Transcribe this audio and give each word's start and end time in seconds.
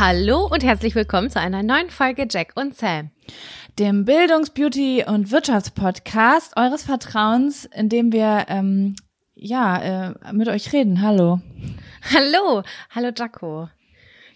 Hallo 0.00 0.46
und 0.46 0.62
herzlich 0.62 0.94
willkommen 0.94 1.28
zu 1.28 1.40
einer 1.40 1.64
neuen 1.64 1.90
Folge 1.90 2.28
Jack 2.30 2.52
und 2.54 2.76
Sam. 2.76 3.10
Dem 3.80 4.04
Bildungs-, 4.04 4.50
Beauty- 4.50 5.04
und 5.04 5.32
Wirtschaftspodcast 5.32 6.56
eures 6.56 6.84
Vertrauens, 6.84 7.64
in 7.64 7.88
dem 7.88 8.12
wir 8.12 8.46
ähm, 8.46 8.94
ja 9.34 10.12
äh, 10.12 10.32
mit 10.32 10.46
euch 10.46 10.72
reden. 10.72 11.02
Hallo. 11.02 11.40
Hallo, 12.14 12.62
hallo 12.90 13.10
Jaco. 13.12 13.70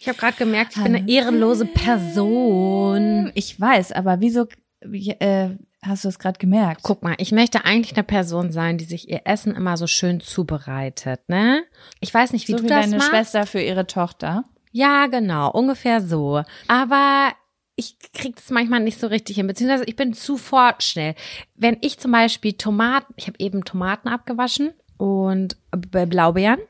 Ich 0.01 0.09
habe 0.09 0.19
gerade 0.19 0.37
gemerkt, 0.37 0.73
ich 0.75 0.83
bin 0.83 0.97
eine 0.97 1.09
ehrenlose 1.09 1.67
Person. 1.67 3.31
Ich 3.37 3.61
weiß, 3.61 3.93
aber 3.93 4.19
wieso 4.19 4.49
äh, 4.81 5.51
hast 5.81 6.03
du 6.03 6.09
es 6.09 6.19
gerade 6.19 6.41
gemerkt? 6.41 6.81
Guck 6.83 7.05
mal, 7.05 7.15
ich 7.19 7.31
möchte 7.31 7.65
eigentlich 7.65 7.95
eine 7.95 8.03
Person 8.03 8.51
sein, 8.51 8.79
die 8.79 8.85
sich 8.85 9.09
ihr 9.09 9.21
Essen 9.27 9.55
immer 9.55 9.77
so 9.77 9.87
schön 9.87 10.19
zubereitet, 10.19 11.21
ne? 11.29 11.63
Ich 12.01 12.13
weiß 12.13 12.33
nicht, 12.33 12.49
wie 12.49 12.53
so 12.53 12.59
du 12.59 12.65
wie 12.65 12.69
das 12.69 12.87
deine 12.87 12.97
machst. 12.97 13.11
Schwester 13.11 13.47
für 13.47 13.61
ihre 13.61 13.87
Tochter. 13.87 14.45
Ja, 14.73 15.07
genau, 15.07 15.51
ungefähr 15.51 16.01
so. 16.01 16.43
Aber 16.67 17.33
ich 17.77 17.97
krieg 18.13 18.37
das 18.37 18.51
manchmal 18.51 18.81
nicht 18.81 18.99
so 18.99 19.07
richtig 19.07 19.37
hin, 19.37 19.47
beziehungsweise 19.47 19.85
ich 19.85 19.97
bin 19.97 20.15
zu 20.15 20.37
fortschnell. 20.37 21.15
Wenn 21.55 21.79
ich 21.81 21.99
zum 21.99 22.13
Beispiel 22.13 22.55
Tomaten, 22.55 23.13
ich 23.17 23.27
habe 23.27 23.39
eben 23.39 23.65
Tomaten 23.65 24.09
abgewaschen 24.09 24.73
und 24.99 25.57
Blaubeeren 25.71 26.61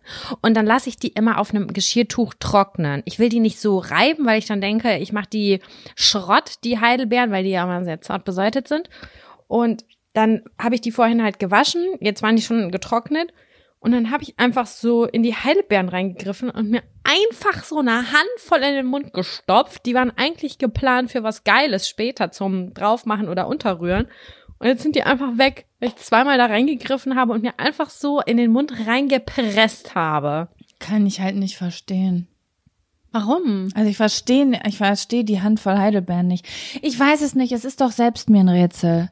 und 0.40 0.56
dann 0.56 0.66
lasse 0.66 0.88
ich 0.88 0.96
die 0.96 1.08
immer 1.08 1.38
auf 1.38 1.50
einem 1.50 1.72
Geschirrtuch 1.72 2.34
trocknen. 2.38 3.02
Ich 3.04 3.18
will 3.18 3.28
die 3.28 3.40
nicht 3.40 3.60
so 3.60 3.78
reiben, 3.78 4.26
weil 4.26 4.38
ich 4.38 4.46
dann 4.46 4.60
denke, 4.60 4.98
ich 4.98 5.12
mache 5.12 5.28
die 5.30 5.60
Schrott, 5.96 6.56
die 6.64 6.80
Heidelbeeren, 6.80 7.30
weil 7.30 7.44
die 7.44 7.50
ja 7.50 7.64
immer 7.64 7.84
sehr 7.84 8.00
zart 8.00 8.24
besäutet 8.24 8.68
sind. 8.68 8.88
Und 9.48 9.84
dann 10.14 10.42
habe 10.58 10.76
ich 10.76 10.80
die 10.80 10.92
vorhin 10.92 11.22
halt 11.22 11.38
gewaschen, 11.38 11.84
jetzt 12.00 12.22
waren 12.22 12.36
die 12.36 12.42
schon 12.42 12.70
getrocknet 12.70 13.32
und 13.82 13.90
dann 13.90 14.12
habe 14.12 14.22
ich 14.22 14.38
einfach 14.38 14.66
so 14.66 15.06
in 15.06 15.24
die 15.24 15.34
Heidelbeeren 15.34 15.88
reingegriffen 15.88 16.50
und 16.50 16.70
mir 16.70 16.84
einfach 17.02 17.64
so 17.64 17.80
eine 17.80 18.12
Handvoll 18.12 18.58
in 18.58 18.74
den 18.74 18.86
Mund 18.86 19.12
gestopft. 19.12 19.84
Die 19.86 19.94
waren 19.94 20.12
eigentlich 20.16 20.58
geplant 20.58 21.10
für 21.10 21.24
was 21.24 21.42
Geiles 21.42 21.88
später 21.88 22.30
zum 22.30 22.74
draufmachen 22.74 23.28
oder 23.28 23.48
unterrühren. 23.48 24.06
Und 24.60 24.68
jetzt 24.68 24.84
sind 24.84 24.94
die 24.94 25.02
einfach 25.02 25.36
weg, 25.36 25.66
weil 25.80 25.88
ich 25.88 25.96
zweimal 25.96 26.38
da 26.38 26.46
reingegriffen 26.46 27.16
habe 27.16 27.32
und 27.32 27.42
mir 27.42 27.58
einfach 27.58 27.90
so 27.90 28.20
in 28.20 28.36
den 28.36 28.52
Mund 28.52 28.86
reingepresst 28.86 29.96
habe. 29.96 30.46
Kann 30.78 31.04
ich 31.04 31.20
halt 31.20 31.34
nicht 31.34 31.56
verstehen. 31.56 32.28
Warum? 33.10 33.68
Also 33.74 33.90
ich 33.90 33.96
verstehe, 33.96 34.60
ich 34.64 34.76
verstehe 34.76 35.24
die 35.24 35.42
Handvoll 35.42 35.76
Heidelbeeren 35.76 36.28
nicht. 36.28 36.46
Ich 36.82 36.98
weiß 36.98 37.20
es 37.20 37.34
nicht, 37.34 37.50
es 37.50 37.64
ist 37.64 37.80
doch 37.80 37.90
selbst 37.90 38.30
mir 38.30 38.44
ein 38.44 38.48
Rätsel 38.48 39.10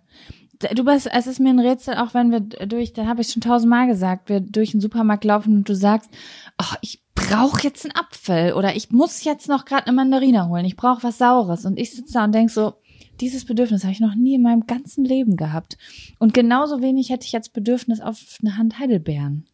du 0.60 0.84
bist, 0.84 1.08
es 1.12 1.26
ist 1.26 1.40
mir 1.40 1.50
ein 1.50 1.58
Rätsel, 1.58 1.94
auch 1.94 2.14
wenn 2.14 2.30
wir 2.30 2.40
durch, 2.40 2.92
da 2.92 3.06
habe 3.06 3.22
ich 3.22 3.30
schon 3.30 3.42
tausendmal 3.42 3.86
gesagt, 3.86 4.28
wir 4.28 4.40
durch 4.40 4.72
den 4.72 4.80
Supermarkt 4.80 5.24
laufen 5.24 5.56
und 5.56 5.68
du 5.68 5.74
sagst, 5.74 6.10
ach, 6.56 6.76
ich 6.82 7.02
brauche 7.14 7.62
jetzt 7.62 7.84
einen 7.84 7.96
Apfel 7.96 8.52
oder 8.54 8.76
ich 8.76 8.90
muss 8.90 9.24
jetzt 9.24 9.48
noch 9.48 9.64
gerade 9.64 9.86
eine 9.86 9.96
Mandarine 9.96 10.48
holen, 10.48 10.64
ich 10.64 10.76
brauche 10.76 11.02
was 11.02 11.18
Saures. 11.18 11.64
Und 11.64 11.78
ich 11.78 11.92
sitze 11.92 12.14
da 12.14 12.24
und 12.24 12.32
denk 12.32 12.50
so, 12.50 12.74
dieses 13.20 13.44
Bedürfnis 13.44 13.84
habe 13.84 13.92
ich 13.92 14.00
noch 14.00 14.14
nie 14.14 14.34
in 14.34 14.42
meinem 14.42 14.66
ganzen 14.66 15.04
Leben 15.04 15.36
gehabt. 15.36 15.76
Und 16.18 16.34
genauso 16.34 16.80
wenig 16.80 17.10
hätte 17.10 17.26
ich 17.26 17.32
jetzt 17.32 17.52
Bedürfnis 17.52 18.00
auf 18.00 18.18
eine 18.40 18.56
Hand 18.56 18.78
Heidelbeeren. 18.78 19.46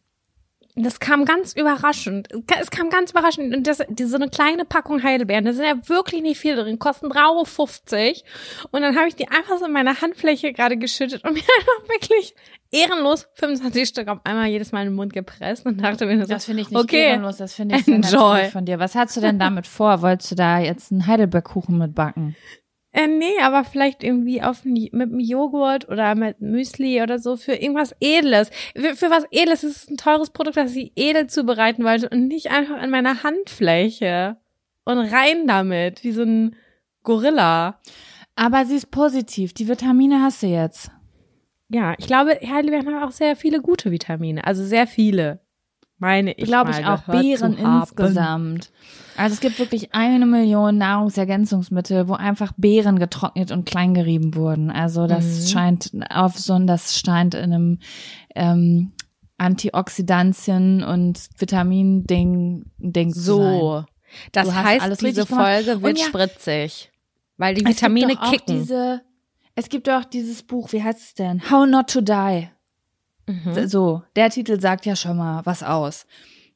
Das 0.79 1.01
kam 1.01 1.25
ganz 1.25 1.55
überraschend. 1.55 2.29
Es 2.61 2.71
kam 2.71 2.91
ganz 2.91 3.11
überraschend. 3.13 3.57
Und 3.57 3.67
das, 3.67 3.83
die, 3.89 4.05
so 4.05 4.17
eine 4.17 4.29
kleine 4.29 4.67
Packung 4.67 5.03
Heidelbeeren, 5.03 5.47
da 5.47 5.55
sind 5.55 5.65
ja 5.65 5.89
wirklich 5.89 6.21
nicht 6.21 6.39
viel 6.39 6.55
drin, 6.55 6.79
kosten 6.79 7.07
3,50 7.07 7.17
Euro. 7.25 8.69
Und 8.73 8.83
dann 8.83 8.95
habe 8.95 9.09
ich 9.09 9.17
die 9.17 9.27
einfach 9.29 9.57
so 9.59 9.65
in 9.65 9.73
meine 9.73 10.03
Handfläche 10.03 10.53
gerade 10.53 10.77
geschüttet 10.77 11.25
und 11.25 11.33
mir 11.35 11.41
einfach 11.41 11.89
wirklich 11.89 12.35
ehrenlos 12.71 13.27
25 13.37 13.89
Stück 13.89 14.09
auf 14.09 14.19
einmal 14.25 14.49
jedes 14.49 14.73
Mal 14.73 14.83
in 14.83 14.89
den 14.89 14.97
Mund 14.97 15.15
gepresst 15.15 15.65
und 15.65 15.81
dachte 15.81 16.05
mir 16.05 16.21
so, 16.21 16.27
das 16.27 16.45
finde 16.45 16.61
ich 16.63 16.71
nicht 16.71 16.79
okay, 16.79 17.09
ehrenlos, 17.09 17.39
das 17.39 17.55
finde 17.55 17.77
ich 17.77 17.89
enjoy. 17.89 18.51
von 18.51 18.67
dir. 18.67 18.79
Was 18.79 18.95
hast 18.95 19.17
du 19.17 19.23
denn 19.23 19.39
damit 19.39 19.67
vor? 19.67 20.03
Wolltest 20.03 20.33
du 20.33 20.35
da 20.35 20.59
jetzt 20.59 20.93
einen 20.93 21.07
Heidelbergkuchen 21.07 21.79
mitbacken? 21.79 22.37
Äh, 22.97 23.09
nee, 23.09 23.39
aber 23.43 23.63
vielleicht 23.65 24.03
irgendwie 24.03 24.41
auf 24.41 24.65
mit 24.65 24.91
einem 24.95 25.21
Joghurt 25.21 25.87
oder 25.91 26.15
mit 26.15 26.41
Müsli 26.41 27.03
oder 27.03 27.19
so 27.19 27.37
für 27.37 27.53
irgendwas 27.53 27.95
Edles. 28.01 28.51
Für, 28.75 28.97
für 28.97 29.11
was 29.11 29.27
Edles 29.31 29.65
ist 29.65 29.77
es 29.77 29.91
ein 29.91 29.99
teures 29.99 30.31
Produkt, 30.31 30.57
das 30.57 30.75
ich 30.75 30.93
edel 30.97 31.27
zubereiten 31.27 31.85
wollte 31.85 32.09
und 32.09 32.27
nicht 32.27 32.51
einfach 32.51 32.83
in 32.83 32.89
meiner 32.89 33.23
Handfläche. 33.23 34.39
Und 34.87 34.99
rein 34.99 35.47
damit, 35.47 36.05
wie 36.05 36.13
so 36.13 36.23
ein 36.23 36.57
Gorilla. 37.03 37.81
Aber 38.35 38.65
sie 38.65 38.77
ist 38.77 38.91
positiv. 38.91 39.53
Die 39.53 39.69
Vitamine 39.69 40.23
hast 40.23 40.43
du 40.43 40.47
jetzt. 40.47 40.91
Ja, 41.69 41.95
ich 41.99 42.07
glaube, 42.07 42.39
Heidelbeeren 42.41 42.87
haben 42.87 43.03
auch 43.03 43.13
sehr 43.13 43.37
viele 43.37 43.61
gute 43.61 43.91
Vitamine. 43.91 44.43
Also 44.47 44.65
sehr 44.65 44.87
viele 44.87 45.41
meine 45.99 46.33
ich. 46.33 46.45
Glaube 46.45 46.73
ich 46.73 46.85
auch 46.85 47.03
Beeren 47.03 47.57
insgesamt. 47.57 48.71
Also 49.17 49.35
es 49.35 49.41
gibt 49.41 49.59
wirklich 49.59 49.95
eine 49.95 50.27
Million 50.27 50.77
Nahrungsergänzungsmittel, 50.79 52.09
wo 52.09 52.15
einfach 52.15 52.53
Beeren 52.57 52.99
getrocknet 52.99 53.51
und 53.51 53.65
klein 53.65 53.95
gerieben 53.95 54.35
wurden. 54.35 54.71
Also 54.71 55.07
das 55.07 55.25
mhm. 55.25 55.47
scheint 55.47 55.91
auf 56.11 56.39
so 56.39 56.53
ein, 56.53 56.67
das 56.67 56.99
scheint 56.99 57.35
in 57.35 57.53
einem 57.53 57.79
ähm, 58.35 58.93
Antioxidantien 59.39 60.83
und 60.83 61.21
Vitamin-Ding 61.39 62.65
Ding 62.79 63.13
so. 63.13 63.39
Zu 63.39 63.43
sein. 63.43 63.87
Das 64.33 64.55
heißt, 64.55 65.03
diese 65.03 65.27
Folge 65.27 65.83
wird 65.83 65.99
ja, 65.99 66.07
spritzig, 66.07 66.91
weil 67.37 67.55
die 67.55 67.67
Vitamine 67.67 68.17
kicken. 68.17 68.61
Diese, 68.61 69.03
es 69.55 69.69
gibt 69.69 69.89
auch 69.91 70.05
dieses 70.05 70.43
Buch, 70.43 70.73
wie 70.73 70.83
heißt 70.83 71.01
es 71.01 71.15
denn? 71.15 71.51
How 71.51 71.67
Not 71.67 71.91
to 71.91 72.01
Die. 72.01 72.49
Mhm. 73.27 73.69
So, 73.69 74.03
der 74.15 74.31
Titel 74.31 74.61
sagt 74.61 74.87
ja 74.87 74.97
schon 74.97 75.17
mal 75.17 75.45
was 75.45 75.63
aus. 75.63 76.07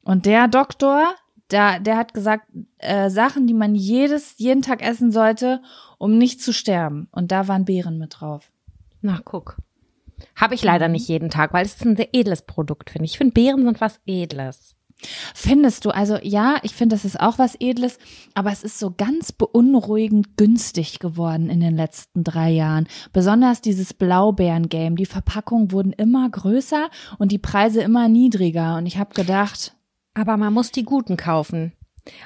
Und 0.03 0.25
der 0.25 0.47
Doktor, 0.47 1.15
der, 1.51 1.79
der 1.79 1.97
hat 1.97 2.13
gesagt, 2.13 2.47
äh, 2.77 3.09
Sachen, 3.09 3.47
die 3.47 3.53
man 3.53 3.75
jedes, 3.75 4.35
jeden 4.37 4.61
Tag 4.61 4.81
essen 4.81 5.11
sollte, 5.11 5.61
um 5.97 6.17
nicht 6.17 6.41
zu 6.41 6.53
sterben. 6.53 7.07
Und 7.11 7.31
da 7.31 7.47
waren 7.47 7.65
Beeren 7.65 7.97
mit 7.97 8.19
drauf. 8.19 8.51
Na, 9.01 9.19
guck. 9.23 9.57
Habe 10.35 10.55
ich 10.55 10.63
leider 10.63 10.87
nicht 10.87 11.07
jeden 11.07 11.29
Tag, 11.29 11.53
weil 11.53 11.65
es 11.65 11.75
ist 11.75 11.85
ein 11.85 11.95
sehr 11.95 12.09
edles 12.13 12.43
Produkt, 12.43 12.89
finde 12.91 13.05
ich. 13.05 13.11
Ich 13.11 13.17
finde, 13.17 13.33
Beeren 13.33 13.63
sind 13.63 13.81
was 13.81 13.99
Edles. 14.05 14.75
Findest 15.33 15.85
du? 15.85 15.89
Also 15.89 16.17
ja, 16.21 16.57
ich 16.63 16.73
finde, 16.73 16.95
das 16.95 17.05
ist 17.05 17.19
auch 17.19 17.39
was 17.39 17.55
Edles, 17.59 17.97
aber 18.33 18.51
es 18.51 18.63
ist 18.63 18.79
so 18.79 18.93
ganz 18.95 19.31
beunruhigend 19.31 20.37
günstig 20.37 20.99
geworden 20.99 21.49
in 21.49 21.59
den 21.59 21.75
letzten 21.75 22.23
drei 22.23 22.51
Jahren. 22.51 22.87
Besonders 23.13 23.61
dieses 23.61 23.93
Blaubeeren-Game. 23.93 24.95
Die 24.95 25.05
Verpackungen 25.05 25.71
wurden 25.71 25.93
immer 25.93 26.29
größer 26.29 26.89
und 27.17 27.31
die 27.31 27.39
Preise 27.39 27.81
immer 27.81 28.07
niedriger. 28.07 28.77
Und 28.77 28.85
ich 28.85 28.97
habe 28.97 29.13
gedacht. 29.13 29.75
Aber 30.13 30.35
man 30.35 30.53
muss 30.53 30.71
die 30.71 30.83
guten 30.83 31.15
kaufen, 31.15 31.71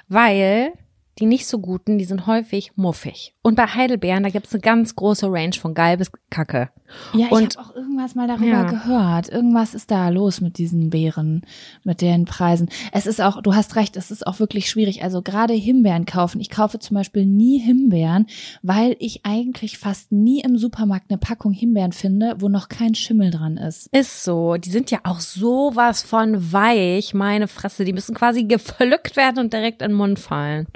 weil 0.07 0.73
die 1.19 1.25
nicht 1.25 1.47
so 1.47 1.59
guten, 1.59 1.97
die 1.97 2.05
sind 2.05 2.27
häufig 2.27 2.73
muffig. 2.75 3.33
Und 3.41 3.55
bei 3.55 3.67
Heidelbeeren, 3.67 4.23
da 4.23 4.29
gibt's 4.29 4.53
eine 4.53 4.61
ganz 4.61 4.95
große 4.95 5.27
Range 5.31 5.53
von 5.53 5.73
geil 5.73 5.97
bis 5.97 6.11
kacke. 6.29 6.69
Ja, 7.13 7.27
ich 7.27 7.31
Und- 7.31 7.57
habe 7.57 7.67
auch 7.69 7.75
irgendwas 7.75 8.15
mal 8.15 8.27
darüber 8.27 8.45
Ja. 8.47 8.63
gehört. 8.63 9.29
Irgendwas 9.29 9.73
ist 9.73 9.91
da 9.91 10.09
los 10.09 10.41
mit 10.41 10.57
diesen 10.57 10.89
Beeren, 10.89 11.43
mit 11.83 12.01
den 12.01 12.25
Preisen. 12.25 12.69
Es 12.91 13.05
ist 13.07 13.21
auch, 13.21 13.41
du 13.41 13.55
hast 13.55 13.75
recht, 13.77 13.95
es 13.97 14.11
ist 14.11 14.27
auch 14.27 14.39
wirklich 14.39 14.69
schwierig. 14.69 15.03
Also 15.03 15.21
gerade 15.21 15.53
Himbeeren 15.53 16.05
kaufen. 16.05 16.41
Ich 16.41 16.49
kaufe 16.49 16.79
zum 16.79 16.95
Beispiel 16.95 17.25
nie 17.25 17.59
Himbeeren, 17.59 18.27
weil 18.61 18.95
ich 18.99 19.21
eigentlich 19.25 19.77
fast 19.77 20.11
nie 20.11 20.41
im 20.41 20.57
Supermarkt 20.57 21.05
eine 21.09 21.17
Packung 21.17 21.53
Himbeeren 21.53 21.93
finde, 21.93 22.35
wo 22.39 22.49
noch 22.49 22.67
kein 22.67 22.93
Schimmel 22.93 23.31
dran 23.31 23.57
ist. 23.57 23.87
Ist 23.95 24.23
so. 24.23 24.55
Die 24.57 24.69
sind 24.69 24.91
ja 24.91 24.99
auch 25.03 25.19
sowas 25.21 26.03
von 26.03 26.51
weich, 26.51 27.13
meine 27.13 27.47
Fresse. 27.47 27.85
Die 27.85 27.93
müssen 27.93 28.15
quasi 28.15 28.43
gepflückt 28.43 29.15
werden 29.15 29.39
und 29.39 29.53
direkt 29.53 29.81
in 29.81 29.89
den 29.91 29.97
Mund 29.97 30.19
fallen. 30.19 30.67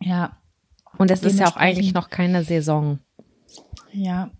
Ja, 0.00 0.36
Und 0.98 1.10
es 1.10 1.22
ist 1.22 1.38
ja 1.38 1.46
auch 1.46 1.56
eigentlich 1.56 1.94
noch 1.94 2.08
keine 2.10 2.44
Saison. 2.44 2.98
ja. 3.92 4.30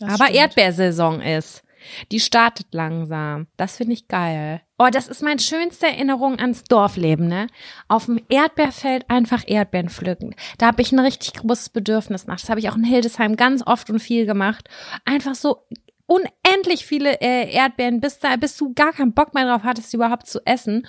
Aber 0.00 0.24
stimmt. 0.24 0.34
Erdbeersaison 0.34 1.20
ist. 1.20 1.62
Die 2.10 2.18
startet 2.20 2.66
langsam. 2.72 3.46
Das 3.56 3.76
finde 3.76 3.92
ich 3.92 4.08
geil. 4.08 4.60
Oh, 4.78 4.88
das 4.90 5.06
ist 5.06 5.22
meine 5.22 5.40
schönste 5.40 5.86
Erinnerung 5.86 6.38
ans 6.40 6.64
Dorfleben, 6.64 7.28
ne? 7.28 7.46
Auf 7.86 8.06
dem 8.06 8.20
Erdbeerfeld 8.28 9.08
einfach 9.08 9.44
Erdbeeren 9.46 9.90
pflücken. 9.90 10.34
Da 10.58 10.66
habe 10.66 10.82
ich 10.82 10.90
ein 10.90 10.98
richtig 10.98 11.34
großes 11.34 11.68
Bedürfnis 11.68 12.26
nach. 12.26 12.40
Das 12.40 12.50
habe 12.50 12.58
ich 12.58 12.68
auch 12.68 12.76
in 12.76 12.84
Hildesheim 12.84 13.36
ganz 13.36 13.64
oft 13.64 13.90
und 13.90 14.00
viel 14.00 14.26
gemacht. 14.26 14.68
Einfach 15.04 15.36
so 15.36 15.66
unendlich 16.06 16.84
viele 16.84 17.20
äh, 17.20 17.52
Erdbeeren, 17.52 18.00
bis 18.00 18.18
da, 18.18 18.36
bis 18.36 18.56
du 18.56 18.74
gar 18.74 18.92
keinen 18.92 19.14
Bock 19.14 19.34
mehr 19.34 19.46
drauf 19.46 19.62
hattest, 19.62 19.92
die 19.92 19.96
überhaupt 19.96 20.26
zu 20.26 20.44
essen. 20.44 20.86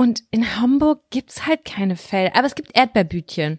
Und 0.00 0.22
in 0.30 0.56
Hamburg 0.56 1.10
gibt's 1.10 1.46
halt 1.46 1.66
keine 1.66 1.94
Felder. 1.94 2.34
Aber 2.34 2.46
es 2.46 2.54
gibt 2.54 2.74
Erdbeerbütchen. 2.74 3.58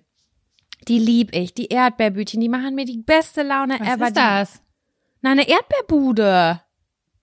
Die 0.87 0.97
lieb 0.97 1.35
ich. 1.35 1.53
Die 1.53 1.67
Erdbeerbütchen, 1.67 2.41
die 2.41 2.49
machen 2.49 2.73
mir 2.73 2.85
die 2.85 2.97
beste 2.97 3.43
Laune 3.43 3.79
Was 3.79 3.87
ever. 3.87 4.07
ist 4.07 4.17
das? 4.17 4.61
Na, 5.21 5.33
eine 5.33 5.47
Erdbeerbude. 5.47 6.59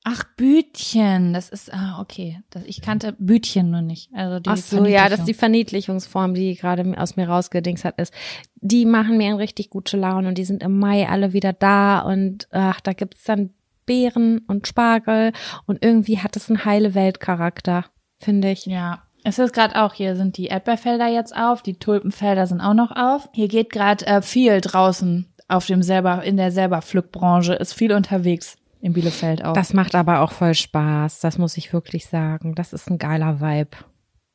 Ach, 0.04 0.22
Bütchen. 0.36 1.32
Das 1.32 1.48
ist, 1.48 1.74
ah, 1.74 2.00
okay. 2.00 2.40
Das, 2.50 2.62
ich 2.62 2.80
kannte 2.80 3.12
Bütchen 3.18 3.72
nur 3.72 3.82
nicht. 3.82 4.08
Also 4.14 4.38
die 4.38 4.50
Ach 4.50 4.56
so, 4.56 4.86
ja, 4.86 5.08
das 5.08 5.18
ist 5.18 5.26
die 5.26 5.34
Verniedlichung. 5.34 5.98
Verniedlichungsform, 5.98 6.34
die 6.34 6.54
gerade 6.54 6.96
aus 6.96 7.16
mir 7.16 7.28
rausgedings 7.28 7.84
hat, 7.84 7.98
ist. 7.98 8.14
Die 8.54 8.86
machen 8.86 9.18
mir 9.18 9.30
eine 9.30 9.38
richtig 9.38 9.68
gute 9.70 9.96
Laune 9.96 10.28
und 10.28 10.38
die 10.38 10.44
sind 10.44 10.62
im 10.62 10.78
Mai 10.78 11.08
alle 11.08 11.32
wieder 11.32 11.52
da 11.52 12.02
und 12.02 12.46
ach, 12.52 12.80
da 12.82 12.92
gibt's 12.92 13.24
dann 13.24 13.50
Beeren 13.84 14.42
und 14.46 14.68
Spargel 14.68 15.32
und 15.66 15.84
irgendwie 15.84 16.20
hat 16.20 16.36
es 16.36 16.48
einen 16.48 16.64
heile 16.64 16.94
Weltcharakter, 16.94 17.86
finde 18.20 18.52
ich. 18.52 18.66
Ja, 18.66 19.07
es 19.28 19.38
ist 19.38 19.52
gerade 19.52 19.82
auch, 19.82 19.94
hier 19.94 20.16
sind 20.16 20.36
die 20.36 20.46
Erdbeerfelder 20.46 21.06
jetzt 21.08 21.36
auf, 21.36 21.62
die 21.62 21.78
Tulpenfelder 21.78 22.46
sind 22.46 22.60
auch 22.60 22.74
noch 22.74 22.90
auf. 22.94 23.28
Hier 23.32 23.48
geht 23.48 23.70
gerade 23.70 24.06
äh, 24.06 24.22
viel 24.22 24.60
draußen 24.60 25.26
auf 25.48 25.66
dem 25.66 25.82
selber, 25.82 26.22
in 26.24 26.36
der 26.36 26.50
selber 26.50 26.82
Pflückbranche, 26.82 27.54
ist 27.54 27.72
viel 27.74 27.92
unterwegs 27.92 28.56
in 28.80 28.92
Bielefeld 28.92 29.44
auch. 29.44 29.54
Das 29.54 29.72
macht 29.74 29.94
aber 29.94 30.20
auch 30.20 30.32
voll 30.32 30.54
Spaß, 30.54 31.20
das 31.20 31.38
muss 31.38 31.56
ich 31.56 31.72
wirklich 31.72 32.06
sagen. 32.06 32.54
Das 32.54 32.72
ist 32.72 32.90
ein 32.90 32.98
geiler 32.98 33.40
Vibe. 33.40 33.76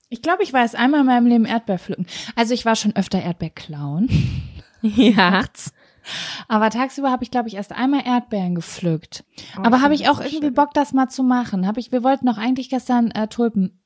ich 0.09 0.21
glaube, 0.21 0.43
ich 0.43 0.53
war 0.53 0.61
erst 0.61 0.75
einmal 0.75 1.01
in 1.01 1.05
meinem 1.07 1.27
Leben 1.27 1.45
Erdbeer 1.45 1.79
pflücken. 1.79 2.05
Also 2.35 2.53
ich 2.53 2.65
war 2.65 2.75
schon 2.75 2.95
öfter 2.95 3.21
Erdbeer 3.21 3.51
klauen. 3.51 4.09
Ja. 4.85 5.45
Aber 6.49 6.69
tagsüber 6.69 7.09
habe 7.09 7.23
ich, 7.23 7.31
glaube 7.31 7.47
ich, 7.47 7.55
erst 7.55 7.71
einmal 7.71 8.05
Erdbeeren 8.05 8.53
gepflückt. 8.53 9.23
Oh, 9.57 9.61
Aber 9.63 9.79
habe 9.79 9.93
ich 9.93 10.09
auch 10.09 10.17
so 10.17 10.23
irgendwie 10.23 10.47
schön. 10.47 10.53
Bock, 10.53 10.73
das 10.73 10.91
mal 10.91 11.07
zu 11.07 11.23
machen. 11.23 11.65
Habe 11.65 11.79
ich, 11.79 11.93
wir 11.93 12.03
wollten 12.03 12.25
doch 12.25 12.37
eigentlich 12.37 12.69
gestern 12.69 13.09
äh, 13.11 13.29
Tulpen, 13.29 13.81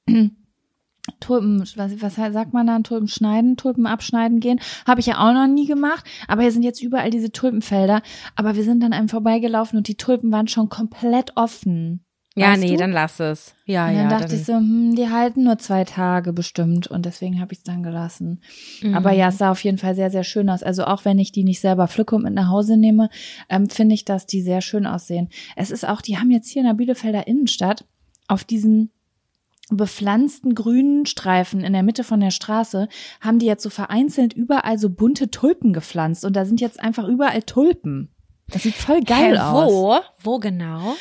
Tulpen, 1.19 1.59
was, 1.61 1.77
was 2.01 2.15
sagt 2.15 2.53
man 2.53 2.67
dann, 2.67 2.83
Tulpen 2.83 3.07
schneiden, 3.07 3.57
Tulpen 3.57 3.87
abschneiden 3.87 4.39
gehen. 4.39 4.59
Habe 4.85 4.99
ich 4.99 5.05
ja 5.05 5.17
auch 5.17 5.33
noch 5.33 5.47
nie 5.47 5.65
gemacht. 5.65 6.05
Aber 6.27 6.41
hier 6.41 6.51
sind 6.51 6.63
jetzt 6.63 6.81
überall 6.81 7.09
diese 7.09 7.31
Tulpenfelder. 7.31 8.01
Aber 8.35 8.55
wir 8.55 8.63
sind 8.63 8.81
dann 8.83 8.93
einem 8.93 9.09
vorbeigelaufen 9.09 9.77
und 9.77 9.87
die 9.87 9.95
Tulpen 9.95 10.31
waren 10.31 10.47
schon 10.47 10.69
komplett 10.69 11.31
offen. 11.35 12.03
Ja, 12.35 12.51
Weißt 12.51 12.61
nee, 12.61 12.71
du? 12.73 12.77
dann 12.77 12.91
lass 12.91 13.19
es. 13.19 13.55
Ja, 13.65 13.87
Und 13.87 13.95
ja. 13.95 14.01
dann 14.01 14.09
dachte 14.09 14.27
dann- 14.27 14.35
ich 14.35 14.45
so, 14.45 14.53
hm, 14.53 14.95
die 14.95 15.09
halten 15.09 15.43
nur 15.43 15.57
zwei 15.57 15.85
Tage 15.85 16.33
bestimmt 16.33 16.85
und 16.85 17.03
deswegen 17.07 17.41
habe 17.41 17.51
ich 17.53 17.59
es 17.59 17.63
dann 17.63 17.81
gelassen. 17.81 18.41
Mhm. 18.83 18.93
Aber 18.93 19.11
ja, 19.11 19.29
es 19.29 19.39
sah 19.39 19.49
auf 19.49 19.63
jeden 19.63 19.79
Fall 19.79 19.95
sehr, 19.95 20.11
sehr 20.11 20.23
schön 20.23 20.47
aus. 20.51 20.61
Also 20.61 20.83
auch 20.85 21.03
wenn 21.03 21.17
ich 21.17 21.31
die 21.31 21.43
nicht 21.43 21.61
selber 21.61 21.87
pflücke 21.87 22.15
und 22.15 22.21
mit 22.23 22.35
nach 22.35 22.49
Hause 22.49 22.77
nehme, 22.77 23.09
ähm, 23.49 23.69
finde 23.71 23.95
ich, 23.95 24.05
dass 24.05 24.27
die 24.27 24.43
sehr 24.43 24.61
schön 24.61 24.85
aussehen. 24.85 25.29
Es 25.55 25.71
ist 25.71 25.87
auch, 25.87 25.99
die 26.01 26.19
haben 26.19 26.29
jetzt 26.29 26.49
hier 26.49 26.61
in 26.61 26.67
der 26.67 26.75
Bielefelder 26.75 27.25
Innenstadt 27.25 27.85
auf 28.27 28.43
diesen 28.43 28.91
bepflanzten 29.69 30.55
grünen 30.55 31.05
Streifen 31.05 31.61
in 31.61 31.73
der 31.73 31.83
Mitte 31.83 32.03
von 32.03 32.19
der 32.19 32.31
Straße 32.31 32.87
haben 33.21 33.39
die 33.39 33.45
jetzt 33.45 33.63
so 33.63 33.69
vereinzelt 33.69 34.33
überall 34.33 34.77
so 34.77 34.89
bunte 34.89 35.29
Tulpen 35.29 35.73
gepflanzt 35.73 36.23
und 36.25 36.35
da 36.35 36.45
sind 36.45 36.61
jetzt 36.61 36.79
einfach 36.79 37.07
überall 37.07 37.41
Tulpen. 37.43 38.09
Das 38.49 38.63
sieht 38.63 38.75
voll 38.75 39.01
geil 39.01 39.35
Hä, 39.37 39.41
aus. 39.41 39.71
Wo? 39.73 39.97
Wo 40.19 40.39
genau? 40.39 40.95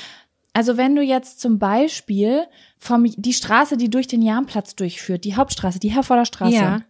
Also 0.53 0.77
wenn 0.77 0.97
du 0.97 1.03
jetzt 1.03 1.41
zum 1.41 1.59
Beispiel 1.59 2.45
vom 2.79 3.05
die 3.05 3.35
Straße, 3.35 3.77
die 3.77 3.91
durch 3.91 4.09
den 4.09 4.23
Jahnplatz 4.23 4.75
durchführt, 4.75 5.25
die 5.25 5.37
Hauptstraße, 5.37 5.79
die 5.79 5.91
Herforder 5.93 6.25
Straße, 6.25 6.55
Ja. 6.55 6.81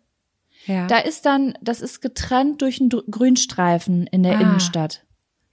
Ja. 0.67 0.87
da 0.89 0.99
ist 0.99 1.27
dann, 1.27 1.55
das 1.61 1.81
ist 1.81 2.01
getrennt 2.01 2.61
durch 2.63 2.81
einen 2.81 2.91
Grünstreifen 2.91 4.07
in 4.09 4.23
der 4.23 4.39
Ah. 4.39 4.41
Innenstadt. 4.41 5.05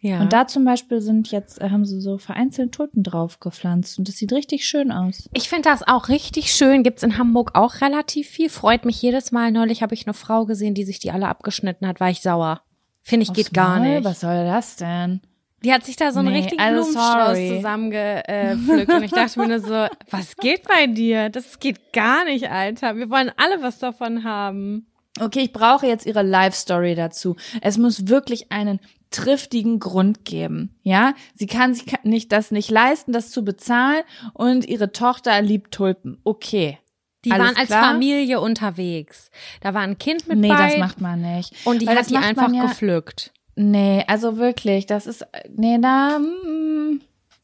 Ja. 0.03 0.19
Und 0.21 0.33
da 0.33 0.47
zum 0.47 0.65
Beispiel 0.65 0.99
sind 0.99 1.31
jetzt, 1.31 1.61
äh, 1.61 1.69
haben 1.69 1.85
sie 1.85 2.01
so 2.01 2.17
vereinzelt 2.17 2.73
Tulpen 2.73 3.03
drauf 3.03 3.39
gepflanzt 3.39 3.97
und 3.97 4.07
das 4.09 4.17
sieht 4.17 4.33
richtig 4.33 4.67
schön 4.67 4.91
aus. 4.91 5.29
Ich 5.33 5.47
finde 5.47 5.69
das 5.69 5.81
auch 5.87 6.09
richtig 6.09 6.53
schön. 6.53 6.83
Gibt's 6.83 7.03
in 7.03 7.17
Hamburg 7.17 7.51
auch 7.55 7.79
relativ 7.79 8.27
viel. 8.27 8.49
Freut 8.49 8.83
mich 8.83 9.01
jedes 9.01 9.31
Mal. 9.31 9.51
Neulich 9.51 9.81
habe 9.81 9.93
ich 9.93 10.05
eine 10.05 10.13
Frau 10.13 10.45
gesehen, 10.45 10.73
die 10.73 10.83
sich 10.83 10.99
die 10.99 11.11
alle 11.11 11.29
abgeschnitten 11.29 11.87
hat. 11.87 12.01
War 12.01 12.09
ich 12.09 12.21
sauer. 12.21 12.61
Finde 13.01 13.23
ich 13.23 13.29
Aufs 13.29 13.37
geht 13.37 13.53
gar 13.53 13.79
Maul? 13.79 13.87
nicht. 13.95 14.03
Was 14.03 14.19
soll 14.19 14.43
das 14.45 14.75
denn? 14.75 15.21
Die 15.63 15.71
hat 15.71 15.85
sich 15.85 15.95
da 15.95 16.11
so 16.11 16.19
einen 16.19 16.33
Nee, 16.33 16.39
richtigen 16.39 16.61
also 16.61 16.91
Blumenstrauß 16.91 17.37
zusammengepflückt. 17.55 18.93
und 18.93 19.03
ich 19.03 19.11
dachte 19.11 19.39
mir 19.39 19.47
nur 19.47 19.59
so, 19.61 19.87
was 20.11 20.35
geht 20.35 20.63
bei 20.67 20.87
dir? 20.87 21.29
Das 21.29 21.59
geht 21.59 21.93
gar 21.93 22.25
nicht, 22.25 22.49
Alter. 22.51 22.97
Wir 22.97 23.09
wollen 23.09 23.31
alle 23.37 23.61
was 23.61 23.79
davon 23.79 24.25
haben. 24.25 24.87
Okay, 25.21 25.41
ich 25.41 25.53
brauche 25.53 25.85
jetzt 25.87 26.05
ihre 26.05 26.23
Live-Story 26.23 26.95
dazu. 26.95 27.35
Es 27.61 27.77
muss 27.77 28.07
wirklich 28.07 28.51
einen 28.51 28.79
triftigen 29.13 29.79
Grund 29.79 30.25
geben. 30.25 30.75
Ja, 30.83 31.13
sie 31.35 31.47
kann 31.47 31.73
sich 31.73 31.85
nicht 32.03 32.31
das 32.31 32.51
nicht 32.51 32.69
leisten, 32.71 33.13
das 33.13 33.31
zu 33.31 33.43
bezahlen 33.45 34.03
und 34.33 34.65
ihre 34.67 34.91
Tochter 34.91 35.41
liebt 35.41 35.73
Tulpen. 35.73 36.19
Okay. 36.23 36.79
Die 37.25 37.31
Alles 37.31 37.45
waren 37.47 37.55
als 37.55 37.67
klar? 37.67 37.91
Familie 37.91 38.41
unterwegs. 38.41 39.31
Da 39.61 39.73
war 39.73 39.81
ein 39.81 39.97
Kind 39.97 40.27
mit 40.27 40.39
Nee, 40.39 40.49
bei. 40.49 40.67
das 40.71 40.77
macht 40.77 40.99
man 40.99 41.21
nicht. 41.21 41.53
und 41.65 41.81
die 41.81 41.87
Weil 41.87 41.97
hat 41.97 42.09
die 42.09 42.17
einfach 42.17 42.51
ja- 42.51 42.63
gepflückt. 42.65 43.31
Nee, 43.55 44.03
also 44.07 44.37
wirklich, 44.37 44.87
das 44.87 45.05
ist 45.07 45.25
nee, 45.55 45.77
da 45.79 46.17
mm, 46.19 46.99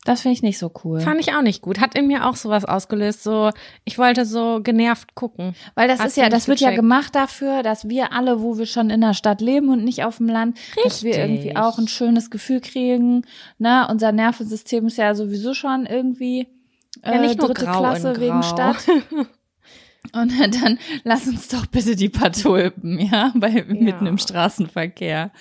das 0.06 0.22
finde 0.22 0.34
ich 0.34 0.42
nicht 0.42 0.58
so 0.58 0.72
cool. 0.84 1.02
Fand 1.02 1.20
ich 1.20 1.34
auch 1.34 1.42
nicht 1.42 1.62
gut. 1.62 1.80
Hat 1.80 1.94
in 1.96 2.08
mir 2.08 2.26
auch 2.26 2.36
sowas 2.36 2.64
ausgelöst. 2.64 3.22
So, 3.22 3.52
ich 3.84 3.98
wollte 3.98 4.26
so 4.26 4.62
genervt 4.64 5.14
gucken. 5.14 5.56
Weil 5.76 5.90
das 5.90 6.00
Hast 6.00 6.12
ist 6.12 6.18
ja, 6.18 6.30
das 6.30 6.48
wird 6.48 6.62
ja 6.62 6.72
gemacht 6.72 7.16
dafür, 7.16 7.64
dass 7.64 7.90
wir 7.90 8.14
alle, 8.14 8.42
wo 8.42 8.58
wir 8.58 8.66
schon 8.66 8.90
in 8.90 9.02
der 9.02 9.14
Stadt 9.14 9.42
leben 9.42 9.70
und 9.70 9.84
nicht 9.84 10.06
auf 10.06 10.18
dem 10.18 10.28
Land, 10.28 10.58
dass 10.84 11.04
wir 11.04 11.16
Richtig. 11.16 11.30
irgendwie 11.30 11.56
auch 11.58 11.78
ein 11.78 11.90
schönes 11.90 12.32
Gefühl 12.32 12.62
kriegen. 12.62 13.26
Ne? 13.58 13.88
Unser 13.90 14.14
Nervensystem 14.14 14.88
ist 14.88 14.98
ja 14.98 15.14
sowieso 15.16 15.54
schon 15.54 15.86
irgendwie 15.86 16.48
äh, 17.04 17.16
Ja, 17.16 17.20
nicht 17.20 17.38
nur 17.38 17.48
dritte 17.48 17.66
grau 17.66 17.80
Klasse 17.80 18.14
grau. 18.14 18.22
wegen 18.22 18.44
Stadt. 18.44 18.78
Und 20.14 20.32
dann 20.40 20.80
lass 21.04 21.28
uns 21.28 21.50
doch 21.50 21.66
bitte 21.66 21.98
die 21.98 22.10
paar 22.10 22.32
Tulpen, 22.32 23.00
ja, 23.00 23.34
bei 23.36 23.66
mitten 23.68 24.06
im 24.08 24.18
Straßenverkehr. 24.18 25.32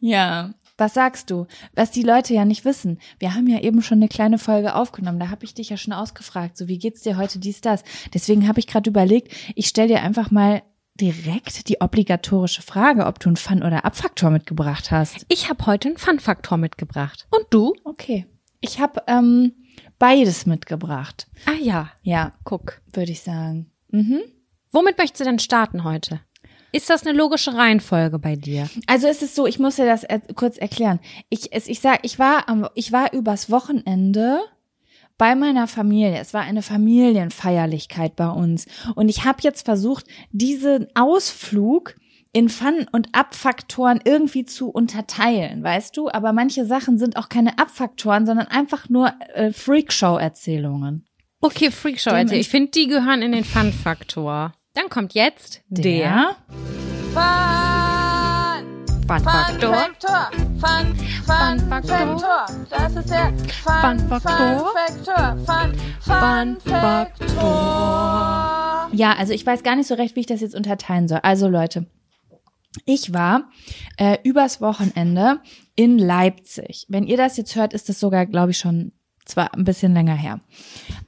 Ja, 0.00 0.54
was 0.82 0.94
sagst 0.94 1.30
du? 1.30 1.46
Was 1.74 1.92
die 1.92 2.02
Leute 2.02 2.34
ja 2.34 2.44
nicht 2.44 2.64
wissen. 2.64 2.98
Wir 3.20 3.34
haben 3.34 3.46
ja 3.46 3.60
eben 3.60 3.82
schon 3.82 3.98
eine 3.98 4.08
kleine 4.08 4.38
Folge 4.38 4.74
aufgenommen. 4.74 5.20
Da 5.20 5.28
habe 5.30 5.44
ich 5.44 5.54
dich 5.54 5.68
ja 5.68 5.76
schon 5.76 5.92
ausgefragt. 5.92 6.56
So, 6.56 6.66
wie 6.66 6.78
geht's 6.78 7.02
dir 7.02 7.16
heute 7.16 7.38
dies, 7.38 7.60
das? 7.60 7.84
Deswegen 8.12 8.48
habe 8.48 8.58
ich 8.58 8.66
gerade 8.66 8.90
überlegt, 8.90 9.32
ich 9.54 9.68
stell 9.68 9.86
dir 9.86 10.02
einfach 10.02 10.32
mal 10.32 10.62
direkt 11.00 11.68
die 11.68 11.80
obligatorische 11.80 12.62
Frage, 12.62 13.06
ob 13.06 13.20
du 13.20 13.28
einen 13.28 13.36
Fun- 13.36 13.62
oder 13.62 13.84
Abfaktor 13.84 14.30
mitgebracht 14.30 14.90
hast. 14.90 15.24
Ich 15.28 15.48
habe 15.48 15.66
heute 15.66 15.88
einen 15.88 15.98
Fun-Faktor 15.98 16.58
mitgebracht. 16.58 17.28
Und 17.30 17.46
du? 17.50 17.74
Okay. 17.84 18.26
Ich 18.60 18.80
habe 18.80 19.02
ähm, 19.06 19.52
beides 20.00 20.46
mitgebracht. 20.46 21.28
Ah 21.46 21.56
ja, 21.62 21.90
Ja, 22.02 22.32
guck. 22.44 22.82
würde 22.92 23.12
ich 23.12 23.22
sagen. 23.22 23.70
Mhm. 23.90 24.20
Womit 24.72 24.98
möchtest 24.98 25.20
du 25.20 25.24
denn 25.24 25.38
starten 25.38 25.84
heute? 25.84 26.20
Ist 26.72 26.88
das 26.88 27.06
eine 27.06 27.16
logische 27.16 27.54
Reihenfolge 27.54 28.18
bei 28.18 28.34
dir? 28.34 28.68
Also 28.86 29.06
es 29.06 29.20
ist 29.20 29.34
so, 29.34 29.46
ich 29.46 29.58
muss 29.58 29.76
dir 29.76 29.84
das 29.84 30.04
er 30.04 30.20
kurz 30.20 30.56
erklären. 30.56 31.00
Ich, 31.28 31.52
es, 31.52 31.68
ich 31.68 31.80
sag, 31.80 32.00
ich 32.02 32.18
war 32.18 32.48
am, 32.48 32.66
ich 32.74 32.92
war 32.92 33.12
übers 33.12 33.50
Wochenende 33.50 34.40
bei 35.18 35.34
meiner 35.34 35.68
Familie. 35.68 36.18
Es 36.18 36.32
war 36.32 36.40
eine 36.40 36.62
Familienfeierlichkeit 36.62 38.16
bei 38.16 38.28
uns. 38.28 38.66
Und 38.94 39.10
ich 39.10 39.24
habe 39.24 39.38
jetzt 39.42 39.66
versucht, 39.66 40.06
diesen 40.32 40.88
Ausflug 40.94 41.94
in 42.32 42.48
Fun- 42.48 42.86
und 42.90 43.08
Abfaktoren 43.12 44.00
irgendwie 44.04 44.46
zu 44.46 44.70
unterteilen, 44.70 45.62
weißt 45.62 45.94
du? 45.96 46.08
Aber 46.08 46.32
manche 46.32 46.64
Sachen 46.64 46.98
sind 46.98 47.16
auch 47.16 47.28
keine 47.28 47.58
Abfaktoren, 47.58 48.24
sondern 48.24 48.46
einfach 48.46 48.88
nur 48.88 49.12
äh, 49.34 49.52
Freakshow-Erzählungen. 49.52 51.04
Okay, 51.42 51.70
Freakshow-Erzählungen. 51.70 52.40
Ich 52.40 52.48
finde, 52.48 52.70
die 52.70 52.86
gehören 52.86 53.20
in 53.20 53.32
den 53.32 53.44
Fun-Faktor. 53.44 54.54
Dann 54.74 54.88
kommt 54.88 55.12
jetzt 55.12 55.60
der, 55.68 55.82
der 55.82 56.36
Fun. 57.12 57.22
Fun 59.06 59.20
Faktor. 59.20 59.90
Fun, 60.58 60.96
Fun, 60.96 60.96
Fun 61.26 61.60
Faktor. 61.68 62.46
Das 62.70 62.96
ist 62.96 63.10
der 63.10 63.34
Fun, 63.62 63.98
Fun 63.98 63.98
Faktor. 64.08 64.72
Faktor. 64.74 65.36
Fun, 65.44 65.74
Fun 66.00 66.56
Faktor. 66.60 67.42
Ja, 68.94 69.12
also 69.18 69.34
ich 69.34 69.44
weiß 69.44 69.62
gar 69.62 69.76
nicht 69.76 69.88
so 69.88 69.94
recht, 69.94 70.16
wie 70.16 70.20
ich 70.20 70.26
das 70.26 70.40
jetzt 70.40 70.54
unterteilen 70.54 71.06
soll. 71.06 71.20
Also 71.22 71.48
Leute, 71.48 71.84
ich 72.86 73.12
war 73.12 73.50
äh, 73.98 74.16
übers 74.24 74.62
Wochenende 74.62 75.40
in 75.76 75.98
Leipzig. 75.98 76.86
Wenn 76.88 77.06
ihr 77.06 77.18
das 77.18 77.36
jetzt 77.36 77.54
hört, 77.56 77.74
ist 77.74 77.90
das 77.90 78.00
sogar, 78.00 78.24
glaube 78.24 78.52
ich, 78.52 78.58
schon 78.58 78.92
zwar 79.26 79.52
ein 79.52 79.64
bisschen 79.64 79.92
länger 79.92 80.14
her. 80.14 80.40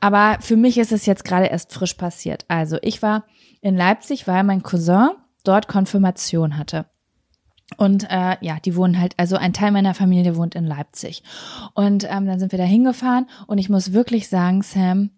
Aber 0.00 0.36
für 0.42 0.56
mich 0.56 0.76
ist 0.76 0.92
es 0.92 1.06
jetzt 1.06 1.24
gerade 1.24 1.46
erst 1.46 1.72
frisch 1.72 1.94
passiert. 1.94 2.44
Also 2.48 2.76
ich 2.82 3.00
war 3.00 3.24
in 3.64 3.76
Leipzig, 3.76 4.28
weil 4.28 4.44
mein 4.44 4.62
Cousin 4.62 5.08
dort 5.42 5.68
Konfirmation 5.68 6.58
hatte. 6.58 6.84
Und 7.78 8.06
äh, 8.10 8.36
ja, 8.42 8.58
die 8.62 8.76
wohnen 8.76 9.00
halt, 9.00 9.14
also 9.16 9.36
ein 9.36 9.54
Teil 9.54 9.72
meiner 9.72 9.94
Familie 9.94 10.36
wohnt 10.36 10.54
in 10.54 10.66
Leipzig. 10.66 11.22
Und 11.72 12.04
ähm, 12.04 12.26
dann 12.26 12.38
sind 12.38 12.52
wir 12.52 12.58
da 12.58 12.64
hingefahren 12.64 13.26
und 13.46 13.56
ich 13.56 13.70
muss 13.70 13.94
wirklich 13.94 14.28
sagen, 14.28 14.60
Sam, 14.60 15.10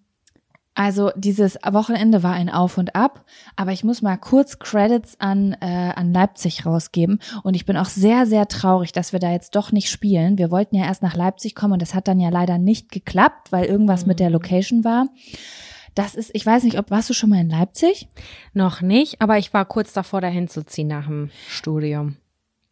also 0.76 1.10
dieses 1.16 1.56
Wochenende 1.56 2.22
war 2.22 2.34
ein 2.34 2.48
Auf 2.48 2.78
und 2.78 2.94
Ab, 2.94 3.24
aber 3.56 3.72
ich 3.72 3.82
muss 3.82 4.00
mal 4.00 4.16
kurz 4.16 4.60
Credits 4.60 5.18
an, 5.18 5.56
äh, 5.60 5.92
an 5.96 6.12
Leipzig 6.12 6.64
rausgeben. 6.66 7.18
Und 7.42 7.54
ich 7.54 7.66
bin 7.66 7.76
auch 7.76 7.86
sehr, 7.86 8.26
sehr 8.26 8.46
traurig, 8.46 8.92
dass 8.92 9.12
wir 9.12 9.18
da 9.18 9.32
jetzt 9.32 9.56
doch 9.56 9.72
nicht 9.72 9.90
spielen. 9.90 10.38
Wir 10.38 10.50
wollten 10.52 10.76
ja 10.76 10.84
erst 10.84 11.02
nach 11.02 11.16
Leipzig 11.16 11.56
kommen 11.56 11.72
und 11.72 11.82
das 11.82 11.94
hat 11.94 12.06
dann 12.06 12.20
ja 12.20 12.28
leider 12.28 12.58
nicht 12.58 12.92
geklappt, 12.92 13.50
weil 13.50 13.64
irgendwas 13.64 14.02
mhm. 14.02 14.08
mit 14.08 14.20
der 14.20 14.30
Location 14.30 14.84
war. 14.84 15.06
Das 15.96 16.14
ist, 16.14 16.30
ich 16.34 16.44
weiß 16.44 16.64
nicht, 16.64 16.78
ob 16.78 16.90
warst 16.90 17.08
du 17.08 17.14
schon 17.14 17.30
mal 17.30 17.40
in 17.40 17.48
Leipzig? 17.48 18.06
Noch 18.52 18.82
nicht, 18.82 19.22
aber 19.22 19.38
ich 19.38 19.54
war 19.54 19.64
kurz 19.64 19.94
davor, 19.94 20.20
dahin 20.20 20.46
zu 20.46 20.64
ziehen 20.64 20.88
nach 20.88 21.06
dem 21.06 21.30
Studium. 21.48 22.16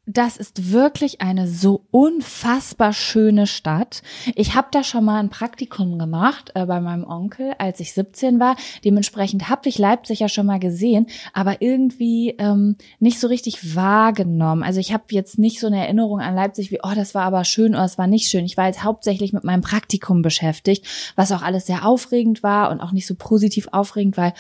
Das 0.07 0.37
ist 0.37 0.71
wirklich 0.71 1.23
eine 1.23 1.49
so 1.49 1.87
unfassbar 1.91 2.93
schöne 2.93 3.47
Stadt. 3.47 4.03
Ich 4.35 4.55
habe 4.55 4.69
da 4.71 4.85
schon 4.85 5.03
mal 5.03 5.19
ein 5.19 5.31
Praktikum 5.31 5.99
gemacht 5.99 6.51
äh, 6.55 6.67
bei 6.67 6.79
meinem 6.81 7.05
Onkel, 7.05 7.55
als 7.59 7.81
ich 7.81 7.95
17 7.95 8.39
war. 8.39 8.57
Dementsprechend 8.85 9.49
habe 9.49 9.67
ich 9.67 9.79
Leipzig 9.79 10.21
ja 10.21 10.29
schon 10.29 10.45
mal 10.45 10.61
gesehen, 10.61 11.07
aber 11.33 11.63
irgendwie 11.63 12.35
ähm, 12.37 12.77
nicht 12.99 13.19
so 13.19 13.29
richtig 13.29 13.75
wahrgenommen. 13.75 14.63
Also 14.63 14.79
ich 14.79 14.93
habe 14.93 15.05
jetzt 15.09 15.39
nicht 15.39 15.59
so 15.59 15.69
eine 15.69 15.81
Erinnerung 15.81 16.21
an 16.21 16.35
Leipzig 16.35 16.71
wie, 16.71 16.81
oh, 16.83 16.93
das 16.95 17.15
war 17.15 17.23
aber 17.23 17.45
schön 17.45 17.75
oder 17.75 17.85
es 17.85 17.97
war 17.97 18.07
nicht 18.07 18.29
schön. 18.29 18.45
Ich 18.45 18.59
war 18.59 18.67
jetzt 18.67 18.85
hauptsächlich 18.85 19.33
mit 19.33 19.45
meinem 19.45 19.63
Praktikum 19.63 20.21
beschäftigt, 20.21 20.87
was 21.17 21.33
auch 21.33 21.41
alles 21.41 21.65
sehr 21.65 21.87
aufregend 21.87 22.43
war 22.43 22.71
und 22.71 22.83
auch 22.83 22.93
nicht 22.93 23.07
so 23.07 23.15
positiv 23.15 23.69
aufregend, 23.73 24.19
weil 24.19 24.35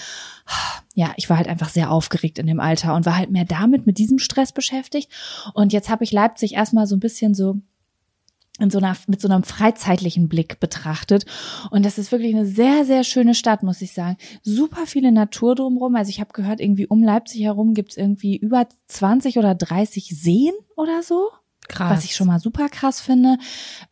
ja, 0.94 1.12
ich 1.16 1.28
war 1.28 1.36
halt 1.36 1.48
einfach 1.48 1.68
sehr 1.68 1.90
aufgeregt 1.90 2.38
in 2.38 2.46
dem 2.46 2.60
Alter 2.60 2.94
und 2.94 3.06
war 3.06 3.16
halt 3.16 3.30
mehr 3.30 3.44
damit, 3.44 3.86
mit 3.86 3.98
diesem 3.98 4.18
Stress 4.18 4.52
beschäftigt. 4.52 5.10
Und 5.52 5.72
jetzt 5.72 5.88
habe 5.88 6.04
ich 6.04 6.12
Leipzig 6.12 6.54
erstmal 6.54 6.86
so 6.86 6.96
ein 6.96 7.00
bisschen 7.00 7.34
so 7.34 7.56
in 8.60 8.70
so 8.70 8.78
einer, 8.78 8.96
mit 9.08 9.20
so 9.20 9.28
einem 9.28 9.42
freizeitlichen 9.42 10.28
Blick 10.28 10.60
betrachtet. 10.60 11.26
Und 11.70 11.84
das 11.84 11.98
ist 11.98 12.12
wirklich 12.12 12.34
eine 12.34 12.46
sehr, 12.46 12.84
sehr 12.84 13.02
schöne 13.02 13.34
Stadt, 13.34 13.64
muss 13.64 13.82
ich 13.82 13.92
sagen. 13.92 14.16
Super 14.42 14.86
viele 14.86 15.10
Natur 15.10 15.56
drumherum. 15.56 15.96
Also 15.96 16.10
ich 16.10 16.20
habe 16.20 16.32
gehört, 16.32 16.60
irgendwie 16.60 16.86
um 16.86 17.02
Leipzig 17.02 17.42
herum 17.42 17.74
gibt's 17.74 17.96
irgendwie 17.96 18.36
über 18.36 18.68
20 18.86 19.38
oder 19.38 19.56
30 19.56 20.16
Seen 20.16 20.52
oder 20.76 21.02
so. 21.02 21.30
Krass. 21.68 21.90
Was 21.90 22.04
ich 22.04 22.14
schon 22.14 22.26
mal 22.26 22.40
super 22.40 22.68
krass 22.68 23.00
finde. 23.00 23.38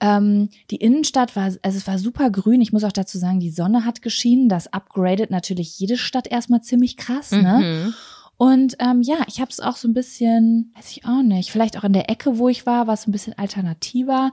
Ähm, 0.00 0.48
die 0.70 0.76
Innenstadt 0.76 1.36
war, 1.36 1.44
also 1.44 1.78
es 1.78 1.86
war 1.86 1.98
super 1.98 2.30
grün. 2.30 2.60
Ich 2.60 2.72
muss 2.72 2.84
auch 2.84 2.92
dazu 2.92 3.18
sagen, 3.18 3.40
die 3.40 3.50
Sonne 3.50 3.84
hat 3.84 4.02
geschienen. 4.02 4.48
Das 4.48 4.72
upgradet 4.72 5.30
natürlich 5.30 5.78
jede 5.78 5.96
Stadt 5.96 6.26
erstmal 6.26 6.62
ziemlich 6.62 6.96
krass, 6.96 7.30
ne? 7.32 7.84
Mhm. 7.86 7.94
Und 8.36 8.74
ähm, 8.80 9.02
ja, 9.02 9.18
ich 9.28 9.40
habe 9.40 9.50
es 9.50 9.60
auch 9.60 9.76
so 9.76 9.86
ein 9.86 9.94
bisschen, 9.94 10.72
weiß 10.74 10.90
ich 10.90 11.04
auch 11.04 11.22
nicht, 11.22 11.52
vielleicht 11.52 11.78
auch 11.78 11.84
in 11.84 11.92
der 11.92 12.10
Ecke, 12.10 12.38
wo 12.38 12.48
ich 12.48 12.66
war, 12.66 12.88
war 12.88 12.94
es 12.94 13.06
ein 13.06 13.12
bisschen 13.12 13.38
alternativer. 13.38 14.32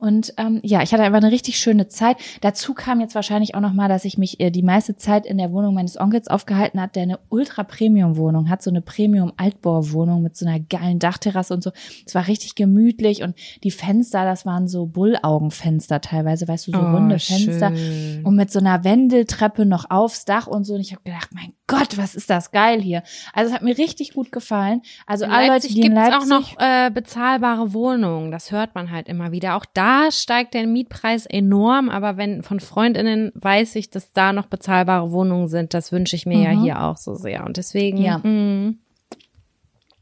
Und 0.00 0.32
ähm, 0.36 0.60
ja, 0.62 0.80
ich 0.82 0.92
hatte 0.92 1.02
einfach 1.02 1.18
eine 1.20 1.32
richtig 1.32 1.58
schöne 1.58 1.88
Zeit. 1.88 2.18
Dazu 2.40 2.72
kam 2.72 3.00
jetzt 3.00 3.16
wahrscheinlich 3.16 3.56
auch 3.56 3.60
noch 3.60 3.72
mal, 3.72 3.88
dass 3.88 4.04
ich 4.04 4.16
mich 4.16 4.38
äh, 4.38 4.50
die 4.50 4.62
meiste 4.62 4.94
Zeit 4.96 5.26
in 5.26 5.38
der 5.38 5.50
Wohnung 5.50 5.74
meines 5.74 5.98
Onkels 5.98 6.28
aufgehalten 6.28 6.80
hat, 6.80 6.94
der 6.94 7.02
eine 7.02 7.18
Ultra-Premium-Wohnung 7.30 8.48
hat, 8.48 8.62
so 8.62 8.70
eine 8.70 8.80
Premium-Altbauwohnung 8.80 10.22
mit 10.22 10.36
so 10.36 10.46
einer 10.46 10.60
geilen 10.60 11.00
Dachterrasse 11.00 11.52
und 11.52 11.62
so. 11.64 11.72
Es 12.06 12.14
war 12.14 12.28
richtig 12.28 12.54
gemütlich 12.54 13.22
und 13.22 13.34
die 13.64 13.72
Fenster, 13.72 14.24
das 14.24 14.46
waren 14.46 14.68
so 14.68 14.86
Bullaugenfenster 14.86 16.00
teilweise, 16.00 16.46
weißt 16.46 16.68
du, 16.68 16.72
so 16.72 16.78
Oh, 16.78 16.92
runde 16.92 17.18
Fenster 17.18 17.76
schön. 17.76 18.24
und 18.24 18.36
mit 18.36 18.52
so 18.52 18.60
einer 18.60 18.84
Wendeltreppe 18.84 19.66
noch 19.66 19.90
aufs 19.90 20.24
Dach 20.24 20.46
und 20.46 20.62
so. 20.64 20.74
Und 20.74 20.80
ich 20.80 20.92
habe 20.92 21.02
gedacht, 21.02 21.30
mein 21.34 21.52
Gott, 21.68 21.96
was 21.96 22.16
ist 22.16 22.28
das 22.30 22.50
geil 22.50 22.80
hier. 22.82 23.04
Also 23.32 23.50
es 23.50 23.54
hat 23.54 23.62
mir 23.62 23.78
richtig 23.78 24.14
gut 24.14 24.32
gefallen. 24.32 24.82
Also 25.06 25.24
In 25.26 25.30
alle 25.30 25.42
Leute, 25.46 25.52
Leipzig 25.52 25.74
die 25.74 25.80
in 25.82 25.94
gibt 25.94 25.98
es 25.98 26.08
Leipzig 26.08 26.32
auch 26.32 26.40
noch 26.40 26.56
äh, 26.58 26.90
bezahlbare 26.90 27.72
Wohnungen. 27.74 28.32
Das 28.32 28.50
hört 28.50 28.74
man 28.74 28.90
halt 28.90 29.06
immer 29.08 29.30
wieder. 29.30 29.54
Auch 29.54 29.64
da 29.74 30.10
steigt 30.10 30.54
der 30.54 30.66
Mietpreis 30.66 31.26
enorm, 31.26 31.88
aber 31.90 32.16
wenn 32.16 32.42
von 32.42 32.58
Freundinnen 32.58 33.30
weiß 33.36 33.76
ich, 33.76 33.90
dass 33.90 34.12
da 34.12 34.32
noch 34.32 34.46
bezahlbare 34.46 35.12
Wohnungen 35.12 35.46
sind, 35.48 35.72
das 35.74 35.92
wünsche 35.92 36.16
ich 36.16 36.26
mir 36.26 36.40
ja 36.40 36.52
Mhm. 36.54 36.62
hier 36.62 36.82
auch 36.82 36.96
so 36.96 37.14
sehr. 37.14 37.44
Und 37.46 37.56
deswegen, 37.56 37.98
Ja. 37.98 38.18
mh, 38.18 38.72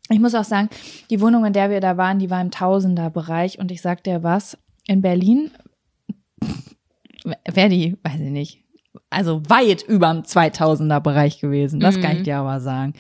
Ich 0.09 0.21
muss 0.21 0.37
auch 0.37 0.45
sagen, 0.45 0.69
die 1.11 1.21
Wohnung, 1.21 1.45
in 1.47 1.53
der 1.53 1.69
wir 1.69 1.81
da 1.81 1.97
waren, 1.97 2.21
die 2.21 2.31
war 2.31 2.41
im 2.41 2.53
Tausenderbereich 2.53 3.59
und 3.59 3.73
ich 3.73 3.83
sag 3.83 4.05
dir 4.05 4.23
was, 4.23 4.57
in 4.87 5.03
Berlin 5.03 5.51
die, 7.57 7.97
weiß 8.05 8.21
ich 8.21 8.31
nicht, 8.31 8.63
also 9.11 9.43
weit 9.49 9.83
über 9.83 10.13
dem 10.13 10.23
2000er 10.23 11.01
Bereich 11.01 11.39
gewesen, 11.41 11.81
das 11.81 12.01
kann 12.01 12.17
ich 12.17 12.23
dir 12.25 12.39
aber 12.39 12.61
sagen. 12.61 12.95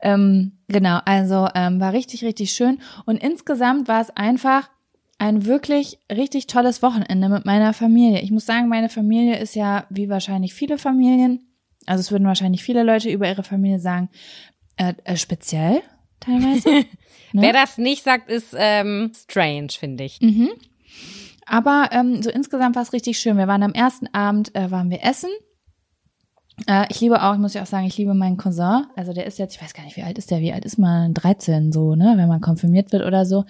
Ähm, 0.00 0.52
genau, 0.68 1.00
also 1.04 1.48
ähm, 1.54 1.80
war 1.80 1.92
richtig, 1.92 2.24
richtig 2.24 2.52
schön 2.52 2.78
und 3.06 3.16
insgesamt 3.16 3.88
war 3.88 4.00
es 4.00 4.10
einfach 4.10 4.68
ein 5.18 5.44
wirklich 5.44 5.98
richtig 6.10 6.46
tolles 6.46 6.82
Wochenende 6.82 7.28
mit 7.28 7.44
meiner 7.44 7.74
Familie. 7.74 8.20
Ich 8.20 8.30
muss 8.30 8.46
sagen, 8.46 8.68
meine 8.68 8.88
Familie 8.88 9.38
ist 9.38 9.54
ja 9.54 9.86
wie 9.90 10.08
wahrscheinlich 10.08 10.54
viele 10.54 10.78
Familien, 10.78 11.40
also 11.86 12.00
es 12.00 12.12
würden 12.12 12.26
wahrscheinlich 12.26 12.62
viele 12.62 12.82
Leute 12.82 13.10
über 13.10 13.28
ihre 13.28 13.42
Familie 13.42 13.80
sagen, 13.80 14.10
äh, 14.76 14.94
äh, 15.04 15.16
speziell 15.16 15.82
teilweise. 16.20 16.84
Ne? 17.32 17.42
wer 17.42 17.52
das 17.52 17.78
nicht 17.78 18.02
sagt, 18.02 18.28
ist 18.28 18.56
ähm, 18.58 19.12
strange, 19.14 19.68
finde 19.78 20.02
ich. 20.02 20.20
Mhm. 20.20 20.48
Aber 21.50 21.88
ähm, 21.92 22.22
so 22.22 22.30
insgesamt 22.30 22.76
war 22.76 22.82
es 22.82 22.92
richtig 22.92 23.18
schön. 23.18 23.36
Wir 23.36 23.48
waren 23.48 23.62
am 23.62 23.72
ersten 23.72 24.06
Abend, 24.14 24.54
äh, 24.54 24.70
waren 24.70 24.88
wir 24.88 25.02
essen. 25.04 25.30
Äh, 26.66 26.86
ich 26.90 27.00
liebe 27.00 27.22
auch, 27.22 27.32
ich 27.34 27.40
muss 27.40 27.54
ja 27.54 27.62
auch 27.62 27.66
sagen, 27.66 27.86
ich 27.86 27.96
liebe 27.96 28.14
meinen 28.14 28.36
Cousin. 28.36 28.86
Also 28.96 29.12
der 29.12 29.26
ist 29.26 29.38
jetzt, 29.38 29.56
ich 29.56 29.62
weiß 29.62 29.74
gar 29.74 29.84
nicht, 29.84 29.96
wie 29.96 30.02
alt 30.02 30.16
ist 30.18 30.30
der? 30.30 30.40
Wie 30.40 30.52
alt 30.52 30.64
ist 30.64 30.78
man? 30.78 31.12
13 31.14 31.72
so, 31.72 31.94
ne? 31.96 32.14
Wenn 32.16 32.28
man 32.28 32.40
konfirmiert 32.40 32.92
wird 32.92 33.04
oder 33.04 33.24
so. 33.26 33.44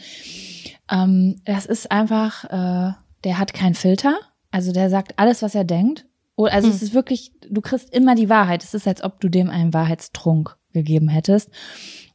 Ähm, 0.90 1.40
das 1.45 1.66
ist 1.66 1.90
einfach, 1.90 2.45
äh, 2.45 2.92
der 3.25 3.38
hat 3.38 3.52
keinen 3.52 3.75
Filter. 3.75 4.19
Also 4.50 4.73
der 4.73 4.88
sagt 4.90 5.19
alles, 5.19 5.42
was 5.42 5.54
er 5.54 5.64
denkt. 5.64 6.07
Oh, 6.37 6.47
Also 6.47 6.69
Hm. 6.69 6.75
es 6.75 6.83
ist 6.83 6.95
wirklich, 6.95 7.33
du 7.50 7.61
kriegst 7.61 7.92
immer 7.92 8.14
die 8.14 8.30
Wahrheit. 8.30 8.64
Es 8.64 8.73
ist, 8.75 8.88
als 8.88 9.02
ob 9.04 9.21
du 9.21 9.28
dem 9.28 9.50
einen 9.50 9.75
Wahrheitstrunk 9.75 10.57
gegeben 10.73 11.09
hättest. 11.09 11.49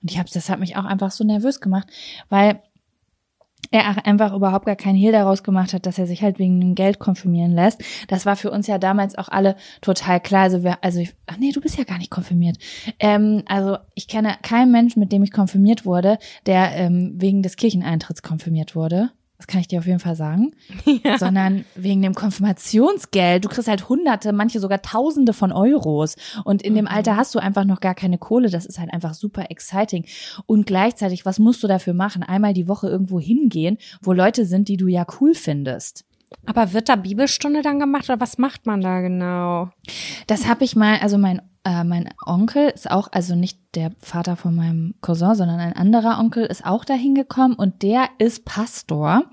Und 0.02 0.12
ich 0.12 0.18
hab's, 0.18 0.32
das 0.32 0.50
hat 0.50 0.60
mich 0.60 0.78
auch 0.78 0.86
einfach 0.86 1.12
so 1.12 1.24
nervös 1.24 1.60
gemacht, 1.62 1.88
weil 2.30 2.62
er 3.72 4.06
einfach 4.06 4.34
überhaupt 4.34 4.66
gar 4.66 4.76
keinen 4.76 4.96
Hehl 4.96 5.12
daraus 5.12 5.44
gemacht 5.44 5.74
hat, 5.74 5.86
dass 5.86 5.98
er 5.98 6.08
sich 6.08 6.22
halt 6.22 6.40
wegen 6.40 6.60
dem 6.60 6.76
Geld 6.76 7.00
konfirmieren 7.00 7.54
lässt. 7.54 7.82
Das 8.08 8.26
war 8.26 8.36
für 8.36 8.52
uns 8.52 8.68
ja 8.68 8.78
damals 8.78 9.18
auch 9.18 9.30
alle 9.30 9.56
total 9.82 10.20
klar. 10.20 10.44
Also, 10.44 10.64
wir, 10.64 10.84
also 10.84 11.00
ich, 11.00 11.14
ach 11.28 11.38
nee, 11.38 11.52
du 11.52 11.62
bist 11.62 11.78
ja 11.78 11.84
gar 11.84 11.98
nicht 11.98 12.12
konfirmiert. 12.12 12.58
Ähm, 13.00 13.44
also 13.48 13.78
ich 13.94 14.08
kenne 14.08 14.36
keinen 14.42 14.72
Menschen, 14.72 15.00
mit 15.00 15.12
dem 15.12 15.24
ich 15.24 15.32
konfirmiert 15.32 15.86
wurde, 15.86 16.18
der 16.46 16.76
ähm, 16.76 17.14
wegen 17.16 17.42
des 17.42 17.56
Kircheneintritts 17.56 18.22
konfirmiert 18.22 18.76
wurde. 18.76 19.12
Das 19.38 19.48
kann 19.48 19.60
ich 19.60 19.68
dir 19.68 19.80
auf 19.80 19.86
jeden 19.86 20.00
Fall 20.00 20.16
sagen. 20.16 20.54
Sondern 21.18 21.66
wegen 21.76 22.02
dem 22.02 22.16
Konfirmationsgeld. 22.16 23.44
Du 23.44 23.50
kriegst 23.50 23.68
halt 23.68 23.90
Hunderte, 23.90 24.32
manche 24.32 24.60
sogar 24.60 24.82
Tausende 24.82 25.34
von 25.34 25.52
Euros. 25.52 26.16
Und 26.46 26.62
in 26.62 26.76
dem 26.76 26.88
Alter 26.88 27.18
hast 27.18 27.36
du 27.36 27.40
einfach 27.40 27.66
noch 27.66 27.82
gar 27.82 27.96
keine 27.96 28.18
Kohle. 28.18 28.50
Das 28.50 28.66
ist 28.66 28.80
halt 28.80 28.94
einfach 28.94 29.14
super 29.14 29.52
exciting. 29.52 30.06
Und 30.46 30.66
gleichzeitig, 30.66 31.26
was 31.26 31.40
musst 31.40 31.64
du 31.64 31.68
dafür 31.68 31.94
machen? 31.94 32.24
Einmal 32.24 32.54
die 32.54 32.68
Woche 32.68 32.88
irgendwo 32.88 33.20
hingehen, 33.20 33.78
wo 34.02 34.14
Leute 34.14 34.46
sind, 34.46 34.70
die 34.70 34.78
du 34.78 34.88
ja 34.88 35.06
cool 35.20 35.34
findest. 35.34 36.06
Aber 36.46 36.74
wird 36.74 36.90
da 36.90 36.96
Bibelstunde 36.96 37.62
dann 37.62 37.80
gemacht 37.80 38.10
oder 38.10 38.20
was 38.20 38.38
macht 38.38 38.66
man 38.66 38.82
da 38.82 39.02
genau? 39.02 39.70
Das 40.28 40.48
habe 40.48 40.64
ich 40.64 40.76
mal, 40.76 41.00
also 41.00 41.18
mein 41.18 41.42
äh, 41.66 41.84
mein 41.84 42.10
Onkel 42.26 42.70
ist 42.70 42.90
auch, 42.90 43.10
also 43.12 43.36
nicht 43.36 43.60
der 43.74 43.92
Vater 44.00 44.36
von 44.36 44.56
meinem 44.56 44.96
Cousin, 45.02 45.36
sondern 45.36 45.60
ein 45.60 45.74
anderer 45.74 46.20
Onkel 46.20 46.46
ist 46.46 46.66
auch 46.66 46.86
dahin 46.86 47.16
gekommen 47.16 47.56
und 47.56 47.82
der 47.82 48.08
ist 48.20 48.46
Pastor. 48.46 49.24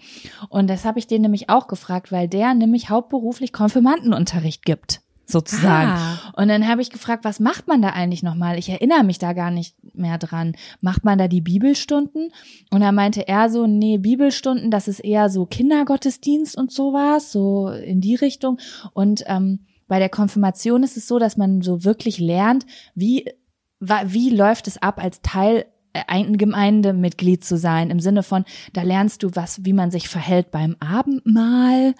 Und 0.49 0.69
das 0.69 0.85
habe 0.85 0.99
ich 0.99 1.07
den 1.07 1.23
nämlich 1.23 1.51
auch 1.51 1.69
gefragt, 1.69 2.11
weil 2.11 2.29
der 2.29 2.55
nämlich 2.55 2.91
hauptberuflich 2.91 3.53
Konfirmandenunterricht 3.53 4.65
gibt 4.65 5.03
sozusagen. 5.27 5.91
Ah. 5.91 6.33
Und 6.37 6.49
dann 6.49 6.69
habe 6.69 6.83
ich 6.83 6.91
gefragt, 6.91 7.25
was 7.25 7.41
macht 7.41 7.69
man 7.69 7.83
da 7.83 7.91
eigentlich 7.91 8.23
nochmal? 8.23 8.59
Ich 8.59 8.69
erinnere 8.69 9.05
mich 9.05 9.19
da 9.19 9.33
gar 9.33 9.51
nicht 9.51 9.77
mehr 9.95 10.19
dran. 10.19 10.55
Macht 10.81 11.05
man 11.05 11.19
da 11.19 11.29
die 11.29 11.41
Bibelstunden? 11.41 12.33
Und 12.71 12.81
da 12.81 12.93
meinte 12.93 13.27
er 13.29 13.51
so, 13.51 13.67
nee, 13.67 13.99
Bibelstunden, 13.99 14.71
das 14.71 14.89
ist 14.89 15.01
eher 15.01 15.31
so 15.31 15.47
Kindergottesdienst 15.47 16.57
und 16.57 16.73
sowas, 16.73 17.33
so 17.33 17.69
in 17.69 18.01
die 18.01 18.15
Richtung. 18.15 18.59
Und 18.93 19.25
ähm, 19.27 19.67
bei 19.93 19.99
der 19.99 20.09
Konfirmation 20.09 20.85
ist 20.85 20.97
es 20.97 21.07
so, 21.07 21.19
dass 21.19 21.37
man 21.37 21.61
so 21.61 21.85
wirklich 21.85 22.19
lernt, 22.19 22.65
wie, 22.95 23.31
wie 23.79 24.31
läuft 24.31 24.67
es 24.67 24.81
ab 24.81 24.99
als 24.99 25.21
Teil 25.21 25.67
äh, 25.93 26.01
ein 26.07 26.39
Gemeindemitglied 26.39 27.45
zu 27.45 27.59
sein, 27.59 27.91
im 27.91 28.01
Sinne 28.01 28.23
von, 28.23 28.47
da 28.73 28.85
lernst 28.85 29.23
du 29.23 29.33
was, 29.35 29.67
wie 29.67 29.75
man 29.75 29.91
sich 29.91 30.09
verhält 30.09 30.51
beim 30.51 30.77
Abendmahl 30.81 31.95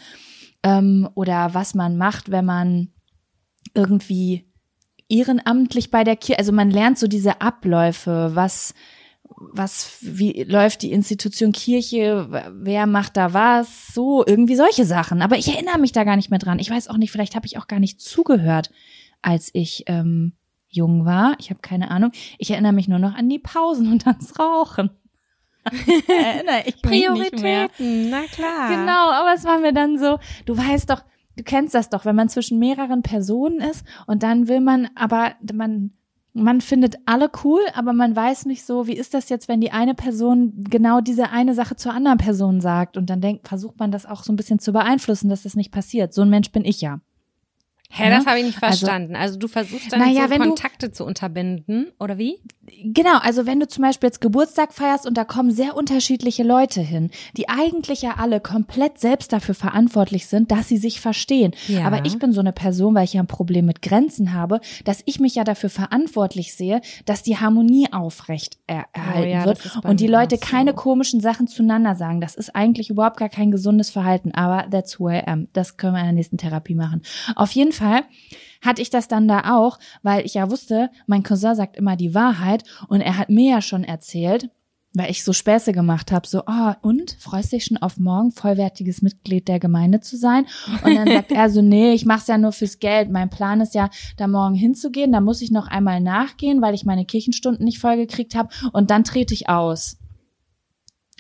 ähm, 0.63 1.07
oder 1.15 1.53
was 1.53 1.75
man 1.75 1.99
macht, 1.99 2.31
wenn 2.31 2.47
man 2.47 2.89
irgendwie 3.75 4.51
ehrenamtlich 5.11 5.91
bei 5.91 6.03
der 6.03 6.17
Kirche, 6.17 6.39
also 6.39 6.51
man 6.51 6.71
lernt 6.71 6.99
so 6.99 7.09
diese 7.09 7.43
Abläufe, 7.43 8.31
was, 8.33 8.73
was, 9.53 9.99
wie 10.01 10.45
läuft 10.45 10.83
die 10.83 10.93
Institution 10.93 11.53
Kirche, 11.53 12.29
wer 12.53 12.87
macht 12.87 13.17
da 13.17 13.33
was, 13.33 13.89
so, 13.95 14.25
irgendwie 14.27 14.57
solche 14.57 14.85
Sachen. 14.85 15.23
Aber 15.23 15.37
ich 15.37 15.49
erinnere 15.49 15.79
mich 15.79 15.93
da 15.93 16.05
gar 16.05 16.17
nicht 16.17 16.31
mehr 16.31 16.39
dran. 16.39 16.59
Ich 16.59 16.71
weiß 16.71 16.89
auch 16.89 16.97
nicht, 16.97 17.11
vielleicht 17.11 17.35
habe 17.35 17.47
ich 17.47 17.59
auch 17.59 17.67
gar 17.67 17.81
nicht 17.81 18.01
zugehört, 18.01 18.71
als 19.21 19.51
ich 19.53 19.85
ähm, 19.87 20.33
jung 20.69 21.05
war. 21.05 21.37
Ich 21.39 21.51
habe 21.51 21.61
keine 21.61 21.91
Ahnung. 21.91 22.13
Ich 22.39 22.51
erinnere 22.51 22.73
mich 22.73 22.89
nur 22.89 22.99
noch 22.99 23.15
an 23.15 23.29
die 23.29 23.39
Pausen 23.39 23.91
und 23.91 24.07
ans 24.07 24.39
Rauchen. 24.39 24.91
erinnere 26.09 26.63
ich. 26.67 26.83
Prioritäten, 26.83 28.11
na 28.11 28.23
klar. 28.25 28.69
Genau, 28.69 29.11
aber 29.11 29.33
es 29.35 29.45
war 29.45 29.59
mir 29.59 29.73
dann 29.73 29.99
so, 29.99 30.19
du 30.45 30.57
weißt 30.57 30.91
doch, 30.91 31.05
du 31.37 31.45
kennst 31.45 31.75
das 31.75 31.89
doch, 31.89 32.05
wenn 32.05 32.17
man 32.17 32.29
zwischen 32.29 32.59
mehreren 32.59 33.03
Personen 33.03 33.61
ist 33.61 33.85
und 34.07 34.23
dann 34.23 34.49
will 34.49 34.61
man, 34.61 34.91
aber 34.97 35.35
man, 35.53 35.93
man 36.35 36.61
findet 36.63 36.97
alle 37.05 37.31
cool, 37.45 37.61
aber 37.75 37.93
man 37.93 38.17
weiß 38.17 38.47
nicht 38.47 38.65
so, 38.65 38.87
wie 38.87 38.95
ist 38.97 39.13
das 39.15 39.29
jetzt, 39.29 39.49
wenn 39.49 39.61
die 39.61 39.71
eine 39.73 39.95
Person 39.95 40.65
genau 40.69 41.01
diese 41.03 41.31
eine 41.31 41.55
Sache 41.55 41.77
zur 41.77 41.93
anderen 41.93 42.19
Person 42.19 42.61
sagt 42.61 42.97
und 42.97 43.11
dann 43.11 43.21
denkt, 43.21 43.49
versucht 43.49 43.79
man 43.79 43.93
das 43.93 44.07
auch 44.07 44.23
so 44.25 44.33
ein 44.33 44.37
bisschen 44.37 44.59
zu 44.59 44.73
beeinflussen, 44.73 45.29
dass 45.29 45.43
das 45.43 45.57
nicht 45.57 45.71
passiert. 45.73 46.15
So 46.15 46.23
ein 46.23 46.31
Mensch 46.31 46.51
bin 46.51 46.65
ich 46.65 46.81
ja. 46.81 47.01
Hä, 47.91 48.09
das 48.09 48.25
Ja? 48.25 48.31
habe 48.31 48.41
ich 48.41 48.47
nicht 48.47 48.63
Also- 48.63 48.79
verstanden. 48.87 49.15
Also, 49.17 49.39
du 49.39 49.49
versuchst 49.49 49.93
dann 49.93 50.01
Naja, 50.01 50.25
so 50.25 50.31
wenn 50.31 50.41
du- 50.41 50.49
Kontakte 50.49 50.91
zu 50.93 51.05
unterbinden, 51.05 51.89
oder 52.01 52.17
wie? 52.17 52.39
Genau, 52.85 53.19
also 53.19 53.47
wenn 53.47 53.61
du 53.61 53.69
zum 53.69 53.83
Beispiel 53.83 54.09
jetzt 54.09 54.21
Geburtstag 54.21 54.73
feierst 54.73 55.07
und 55.07 55.17
da 55.17 55.25
kommen 55.25 55.51
sehr 55.51 55.77
unterschiedliche 55.77 56.43
Leute 56.43 56.81
hin, 56.81 57.11
die 57.37 57.49
eigentlich 57.49 58.03
ja 58.03 58.15
alle 58.19 58.41
komplett 58.41 58.99
selbst 58.99 59.33
dafür 59.33 59.55
verantwortlich 59.55 60.27
sind, 60.27 60.51
dass 60.51 60.69
sie 60.69 60.79
sich 60.79 61.01
verstehen. 61.01 61.53
Ja. 61.69 61.87
Aber 61.87 62.05
ich 62.05 62.19
bin 62.19 62.33
so 62.33 62.41
eine 62.41 62.53
Person, 62.53 62.95
weil 62.95 63.05
ich 63.05 63.13
ja 63.13 63.23
ein 63.23 63.27
Problem 63.27 63.67
mit 63.67 63.83
Grenzen 63.83 64.33
habe, 64.33 64.61
dass 64.85 65.03
ich 65.07 65.21
mich 65.21 65.35
ja 65.35 65.45
dafür 65.45 65.71
verantwortlich 65.71 66.55
sehe, 66.55 66.81
dass 67.05 67.23
die 67.23 67.39
Harmonie 67.39 67.93
aufrecht 67.93 68.59
er 68.67 68.87
erhalten 68.93 69.23
Oh 69.23 69.25
ja, 69.25 69.45
wird 69.45 69.85
und 69.85 70.01
die 70.01 70.07
Leute 70.07 70.37
so. 70.37 70.47
keine 70.47 70.75
komischen 70.75 71.21
Sachen 71.21 71.47
zueinander 71.47 71.95
sagen. 71.95 72.21
Das 72.21 72.35
ist 72.35 72.55
eigentlich 72.55 72.91
überhaupt 72.91 73.19
gar 73.19 73.29
kein 73.29 73.51
gesundes 73.51 73.91
Verhalten, 73.91 74.33
aber 74.33 74.69
that's 74.71 74.99
who 74.99 75.11
I 75.11 75.23
am. 75.27 75.49
Das 75.53 75.77
können 75.77 75.95
wir 75.95 76.01
in 76.01 76.07
der 76.07 76.15
nächsten 76.15 76.39
Therapie 76.39 76.75
machen. 76.75 77.03
Auf 77.37 77.53
jeden 77.53 77.73
Fall 77.73 78.03
hatte 78.63 78.81
ich 78.81 78.91
das 78.91 79.09
dann 79.09 79.29
da 79.29 79.55
auch, 79.57 79.79
weil 80.03 80.25
ich 80.25 80.35
ja 80.35 80.51
wusste, 80.51 80.91
mein 81.07 81.23
Cousin 81.23 81.55
sagt 81.55 81.77
immer 81.77 81.97
die 81.97 82.15
Wahrheit 82.15 82.65
und 82.89 83.01
er 83.01 83.19
hat 83.19 83.29
mir 83.29 83.51
ja 83.51 83.61
schon 83.61 83.85
erzählt, 83.85 84.49
weil 84.95 85.11
ich 85.11 85.25
so 85.25 85.33
Späße 85.33 85.73
gemacht 85.73 86.13
habe, 86.13 86.27
so, 86.27 86.43
oh, 86.47 86.73
und 86.83 87.17
freust 87.19 87.53
dich 87.53 87.65
schon 87.65 87.79
auf 87.79 87.99
morgen 87.99 88.31
vollwertiges 88.31 89.01
Mitglied 89.01 89.49
der 89.49 89.59
Gemeinde 89.59 90.01
zu 90.01 90.17
sein? 90.17 90.47
Und 90.85 90.95
dann 90.95 91.09
sagt 91.09 91.33
er 91.33 91.49
so, 91.51 91.63
nee, 91.63 91.93
ich 91.93 92.05
mach's 92.05 92.27
ja 92.27 92.37
nur 92.37 92.53
fürs 92.53 92.79
Geld. 92.79 93.11
Mein 93.11 93.31
Plan 93.31 93.61
ist 93.61 93.75
ja, 93.75 93.89
da 94.19 94.27
morgen 94.27 94.55
hinzugehen, 94.55 95.13
da 95.13 95.21
muss 95.21 95.41
ich 95.41 95.51
noch 95.51 95.67
einmal 95.67 96.01
nachgehen, 96.01 96.61
weil 96.61 96.75
ich 96.75 96.85
meine 96.85 97.07
Kirchenstunden 97.07 97.65
nicht 97.65 97.79
vollgekriegt 97.79 98.35
habe 98.35 98.51
und 98.73 98.91
dann 98.91 99.05
trete 99.05 99.35
ich 99.35 99.49
aus. 99.49 99.99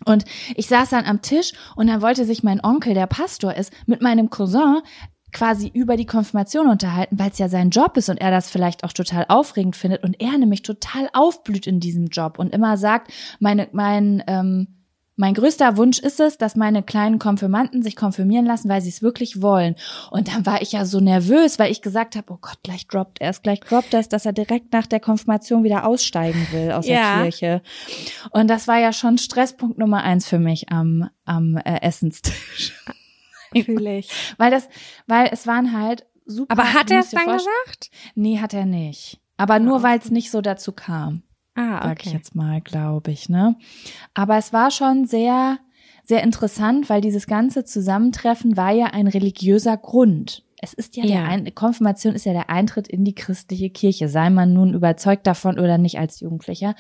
Und 0.05 0.25
ich 0.57 0.67
saß 0.67 0.91
dann 0.91 1.05
am 1.05 1.23
Tisch 1.23 1.53
und 1.77 1.87
dann 1.87 2.03
wollte 2.03 2.25
sich 2.25 2.43
mein 2.43 2.63
Onkel, 2.63 2.93
der 2.95 3.07
Pastor 3.07 3.55
ist, 3.55 3.73
mit 3.87 4.03
meinem 4.03 4.31
Cousin 4.31 4.81
quasi 5.33 5.71
über 5.73 5.97
die 5.97 6.07
Konfirmation 6.07 6.69
unterhalten, 6.69 7.19
weil 7.19 7.31
es 7.31 7.39
ja 7.39 7.49
sein 7.49 7.71
Job 7.71 7.97
ist 7.97 8.09
und 8.09 8.21
er 8.21 8.31
das 8.31 8.51
vielleicht 8.51 8.85
auch 8.85 8.93
total 8.93 9.25
aufregend 9.29 9.77
findet 9.77 10.05
und 10.05 10.21
er 10.21 10.37
nämlich 10.39 10.63
total 10.63 11.09
aufblüht 11.13 11.67
in 11.67 11.81
diesem 11.81 12.07
Job 12.07 12.39
und 12.39 12.53
immer 12.53 12.77
sagt, 12.77 13.13
meine, 13.41 13.69
mein, 13.73 14.23
ähm, 14.27 14.69
mein 15.17 15.35
größter 15.35 15.77
Wunsch 15.77 15.99
ist 15.99 16.21
es, 16.21 16.39
dass 16.39 16.57
meine 16.57 16.83
kleinen 16.83 17.19
Konfirmanden 17.19 17.83
sich 17.83 17.97
konfirmieren 17.97 18.47
lassen, 18.47 18.69
weil 18.69 18.81
sie 18.81 18.89
es 18.89 19.03
wirklich 19.03 19.43
wollen. 19.43 19.77
Und 20.11 20.29
dann 20.29 20.47
war 20.47 20.63
ich 20.63 20.73
ja 20.73 20.87
so 20.87 21.01
nervös, 21.01 21.59
weil 21.59 21.71
ich 21.71 21.83
gesagt 21.83 22.17
habe, 22.17 22.33
oh 22.33 22.39
Gott, 22.41 22.59
gleich 22.63 22.87
droppt 22.89 23.21
er 23.21 23.31
es, 23.31 23.43
gleich 23.43 23.61
droppt 23.61 23.93
er 23.93 24.01
es, 24.01 24.09
dass 24.09 24.25
er 24.25 24.33
direkt 24.33 24.73
nach 24.73 24.87
der 24.87 25.01
Konfirmation 25.01 25.65
wieder 25.65 25.87
aussteigen 25.87 26.47
will 26.53 26.73
aus 26.73 26.87
Ja. 26.87 27.17
der 27.23 27.25
Kirche. 27.25 27.63
Und 28.31 28.49
das 28.49 28.67
war 28.69 28.79
ja 28.79 28.93
schon 28.93 29.19
Stresspunkt 29.19 29.79
Nummer 29.79 30.03
eins 30.03 30.27
für 30.27 30.39
mich 30.39 30.71
am, 30.71 31.09
am 31.25 31.57
äh, 31.59 31.81
Essenstisch. 31.83 32.73
Natürlich. 33.55 34.11
Weil 34.39 34.51
das, 34.51 34.69
weil 35.07 35.29
es 35.33 35.47
waren 35.47 35.73
halt 35.79 36.07
super. 36.27 36.53
Aber 36.53 36.73
hat 36.73 36.91
er 36.91 37.01
es 37.01 37.11
dann 37.11 37.27
gesagt? 37.27 37.91
Nee, 38.15 38.39
hat 38.39 38.55
er 38.55 38.67
nicht. 38.67 39.21
Aber 39.37 39.59
nur 39.59 39.83
weil 39.83 39.99
es 39.99 40.11
nicht 40.11 40.31
so 40.31 40.41
dazu 40.41 40.73
kam, 40.73 41.23
Ah, 41.55 41.83
sag 41.83 42.01
ich 42.01 42.07
okay. 42.07 42.17
jetzt 42.17 42.35
mal, 42.35 42.61
glaube 42.61 43.11
ich, 43.11 43.29
ne? 43.29 43.57
Aber 44.15 44.37
es 44.37 44.53
war 44.53 44.71
schon 44.71 45.05
sehr, 45.07 45.59
sehr 46.05 46.23
interessant, 46.23 46.89
weil 46.89 47.01
dieses 47.01 47.27
ganze 47.27 47.65
Zusammentreffen 47.65 48.57
war 48.57 48.71
ja 48.71 48.87
ein 48.87 49.07
religiöser 49.07 49.77
Grund. 49.77 50.45
Es 50.65 50.73
ist 50.73 50.97
ja, 50.97 51.05
Ja. 51.05 51.11
der 51.11 51.25
ein 51.29 51.55
Konfirmation 51.57 52.15
ist 52.15 52.25
ja 52.25 52.33
der 52.33 52.49
Eintritt 52.49 52.87
in 52.87 53.05
die 53.05 53.17
christliche 53.17 53.69
Kirche, 53.69 54.09
sei 54.09 54.31
man 54.31 54.53
nun 54.53 54.75
überzeugt 54.75 55.27
davon 55.27 55.59
oder 55.59 55.77
nicht 55.77 55.99
als 55.99 56.21
Jugendlicher. 56.21 56.77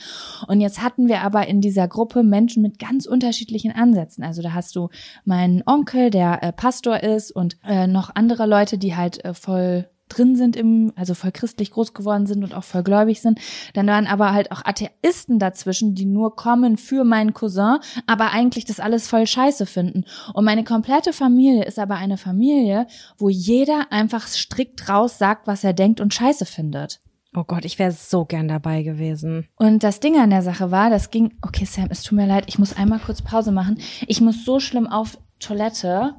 Und 0.47 0.61
jetzt 0.61 0.81
hatten 0.81 1.09
wir 1.09 1.23
aber 1.23 1.49
in 1.49 1.61
dieser 1.61 1.88
Gruppe 1.88 2.23
Menschen 2.23 2.62
mit 2.62 2.79
ganz 2.79 3.07
unterschiedlichen 3.07 3.73
Ansätzen. 3.73 4.23
Also 4.23 4.40
da 4.40 4.53
hast 4.55 4.77
du 4.77 4.88
meinen 5.25 5.64
Onkel, 5.66 6.11
der 6.11 6.42
äh, 6.45 6.53
Pastor 6.53 7.03
ist 7.03 7.33
und 7.33 7.57
äh, 7.66 7.88
noch 7.88 8.14
andere 8.14 8.47
Leute, 8.47 8.79
die 8.79 8.95
halt 8.95 9.25
äh, 9.25 9.35
voll 9.35 9.88
drin 10.16 10.37
sind 10.37 10.57
im, 10.57 10.92
also 10.96 11.14
voll 11.14 11.33
christlich 11.33 11.70
groß 11.70 11.94
geworden 11.94 12.27
sind 12.27 12.44
und 12.44 12.55
auch 12.55 12.64
voll 12.64 12.83
gläubig 12.83 13.20
sind. 13.20 13.38
Dann 13.75 13.87
waren 13.87 14.07
aber 14.07 14.33
halt 14.33 14.53
auch 14.53 14.64
Atheisten 14.64 15.38
dazwischen, 15.38 15.94
die 15.94 16.05
nur 16.05 16.37
kommen 16.37 16.77
für 16.77 17.05
meinen 17.05 17.35
Cousin, 17.35 17.79
aber 18.07 18.33
eigentlich 18.33 18.64
das 18.64 18.81
alles 18.81 19.09
voll 19.09 19.27
scheiße 19.27 19.66
finden. 19.66 20.05
Und 20.35 20.44
meine 20.44 20.64
komplette 20.64 21.12
Familie 21.12 21.64
ist 21.64 21.79
aber 21.79 21.96
eine 21.96 22.18
Familie, 22.18 22.87
wo 23.18 23.29
jeder 23.29 23.90
einfach 23.90 24.27
strikt 24.27 24.88
raus 24.88 25.18
sagt, 25.18 25.46
was 25.46 25.64
er 25.64 25.72
denkt 25.72 26.01
und 26.01 26.14
scheiße 26.14 26.46
findet. 26.46 27.01
Oh 27.35 27.44
Gott, 27.44 27.64
ich 27.64 27.79
wäre 27.79 27.92
so 27.92 28.27
gern 28.27 28.46
dabei 28.46 28.83
gewesen. 28.83 29.48
Und 29.57 29.83
das 29.83 30.01
Ding 30.01 30.18
an 30.18 30.29
der 30.29 30.42
Sache 30.42 30.70
war, 30.70 30.90
das 30.90 31.11
ging, 31.11 31.33
okay 31.40 31.64
Sam, 31.64 31.88
es 31.90 32.03
tut 32.03 32.16
mir 32.16 32.27
leid, 32.27 32.44
ich 32.46 32.59
muss 32.59 32.77
einmal 32.77 32.98
kurz 32.98 33.22
Pause 33.22 33.53
machen. 33.53 33.79
Ich 34.07 34.20
muss 34.20 34.44
so 34.44 34.61
schlimm 34.61 34.87
auf 34.87 35.16
Toilette. 35.38 36.14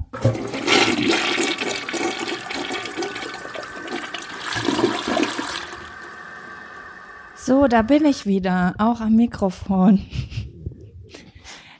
So, 7.44 7.66
da 7.68 7.82
bin 7.82 8.04
ich 8.06 8.24
wieder, 8.26 8.74
auch 8.78 9.00
am 9.00 9.16
Mikrofon. 9.16 10.04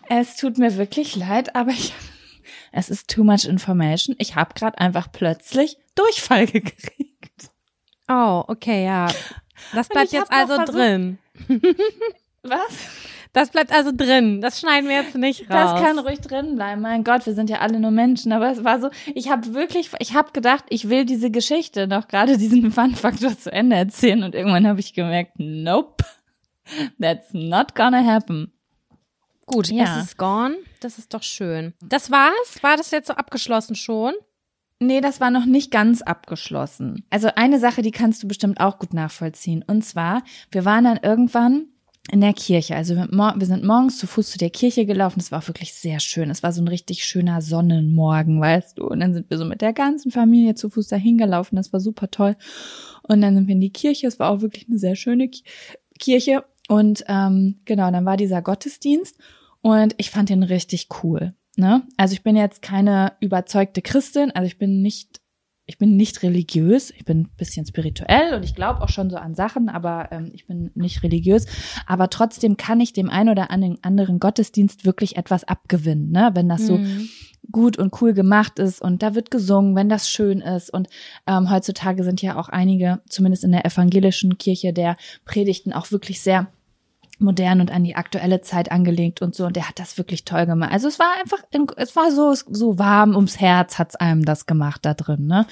Es 0.09 0.37
tut 0.37 0.59
mir 0.59 0.77
wirklich 0.77 1.16
leid, 1.16 1.57
aber 1.57 1.70
ich, 1.70 1.94
es 2.72 2.90
ist 2.90 3.09
too 3.09 3.24
much 3.24 3.44
information. 3.46 4.14
Ich 4.18 4.37
habe 4.37 4.53
gerade 4.55 4.79
einfach 4.79 5.11
plötzlich 5.11 5.79
Durchfall 5.94 6.46
gekriegt. 6.46 7.50
Oh, 8.09 8.44
okay, 8.48 8.85
ja. 8.85 9.09
Das 9.72 9.88
bleibt 9.88 10.12
jetzt 10.12 10.31
also 10.31 10.57
versucht- 10.57 10.77
drin. 10.77 11.18
Was? 12.42 12.68
Das 13.35 13.51
bleibt 13.51 13.73
also 13.73 13.90
drin. 13.94 14.40
Das 14.40 14.61
schneiden 14.61 14.88
wir 14.88 14.97
jetzt 14.97 15.16
nicht 15.16 15.42
raus. 15.51 15.73
Das 15.73 15.83
kann 15.83 15.99
ruhig 15.99 16.20
drin 16.20 16.55
bleiben. 16.55 16.81
Mein 16.81 17.03
Gott, 17.05 17.27
wir 17.27 17.35
sind 17.35 17.51
ja 17.51 17.59
alle 17.59 17.81
nur 17.81 17.90
Menschen. 17.90 18.33
Aber 18.33 18.49
es 18.51 18.62
war 18.64 18.81
so, 18.81 18.90
ich 19.12 19.29
habe 19.29 19.53
wirklich, 19.55 19.90
ich 19.99 20.14
habe 20.14 20.31
gedacht, 20.33 20.64
ich 20.70 20.88
will 20.88 21.05
diese 21.05 21.31
Geschichte 21.33 21.88
noch 21.88 22.07
gerade 22.09 22.38
diesen 22.38 22.70
Fun-Faktor 22.73 23.37
zu 23.37 23.53
Ende 23.53 23.75
erzählen. 23.77 24.23
Und 24.23 24.35
irgendwann 24.37 24.66
habe 24.68 24.79
ich 24.79 24.94
gemerkt, 24.94 25.33
nope, 25.38 26.05
that's 27.01 27.33
not 27.33 27.75
gonna 27.75 28.05
happen. 28.07 28.53
Gut, 29.47 29.68
Ja. 29.68 29.99
es 29.99 30.05
ist 30.05 30.16
gone. 30.16 30.57
Das 30.81 30.99
ist 30.99 31.12
doch 31.12 31.23
schön. 31.25 31.75
Das 31.83 32.11
war's? 32.12 32.62
War 32.62 32.77
das 32.77 32.92
jetzt 32.92 33.09
so 33.09 33.14
abgeschlossen 33.14 33.75
schon? 33.75 34.14
Nee, 34.79 35.01
das 35.01 35.20
war 35.20 35.31
noch 35.31 35.44
nicht 35.44 35.70
ganz 35.70 36.03
abgeschlossen. 36.03 37.05
Also 37.11 37.29
eine 37.35 37.59
Sache, 37.59 37.83
die 37.83 37.90
kannst 37.90 38.23
du 38.23 38.29
bestimmt 38.29 38.61
auch 38.61 38.79
gut 38.79 38.94
nachvollziehen. 38.94 39.64
Und 39.66 39.85
zwar, 39.85 40.23
wir 40.51 40.64
waren 40.64 40.85
dann 40.85 40.99
irgendwann 41.03 41.66
in 42.10 42.20
der 42.20 42.34
Kirche. 42.34 42.76
Also 42.76 42.96
wir, 42.96 43.46
sind 43.46 43.64
morgens 43.64 43.98
zu 43.98 44.06
Fuß 44.06 44.32
zu 44.32 44.38
der 44.38 44.50
Kirche 44.50 44.84
gelaufen. 44.86 45.20
Es 45.20 45.32
war 45.32 45.38
auch 45.38 45.48
wirklich 45.48 45.72
sehr 45.74 46.00
schön. 46.00 46.30
Es 46.30 46.42
war 46.42 46.52
so 46.52 46.62
ein 46.62 46.68
richtig 46.68 47.04
schöner 47.04 47.40
Sonnenmorgen, 47.40 48.40
weißt 48.40 48.78
du. 48.78 48.86
Und 48.86 49.00
dann 49.00 49.14
sind 49.14 49.30
wir 49.30 49.38
so 49.38 49.44
mit 49.44 49.62
der 49.62 49.72
ganzen 49.72 50.10
Familie 50.10 50.54
zu 50.54 50.68
Fuß 50.68 50.88
dahin 50.88 51.16
gelaufen. 51.16 51.56
Das 51.56 51.72
war 51.72 51.80
super 51.80 52.10
toll. 52.10 52.36
Und 53.02 53.20
dann 53.20 53.34
sind 53.34 53.48
wir 53.48 53.54
in 53.54 53.60
die 53.60 53.72
Kirche. 53.72 54.06
Es 54.06 54.18
war 54.18 54.30
auch 54.30 54.42
wirklich 54.42 54.68
eine 54.68 54.78
sehr 54.78 54.96
schöne 54.96 55.28
Ki- 55.28 55.44
Kirche. 55.98 56.44
Und 56.68 57.04
ähm, 57.08 57.60
genau, 57.64 57.90
dann 57.90 58.04
war 58.04 58.16
dieser 58.16 58.42
Gottesdienst 58.42 59.18
und 59.60 59.94
ich 59.98 60.10
fand 60.10 60.30
den 60.30 60.42
richtig 60.42 60.88
cool. 61.02 61.34
Ne? 61.56 61.82
Also 61.96 62.14
ich 62.14 62.22
bin 62.22 62.36
jetzt 62.36 62.62
keine 62.62 63.12
überzeugte 63.20 63.82
Christin, 63.82 64.30
also 64.30 64.46
ich 64.46 64.58
bin 64.58 64.82
nicht, 64.82 65.20
ich 65.66 65.79
bin 65.79 65.96
nicht 65.96 66.22
religiös, 66.22 66.90
ich 66.90 67.05
bin 67.05 67.20
ein 67.20 67.31
bisschen 67.38 67.64
spirituell 67.64 68.35
und 68.35 68.44
ich 68.44 68.55
glaube 68.55 68.83
auch 68.83 68.90
schon 68.90 69.09
so 69.09 69.16
an 69.16 69.35
Sachen, 69.35 69.68
aber 69.70 70.09
ähm, 70.12 70.31
ich 70.35 70.46
bin 70.46 70.70
nicht 70.74 71.03
religiös. 71.03 71.46
Aber 71.87 72.11
trotzdem 72.11 72.57
kann 72.57 72.81
ich 72.81 72.92
dem 72.92 73.09
einen 73.09 73.31
oder 73.31 73.50
anderen 73.50 74.18
Gottesdienst 74.20 74.85
wirklich 74.85 75.16
etwas 75.16 75.44
abgewinnen, 75.44 76.11
ne? 76.11 76.31
wenn 76.35 76.48
das 76.48 76.66
so 76.66 76.79
Mhm. 76.79 77.09
gut 77.50 77.79
und 77.79 78.00
cool 78.03 78.12
gemacht 78.14 78.59
ist 78.59 78.83
und 78.83 79.03
da 79.03 79.14
wird 79.14 79.31
gesungen, 79.31 79.74
wenn 79.74 79.88
das 79.88 80.11
schön 80.11 80.40
ist. 80.40 80.72
Und 80.72 80.88
ähm, 81.27 81.50
heutzutage 81.50 82.05
sind 82.05 82.20
ja 82.20 82.37
auch 82.37 82.48
einige, 82.50 83.00
zumindest 83.09 83.44
in 83.44 83.53
der 83.53 83.64
evangelischen 83.64 84.37
Kirche, 84.38 84.72
der 84.72 84.96
Predigten 85.24 85.72
auch 85.72 85.90
wirklich 85.90 86.20
sehr 86.20 86.48
modern 87.24 87.60
und 87.60 87.70
an 87.70 87.82
die 87.82 87.96
aktuelle 87.96 88.40
Zeit 88.40 88.70
angelegt 88.70 89.22
und 89.22 89.34
so. 89.34 89.46
Und 89.46 89.56
der 89.56 89.68
hat 89.68 89.78
das 89.78 89.98
wirklich 89.98 90.24
toll 90.24 90.46
gemacht. 90.46 90.72
Also 90.72 90.87
es 90.87 90.98
war 90.98 91.08
einfach, 91.20 91.38
es 91.76 91.96
war 91.96 92.10
so, 92.12 92.34
so 92.34 92.78
warm 92.78 93.16
ums 93.16 93.40
Herz 93.40 93.78
hat's 93.78 93.96
einem 93.96 94.24
das 94.24 94.46
gemacht 94.46 94.84
da 94.84 94.94
drin. 94.94 95.26
Ne? 95.26 95.46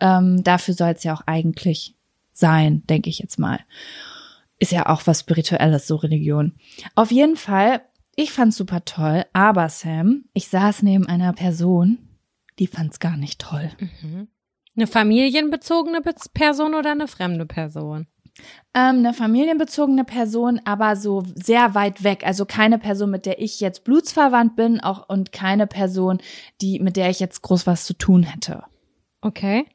Ähm, 0.00 0.42
dafür 0.42 0.74
soll 0.74 0.90
es 0.90 1.04
ja 1.04 1.14
auch 1.14 1.22
eigentlich 1.26 1.94
sein, 2.32 2.82
denke 2.88 3.08
ich 3.10 3.18
jetzt 3.18 3.38
mal. 3.38 3.60
Ist 4.58 4.72
ja 4.72 4.86
auch 4.86 5.06
was 5.06 5.20
Spirituelles, 5.20 5.86
so 5.86 5.96
Religion. 5.96 6.54
Auf 6.94 7.10
jeden 7.12 7.36
Fall, 7.36 7.82
ich 8.16 8.32
fand's 8.32 8.56
super 8.56 8.84
toll, 8.84 9.24
aber 9.32 9.68
Sam, 9.68 10.24
ich 10.34 10.48
saß 10.48 10.82
neben 10.82 11.06
einer 11.06 11.32
Person, 11.32 11.98
die 12.58 12.66
fand's 12.66 12.98
gar 12.98 13.16
nicht 13.16 13.40
toll. 13.40 13.70
Mhm. 13.78 14.28
Eine 14.76 14.86
familienbezogene 14.86 16.00
Bez- 16.00 16.28
Person 16.28 16.74
oder 16.74 16.92
eine 16.92 17.08
fremde 17.08 17.46
Person? 17.46 18.06
Ähm, 18.72 18.98
eine 18.98 19.14
familienbezogene 19.14 20.04
Person, 20.04 20.60
aber 20.64 20.94
so 20.96 21.24
sehr 21.34 21.74
weit 21.74 22.04
weg. 22.04 22.24
Also 22.24 22.44
keine 22.44 22.78
Person, 22.78 23.10
mit 23.10 23.26
der 23.26 23.40
ich 23.40 23.60
jetzt 23.60 23.84
blutsverwandt 23.84 24.56
bin, 24.56 24.80
auch 24.80 25.08
und 25.08 25.32
keine 25.32 25.66
Person, 25.66 26.18
die 26.60 26.78
mit 26.78 26.96
der 26.96 27.10
ich 27.10 27.20
jetzt 27.20 27.42
groß 27.42 27.66
was 27.66 27.84
zu 27.84 27.94
tun 27.94 28.22
hätte. 28.22 28.64
Okay. 29.20 29.66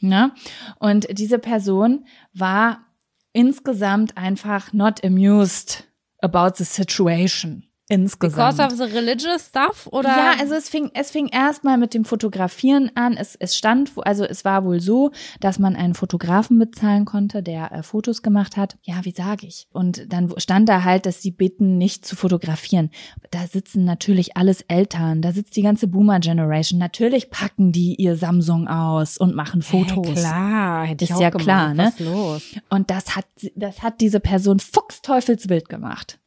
Ne? 0.00 0.32
Und 0.78 1.06
diese 1.18 1.38
Person 1.38 2.06
war 2.32 2.86
insgesamt 3.32 4.16
einfach 4.16 4.72
not 4.72 5.04
amused 5.04 5.84
about 6.20 6.56
the 6.56 6.64
situation. 6.64 7.67
Insgesamt. 7.90 8.56
Because 8.58 8.72
of 8.74 8.78
the 8.78 8.94
religious 8.94 9.46
stuff 9.46 9.86
oder? 9.90 10.08
Ja, 10.10 10.32
also 10.38 10.54
es 10.54 10.68
fing, 10.68 10.90
es 10.92 11.10
fing 11.10 11.28
erstmal 11.28 11.78
mit 11.78 11.94
dem 11.94 12.04
Fotografieren 12.04 12.90
an. 12.94 13.16
Es, 13.16 13.34
es 13.36 13.56
stand, 13.56 13.96
wo- 13.96 14.02
also 14.02 14.24
es 14.24 14.44
war 14.44 14.64
wohl 14.64 14.80
so, 14.80 15.10
dass 15.40 15.58
man 15.58 15.74
einen 15.74 15.94
Fotografen 15.94 16.58
bezahlen 16.58 17.06
konnte, 17.06 17.42
der 17.42 17.72
äh, 17.72 17.82
Fotos 17.82 18.20
gemacht 18.22 18.58
hat. 18.58 18.76
Ja, 18.82 18.96
wie 19.04 19.12
sage 19.12 19.46
ich? 19.46 19.66
Und 19.72 20.12
dann 20.12 20.32
stand 20.36 20.68
da 20.68 20.84
halt, 20.84 21.06
dass 21.06 21.22
sie 21.22 21.30
bitten, 21.30 21.78
nicht 21.78 22.04
zu 22.04 22.14
fotografieren. 22.14 22.90
Da 23.30 23.46
sitzen 23.46 23.84
natürlich 23.84 24.36
alles 24.36 24.60
Eltern, 24.68 25.22
da 25.22 25.32
sitzt 25.32 25.56
die 25.56 25.62
ganze 25.62 25.86
Boomer-Generation. 25.88 26.78
Natürlich 26.78 27.30
packen 27.30 27.72
die 27.72 27.94
ihr 27.94 28.16
Samsung 28.16 28.68
aus 28.68 29.16
und 29.16 29.34
machen 29.34 29.62
Fotos. 29.62 30.06
Hä, 30.08 30.12
klar, 30.14 30.84
hätte 30.86 31.04
ich 31.04 31.10
Ist 31.10 31.16
auch 31.16 31.20
ja 31.22 31.30
gemacht. 31.30 31.44
klar, 31.44 31.74
ne? 31.74 31.84
Was 31.84 32.00
ist 32.00 32.00
los? 32.00 32.42
Und 32.68 32.90
das 32.90 33.16
hat, 33.16 33.24
das 33.54 33.82
hat 33.82 34.00
diese 34.02 34.20
Person 34.20 34.60
fuchsteufelswild 34.60 35.68
gemacht. 35.70 36.18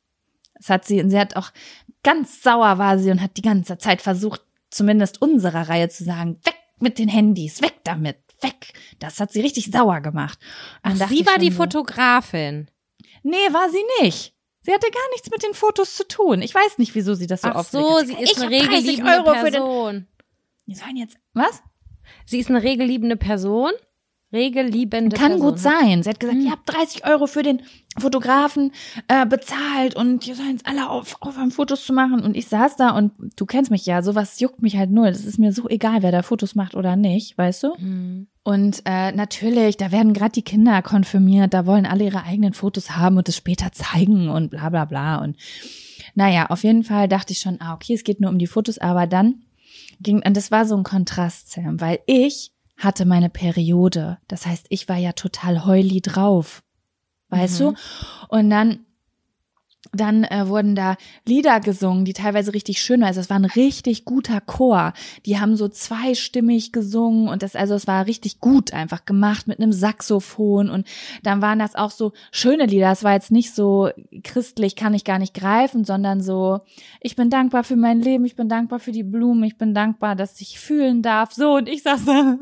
Das 0.62 0.70
hat 0.70 0.86
sie, 0.86 1.02
und 1.02 1.10
sie 1.10 1.20
hat 1.20 1.36
auch 1.36 1.52
ganz 2.04 2.44
sauer 2.44 2.78
war 2.78 3.00
sie 3.00 3.10
und 3.12 3.22
hat 3.22 3.36
die 3.38 3.42
ganze 3.42 3.78
Zeit 3.78 4.02
versucht, 4.02 4.42
zumindest 4.70 5.22
unserer 5.22 5.70
Reihe 5.70 5.90
zu 5.90 6.04
sagen, 6.04 6.40
weg 6.44 6.56
mit 6.80 7.00
den 7.00 7.10
Handys, 7.10 7.62
weg 7.62 7.80
damit, 7.84 8.18
weg. 8.42 8.74
Das 9.00 9.20
hat 9.20 9.32
sie 9.32 9.42
richtig 9.42 9.72
sauer 9.72 10.02
gemacht. 10.02 10.40
Ach, 10.84 10.96
sie 10.96 11.26
war 11.26 11.38
die 11.40 11.52
so, 11.52 11.58
Fotografin. 11.58 12.70
Nee, 13.24 13.52
war 13.52 13.70
sie 13.70 13.84
nicht. 14.04 14.36
Sie 14.62 14.72
hatte 14.72 14.90
gar 14.92 15.10
nichts 15.12 15.30
mit 15.32 15.44
den 15.44 15.56
Fotos 15.56 15.96
zu 15.96 16.08
tun. 16.08 16.42
Ich 16.42 16.54
weiß 16.54 16.78
nicht, 16.78 16.94
wieso 16.94 17.16
sie 17.16 17.28
das 17.28 17.42
so 17.42 17.50
Ach 17.50 17.56
aufregt. 17.56 17.88
so, 17.88 18.06
sie 18.06 18.14
ist 18.22 18.38
ich 18.38 18.42
eine 18.42 18.56
hab 18.56 18.68
30 18.68 18.72
regelliebende 18.72 19.12
Euro 19.12 19.34
für 19.34 19.52
den. 19.52 19.64
Person. 19.64 20.08
Die 20.68 20.76
sollen 20.76 20.98
jetzt, 20.98 21.18
was? 21.34 21.64
Sie 22.26 22.40
ist 22.40 22.50
eine 22.50 22.62
regelliebende 22.62 23.18
Person. 23.18 23.72
Regelliebende 24.34 25.16
Kann 25.16 25.34
Person. 25.34 25.50
gut 25.50 25.60
sein. 25.60 26.04
Sie 26.04 26.10
hat 26.10 26.20
gesagt, 26.20 26.38
Hm. 26.40 26.46
ihr 26.46 26.52
habt 26.52 26.72
30 26.74 27.06
Euro 27.06 27.28
für 27.28 27.44
den 27.44 27.62
Fotografen 27.98 28.72
äh, 29.10 29.26
bezahlt 29.26 29.96
und 29.96 30.26
ihr 30.26 30.36
sollt 30.36 30.50
jetzt 30.50 30.66
alle 30.66 30.90
auf, 30.90 31.18
aufhören, 31.20 31.52
Fotos 31.52 31.86
zu 31.86 31.92
machen. 31.94 32.22
Und 32.22 32.38
ich 32.38 32.48
saß 32.48 32.78
da 32.78 32.92
und 32.92 33.12
du 33.36 33.46
kennst 33.46 33.72
mich 33.72 33.86
ja, 33.86 34.02
sowas 34.02 34.40
juckt 34.40 34.62
mich 34.62 34.78
halt 34.78 34.92
null. 34.92 35.08
Das 35.12 35.26
ist 35.26 35.38
mir 35.38 35.52
so 35.52 35.68
egal, 35.68 36.02
wer 36.02 36.12
da 36.12 36.22
Fotos 36.24 36.56
macht 36.56 36.76
oder 36.76 36.96
nicht, 36.96 37.38
weißt 37.38 37.64
du? 37.64 37.76
Hm. 37.76 38.28
Und 38.44 38.82
äh, 38.86 39.12
natürlich, 39.12 39.78
da 39.78 39.92
werden 39.92 40.14
gerade 40.14 40.32
die 40.32 40.42
Kinder 40.42 40.82
konfirmiert, 40.82 41.54
da 41.54 41.66
wollen 41.66 41.86
alle 41.86 42.06
ihre 42.06 42.24
eigenen 42.24 42.54
Fotos 42.54 42.92
haben 42.92 43.18
und 43.18 43.30
es 43.30 43.36
später 43.36 43.72
zeigen 43.72 44.30
und 44.30 44.50
bla 44.52 44.70
bla 44.70 44.86
bla. 44.86 45.18
Und 45.18 45.36
naja, 46.16 46.48
auf 46.48 46.64
jeden 46.64 46.84
Fall 46.84 47.08
dachte 47.08 47.34
ich 47.34 47.40
schon, 47.40 47.60
ah, 47.62 47.74
okay, 47.74 47.94
es 47.94 48.04
geht 48.04 48.20
nur 48.20 48.32
um 48.32 48.40
die 48.40 48.48
Fotos, 48.48 48.78
aber 48.78 49.06
dann 49.08 49.44
ging, 50.00 50.24
und 50.26 50.36
das 50.36 50.50
war 50.52 50.66
so 50.66 50.76
ein 50.76 50.84
Kontrast, 50.84 51.52
Sam, 51.52 51.80
weil 51.82 52.00
ich 52.08 52.52
hatte 52.84 53.06
meine 53.06 53.30
Periode. 53.30 54.18
Das 54.28 54.46
heißt, 54.46 54.68
ich 54.70 54.88
war 54.90 54.98
ja 54.98 55.14
total 55.14 55.66
heuli 55.66 56.02
drauf. 56.02 56.64
Weißt 57.30 57.60
Mhm. 57.62 57.64
du? 57.66 57.74
Und 58.30 58.50
dann 58.50 58.86
dann 59.94 60.24
äh, 60.24 60.48
wurden 60.48 60.76
da 60.76 60.96
Lieder 61.26 61.60
gesungen, 61.60 62.06
die 62.06 62.14
teilweise 62.14 62.54
richtig 62.54 62.82
schön 62.82 63.02
waren. 63.02 63.08
Also 63.08 63.20
es 63.20 63.30
war 63.30 63.38
ein 63.38 63.46
richtig 63.46 64.06
guter 64.06 64.40
Chor. 64.40 64.94
Die 65.26 65.40
haben 65.40 65.56
so 65.56 65.68
zweistimmig 65.68 66.72
gesungen 66.72 67.28
und 67.28 67.44
das, 67.44 67.56
also 67.56 67.74
es 67.76 67.88
war 67.88 68.06
richtig 68.06 68.40
gut 68.40 68.74
einfach 68.74 69.06
gemacht 69.06 69.48
mit 69.48 69.60
einem 69.60 69.74
Saxophon 69.74 70.70
und 70.70 70.88
dann 71.24 71.42
waren 71.42 71.60
das 71.60 71.76
auch 71.76 71.92
so 71.92 72.14
schöne 72.32 72.66
Lieder. 72.66 72.92
Es 72.92 73.04
war 73.04 73.14
jetzt 73.14 73.32
nicht 73.32 73.54
so 73.54 73.90
christlich, 74.24 74.76
kann 74.76 74.94
ich 74.94 75.04
gar 75.04 75.20
nicht 75.20 75.34
greifen, 75.34 75.84
sondern 75.84 76.22
so, 76.22 76.62
ich 77.02 77.16
bin 77.16 77.30
dankbar 77.30 77.64
für 77.64 77.76
mein 77.76 78.00
Leben, 78.00 78.26
ich 78.26 78.36
bin 78.36 78.48
dankbar 78.48 78.80
für 78.80 78.92
die 78.92 79.04
Blumen, 79.04 79.44
ich 79.44 79.58
bin 79.58 79.74
dankbar, 79.74 80.16
dass 80.16 80.40
ich 80.40 80.60
fühlen 80.60 81.02
darf. 81.02 81.34
So 81.34 81.56
und 81.56 81.68
ich 81.68 81.84
saß 81.84 82.06
da. 82.06 82.12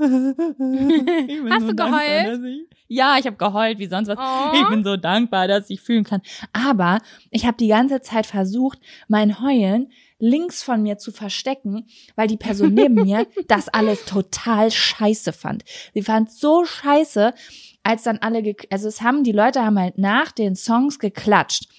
Hast 1.49 1.67
du 1.67 1.73
dankbar, 1.73 2.01
geheult? 2.05 2.67
Ja, 2.91 3.17
ich 3.19 3.27
habe 3.27 3.37
geheult, 3.37 3.77
wie 3.77 3.85
sonst 3.85 4.07
was. 4.07 4.17
Oh. 4.17 4.51
Ich 4.55 4.67
bin 4.67 4.83
so 4.83 4.97
dankbar, 4.97 5.47
dass 5.47 5.69
ich 5.69 5.79
fühlen 5.79 6.03
kann. 6.03 6.21
Aber 6.53 6.97
ich 7.29 7.45
habe 7.45 7.55
die 7.55 7.67
ganze 7.67 8.01
Zeit 8.01 8.25
versucht, 8.25 8.79
mein 9.07 9.41
Heulen 9.41 9.91
links 10.17 10.63
von 10.63 10.81
mir 10.81 10.97
zu 10.97 11.11
verstecken, 11.11 11.85
weil 12.15 12.27
die 12.27 12.35
Person 12.35 12.73
neben 12.73 12.95
mir 13.05 13.27
das 13.47 13.69
alles 13.69 14.05
total 14.05 14.71
scheiße 14.71 15.33
fand. 15.33 15.63
Sie 15.93 16.01
fand 16.01 16.31
so 16.31 16.65
scheiße, 16.65 17.35
als 17.83 18.03
dann 18.03 18.17
alle, 18.17 18.55
also 18.71 18.87
es 18.87 19.01
haben, 19.01 19.23
die 19.23 19.31
Leute 19.33 19.63
haben 19.63 19.79
halt 19.79 19.99
nach 19.99 20.31
den 20.31 20.55
Songs 20.55 20.97
geklatscht. 20.97 21.69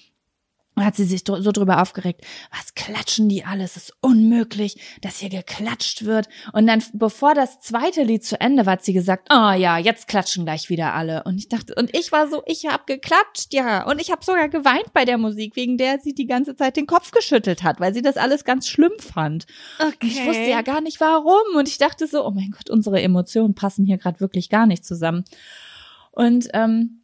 Und 0.73 0.85
hat 0.85 0.95
sie 0.95 1.03
sich 1.03 1.23
so 1.25 1.51
drüber 1.51 1.81
aufgeregt. 1.81 2.21
Was 2.49 2.73
klatschen 2.75 3.27
die 3.27 3.43
alles? 3.43 3.75
Es 3.75 3.89
ist 3.89 3.93
unmöglich, 3.99 4.77
dass 5.01 5.17
hier 5.17 5.27
geklatscht 5.29 6.05
wird. 6.05 6.29
Und 6.53 6.65
dann, 6.65 6.81
bevor 6.93 7.33
das 7.33 7.59
zweite 7.59 8.03
Lied 8.03 8.23
zu 8.23 8.39
Ende 8.39 8.65
war, 8.65 8.73
hat 8.73 8.85
sie 8.85 8.93
gesagt, 8.93 9.27
oh 9.31 9.51
ja, 9.51 9.77
jetzt 9.77 10.07
klatschen 10.07 10.45
gleich 10.45 10.69
wieder 10.69 10.93
alle. 10.93 11.23
Und 11.23 11.37
ich 11.37 11.49
dachte, 11.49 11.75
und 11.75 11.95
ich 11.95 12.13
war 12.13 12.29
so, 12.29 12.41
ich 12.45 12.67
hab 12.67 12.87
geklatscht, 12.87 13.53
ja. 13.53 13.85
Und 13.85 13.99
ich 13.99 14.11
habe 14.11 14.23
sogar 14.23 14.47
geweint 14.47 14.93
bei 14.93 15.03
der 15.03 15.17
Musik, 15.17 15.57
wegen 15.57 15.77
der 15.77 15.99
sie 15.99 16.13
die 16.13 16.25
ganze 16.25 16.55
Zeit 16.55 16.77
den 16.77 16.87
Kopf 16.87 17.11
geschüttelt 17.11 17.63
hat, 17.63 17.81
weil 17.81 17.93
sie 17.93 18.01
das 18.01 18.15
alles 18.15 18.45
ganz 18.45 18.69
schlimm 18.69 18.93
fand. 18.97 19.47
Okay. 19.77 20.07
Ich 20.07 20.25
wusste 20.25 20.49
ja 20.49 20.61
gar 20.61 20.79
nicht 20.79 21.01
warum. 21.01 21.57
Und 21.57 21.67
ich 21.67 21.79
dachte 21.79 22.07
so, 22.07 22.25
oh 22.25 22.31
mein 22.31 22.51
Gott, 22.51 22.69
unsere 22.69 23.01
Emotionen 23.01 23.55
passen 23.55 23.85
hier 23.85 23.97
gerade 23.97 24.21
wirklich 24.21 24.49
gar 24.49 24.67
nicht 24.67 24.85
zusammen. 24.85 25.25
Und 26.11 26.47
ähm, 26.53 27.00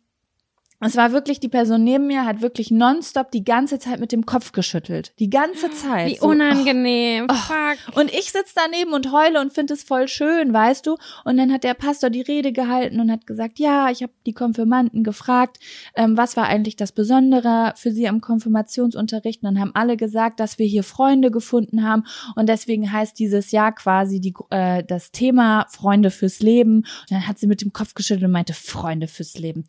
es 0.79 0.95
war 0.95 1.11
wirklich, 1.11 1.39
die 1.39 1.49
Person 1.49 1.83
neben 1.83 2.05
mir 2.05 2.23
hat 2.25 2.41
wirklich 2.41 2.69
nonstop 2.69 3.31
die 3.31 3.43
ganze 3.43 3.79
Zeit 3.79 3.99
mit 3.99 4.11
dem 4.11 4.27
Kopf 4.27 4.51
geschüttelt. 4.51 5.11
Die 5.17 5.29
ganze 5.29 5.71
Zeit. 5.71 6.11
Wie 6.11 6.17
So, 6.17 6.27
unangenehm. 6.27 7.25
Oh. 7.29 7.33
Fuck. 7.33 7.97
und 7.97 8.13
ich 8.13 8.31
sitz 8.31 8.53
daneben 8.53 8.93
und 8.93 9.11
heule 9.11 9.41
und 9.41 9.53
finde 9.53 9.73
es 9.73 9.83
voll 9.83 10.07
schön, 10.07 10.53
weißt 10.53 10.85
du? 10.85 10.97
Und 11.25 11.37
dann 11.37 11.51
hat 11.51 11.63
der 11.63 11.73
Pastor 11.73 12.11
die 12.11 12.21
Rede 12.21 12.51
gehalten 12.51 12.99
und 12.99 13.11
hat 13.11 13.25
gesagt, 13.25 13.57
ja, 13.57 13.89
ich 13.89 14.03
habe 14.03 14.13
die 14.27 14.33
Konfirmanden 14.33 15.03
gefragt, 15.03 15.57
ähm, 15.95 16.15
was 16.15 16.37
war 16.37 16.45
eigentlich 16.45 16.75
das 16.75 16.91
Besondere 16.91 17.73
für 17.75 17.91
sie 17.91 18.07
am 18.07 18.21
Konfirmationsunterricht? 18.21 19.41
Und 19.41 19.47
dann 19.47 19.59
haben 19.59 19.71
alle 19.73 19.97
gesagt, 19.97 20.39
dass 20.39 20.59
wir 20.59 20.67
hier 20.67 20.83
Freunde 20.83 21.31
gefunden 21.31 21.83
haben 21.83 22.03
und 22.35 22.49
deswegen 22.49 22.91
heißt 22.91 23.17
dieses 23.17 23.49
Jahr 23.51 23.73
quasi 23.73 24.19
die, 24.19 24.35
äh, 24.51 24.83
das 24.83 25.11
Thema 25.11 25.65
Freunde 25.69 26.11
fürs 26.11 26.39
Leben. 26.39 26.77
Und 26.77 27.11
dann 27.11 27.27
hat 27.27 27.39
sie 27.39 27.47
mit 27.47 27.61
dem 27.61 27.73
Kopf 27.73 27.95
geschüttelt 27.95 28.25
und 28.25 28.31
meinte, 28.31 28.53
Freunde 28.53 29.07
fürs 29.07 29.39
Leben. 29.39 29.65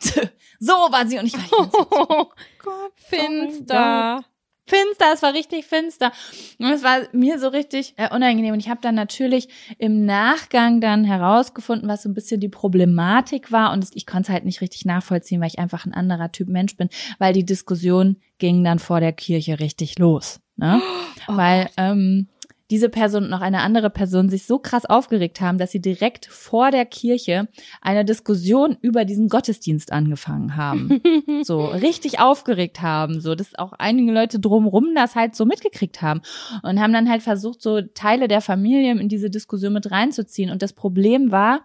So 0.58 0.72
war 0.72 1.06
sie 1.06 1.18
und 1.18 1.26
ich 1.26 1.34
war 1.34 1.42
Zeit 1.42 1.72
so, 1.72 1.86
Oh, 2.66 2.88
Finster. 2.96 4.24
finster, 4.66 5.12
es 5.12 5.22
war 5.22 5.34
richtig 5.34 5.66
finster. 5.66 6.12
Und 6.58 6.70
es 6.70 6.82
war 6.82 7.02
mir 7.12 7.38
so 7.38 7.48
richtig 7.48 7.94
äh, 7.96 8.12
unangenehm. 8.12 8.54
Und 8.54 8.60
ich 8.60 8.68
habe 8.68 8.80
dann 8.80 8.94
natürlich 8.94 9.48
im 9.78 10.04
Nachgang 10.06 10.80
dann 10.80 11.04
herausgefunden, 11.04 11.88
was 11.88 12.02
so 12.02 12.08
ein 12.08 12.14
bisschen 12.14 12.40
die 12.40 12.48
Problematik 12.48 13.52
war. 13.52 13.72
Und 13.72 13.86
ich 13.94 14.06
konnte 14.06 14.28
es 14.28 14.32
halt 14.32 14.44
nicht 14.44 14.60
richtig 14.60 14.84
nachvollziehen, 14.84 15.40
weil 15.40 15.48
ich 15.48 15.58
einfach 15.58 15.86
ein 15.86 15.94
anderer 15.94 16.32
Typ 16.32 16.48
Mensch 16.48 16.76
bin, 16.76 16.88
weil 17.18 17.32
die 17.32 17.44
Diskussion 17.44 18.16
ging 18.38 18.64
dann 18.64 18.78
vor 18.78 19.00
der 19.00 19.12
Kirche 19.12 19.60
richtig 19.60 19.98
los. 19.98 20.40
Ne? 20.56 20.80
Oh 21.28 21.36
weil 21.36 21.70
ähm, 21.76 22.28
diese 22.70 22.88
Person 22.88 23.24
und 23.24 23.30
noch 23.30 23.40
eine 23.40 23.60
andere 23.60 23.90
Person 23.90 24.28
sich 24.28 24.46
so 24.46 24.58
krass 24.58 24.84
aufgeregt 24.84 25.40
haben, 25.40 25.58
dass 25.58 25.70
sie 25.70 25.80
direkt 25.80 26.26
vor 26.26 26.70
der 26.70 26.84
Kirche 26.84 27.48
eine 27.80 28.04
Diskussion 28.04 28.76
über 28.80 29.04
diesen 29.04 29.28
Gottesdienst 29.28 29.92
angefangen 29.92 30.56
haben. 30.56 31.00
so 31.42 31.64
richtig 31.66 32.18
aufgeregt 32.18 32.82
haben, 32.82 33.20
so 33.20 33.34
dass 33.34 33.54
auch 33.54 33.72
einige 33.72 34.12
Leute 34.12 34.40
drumrum 34.40 34.94
das 34.94 35.14
halt 35.14 35.36
so 35.36 35.44
mitgekriegt 35.44 36.02
haben 36.02 36.22
und 36.62 36.80
haben 36.80 36.92
dann 36.92 37.08
halt 37.08 37.22
versucht, 37.22 37.62
so 37.62 37.80
Teile 37.80 38.26
der 38.26 38.40
Familie 38.40 38.92
in 38.98 39.08
diese 39.08 39.30
Diskussion 39.30 39.72
mit 39.72 39.90
reinzuziehen. 39.90 40.50
Und 40.50 40.62
das 40.62 40.72
Problem 40.72 41.30
war 41.30 41.60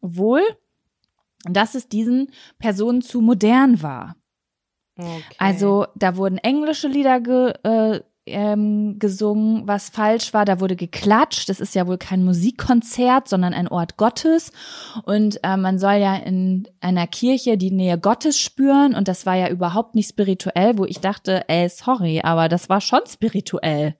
wohl, 0.00 0.42
dass 1.44 1.74
es 1.74 1.88
diesen 1.88 2.30
Personen 2.58 3.02
zu 3.02 3.20
modern 3.20 3.82
war. 3.82 4.16
Okay. 4.98 5.22
Also 5.38 5.86
da 5.94 6.16
wurden 6.16 6.38
englische 6.38 6.88
Lieder 6.88 7.20
ge, 7.20 7.52
äh, 7.62 8.00
ähm, 8.26 8.98
gesungen, 8.98 9.66
was 9.66 9.88
falsch 9.88 10.34
war. 10.34 10.44
Da 10.44 10.60
wurde 10.60 10.76
geklatscht. 10.76 11.48
Das 11.48 11.60
ist 11.60 11.74
ja 11.74 11.86
wohl 11.86 11.98
kein 11.98 12.24
Musikkonzert, 12.24 13.28
sondern 13.28 13.54
ein 13.54 13.68
Ort 13.68 13.96
Gottes. 13.96 14.52
Und 15.04 15.38
äh, 15.42 15.56
man 15.56 15.78
soll 15.78 15.94
ja 15.94 16.16
in 16.16 16.68
einer 16.80 17.06
Kirche 17.06 17.56
die 17.56 17.70
Nähe 17.70 17.98
Gottes 17.98 18.38
spüren. 18.38 18.94
Und 18.94 19.08
das 19.08 19.26
war 19.26 19.36
ja 19.36 19.48
überhaupt 19.48 19.94
nicht 19.94 20.08
spirituell, 20.08 20.76
wo 20.76 20.84
ich 20.84 21.00
dachte, 21.00 21.48
ey, 21.48 21.68
sorry, 21.68 22.20
aber 22.22 22.48
das 22.48 22.68
war 22.68 22.80
schon 22.80 23.00
spirituell. 23.08 23.96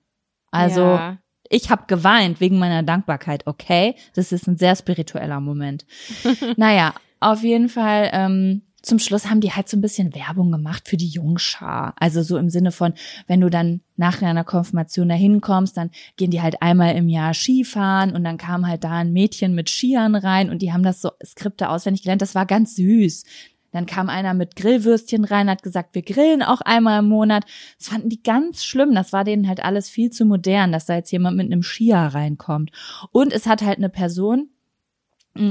Also 0.51 0.83
ja. 0.83 1.19
ich 1.49 1.71
habe 1.71 1.85
geweint 1.87 2.41
wegen 2.41 2.59
meiner 2.59 2.83
Dankbarkeit. 2.83 3.47
Okay, 3.47 3.95
das 4.15 4.33
ist 4.33 4.47
ein 4.47 4.59
sehr 4.59 4.77
spiritueller 4.77 5.41
Moment. 5.41 5.87
naja, 6.57 6.95
auf 7.21 7.43
jeden 7.43 7.69
Fall. 7.69 8.11
Ähm, 8.13 8.63
zum 8.87 9.01
Schluss 9.01 9.29
haben 9.29 9.41
die 9.41 9.53
halt 9.53 9.69
so 9.69 9.77
ein 9.77 9.81
bisschen 9.81 10.15
Werbung 10.15 10.53
gemacht 10.53 10.89
für 10.89 10.97
die 10.97 11.09
Jungschar. 11.09 11.95
Also 11.99 12.23
so 12.23 12.37
im 12.37 12.49
Sinne 12.49 12.71
von, 12.71 12.95
wenn 13.27 13.41
du 13.41 13.51
dann 13.51 13.81
nach 13.97 14.23
einer 14.23 14.45
Konfirmation 14.45 15.09
dahin 15.09 15.41
kommst, 15.41 15.77
dann 15.77 15.91
gehen 16.17 16.31
die 16.31 16.41
halt 16.41 16.63
einmal 16.63 16.95
im 16.95 17.09
Jahr 17.09 17.35
Skifahren 17.35 18.15
und 18.15 18.23
dann 18.23 18.39
kam 18.39 18.67
halt 18.67 18.85
da 18.85 18.93
ein 18.93 19.13
Mädchen 19.13 19.57
mit 19.57 19.69
Skiern 19.69 20.15
rein 20.15 20.51
und 20.51 20.63
die 20.63 20.73
haben 20.73 20.85
das 20.85 21.03
so 21.03 21.11
Skripte 21.25 21.69
auswendig 21.69 22.03
gelernt. 22.03 22.23
Das 22.23 22.37
war 22.37 22.47
ganz 22.47 22.77
süß. 22.77 23.25
Dann 23.73 23.87
kam 23.87 24.09
einer 24.09 24.35
mit 24.35 24.55
Grillwürstchen 24.55 25.25
rein, 25.25 25.51
hat 25.51 25.65
gesagt, 25.65 25.97
wir 25.97 26.03
grillen 26.03 26.43
auch 26.43 26.61
einmal 26.61 27.01
im 27.01 27.09
Monat. 27.09 27.45
Das 27.79 27.89
fanden 27.89 28.09
die 28.09 28.23
ganz 28.23 28.65
schlimm. 28.65 28.95
Das 28.95 29.13
war 29.13 29.25
denen 29.25 29.49
halt 29.49 29.65
alles 29.65 29.91
viel 29.91 30.11
zu 30.11 30.25
modern, 30.25 30.71
dass 30.71 30.87
da 30.87 30.95
jetzt 30.95 31.11
jemand 31.11 31.37
mit 31.37 31.47
einem 31.47 31.65
Skier 31.65 31.99
reinkommt. 31.99 32.71
Und 33.11 33.33
es 33.33 33.47
hat 33.47 33.63
halt 33.63 33.79
eine 33.79 33.89
Person, 33.89 34.51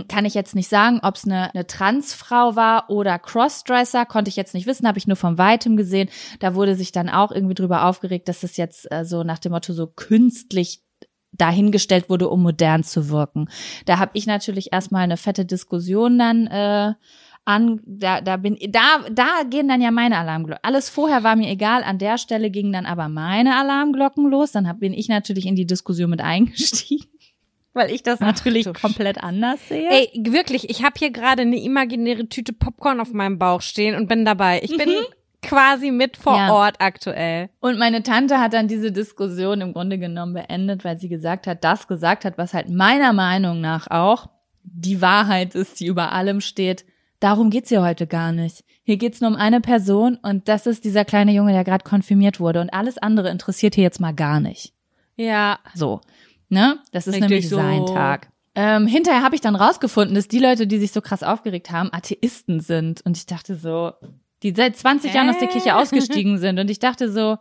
kann 0.08 0.26
ich 0.26 0.34
jetzt 0.34 0.56
nicht 0.56 0.70
sagen, 0.70 1.00
ob 1.04 1.16
es 1.16 1.26
eine, 1.26 1.54
eine 1.54 1.68
Transfrau 1.68 2.56
war 2.56 2.90
oder 2.90 3.20
Crossdresser, 3.20 4.06
konnte 4.06 4.30
ich 4.30 4.36
jetzt 4.36 4.54
nicht 4.54 4.68
wissen, 4.68 4.88
habe 4.88 4.98
ich 4.98 5.08
nur 5.08 5.18
von 5.18 5.38
weitem 5.38 5.78
gesehen. 5.78 6.10
Da 6.40 6.56
wurde 6.56 6.76
sich 6.76 6.92
dann 6.92 7.10
auch 7.10 7.32
irgendwie 7.32 7.56
drüber 7.56 7.86
aufgeregt, 7.86 8.28
dass 8.28 8.44
es 8.44 8.58
jetzt 8.58 8.92
äh, 8.92 9.06
so 9.06 9.24
nach 9.24 9.40
dem 9.40 9.52
Motto 9.52 9.74
so 9.74 9.88
künstlich 9.88 10.82
dahingestellt 11.32 12.10
wurde, 12.10 12.30
um 12.30 12.42
modern 12.42 12.84
zu 12.84 13.10
wirken. 13.10 13.50
Da 13.86 14.00
habe 14.00 14.12
ich 14.14 14.26
natürlich 14.26 14.72
erstmal 14.72 15.04
eine 15.04 15.18
fette 15.18 15.46
Diskussion 15.46 16.18
dann 16.18 16.48
äh, 16.48 16.94
an, 17.46 17.80
da, 17.86 18.22
da 18.22 18.38
bin, 18.38 18.58
da, 18.70 19.02
da 19.12 19.44
gehen 19.50 19.68
dann 19.68 19.82
ja 19.82 19.92
meine 19.92 20.18
Alarmglocken. 20.18 20.64
Alles 20.64 20.90
vorher 20.90 21.24
war 21.24 21.36
mir 21.36 21.50
egal, 21.50 21.84
an 21.84 22.00
der 22.00 22.18
Stelle 22.18 22.50
gingen 22.50 22.74
dann 22.74 22.86
aber 22.86 23.08
meine 23.08 23.58
Alarmglocken 23.58 24.30
los. 24.30 24.52
Dann 24.52 24.68
hab, 24.68 24.80
bin 24.80 24.94
ich 24.94 25.10
natürlich 25.10 25.46
in 25.46 25.56
die 25.56 25.68
Diskussion 25.68 26.10
mit 26.10 26.22
eingestiegen 26.22 27.08
weil 27.76 27.92
ich 27.92 28.04
das 28.04 28.20
natürlich 28.20 28.68
Ach, 28.68 28.74
komplett 28.74 29.24
anders 29.24 29.68
sehe. 29.68 29.90
Ey, 29.90 30.10
wirklich, 30.16 30.70
ich 30.70 30.84
habe 30.84 30.96
hier 30.98 31.12
gerade 31.12 31.42
eine 31.42 31.62
imaginäre 31.62 32.28
Tüte 32.28 32.54
Popcorn 32.54 33.00
auf 33.00 33.14
meinem 33.14 33.38
Bauch 33.38 33.62
stehen 33.62 33.96
und 33.96 34.08
bin 34.08 34.26
dabei. 34.26 34.62
Ich 34.64 34.76
bin 34.76 34.90
mhm. 34.90 35.06
quasi 35.42 35.92
mit 35.92 36.18
vor 36.18 36.38
ja. 36.38 36.52
Ort 36.52 36.78
aktuell. 36.80 37.50
Und 37.60 37.78
meine 37.78 38.02
Tante 38.02 38.40
hat 38.40 38.54
dann 38.54 38.68
diese 38.68 38.92
Diskussion 38.92 39.62
im 39.62 39.74
Grunde 39.74 40.00
genommen 40.00 40.34
beendet, 40.34 40.86
weil 40.86 40.98
sie 40.98 41.10
gesagt 41.10 41.48
hat, 41.48 41.64
das 41.64 41.88
gesagt 41.88 42.26
hat, 42.26 42.38
was 42.38 42.54
halt 42.54 42.70
meiner 42.70 43.14
Meinung 43.14 43.62
nach 43.62 43.88
auch 43.92 44.28
die 44.64 45.02
Wahrheit 45.02 45.54
ist, 45.54 45.80
die 45.80 45.86
über 45.86 46.12
allem 46.14 46.42
steht. 46.42 46.86
Darum 47.20 47.50
geht's 47.50 47.70
hier 47.70 47.82
heute 47.82 48.08
gar 48.08 48.32
nicht. 48.32 48.64
Hier 48.84 48.98
geht's 48.98 49.22
nur 49.22 49.32
um 49.32 49.36
eine 49.36 49.62
Person 49.62 50.18
und 50.22 50.48
das 50.48 50.68
ist 50.68 50.86
dieser 50.86 51.06
kleine 51.06 51.32
Junge, 51.32 51.54
der 51.54 51.64
gerade 51.64 51.84
konfirmiert 51.84 52.40
wurde 52.40 52.62
und 52.62 52.74
alles 52.74 52.98
andere 52.98 53.30
interessiert 53.30 53.76
hier 53.76 53.84
jetzt 53.84 54.00
mal 54.00 54.14
gar 54.14 54.40
nicht. 54.40 54.74
Ja. 55.16 55.60
So. 55.74 56.02
Ne? 56.56 56.80
Das 56.94 57.06
ist 57.06 57.16
Richtig 57.16 57.30
nämlich 57.30 57.50
so. 57.50 57.58
sein 57.58 57.86
Tag. 57.86 58.30
Ähm, 58.56 58.88
hinterher 58.88 59.24
habe 59.24 59.36
ich 59.36 59.42
dann 59.42 59.58
rausgefunden, 59.58 60.16
dass 60.16 60.30
die 60.30 60.40
Leute, 60.40 60.68
die 60.68 60.80
sich 60.80 60.94
so 60.94 61.02
krass 61.02 61.22
aufgeregt 61.22 61.70
haben, 61.70 61.92
Atheisten 61.92 62.62
sind. 62.62 63.02
Und 63.06 63.18
ich 63.18 63.26
dachte 63.26 63.58
so, 63.58 63.92
die 64.42 64.54
seit 64.56 64.78
20 64.78 65.14
Jahren 65.14 65.30
aus 65.30 65.38
der 65.38 65.50
Kirche 65.50 65.76
ausgestiegen 65.76 66.38
sind. 66.40 66.58
Und 66.58 66.72
ich 66.72 66.80
dachte 66.80 67.12
so, 67.12 67.38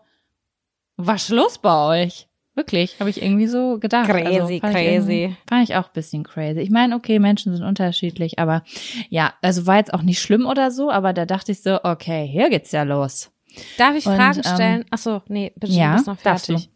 was 0.97 1.29
Schluss 1.29 1.59
bei 1.59 2.03
euch? 2.03 2.27
Wirklich, 2.57 2.99
habe 2.99 3.09
ich 3.09 3.23
irgendwie 3.23 3.47
so 3.47 3.79
gedacht. 3.79 4.11
Also 4.11 4.25
crazy, 4.25 4.61
also, 4.61 4.77
crazy. 4.77 5.37
Fand 5.49 5.69
ich 5.69 5.77
auch 5.77 5.89
bisschen 5.91 6.25
crazy. 6.25 6.59
Ich 6.59 6.71
meine, 6.71 6.97
okay, 6.97 7.21
Menschen 7.21 7.55
sind 7.55 7.65
unterschiedlich, 7.65 8.41
aber 8.41 8.65
ja, 9.11 9.35
also 9.43 9.69
war 9.69 9.77
jetzt 9.77 9.95
auch 9.95 10.03
nicht 10.03 10.21
schlimm 10.21 10.47
oder 10.47 10.73
so, 10.73 10.91
aber 10.91 11.13
da 11.13 11.25
dachte 11.25 11.53
ich 11.53 11.63
so, 11.63 11.79
okay, 11.85 12.27
hier 12.27 12.51
geht's 12.51 12.73
ja 12.73 12.83
los. 12.83 13.31
Darf 13.79 13.95
ich 13.95 14.03
Fragen 14.03 14.39
Und, 14.39 14.47
stellen? 14.47 14.81
Ähm, 14.81 14.87
Ach 14.91 14.99
so, 14.99 15.23
nee, 15.29 15.53
bitte, 15.55 15.73
ja, 15.73 15.91
du 15.91 15.97
bist 15.99 16.07
noch 16.09 16.19
fertig. 16.19 16.71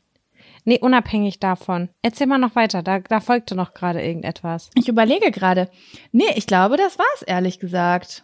Nee, 0.68 0.80
unabhängig 0.80 1.40
davon. 1.40 1.88
Erzähl 2.02 2.26
mal 2.26 2.36
noch 2.36 2.54
weiter, 2.54 2.82
da, 2.82 2.98
da 2.98 3.20
folgte 3.20 3.54
noch 3.54 3.72
gerade 3.72 4.02
irgendetwas. 4.02 4.68
Ich 4.74 4.86
überlege 4.86 5.30
gerade. 5.30 5.70
Nee, 6.12 6.30
ich 6.34 6.46
glaube, 6.46 6.76
das 6.76 6.98
war's, 6.98 7.22
ehrlich 7.22 7.58
gesagt. 7.58 8.22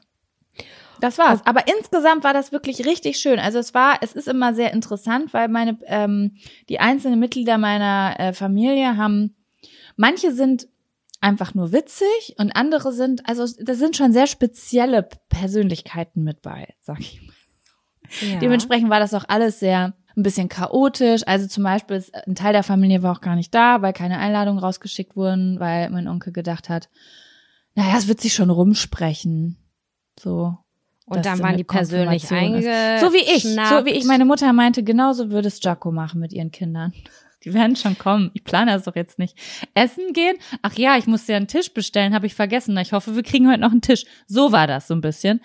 Das 1.00 1.16
war's. 1.16 1.40
Aber 1.46 1.62
insgesamt 1.66 2.22
war 2.22 2.35
das 2.35 2.52
wirklich 2.52 2.85
richtig 2.85 3.16
schön. 3.16 3.38
Also 3.38 3.59
es 3.59 3.72
war, 3.72 3.96
es 4.02 4.12
ist 4.12 4.28
immer 4.28 4.52
sehr 4.52 4.74
interessant, 4.74 5.33
weil 5.33 5.48
meine, 5.48 5.78
ähm, 5.87 6.37
die 6.68 6.80
einzelnen 6.80 7.18
Mitglieder 7.18 7.57
meiner 7.57 8.14
äh, 8.18 8.35
Familie 8.35 8.98
haben, 8.98 9.35
manche 9.96 10.30
sind 10.30 10.68
einfach 11.22 11.54
nur 11.54 11.72
witzig 11.72 12.35
und 12.37 12.54
andere 12.54 12.92
sind, 12.92 13.26
also 13.26 13.46
da 13.59 13.72
sind 13.72 13.96
schon 13.96 14.12
sehr 14.12 14.26
spezielle 14.26 15.09
Persönlichkeiten 15.30 16.22
mit 16.22 16.42
bei, 16.42 16.74
sag 16.83 17.00
ich 17.00 17.22
mal. 17.22 17.33
Ja. 18.20 18.38
Dementsprechend 18.38 18.90
war 18.90 19.00
das 19.00 19.14
auch 19.14 19.24
alles 19.28 19.61
sehr 19.61 19.94
ein 20.16 20.22
bisschen 20.22 20.48
chaotisch. 20.48 21.22
Also 21.27 21.46
zum 21.46 21.64
Beispiel 21.64 21.96
ist 21.96 22.14
ein 22.14 22.35
Teil 22.35 22.53
der 22.53 22.62
Familie 22.62 23.03
war 23.03 23.12
auch 23.12 23.20
gar 23.20 23.37
nicht 23.37 23.55
da, 23.55 23.83
weil 23.83 23.92
keine 23.92 24.18
Einladungen 24.18 24.62
rausgeschickt 24.62 25.16
wurden, 25.16 25.59
weil 25.61 25.90
mein 25.90 26.09
Onkel 26.09 26.33
gedacht 26.33 26.68
hat, 26.68 26.88
naja, 27.74 27.96
es 27.96 28.09
wird 28.09 28.20
sich 28.20 28.35
schon 28.35 28.50
rumsprechen. 28.50 29.59
So. 30.18 30.57
Und 31.07 31.27
dann 31.27 31.40
waren 31.40 31.57
die 31.57 31.64
persönlich 31.64 32.31
einge 32.31 32.62
So 33.00 33.12
wie 33.12 33.18
ich, 33.18 33.42
so 33.42 33.85
wie 33.85 33.90
ich. 33.90 34.05
Meine 34.05 34.24
Mutter 34.24 34.53
meinte, 34.53 34.83
genauso 34.83 35.31
würde 35.31 35.48
es 35.48 35.62
Jaco 35.62 35.92
machen 35.92 36.20
mit 36.20 36.33
ihren 36.33 36.50
Kindern. 36.50 36.92
Die 37.44 37.53
werden 37.53 37.77
schon 37.77 37.98
kommen. 37.98 38.31
Ich 38.33 38.42
plane 38.42 38.72
das 38.72 38.85
doch 38.85 38.96
jetzt 38.96 39.18
nicht. 39.18 39.37
Essen 39.74 40.14
gehen? 40.14 40.37
Ach 40.62 40.72
ja, 40.79 40.96
ich 40.96 41.07
musste 41.07 41.33
ja 41.33 41.37
einen 41.37 41.46
Tisch 41.46 41.74
bestellen, 41.74 42.14
habe 42.14 42.24
ich 42.24 42.35
vergessen. 42.35 42.74
Ich 42.79 42.94
hoffe, 42.94 43.14
wir 43.16 43.22
kriegen 43.22 43.48
heute 43.50 43.61
noch 43.61 43.70
einen 43.70 43.83
Tisch. 43.83 44.07
So 44.27 44.50
war 44.50 44.66
das 44.66 44.88
so 44.88 44.94
ein 44.94 45.03
bisschen. 45.03 45.42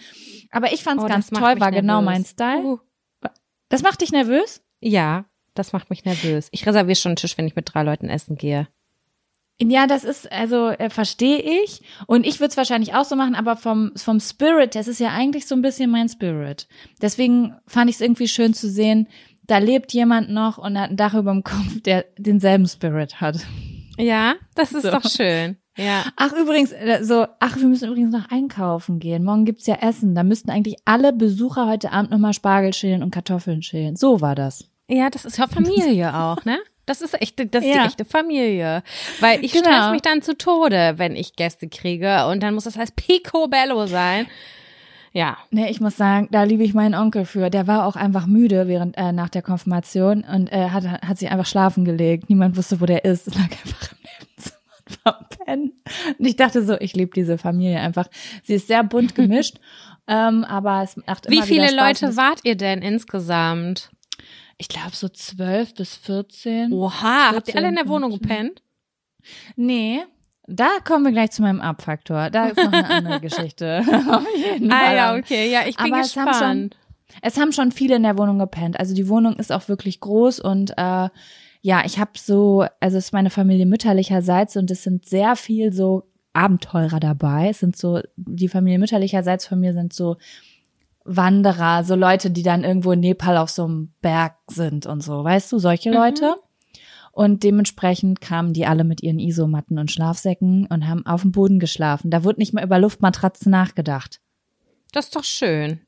Aber 0.49 0.71
ich 0.71 0.81
fand 0.81 0.99
es 0.99 1.05
oh, 1.05 1.09
ganz 1.09 1.29
toll, 1.29 1.41
war 1.41 1.57
nervös. 1.57 1.81
genau 1.81 2.01
mein 2.01 2.23
Style. 2.23 2.63
Uh. 2.63 2.79
Das 3.69 3.81
macht 3.81 4.01
dich 4.01 4.11
nervös? 4.11 4.61
Ja, 4.81 5.25
das 5.53 5.73
macht 5.73 5.89
mich 5.89 6.05
nervös. 6.05 6.49
Ich 6.51 6.65
reserviere 6.65 6.95
schon 6.95 7.11
einen 7.11 7.15
Tisch, 7.17 7.37
wenn 7.37 7.47
ich 7.47 7.55
mit 7.55 7.73
drei 7.73 7.83
Leuten 7.83 8.09
essen 8.09 8.35
gehe. 8.35 8.67
Ja, 9.61 9.87
das 9.87 10.05
ist, 10.05 10.31
also 10.31 10.69
äh, 10.69 10.89
verstehe 10.89 11.39
ich. 11.63 11.81
Und 12.07 12.25
ich 12.25 12.39
würde 12.39 12.51
es 12.51 12.57
wahrscheinlich 12.57 12.93
auch 12.93 13.03
so 13.03 13.15
machen, 13.15 13.35
aber 13.35 13.57
vom, 13.57 13.91
vom 13.95 14.19
Spirit, 14.21 14.73
das 14.75 14.87
ist 14.87 14.99
ja 14.99 15.09
eigentlich 15.09 15.47
so 15.47 15.55
ein 15.55 15.61
bisschen 15.61 15.91
mein 15.91 16.07
Spirit. 16.07 16.67
Deswegen 17.01 17.55
fand 17.67 17.89
ich 17.89 17.97
es 17.97 18.01
irgendwie 18.01 18.29
schön 18.29 18.53
zu 18.53 18.69
sehen, 18.69 19.07
da 19.47 19.57
lebt 19.57 19.91
jemand 19.93 20.29
noch 20.29 20.57
und 20.57 20.79
hat 20.79 20.91
ein 20.91 20.97
Dach 20.97 21.13
über 21.13 21.31
dem 21.31 21.43
Kopf, 21.43 21.81
der 21.81 22.05
denselben 22.17 22.67
Spirit 22.67 23.19
hat. 23.19 23.37
Ja, 23.97 24.35
das 24.55 24.71
ist 24.71 24.83
so. 24.83 24.91
doch 24.91 25.09
schön. 25.09 25.57
Ja. 25.79 26.05
Ach, 26.17 26.33
übrigens, 26.33 26.71
äh, 26.71 26.99
so, 27.03 27.25
ach, 27.39 27.55
wir 27.57 27.67
müssen 27.67 27.89
übrigens 27.89 28.11
noch 28.11 28.29
einkaufen 28.29 28.99
gehen. 28.99 29.23
Morgen 29.23 29.45
gibt's 29.45 29.65
ja 29.65 29.75
Essen. 29.75 30.13
Da 30.13 30.23
müssten 30.23 30.51
eigentlich 30.51 30.75
alle 30.85 31.13
Besucher 31.13 31.67
heute 31.67 31.91
Abend 31.91 32.11
nochmal 32.11 32.33
Spargel 32.33 32.73
schälen 32.73 33.01
und 33.01 33.11
Kartoffeln 33.11 33.61
schälen. 33.61 33.95
So 33.95 34.21
war 34.21 34.35
das. 34.35 34.65
Ja, 34.87 35.09
das 35.09 35.25
ist 35.25 35.37
ja 35.37 35.47
Familie 35.47 36.13
auch, 36.15 36.43
ne? 36.45 36.59
Das 36.85 37.01
ist 37.01 37.19
echte, 37.21 37.45
das 37.45 37.63
ist 37.63 37.69
ja. 37.69 37.83
die 37.83 37.87
echte 37.87 38.03
Familie. 38.03 38.81
Weil 39.19 39.45
ich 39.45 39.53
genau. 39.53 39.69
stress 39.69 39.91
mich 39.91 40.01
dann 40.01 40.23
zu 40.23 40.35
Tode, 40.35 40.95
wenn 40.97 41.15
ich 41.15 41.35
Gäste 41.35 41.69
kriege. 41.69 42.25
Und 42.27 42.41
dann 42.41 42.55
muss 42.55 42.63
das 42.63 42.77
heißt 42.77 42.95
Picobello 42.95 43.85
sein. 43.85 44.25
Ja. 45.13 45.37
Nee, 45.51 45.69
ich 45.69 45.81
muss 45.81 45.97
sagen, 45.97 46.27
da 46.31 46.43
liebe 46.43 46.63
ich 46.63 46.73
meinen 46.73 46.95
Onkel 46.95 47.25
für. 47.25 47.49
Der 47.49 47.67
war 47.67 47.85
auch 47.85 47.95
einfach 47.95 48.25
müde 48.25 48.67
während 48.67 48.97
äh, 48.97 49.11
nach 49.11 49.29
der 49.29 49.43
Konfirmation 49.43 50.23
und 50.23 50.51
äh, 50.51 50.69
hat, 50.69 50.83
hat 50.83 51.17
sich 51.19 51.29
einfach 51.29 51.45
schlafen 51.45 51.85
gelegt. 51.85 52.29
Niemand 52.29 52.57
wusste, 52.57 52.81
wo 52.81 52.85
der 52.85 53.05
ist. 53.05 53.27
Lag 53.35 53.43
einfach 53.43 53.91
im 53.91 53.98
verpennen. 55.03 55.73
Und 56.17 56.25
ich 56.25 56.35
dachte 56.35 56.63
so, 56.63 56.79
ich 56.79 56.93
liebe 56.93 57.11
diese 57.13 57.37
Familie 57.37 57.79
einfach. 57.79 58.07
Sie 58.43 58.55
ist 58.55 58.67
sehr 58.67 58.83
bunt 58.83 59.15
gemischt, 59.15 59.59
ähm, 60.07 60.43
aber 60.43 60.83
es 60.83 60.97
macht 60.97 61.25
immer 61.25 61.41
Wie 61.41 61.47
viele 61.47 61.75
Leute 61.75 62.15
wart 62.15 62.41
ihr 62.43 62.55
denn 62.55 62.81
insgesamt? 62.81 63.91
ich 64.59 64.67
glaube 64.67 64.91
so 64.93 65.07
zwölf 65.09 65.73
bis 65.73 65.95
14. 65.95 66.73
Oha, 66.73 67.31
habt 67.33 67.47
ihr 67.47 67.55
alle 67.55 67.69
in 67.69 67.75
der 67.75 67.85
14, 67.85 67.89
Wohnung 67.89 68.11
15? 68.11 68.21
gepennt? 68.21 68.61
Nee, 69.55 70.03
da 70.47 70.67
kommen 70.83 71.05
wir 71.05 71.11
gleich 71.11 71.31
zu 71.31 71.41
meinem 71.41 71.61
Abfaktor. 71.61 72.29
Da 72.29 72.47
ist 72.47 72.57
noch 72.57 72.73
eine 72.73 72.89
andere 72.89 73.19
Geschichte. 73.21 73.83
Auf 74.09 74.25
jeden 74.35 74.71
Ah 74.71 74.93
ja, 74.93 75.15
okay, 75.15 75.49
ja, 75.49 75.61
ich 75.65 75.77
bin 75.77 75.93
Aber 75.93 76.01
es 76.01 76.15
haben 76.15 76.27
gespannt. 76.27 76.77
Es 77.21 77.37
haben 77.37 77.51
schon 77.51 77.71
viele 77.71 77.95
in 77.95 78.03
der 78.03 78.17
Wohnung 78.17 78.37
gepennt. 78.37 78.79
Also 78.79 78.93
die 78.93 79.07
Wohnung 79.07 79.35
ist 79.37 79.51
auch 79.51 79.67
wirklich 79.67 79.99
groß 79.99 80.39
und 80.39 80.71
äh, 80.77 81.09
ja, 81.61 81.83
ich 81.85 81.99
habe 81.99 82.11
so, 82.15 82.65
also 82.79 82.97
es 82.97 83.05
ist 83.05 83.13
meine 83.13 83.29
Familie 83.29 83.65
mütterlicherseits 83.65 84.55
und 84.55 84.71
es 84.71 84.83
sind 84.83 85.05
sehr 85.05 85.35
viel 85.35 85.73
so 85.73 86.03
Abenteurer 86.33 86.99
dabei. 86.99 87.49
Es 87.49 87.59
sind 87.59 87.75
so, 87.75 88.01
die 88.15 88.47
Familie 88.47 88.79
mütterlicherseits 88.79 89.45
von 89.45 89.59
mir 89.59 89.73
sind 89.73 89.93
so 89.93 90.17
Wanderer, 91.03 91.83
so 91.83 91.95
Leute, 91.95 92.29
die 92.29 92.43
dann 92.43 92.63
irgendwo 92.63 92.91
in 92.91 92.99
Nepal 92.99 93.37
auf 93.37 93.49
so 93.49 93.65
einem 93.65 93.93
Berg 94.01 94.35
sind 94.47 94.85
und 94.85 95.01
so, 95.01 95.23
weißt 95.23 95.51
du, 95.51 95.57
solche 95.57 95.91
Leute. 95.91 96.35
Und 97.11 97.43
dementsprechend 97.43 98.21
kamen 98.21 98.53
die 98.53 98.65
alle 98.65 98.83
mit 98.83 99.01
ihren 99.01 99.19
Isomatten 99.19 99.79
und 99.79 99.91
Schlafsäcken 99.91 100.67
und 100.67 100.87
haben 100.87 101.05
auf 101.05 101.23
dem 101.23 101.31
Boden 101.31 101.59
geschlafen. 101.59 102.11
Da 102.11 102.23
wurde 102.23 102.39
nicht 102.39 102.53
mehr 102.53 102.63
über 102.63 102.79
Luftmatratzen 102.79 103.51
nachgedacht. 103.51 104.21
Das 104.91 105.05
ist 105.05 105.15
doch 105.15 105.23
schön. 105.23 105.81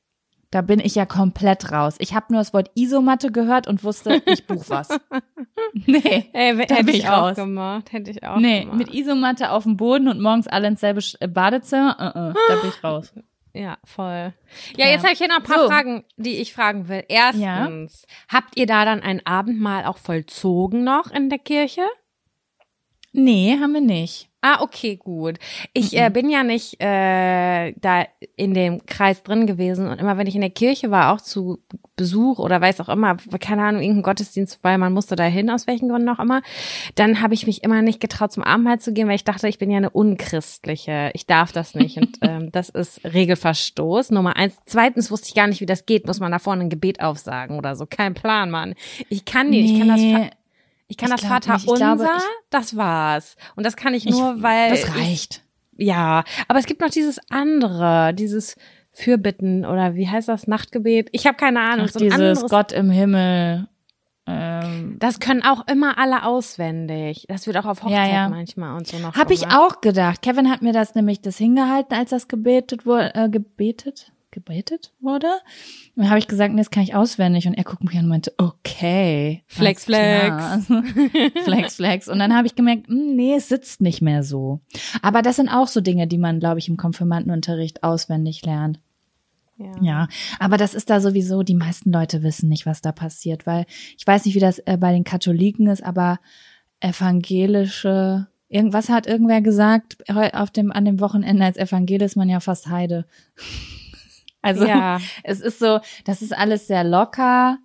Da 0.51 0.61
bin 0.61 0.79
ich 0.81 0.95
ja 0.95 1.05
komplett 1.05 1.71
raus. 1.71 1.95
Ich 1.99 2.13
habe 2.13 2.25
nur 2.29 2.41
das 2.41 2.53
Wort 2.53 2.69
Isomatte 2.75 3.31
gehört 3.31 3.67
und 3.67 3.83
wusste, 3.85 4.21
ich 4.25 4.45
buch 4.47 4.65
was. 4.67 4.89
nee. 5.73 6.29
Ey, 6.33 6.55
Da 6.55 6.75
hätte 6.75 6.83
bin 6.83 6.89
ich 6.95 6.99
ich 7.03 7.09
auch 7.09 7.29
raus. 7.29 7.35
gemacht. 7.35 7.91
Hätte 7.93 8.11
ich 8.11 8.23
auch 8.23 8.37
Nee, 8.37 8.61
gemacht. 8.61 8.77
mit 8.77 8.93
Isomatte 8.93 9.51
auf 9.51 9.63
dem 9.63 9.77
Boden 9.77 10.07
und 10.09 10.19
morgens 10.21 10.47
alle 10.47 10.67
ins 10.67 10.81
selbe 10.81 11.01
äh, 11.21 11.27
Badezimmer, 11.27 11.95
uh 11.99 12.17
-uh, 12.19 12.33
da 12.49 12.55
bin 12.61 12.69
ich 12.69 12.83
raus. 12.83 13.13
Ja, 13.53 13.77
voll. 13.83 14.33
Ja, 14.77 14.85
Ja. 14.85 14.91
jetzt 14.91 15.03
habe 15.03 15.13
ich 15.13 15.19
hier 15.19 15.27
noch 15.27 15.37
ein 15.37 15.43
paar 15.43 15.59
So. 15.63 15.67
Fragen, 15.67 16.03
die 16.17 16.37
ich 16.41 16.53
fragen 16.53 16.87
will. 16.87 17.03
Erstens, 17.09 18.05
habt 18.29 18.57
ihr 18.57 18.65
da 18.65 18.85
dann 18.85 19.01
ein 19.01 19.25
Abendmahl 19.25 19.85
auch 19.85 19.97
vollzogen 19.97 20.83
noch 20.83 21.11
in 21.11 21.29
der 21.29 21.39
Kirche? 21.39 21.81
Nee, 23.13 23.57
haben 23.59 23.73
wir 23.73 23.81
nicht. 23.81 24.29
Ah, 24.43 24.61
okay, 24.61 24.95
gut. 24.95 25.37
Ich 25.73 25.95
äh, 25.95 26.09
bin 26.09 26.27
ja 26.31 26.43
nicht 26.43 26.81
äh, 26.81 27.73
da 27.73 28.07
in 28.35 28.55
dem 28.55 28.87
Kreis 28.87 29.21
drin 29.21 29.45
gewesen 29.45 29.87
und 29.87 29.99
immer 29.99 30.17
wenn 30.17 30.25
ich 30.25 30.33
in 30.33 30.41
der 30.41 30.49
Kirche 30.49 30.89
war, 30.89 31.13
auch 31.13 31.21
zu 31.21 31.59
Besuch 31.95 32.39
oder 32.39 32.59
weiß 32.59 32.81
auch 32.81 32.89
immer, 32.89 33.17
keine 33.39 33.63
Ahnung, 33.63 33.81
irgendein 33.81 34.01
Gottesdienst, 34.01 34.63
weil 34.63 34.79
man 34.79 34.93
musste 34.93 35.15
da 35.15 35.25
hin, 35.25 35.51
aus 35.51 35.67
welchen 35.67 35.89
Gründen 35.89 36.09
auch 36.09 36.17
immer, 36.17 36.41
dann 36.95 37.21
habe 37.21 37.35
ich 37.35 37.45
mich 37.45 37.63
immer 37.63 37.83
nicht 37.83 37.99
getraut, 37.99 38.31
zum 38.31 38.41
Abendmahl 38.41 38.79
zu 38.79 38.93
gehen, 38.93 39.07
weil 39.07 39.15
ich 39.15 39.25
dachte, 39.25 39.47
ich 39.47 39.59
bin 39.59 39.69
ja 39.69 39.77
eine 39.77 39.91
unchristliche. 39.91 41.11
Ich 41.13 41.27
darf 41.27 41.51
das 41.51 41.75
nicht 41.75 41.97
und 41.97 42.17
ähm, 42.23 42.51
das 42.51 42.69
ist 42.69 43.03
Regelverstoß, 43.03 44.09
Nummer 44.09 44.37
eins. 44.37 44.57
Zweitens 44.65 45.11
wusste 45.11 45.27
ich 45.27 45.35
gar 45.35 45.45
nicht, 45.45 45.61
wie 45.61 45.67
das 45.67 45.85
geht. 45.85 46.07
Muss 46.07 46.19
man 46.19 46.31
da 46.31 46.39
vorne 46.39 46.63
ein 46.63 46.69
Gebet 46.71 46.99
aufsagen 46.99 47.59
oder 47.59 47.75
so? 47.75 47.85
Kein 47.85 48.15
Plan, 48.15 48.49
Mann. 48.49 48.73
Ich 49.09 49.25
kann 49.25 49.51
nicht, 49.51 49.71
ich 49.71 49.77
kann 49.77 49.89
das... 49.89 50.31
Ich 50.91 50.97
kann 50.97 51.09
Ich 51.09 51.21
das 51.21 51.25
Vater 51.29 51.53
nicht. 51.53 51.67
Ich 51.67 51.73
glaube, 51.75 52.01
unser, 52.03 52.17
ich- 52.17 52.23
das 52.49 52.75
war's. 52.75 53.35
Und 53.55 53.65
das 53.65 53.75
kann 53.77 53.93
ich 53.93 54.05
ich- 54.05 54.11
nur, 54.11 54.43
weil 54.43 54.69
das 54.71 54.83
ich- 54.83 54.95
reicht. 54.95 55.41
ja, 55.77 56.23
aber 56.49 56.59
es 56.59 56.65
gibt 56.65 56.81
noch 56.81 56.89
dieses 56.89 57.19
andere, 57.29 58.13
dieses 58.13 58.55
Fürbitten 58.91 59.65
oder 59.65 59.95
wie 59.95 60.09
heißt 60.09 60.27
das 60.27 60.47
Nachtgebet? 60.47 61.07
Ich 61.13 61.25
habe 61.25 61.37
keine 61.37 61.61
Ahnung. 61.61 61.85
Ach, 61.87 61.93
so 61.93 61.99
dieses 61.99 62.41
Gott 62.49 62.73
im 62.73 62.89
Himmel. 62.91 63.67
Ähm, 64.27 64.97
das 64.99 65.19
können 65.19 65.43
auch 65.43 65.65
immer 65.67 65.97
alle 65.97 66.25
auswendig. 66.25 67.25
Das 67.27 67.47
wird 67.47 67.57
auch 67.57 67.65
auf 67.65 67.83
Hochzeit 67.83 68.07
Ja, 68.09 68.13
ja. 68.13 68.29
manchmal 68.29 68.77
und 68.77 68.85
so 68.85 68.97
noch. 68.99 69.15
Habe 69.15 69.33
ich 69.33 69.47
auch 69.47 69.81
gedacht. 69.81 70.21
Kevin 70.21 70.51
hat 70.51 70.61
mir 70.61 70.73
das 70.73 70.93
nämlich 70.93 71.21
das 71.21 71.37
hingehalten, 71.37 71.95
als 71.97 72.11
das 72.11 72.27
gebetet 72.27 72.85
wurde, 72.85 73.15
äh, 73.15 73.29
gebetet, 73.29 74.11
gebetet 74.31 74.93
wurde. 74.99 75.27
Und 75.95 76.03
dann 76.03 76.09
habe 76.09 76.19
ich 76.19 76.27
gesagt, 76.27 76.53
nee, 76.53 76.61
das 76.61 76.71
kann 76.71 76.83
ich 76.83 76.95
auswendig. 76.95 77.47
Und 77.47 77.53
er 77.53 77.63
guckt 77.63 77.83
mich 77.83 77.95
an 77.97 78.05
und 78.05 78.09
meinte, 78.09 78.33
okay. 78.37 79.43
Flex, 79.47 79.85
klar. 79.85 80.61
flex, 81.43 81.75
flex. 81.75 82.07
Und 82.07 82.19
dann 82.19 82.35
habe 82.35 82.47
ich 82.47 82.55
gemerkt, 82.55 82.87
hm, 82.87 83.15
nee, 83.15 83.35
es 83.35 83.49
sitzt 83.49 83.81
nicht 83.81 84.01
mehr 84.01 84.23
so. 84.23 84.61
Aber 85.01 85.21
das 85.21 85.35
sind 85.35 85.49
auch 85.49 85.67
so 85.67 85.81
Dinge, 85.81 86.07
die 86.07 86.17
man, 86.17 86.39
glaube 86.39 86.59
ich, 86.59 86.69
im 86.69 86.77
Konfirmandenunterricht 86.77 87.83
auswendig 87.83 88.45
lernt. 88.45 88.79
Ja. 89.57 89.81
Ja, 89.81 90.07
aber 90.39 90.57
das 90.57 90.73
ist 90.73 90.89
da 90.89 90.99
sowieso, 90.99 91.43
die 91.43 91.55
meisten 91.55 91.91
Leute 91.91 92.23
wissen 92.23 92.49
nicht, 92.49 92.65
was 92.65 92.81
da 92.81 92.91
passiert, 92.91 93.45
weil 93.45 93.65
ich 93.97 94.07
weiß 94.07 94.25
nicht, 94.25 94.35
wie 94.35 94.39
das 94.39 94.59
äh, 94.59 94.77
bei 94.79 94.91
den 94.91 95.03
Katholiken 95.03 95.67
ist, 95.67 95.83
aber 95.83 96.19
evangelische, 96.79 98.27
irgendwas 98.49 98.89
hat 98.89 99.07
irgendwer 99.07 99.41
gesagt, 99.41 99.97
auf 100.09 100.51
dem, 100.51 100.71
an 100.71 100.85
dem 100.85 100.99
Wochenende 100.99 101.45
als 101.45 101.57
Evangelie 101.57 102.05
ist 102.05 102.15
man 102.15 102.29
ja 102.29 102.39
fast 102.39 102.69
Heide. 102.69 103.05
Also 104.41 104.65
Ja. 104.65 104.99
es 105.23 105.41
ist 105.41 105.59
so, 105.59 105.79
das 106.05 106.21
ist 106.21 106.35
alles 106.35 106.67
sehr 106.67 106.83
locker 106.83 107.57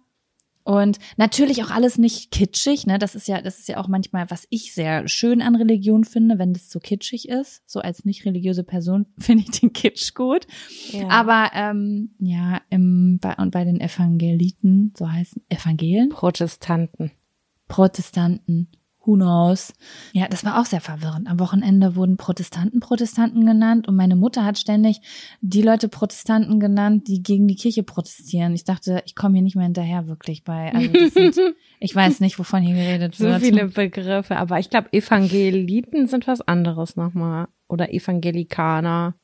und 0.67 0.99
natürlich 1.17 1.63
auch 1.63 1.71
alles 1.71 1.97
nicht 1.97 2.33
kitschig, 2.33 2.89
ne? 2.89 2.99
Das 2.99 3.15
ist 3.15 3.29
ja, 3.29 3.41
das 3.41 3.61
ist 3.61 3.69
ja 3.69 3.77
auch 3.77 3.87
manchmal, 3.87 4.29
was 4.33 4.49
ich 4.51 4.75
sehr 4.75 5.07
schön 5.07 5.41
an 5.41 5.55
Religion 5.55 6.03
finde, 6.03 6.41
wenn 6.41 6.53
das 6.53 6.71
so 6.73 6.81
kitschig 6.81 7.29
ist. 7.29 7.63
So 7.67 7.79
als 7.79 8.05
nicht 8.05 8.25
religiöse 8.25 8.65
Person 8.65 9.07
finde 9.19 9.45
ich 9.45 9.61
den 9.61 9.73
Kitsch 9.73 10.15
gut. 10.15 10.49
Ja. 10.91 11.07
Aber 11.07 11.53
ähm, 11.55 12.17
ja, 12.19 12.63
im, 12.69 13.21
bei, 13.21 13.37
und 13.37 13.53
bei 13.53 13.63
den 13.63 13.81
Evangeliten, 13.81 14.93
so 14.99 15.09
heißen 15.09 15.41
Evangelien, 15.49 16.09
Protestanten. 16.09 17.13
Protestanten, 17.69 18.69
who 19.07 19.15
knows. 19.15 19.73
Ja, 20.13 20.29
das 20.29 20.45
war 20.45 20.61
auch 20.61 20.67
sehr 20.67 20.81
verwirrend. 20.81 21.29
Am 21.29 21.39
Wochenende 21.39 21.97
wurden 21.97 22.17
Protestanten 22.17 22.81
Protestanten 22.81 23.47
genannt 23.47 23.87
und 23.89 23.97
meine 23.97 24.17
Mutter 24.17 24.45
hat 24.45 24.59
ständig 24.59 25.01
die 25.41 25.63
Leute 25.63 25.89
Protestanten 25.89 26.59
genannt, 26.61 27.09
die 27.09 27.23
gegen 27.23 27.47
die 27.49 27.57
Kirche 27.57 27.83
protestieren. 27.83 28.55
Ich 28.55 28.65
dachte, 28.65 29.03
ich 29.07 29.15
komme 29.15 29.35
hier 29.35 29.43
nicht 29.43 29.57
mehr 29.57 29.65
hinterher 29.65 30.07
wirklich 30.09 30.45
bei. 30.45 30.73
Also 30.75 30.89
das 30.93 31.15
sind, 31.15 31.37
ich 31.81 31.95
weiß 31.95 32.21
nicht, 32.21 32.39
wovon 32.39 32.63
hier 32.63 32.75
geredet 32.75 33.15
So 33.15 33.25
wird. 33.27 33.43
viele 33.43 33.69
Begriffe, 33.69 34.37
aber 34.37 34.59
ich 34.59 34.71
glaube, 34.71 34.93
Evangeliten 34.93 36.07
sind 36.07 36.27
was 36.27 36.41
anderes 36.41 36.97
nochmal. 36.97 37.49
Oder 37.69 37.93
Evangelikaner. 37.93 39.15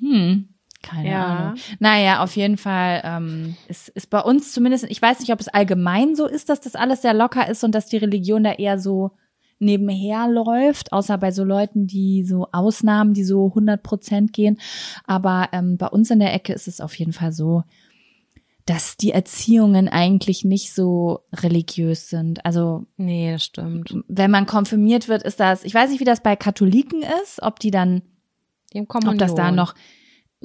Hm, 0.00 0.48
keine 0.82 1.10
Ja. 1.10 1.26
Ahnung. 1.26 1.54
Naja, 1.78 2.22
auf 2.22 2.36
jeden 2.36 2.56
Fall 2.56 3.00
ähm, 3.04 3.56
ist, 3.68 3.88
ist 3.90 4.10
bei 4.10 4.20
uns 4.20 4.52
zumindest, 4.52 4.84
ich 4.88 5.00
weiß 5.00 5.20
nicht, 5.20 5.32
ob 5.32 5.40
es 5.40 5.48
allgemein 5.48 6.14
so 6.14 6.26
ist, 6.26 6.48
dass 6.48 6.60
das 6.60 6.74
alles 6.74 7.02
sehr 7.02 7.14
locker 7.14 7.48
ist 7.48 7.64
und 7.64 7.74
dass 7.74 7.86
die 7.86 7.96
Religion 7.98 8.44
da 8.44 8.52
eher 8.52 8.78
so 8.78 9.12
nebenher 9.58 10.28
läuft, 10.28 10.92
außer 10.92 11.16
bei 11.18 11.30
so 11.30 11.44
Leuten, 11.44 11.86
die 11.86 12.24
so 12.24 12.48
Ausnahmen, 12.50 13.14
die 13.14 13.22
so 13.24 13.46
100 13.46 13.80
Prozent 13.82 14.32
gehen. 14.32 14.58
Aber 15.04 15.48
ähm, 15.52 15.76
bei 15.78 15.86
uns 15.86 16.10
in 16.10 16.18
der 16.18 16.34
Ecke 16.34 16.52
ist 16.52 16.66
es 16.66 16.80
auf 16.80 16.98
jeden 16.98 17.12
Fall 17.12 17.32
so, 17.32 17.62
dass 18.66 18.96
die 18.96 19.10
Erziehungen 19.12 19.88
eigentlich 19.88 20.44
nicht 20.44 20.72
so 20.72 21.20
religiös 21.32 22.08
sind. 22.08 22.44
Also 22.44 22.86
Nee, 22.96 23.32
das 23.32 23.44
stimmt. 23.44 23.94
wenn 24.08 24.30
man 24.30 24.46
konfirmiert 24.46 25.08
wird, 25.08 25.22
ist 25.22 25.40
das, 25.40 25.64
ich 25.64 25.74
weiß 25.74 25.90
nicht, 25.90 26.00
wie 26.00 26.04
das 26.04 26.22
bei 26.22 26.34
Katholiken 26.36 27.02
ist, 27.22 27.40
ob 27.42 27.58
die 27.60 27.70
dann 27.72 28.02
Kommunion. 28.88 29.14
ob 29.14 29.18
das 29.18 29.34
da 29.34 29.50
noch 29.52 29.74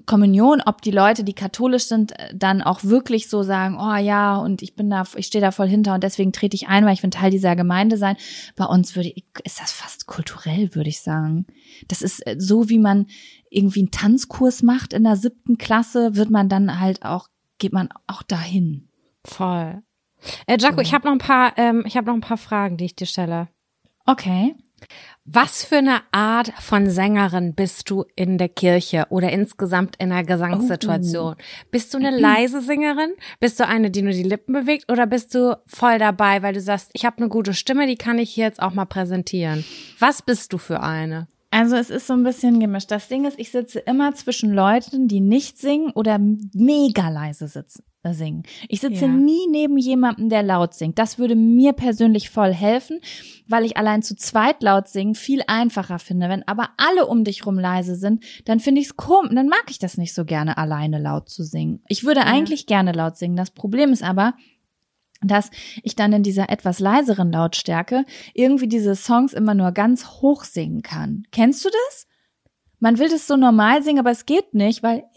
Kommunion, 0.05 0.61
ob 0.65 0.81
die 0.81 0.91
Leute, 0.91 1.23
die 1.23 1.33
katholisch 1.33 1.85
sind, 1.85 2.17
äh, 2.19 2.33
dann 2.35 2.61
auch 2.61 2.83
wirklich 2.83 3.29
so 3.29 3.43
sagen, 3.43 3.77
oh 3.79 3.95
ja, 3.95 4.37
und 4.37 4.61
ich 4.61 4.75
bin 4.75 4.89
da, 4.89 5.03
ich 5.15 5.27
stehe 5.27 5.41
da 5.41 5.51
voll 5.51 5.67
hinter 5.67 5.93
und 5.93 6.03
deswegen 6.03 6.31
trete 6.31 6.55
ich 6.55 6.67
ein, 6.67 6.85
weil 6.85 6.93
ich 6.93 7.03
will 7.03 7.09
Teil 7.09 7.31
dieser 7.31 7.55
Gemeinde 7.55 7.97
sein. 7.97 8.17
Bei 8.55 8.65
uns 8.65 8.95
würde 8.95 9.09
ich, 9.09 9.25
ist 9.43 9.59
das 9.59 9.71
fast 9.71 10.05
kulturell, 10.07 10.75
würde 10.75 10.89
ich 10.89 11.01
sagen. 11.01 11.47
Das 11.87 12.01
ist 12.01 12.25
äh, 12.27 12.35
so, 12.37 12.69
wie 12.69 12.79
man 12.79 13.07
irgendwie 13.49 13.79
einen 13.79 13.91
Tanzkurs 13.91 14.61
macht 14.63 14.93
in 14.93 15.03
der 15.03 15.15
siebten 15.15 15.57
Klasse, 15.57 16.15
wird 16.15 16.29
man 16.29 16.49
dann 16.49 16.79
halt 16.79 17.03
auch, 17.03 17.27
geht 17.57 17.73
man 17.73 17.89
auch 18.05 18.23
dahin. 18.23 18.89
Voll. 19.25 19.81
Äh, 20.45 20.57
Jaco, 20.59 20.77
So. 20.77 20.81
ich 20.81 20.93
habe 20.93 21.07
noch 21.07 21.13
ein 21.13 21.19
paar, 21.19 21.53
ähm, 21.57 21.83
ich 21.85 21.97
habe 21.97 22.07
noch 22.07 22.13
ein 22.13 22.21
paar 22.21 22.37
Fragen, 22.37 22.77
die 22.77 22.85
ich 22.85 22.95
dir 22.95 23.05
stelle. 23.05 23.49
Okay. 24.05 24.55
Was 25.25 25.65
für 25.65 25.77
eine 25.77 26.01
Art 26.11 26.53
von 26.59 26.89
Sängerin 26.89 27.53
bist 27.53 27.89
du 27.89 28.05
in 28.15 28.37
der 28.37 28.47
Kirche 28.47 29.07
oder 29.09 29.29
insgesamt 29.29 29.97
in 29.97 30.11
einer 30.11 30.23
Gesangssituation? 30.23 31.35
Bist 31.69 31.93
du 31.93 31.97
eine 31.97 32.11
leise 32.17 32.61
Sängerin? 32.61 33.11
Bist 33.41 33.59
du 33.59 33.67
eine, 33.67 33.91
die 33.91 34.03
nur 34.03 34.13
die 34.13 34.23
Lippen 34.23 34.53
bewegt 34.53 34.89
oder 34.89 35.05
bist 35.05 35.35
du 35.35 35.59
voll 35.65 35.99
dabei, 35.99 36.43
weil 36.43 36.53
du 36.53 36.61
sagst, 36.61 36.91
ich 36.93 37.05
habe 37.05 37.17
eine 37.17 37.27
gute 37.27 37.53
Stimme, 37.53 37.87
die 37.87 37.97
kann 37.97 38.19
ich 38.19 38.29
hier 38.29 38.45
jetzt 38.45 38.61
auch 38.61 38.73
mal 38.73 38.85
präsentieren? 38.85 39.65
Was 39.99 40.21
bist 40.21 40.53
du 40.53 40.57
für 40.57 40.81
eine? 40.81 41.27
Also 41.59 41.75
es 41.75 41.89
ist 41.89 42.05
so 42.05 42.13
ein 42.13 42.23
bisschen 42.23 42.59
gemischt. 42.59 42.91
Das 42.91 43.07
Ding 43.07 43.25
ist, 43.25 43.39
ich 43.39 43.49
sitze 43.49 43.79
immer 43.79 44.13
zwischen 44.13 44.53
Leuten, 44.53 45.07
die 45.07 45.21
nicht 45.21 45.57
singen 45.57 45.89
oder 45.91 46.19
mega 46.19 47.09
leise 47.09 47.47
sitzen, 47.47 47.83
äh, 48.03 48.13
singen. 48.13 48.43
Ich 48.69 48.81
sitze 48.81 49.05
Ja. 49.05 49.11
nie 49.11 49.47
neben 49.49 49.75
jemandem, 49.79 50.29
der 50.29 50.43
laut 50.43 50.75
singt. 50.75 50.99
Das 50.99 51.17
würde 51.17 51.35
mir 51.35 51.73
persönlich 51.73 52.29
voll 52.29 52.53
helfen, 52.53 52.99
weil 53.47 53.65
ich 53.65 53.75
allein 53.75 54.03
zu 54.03 54.15
zweit 54.15 54.61
laut 54.61 54.87
singen 54.87 55.15
viel 55.15 55.41
einfacher 55.47 55.97
finde. 55.97 56.29
Wenn 56.29 56.47
aber 56.47 56.69
alle 56.77 57.07
um 57.07 57.23
dich 57.23 57.43
rum 57.47 57.57
leise 57.57 57.95
sind, 57.95 58.23
dann 58.45 58.59
finde 58.59 58.81
ich 58.81 58.87
es 58.87 58.95
komisch, 58.95 59.31
dann 59.33 59.47
mag 59.47 59.63
ich 59.69 59.79
das 59.79 59.97
nicht 59.97 60.13
so 60.13 60.25
gerne, 60.25 60.59
alleine 60.59 60.99
laut 60.99 61.27
zu 61.27 61.43
singen. 61.43 61.81
Ich 61.87 62.03
würde 62.03 62.21
eigentlich 62.25 62.67
gerne 62.67 62.91
laut 62.91 63.17
singen. 63.17 63.35
Das 63.35 63.49
Problem 63.49 63.91
ist 63.91 64.03
aber, 64.03 64.35
dass 65.21 65.49
ich 65.83 65.95
dann 65.95 66.13
in 66.13 66.23
dieser 66.23 66.49
etwas 66.49 66.79
leiseren 66.79 67.31
Lautstärke 67.31 68.05
irgendwie 68.33 68.67
diese 68.67 68.95
Songs 68.95 69.33
immer 69.33 69.53
nur 69.53 69.71
ganz 69.71 70.05
hoch 70.21 70.43
singen 70.43 70.81
kann. 70.83 71.23
Kennst 71.31 71.63
du 71.65 71.69
das? 71.69 72.07
Man 72.79 72.99
will 72.99 73.09
das 73.09 73.25
so 73.25 73.35
normal 73.37 73.81
singen, 73.81 73.99
aber 73.99 74.11
es 74.11 74.25
geht 74.25 74.53
nicht, 74.53 74.83
weil 74.83 74.97
irgendwie 74.97 75.07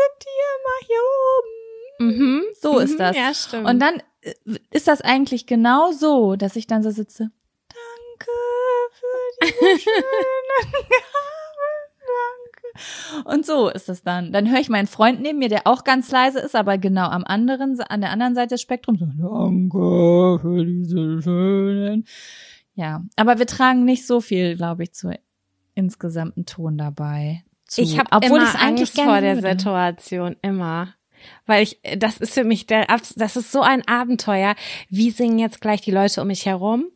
sind 0.00 0.22
die 0.22 0.40
immer 0.56 0.86
hier 0.86 1.02
oben. 1.38 2.16
Mhm. 2.18 2.42
So 2.60 2.78
ist 2.80 2.94
Mhm, 2.94 2.98
das. 2.98 3.16
Ja, 3.16 3.32
stimmt. 3.34 3.68
Und 3.68 3.78
dann 3.80 4.02
äh, 4.22 4.34
ist 4.72 4.88
das 4.88 5.00
eigentlich 5.00 5.46
genau 5.46 5.92
so, 5.92 6.34
dass 6.34 6.56
ich 6.56 6.66
dann 6.66 6.82
so 6.82 6.90
sitze. 6.90 7.30
Danke 7.68 8.32
für 8.90 9.46
diese 9.46 9.82
schönen. 9.82 10.72
Und 13.24 13.46
so 13.46 13.68
ist 13.68 13.88
es 13.88 14.02
dann. 14.02 14.32
Dann 14.32 14.50
höre 14.50 14.60
ich 14.60 14.68
meinen 14.68 14.86
Freund 14.86 15.20
neben 15.20 15.38
mir, 15.38 15.48
der 15.48 15.66
auch 15.66 15.84
ganz 15.84 16.10
leise 16.10 16.40
ist, 16.40 16.54
aber 16.54 16.78
genau 16.78 17.08
am 17.08 17.24
anderen, 17.24 17.80
an 17.88 18.00
der 18.00 18.10
anderen 18.10 18.34
Seite 18.34 18.54
des 18.54 18.62
Spektrums. 18.62 19.00
Danke 19.00 20.38
für 20.40 20.64
diese 20.64 21.22
schönen. 21.22 22.04
Ja, 22.74 23.04
aber 23.16 23.38
wir 23.38 23.46
tragen 23.46 23.84
nicht 23.84 24.06
so 24.06 24.20
viel, 24.20 24.56
glaube 24.56 24.82
ich, 24.82 24.92
zur 24.92 25.14
insgesamten 25.74 26.46
Ton 26.46 26.76
dabei. 26.78 27.44
Zu. 27.66 27.82
ich 27.82 27.98
habe 27.98 28.08
Obwohl 28.12 28.38
immer 28.38 28.46
ich's 28.46 28.54
eigentlich 28.54 28.98
Angst 28.98 29.00
vor 29.00 29.20
der. 29.20 29.40
Situation 29.40 30.36
immer. 30.42 30.94
Weil 31.46 31.62
ich, 31.62 31.78
das 31.98 32.18
ist 32.18 32.34
für 32.34 32.44
mich 32.44 32.66
der, 32.66 32.86
das 32.86 33.36
ist 33.36 33.52
so 33.52 33.60
ein 33.60 33.86
Abenteuer. 33.86 34.54
Wie 34.88 35.10
singen 35.10 35.38
jetzt 35.38 35.60
gleich 35.60 35.80
die 35.82 35.90
Leute 35.90 36.22
um 36.22 36.28
mich 36.28 36.46
herum? 36.46 36.86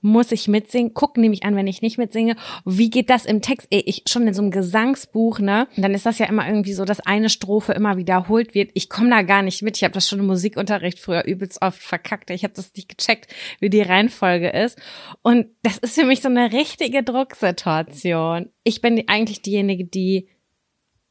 Muss 0.00 0.30
ich 0.30 0.46
mitsingen? 0.46 0.94
Gucken 0.94 1.22
die 1.22 1.28
mich 1.28 1.44
an, 1.44 1.56
wenn 1.56 1.66
ich 1.66 1.82
nicht 1.82 1.98
mitsinge? 1.98 2.36
Wie 2.64 2.90
geht 2.90 3.10
das 3.10 3.24
im 3.24 3.42
Text? 3.42 3.66
Ey, 3.70 3.82
Ich 3.84 4.04
schon 4.08 4.26
in 4.28 4.34
so 4.34 4.42
einem 4.42 4.52
Gesangsbuch, 4.52 5.40
ne? 5.40 5.66
Dann 5.76 5.94
ist 5.94 6.06
das 6.06 6.18
ja 6.18 6.26
immer 6.26 6.46
irgendwie 6.46 6.74
so, 6.74 6.84
dass 6.84 7.00
eine 7.00 7.28
Strophe 7.28 7.72
immer 7.72 7.96
wiederholt 7.96 8.54
wird. 8.54 8.70
Ich 8.74 8.88
komme 8.88 9.10
da 9.10 9.22
gar 9.22 9.42
nicht 9.42 9.62
mit. 9.62 9.76
Ich 9.76 9.82
habe 9.82 9.94
das 9.94 10.08
schon 10.08 10.20
im 10.20 10.26
Musikunterricht 10.26 11.00
früher 11.00 11.24
übelst 11.24 11.60
oft 11.62 11.80
verkackt. 11.82 12.30
Ich 12.30 12.44
habe 12.44 12.54
das 12.54 12.72
nicht 12.76 12.96
gecheckt, 12.96 13.32
wie 13.58 13.70
die 13.70 13.82
Reihenfolge 13.82 14.50
ist. 14.50 14.78
Und 15.22 15.46
das 15.62 15.78
ist 15.78 15.94
für 15.94 16.06
mich 16.06 16.20
so 16.20 16.28
eine 16.28 16.52
richtige 16.52 17.02
Drucksituation. 17.02 18.50
Ich 18.62 18.80
bin 18.80 19.02
eigentlich 19.08 19.42
diejenige, 19.42 19.84
die 19.84 20.28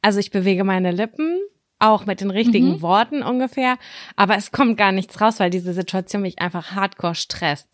also 0.06 0.20
ich 0.20 0.30
bewege 0.30 0.64
meine 0.64 0.92
Lippen, 0.92 1.40
auch 1.88 2.06
mit 2.06 2.22
den 2.22 2.32
richtigen 2.32 2.70
Mhm. 2.74 2.82
Worten 2.82 3.24
ungefähr, 3.24 3.78
aber 4.16 4.36
es 4.38 4.52
kommt 4.52 4.78
gar 4.78 4.92
nichts 4.92 5.20
raus, 5.22 5.40
weil 5.40 5.50
diese 5.50 5.74
Situation 5.74 6.22
mich 6.22 6.40
einfach 6.40 6.72
hardcore 6.72 7.16
stresst. 7.16 7.68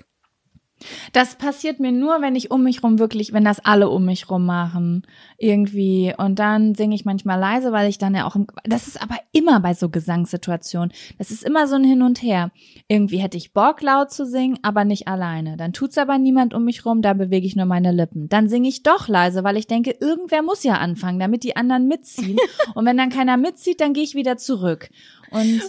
Das 1.13 1.35
passiert 1.35 1.79
mir 1.79 1.91
nur, 1.91 2.21
wenn 2.21 2.35
ich 2.35 2.51
um 2.51 2.63
mich 2.63 2.83
rum 2.83 2.99
wirklich, 2.99 3.33
wenn 3.33 3.43
das 3.43 3.59
alle 3.63 3.89
um 3.89 4.05
mich 4.05 4.29
rum 4.29 4.45
machen, 4.45 5.05
irgendwie. 5.37 6.13
Und 6.17 6.39
dann 6.39 6.75
singe 6.75 6.95
ich 6.95 7.05
manchmal 7.05 7.39
leise, 7.39 7.71
weil 7.71 7.89
ich 7.89 7.97
dann 7.97 8.15
ja 8.15 8.25
auch 8.25 8.35
im, 8.35 8.47
das 8.63 8.87
ist 8.87 9.01
aber 9.01 9.15
immer 9.31 9.59
bei 9.59 9.73
so 9.73 9.89
Gesangssituationen. 9.89 10.91
Das 11.17 11.31
ist 11.31 11.43
immer 11.43 11.67
so 11.67 11.75
ein 11.75 11.83
Hin 11.83 12.01
und 12.01 12.21
Her. 12.21 12.51
Irgendwie 12.87 13.17
hätte 13.17 13.37
ich 13.37 13.53
Bock, 13.53 13.81
laut 13.81 14.11
zu 14.11 14.25
singen, 14.25 14.59
aber 14.61 14.85
nicht 14.85 15.07
alleine. 15.07 15.57
Dann 15.57 15.73
tut's 15.73 15.97
aber 15.97 16.17
niemand 16.17 16.53
um 16.53 16.65
mich 16.65 16.85
rum, 16.85 17.01
da 17.01 17.13
bewege 17.13 17.45
ich 17.45 17.55
nur 17.55 17.65
meine 17.65 17.91
Lippen. 17.91 18.29
Dann 18.29 18.49
singe 18.49 18.69
ich 18.69 18.83
doch 18.83 19.07
leise, 19.07 19.43
weil 19.43 19.57
ich 19.57 19.67
denke, 19.67 19.95
irgendwer 19.99 20.41
muss 20.41 20.63
ja 20.63 20.75
anfangen, 20.75 21.19
damit 21.19 21.43
die 21.43 21.55
anderen 21.55 21.87
mitziehen. 21.87 22.37
und 22.75 22.85
wenn 22.85 22.97
dann 22.97 23.09
keiner 23.09 23.37
mitzieht, 23.37 23.81
dann 23.81 23.93
gehe 23.93 24.03
ich 24.03 24.15
wieder 24.15 24.37
zurück. 24.37 24.89
Und 25.31 25.61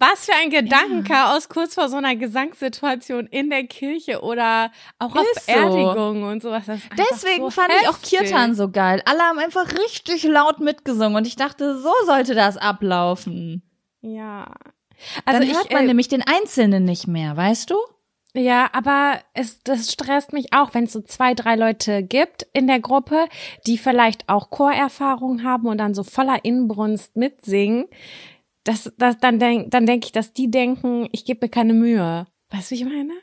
Was 0.00 0.24
für 0.24 0.32
ein 0.32 0.48
Gedankenchaos 0.48 1.50
kurz 1.50 1.74
vor 1.74 1.90
so 1.90 1.96
einer 1.96 2.16
Gesangssituation 2.16 3.26
in 3.26 3.50
der 3.50 3.64
Kirche 3.66 4.22
oder 4.22 4.72
auch 4.98 5.14
auf 5.14 5.26
so. 5.34 5.52
Beerdigungen 5.52 6.24
und 6.24 6.42
sowas. 6.42 6.64
Deswegen 6.66 7.42
so 7.42 7.50
fand 7.50 7.70
ich 7.82 7.88
auch 7.88 7.98
heftig. 7.98 8.18
Kirtan 8.18 8.54
so 8.54 8.70
geil. 8.70 9.02
Alle 9.04 9.20
haben 9.20 9.38
einfach 9.38 9.66
richtig 9.74 10.24
laut 10.24 10.58
mitgesungen 10.60 11.16
und 11.16 11.26
ich 11.26 11.36
dachte, 11.36 11.78
so 11.78 11.92
sollte 12.06 12.34
das 12.34 12.56
ablaufen. 12.56 13.62
Ja. 14.00 14.46
Also 15.26 15.38
Also 15.38 15.40
Dann 15.40 15.42
ich, 15.42 15.54
hört 15.54 15.72
man 15.72 15.84
äh, 15.84 15.86
nämlich 15.86 16.08
den 16.08 16.22
Einzelnen 16.22 16.84
nicht 16.84 17.06
mehr, 17.06 17.36
weißt 17.36 17.70
du? 17.70 17.76
Ja, 18.34 18.70
aber 18.72 19.18
es, 19.34 19.60
das 19.64 19.92
stresst 19.92 20.32
mich 20.32 20.52
auch, 20.54 20.72
wenn 20.72 20.84
es 20.84 20.92
so 20.92 21.00
zwei, 21.02 21.34
drei 21.34 21.56
Leute 21.56 22.02
gibt 22.02 22.46
in 22.52 22.68
der 22.68 22.80
Gruppe, 22.80 23.26
die 23.66 23.76
vielleicht 23.76 24.28
auch 24.28 24.50
Chorerfahrung 24.50 25.42
haben 25.42 25.66
und 25.66 25.78
dann 25.78 25.94
so 25.94 26.04
voller 26.04 26.44
Inbrunst 26.44 27.16
mitsingen. 27.16 27.86
Das, 28.70 28.92
das, 28.98 29.18
dann 29.18 29.40
denk, 29.40 29.72
dann 29.72 29.84
denke 29.84 30.06
ich, 30.06 30.12
dass 30.12 30.32
die 30.32 30.48
denken, 30.48 31.08
ich 31.10 31.24
gebe 31.24 31.46
mir 31.46 31.50
keine 31.50 31.74
Mühe. 31.74 32.28
Weißt 32.50 32.70
du, 32.70 32.76
wie 32.76 32.78
ich 32.78 32.84
meine? 32.84 33.14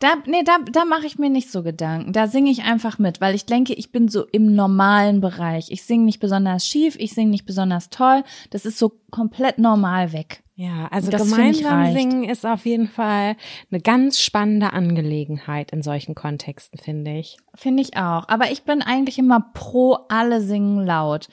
Da, 0.00 0.14
nee, 0.26 0.42
da, 0.44 0.58
da 0.70 0.84
mache 0.84 1.06
ich 1.06 1.16
mir 1.16 1.30
nicht 1.30 1.48
so 1.48 1.62
Gedanken. 1.62 2.12
Da 2.12 2.26
singe 2.26 2.50
ich 2.50 2.64
einfach 2.64 2.98
mit, 2.98 3.20
weil 3.20 3.36
ich 3.36 3.46
denke, 3.46 3.72
ich 3.72 3.92
bin 3.92 4.08
so 4.08 4.24
im 4.26 4.56
normalen 4.56 5.20
Bereich. 5.20 5.70
Ich 5.70 5.84
singe 5.84 6.04
nicht 6.04 6.18
besonders 6.18 6.66
schief, 6.66 6.96
ich 6.98 7.14
singe 7.14 7.30
nicht 7.30 7.46
besonders 7.46 7.88
toll. 7.88 8.24
Das 8.50 8.66
ist 8.66 8.78
so 8.78 9.00
komplett 9.12 9.58
normal 9.58 10.12
weg. 10.12 10.42
Ja, 10.56 10.88
also 10.90 11.10
Das 11.10 11.22
gemeinsam 11.22 11.92
singen 11.92 12.24
ist 12.24 12.44
auf 12.44 12.66
jeden 12.66 12.88
Fall 12.88 13.36
eine 13.70 13.80
ganz 13.80 14.20
spannende 14.20 14.72
Angelegenheit 14.72 15.70
in 15.70 15.82
solchen 15.82 16.16
Kontexten, 16.16 16.80
finde 16.80 17.16
ich. 17.16 17.36
Finde 17.54 17.82
ich 17.82 17.96
auch. 17.96 18.28
Aber 18.28 18.50
ich 18.50 18.64
bin 18.64 18.82
eigentlich 18.82 19.18
immer 19.18 19.52
pro 19.54 19.98
alle 20.08 20.40
singen 20.40 20.84
laut. 20.84 21.28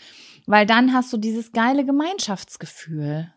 Weil 0.52 0.66
dann 0.66 0.92
hast 0.92 1.14
du 1.14 1.18
dieses 1.18 1.54
geile 1.54 1.86
Gemeinschaftsgefühl. 1.86 3.34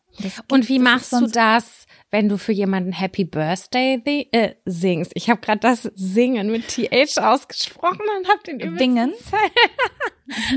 Und 0.51 0.69
wie 0.69 0.81
machst 0.81 1.13
du 1.13 1.29
das, 1.29 1.87
wenn 2.11 2.29
du 2.29 2.39
für 2.39 2.51
jemanden 2.51 2.91
Happy 2.91 3.25
Birthday 3.25 4.29
äh, 4.33 4.57
singst? 4.65 5.13
Ich 5.15 5.31
habe 5.31 5.41
gerade 5.41 5.61
das 5.61 5.83
Singen 5.95 6.51
mit 6.51 6.67
TH 6.67 7.19
ausgesprochen 7.19 8.01
und 8.19 8.29
habe 8.29 8.43
den 8.45 8.59
übelsten 8.59 8.79
Dingen? 8.79 9.13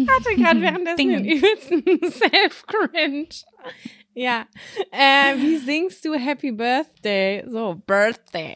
Hatte 0.09 0.35
gerade 0.35 0.61
währenddessen 0.61 0.97
Dingen. 0.97 1.23
den 1.25 1.37
übelsten 1.37 1.83
Self-Cringe. 2.11 3.29
Ja. 4.15 4.47
Äh, 4.89 5.37
wie 5.37 5.57
singst 5.57 6.03
du 6.05 6.15
Happy 6.15 6.51
Birthday? 6.51 7.45
So, 7.47 7.75
Birthday. 7.85 8.55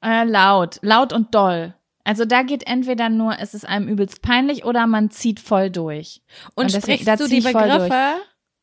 Äh, 0.00 0.22
laut, 0.22 0.78
laut 0.82 1.12
und 1.12 1.34
doll. 1.34 1.74
Also 2.04 2.24
da 2.24 2.42
geht 2.42 2.66
entweder 2.66 3.08
nur, 3.08 3.38
es 3.38 3.54
ist 3.54 3.68
einem 3.68 3.88
übelst 3.88 4.22
peinlich 4.22 4.64
oder 4.64 4.86
man 4.86 5.10
zieht 5.10 5.38
voll 5.40 5.70
durch. 5.70 6.22
Und, 6.54 6.64
Und 6.64 6.74
deswegen- 6.74 7.02
sprichst 7.02 7.20
du 7.20 7.28
die 7.28 7.40
Begriffe 7.40 8.14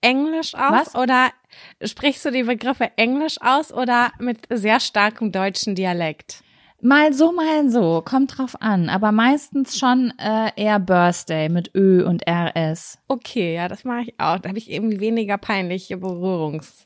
Englisch 0.01 0.53
aus 0.55 0.71
Was? 0.93 0.95
oder 0.95 1.29
sprichst 1.83 2.25
du 2.25 2.31
die 2.31 2.43
Begriffe 2.43 2.91
Englisch 2.97 3.38
aus 3.41 3.71
oder 3.73 4.11
mit 4.19 4.39
sehr 4.49 4.79
starkem 4.79 5.31
deutschen 5.31 5.75
Dialekt? 5.75 6.43
Mal 6.79 7.11
so, 7.13 7.31
mal 7.31 7.69
so, 7.71 8.03
kommt 8.05 8.38
drauf 8.38 8.55
an. 8.61 8.89
Aber 8.89 9.11
meistens 9.11 9.79
schon 9.79 10.13
äh, 10.19 10.51
eher 10.55 10.77
Birthday 10.79 11.49
mit 11.49 11.71
Ö 11.73 12.05
und 12.05 12.21
RS. 12.29 12.99
Okay, 13.07 13.55
ja, 13.55 13.67
das 13.67 13.83
mache 13.83 14.01
ich 14.03 14.19
auch. 14.19 14.38
Da 14.38 14.49
habe 14.49 14.59
ich 14.59 14.69
irgendwie 14.69 14.99
weniger 14.99 15.38
peinliche 15.39 15.97
Berührungs 15.97 16.85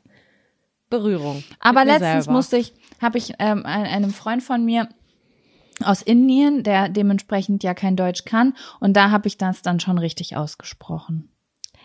Berührung. 0.89 1.43
Aber 1.59 1.85
letztens 1.85 2.25
selber. 2.25 2.31
musste 2.33 2.57
ich, 2.57 2.73
habe 3.01 3.17
ich 3.17 3.33
ähm, 3.39 3.65
ein- 3.65 3.85
einem 3.85 4.11
Freund 4.11 4.43
von 4.43 4.63
mir 4.65 4.89
aus 5.83 6.01
Indien, 6.01 6.63
der 6.63 6.89
dementsprechend 6.89 7.63
ja 7.63 7.73
kein 7.73 7.95
Deutsch 7.95 8.25
kann, 8.25 8.53
und 8.79 8.95
da 8.95 9.11
habe 9.11 9.27
ich 9.27 9.37
das 9.37 9.61
dann 9.61 9.79
schon 9.79 9.97
richtig 9.97 10.35
ausgesprochen. 10.37 11.29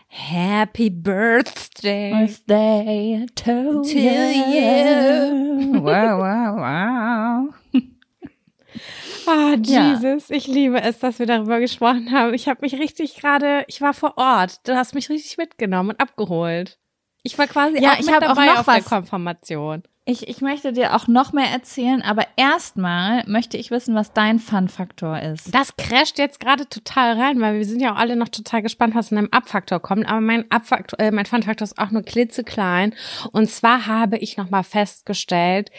Happy 0.08 0.88
Birthday. 0.90 2.12
Birthday 2.12 3.26
to, 3.34 3.82
To 3.82 3.98
you. 3.98 5.82
Wow, 5.82 6.20
wow, 6.20 6.56
wow. 6.56 7.82
Ah, 9.26 9.56
Ja. 9.64 9.94
Jesus, 9.94 10.30
ich 10.30 10.46
liebe 10.46 10.80
es, 10.80 11.00
dass 11.00 11.18
wir 11.18 11.26
darüber 11.26 11.58
gesprochen 11.58 12.12
haben. 12.12 12.32
Ich 12.34 12.46
habe 12.48 12.60
mich 12.62 12.74
richtig 12.74 13.16
gerade, 13.16 13.64
ich 13.66 13.80
war 13.80 13.92
vor 13.94 14.16
Ort. 14.18 14.60
Du 14.68 14.76
hast 14.76 14.94
mich 14.94 15.08
richtig 15.10 15.36
mitgenommen 15.38 15.90
und 15.90 16.00
abgeholt. 16.00 16.78
Ich 17.24 17.36
war 17.36 17.48
quasi 17.48 17.82
Ja, 17.82 17.94
auch 17.94 17.98
ich 17.98 18.06
mit 18.06 18.14
hab 18.14 18.22
auch 18.22 18.28
dabei 18.28 18.46
noch 18.46 18.58
auf 18.60 18.66
der 18.66 18.74
was. 18.76 18.84
Konfirmation. 18.84 19.82
Ich, 20.08 20.28
ich 20.28 20.40
möchte 20.40 20.72
dir 20.72 20.94
auch 20.94 21.08
noch 21.08 21.32
mehr 21.32 21.50
erzählen, 21.50 22.00
aber 22.00 22.28
erstmal 22.36 23.24
möchte 23.26 23.56
ich 23.56 23.72
wissen, 23.72 23.96
was 23.96 24.12
dein 24.12 24.38
Fun-Faktor 24.38 25.18
ist. 25.18 25.52
Das 25.52 25.76
crasht 25.76 26.18
jetzt 26.18 26.38
gerade 26.38 26.68
total 26.68 27.20
rein, 27.20 27.40
weil 27.40 27.58
wir 27.58 27.64
sind 27.64 27.80
ja 27.80 27.92
auch 27.92 27.98
alle 27.98 28.14
noch 28.14 28.28
total 28.28 28.62
gespannt, 28.62 28.94
was 28.94 29.10
in 29.10 29.18
einem 29.18 29.32
Abfaktor 29.32 29.80
kommt. 29.80 30.08
Aber 30.08 30.20
mein 30.20 30.48
Abfaktor, 30.48 31.00
äh, 31.00 31.10
mein 31.10 31.26
Fun-Faktor 31.26 31.64
ist 31.64 31.78
auch 31.78 31.90
nur 31.90 32.02
klitzeklein. 32.02 32.94
Und 33.32 33.50
zwar 33.50 33.88
habe 33.88 34.16
ich 34.18 34.36
nochmal 34.36 34.62
festgestellt, 34.62 35.72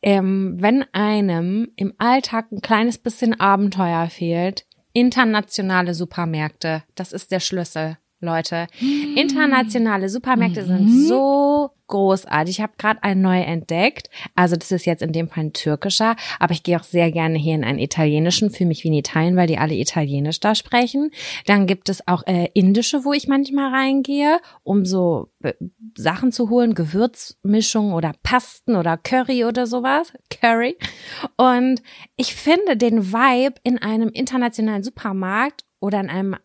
ähm, 0.00 0.56
wenn 0.58 0.86
einem 0.94 1.68
im 1.76 1.92
Alltag 1.98 2.50
ein 2.50 2.62
kleines 2.62 2.96
bisschen 2.96 3.38
Abenteuer 3.38 4.08
fehlt, 4.08 4.64
internationale 4.94 5.92
Supermärkte, 5.92 6.84
das 6.94 7.12
ist 7.12 7.32
der 7.32 7.40
Schlüssel. 7.40 7.98
Leute, 8.20 8.66
internationale 9.14 10.08
Supermärkte 10.08 10.64
sind 10.64 11.06
so 11.06 11.70
großartig. 11.86 12.56
Ich 12.56 12.60
habe 12.60 12.72
gerade 12.76 13.02
einen 13.04 13.22
neu 13.22 13.40
entdeckt. 13.40 14.10
Also 14.34 14.56
das 14.56 14.72
ist 14.72 14.86
jetzt 14.86 15.02
in 15.02 15.12
dem 15.12 15.28
Fall 15.28 15.44
ein 15.44 15.52
türkischer, 15.52 16.16
aber 16.40 16.52
ich 16.52 16.64
gehe 16.64 16.78
auch 16.78 16.82
sehr 16.82 17.12
gerne 17.12 17.38
hier 17.38 17.54
in 17.54 17.64
einen 17.64 17.78
italienischen, 17.78 18.50
fühle 18.50 18.68
mich 18.68 18.82
wie 18.82 18.88
in 18.88 18.94
Italien, 18.94 19.36
weil 19.36 19.46
die 19.46 19.58
alle 19.58 19.74
Italienisch 19.74 20.40
da 20.40 20.56
sprechen. 20.56 21.12
Dann 21.46 21.66
gibt 21.68 21.88
es 21.88 22.06
auch 22.08 22.26
äh, 22.26 22.48
indische, 22.54 23.04
wo 23.04 23.12
ich 23.12 23.28
manchmal 23.28 23.72
reingehe, 23.72 24.40
um 24.64 24.84
so 24.84 25.30
äh, 25.42 25.54
Sachen 25.96 26.32
zu 26.32 26.50
holen, 26.50 26.74
Gewürzmischungen 26.74 27.92
oder 27.92 28.12
Pasten 28.24 28.74
oder 28.74 28.96
Curry 28.96 29.44
oder 29.44 29.66
sowas. 29.66 30.12
Curry. 30.28 30.76
Und 31.36 31.82
ich 32.16 32.34
finde 32.34 32.76
den 32.76 33.12
Vibe 33.12 33.60
in 33.62 33.78
einem 33.78 34.08
internationalen 34.08 34.82
Supermarkt 34.82 35.64
oder 35.80 36.00
in 36.00 36.10
einem 36.10 36.36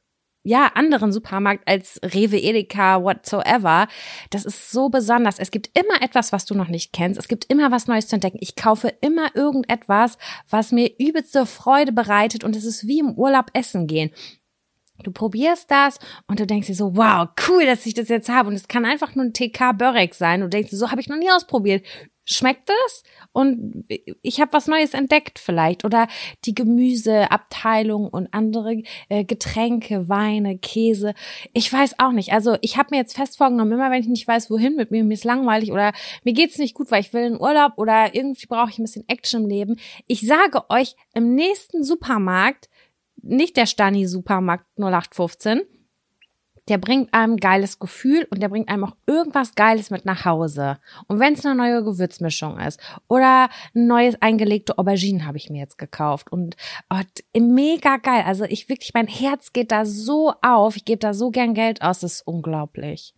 ja, 0.43 0.71
anderen 0.75 1.11
Supermarkt 1.11 1.67
als 1.67 1.99
Rewe, 2.03 2.37
Edeka, 2.37 3.01
whatsoever. 3.01 3.87
Das 4.29 4.45
ist 4.45 4.71
so 4.71 4.89
besonders. 4.89 5.39
Es 5.39 5.51
gibt 5.51 5.69
immer 5.77 6.01
etwas, 6.01 6.33
was 6.33 6.45
du 6.45 6.53
noch 6.53 6.67
nicht 6.67 6.91
kennst. 6.91 7.19
Es 7.19 7.29
gibt 7.29 7.45
immer 7.49 7.71
was 7.71 7.87
Neues 7.87 8.07
zu 8.07 8.15
entdecken. 8.15 8.39
Ich 8.41 8.55
kaufe 8.55 8.93
immer 9.01 9.35
irgendetwas, 9.35 10.17
was 10.49 10.71
mir 10.71 10.91
übelste 10.99 11.45
Freude 11.45 11.93
bereitet 11.93 12.43
und 12.43 12.55
es 12.55 12.65
ist 12.65 12.87
wie 12.87 12.99
im 12.99 13.13
Urlaub 13.13 13.47
essen 13.53 13.87
gehen. 13.87 14.11
Du 15.01 15.11
probierst 15.11 15.71
das 15.71 15.97
und 16.27 16.39
du 16.39 16.45
denkst 16.45 16.67
dir 16.67 16.75
so, 16.75 16.95
wow, 16.95 17.27
cool, 17.47 17.65
dass 17.65 17.85
ich 17.85 17.93
das 17.93 18.09
jetzt 18.09 18.29
habe. 18.29 18.49
Und 18.49 18.55
es 18.55 18.67
kann 18.67 18.85
einfach 18.85 19.15
nur 19.15 19.25
ein 19.25 19.33
TK 19.33 19.73
Börek 19.73 20.13
sein. 20.13 20.41
Du 20.41 20.47
denkst 20.47 20.69
dir, 20.69 20.77
so 20.77 20.91
habe 20.91 21.01
ich 21.01 21.09
noch 21.09 21.17
nie 21.17 21.31
ausprobiert. 21.31 21.85
Schmeckt 22.25 22.69
es? 22.87 23.03
Und 23.33 23.85
ich 24.21 24.39
habe 24.39 24.53
was 24.53 24.67
Neues 24.67 24.93
entdeckt 24.93 25.39
vielleicht. 25.39 25.83
Oder 25.83 26.07
die 26.45 26.55
Gemüseabteilung 26.55 28.07
und 28.07 28.33
andere 28.33 28.83
äh, 29.09 29.25
Getränke, 29.25 30.07
Weine, 30.07 30.57
Käse. 30.57 31.13
Ich 31.53 31.71
weiß 31.71 31.99
auch 31.99 32.11
nicht. 32.11 32.31
Also 32.31 32.57
ich 32.61 32.77
habe 32.77 32.89
mir 32.91 32.97
jetzt 32.97 33.15
fest 33.15 33.37
vorgenommen, 33.37 33.73
immer 33.73 33.91
wenn 33.91 34.01
ich 34.01 34.07
nicht 34.07 34.27
weiß, 34.27 34.49
wohin 34.49 34.75
mit 34.75 34.91
mir, 34.91 35.03
mir 35.03 35.13
ist 35.13 35.25
langweilig 35.25 35.71
oder 35.71 35.91
mir 36.23 36.33
geht's 36.33 36.57
nicht 36.57 36.75
gut, 36.75 36.91
weil 36.91 37.01
ich 37.01 37.11
will 37.13 37.23
in 37.23 37.39
Urlaub 37.39 37.73
oder 37.77 38.15
irgendwie 38.15 38.45
brauche 38.45 38.69
ich 38.69 38.79
ein 38.79 38.83
bisschen 38.83 39.07
Action 39.09 39.43
im 39.43 39.49
Leben. 39.49 39.75
Ich 40.07 40.21
sage 40.21 40.63
euch, 40.69 40.95
im 41.13 41.35
nächsten 41.35 41.83
Supermarkt 41.83 42.69
nicht 43.21 43.57
der 43.57 43.65
Stani 43.65 44.05
Supermarkt 44.05 44.65
0815. 44.77 45.61
Der 46.69 46.77
bringt 46.77 47.13
einem 47.13 47.37
geiles 47.37 47.77
Gefühl 47.79 48.25
und 48.29 48.41
der 48.41 48.49
bringt 48.49 48.69
einem 48.69 48.85
auch 48.85 48.95
irgendwas 49.05 49.55
Geiles 49.55 49.89
mit 49.89 50.05
nach 50.05 50.23
Hause. 50.23 50.79
Und 51.07 51.19
wenn 51.19 51.33
es 51.33 51.45
eine 51.45 51.55
neue 51.55 51.83
Gewürzmischung 51.83 52.57
ist 52.59 52.79
oder 53.07 53.49
ein 53.75 53.87
neues 53.87 54.21
eingelegte 54.21 54.77
Auberginen 54.77 55.25
habe 55.25 55.37
ich 55.37 55.49
mir 55.49 55.59
jetzt 55.59 55.77
gekauft 55.77 56.31
und 56.31 56.55
oh, 56.89 57.01
mega 57.37 57.97
geil. 57.97 58.23
Also 58.25 58.45
ich 58.45 58.69
wirklich, 58.69 58.93
mein 58.93 59.07
Herz 59.07 59.51
geht 59.51 59.71
da 59.71 59.85
so 59.85 60.33
auf. 60.41 60.77
Ich 60.77 60.85
gebe 60.85 60.99
da 60.99 61.13
so 61.13 61.31
gern 61.31 61.53
Geld 61.53 61.81
aus. 61.81 61.99
Das 61.99 62.13
ist 62.13 62.27
unglaublich. 62.27 63.13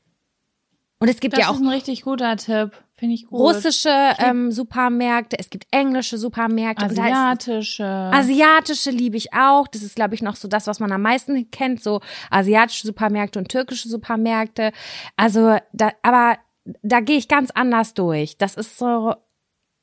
Und 1.00 1.10
es 1.10 1.20
gibt 1.20 1.34
Das 1.34 1.42
ja 1.42 1.50
auch 1.50 1.56
ist 1.56 1.62
ein 1.62 1.70
richtig 1.70 2.04
guter 2.04 2.36
Tipp. 2.38 2.72
Finde 2.98 3.16
ich 3.16 3.26
gut. 3.26 3.40
russische 3.40 3.90
ähm, 4.20 4.52
Supermärkte, 4.52 5.38
es 5.38 5.50
gibt 5.50 5.68
englische 5.72 6.18
Supermärkte. 6.18 6.86
und 6.86 6.98
da 6.98 7.06
ist- 7.06 7.12
Asiatische. 7.12 7.84
Asiatische 7.86 8.90
liebe 8.90 9.18
ich 9.18 9.34
auch. 9.34 9.68
Das 9.68 9.82
ist, 9.84 9.96
glaube 9.96 10.16
ich, 10.16 10.22
noch 10.22 10.36
so 10.38 10.48
das, 10.48 10.66
was 10.68 10.80
man 10.80 10.92
am 10.94 11.02
meisten 11.02 11.52
kennt, 11.52 11.84
so 11.84 12.00
asiatische 12.32 12.88
Supermärkte 12.88 13.38
und 13.40 13.50
türkische 13.50 13.90
Supermärkte. 13.90 14.72
Also, 15.18 15.58
da, 15.74 15.92
aber 16.04 16.38
da 16.84 17.02
gehe 17.02 17.18
ich 17.18 17.28
ganz 17.28 17.52
anders 17.52 17.94
durch. 17.94 18.38
Das 18.38 18.56
ist 18.56 18.78
so 18.78 19.14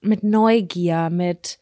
mit 0.00 0.22
Neugier, 0.24 1.10
mit 1.10 1.58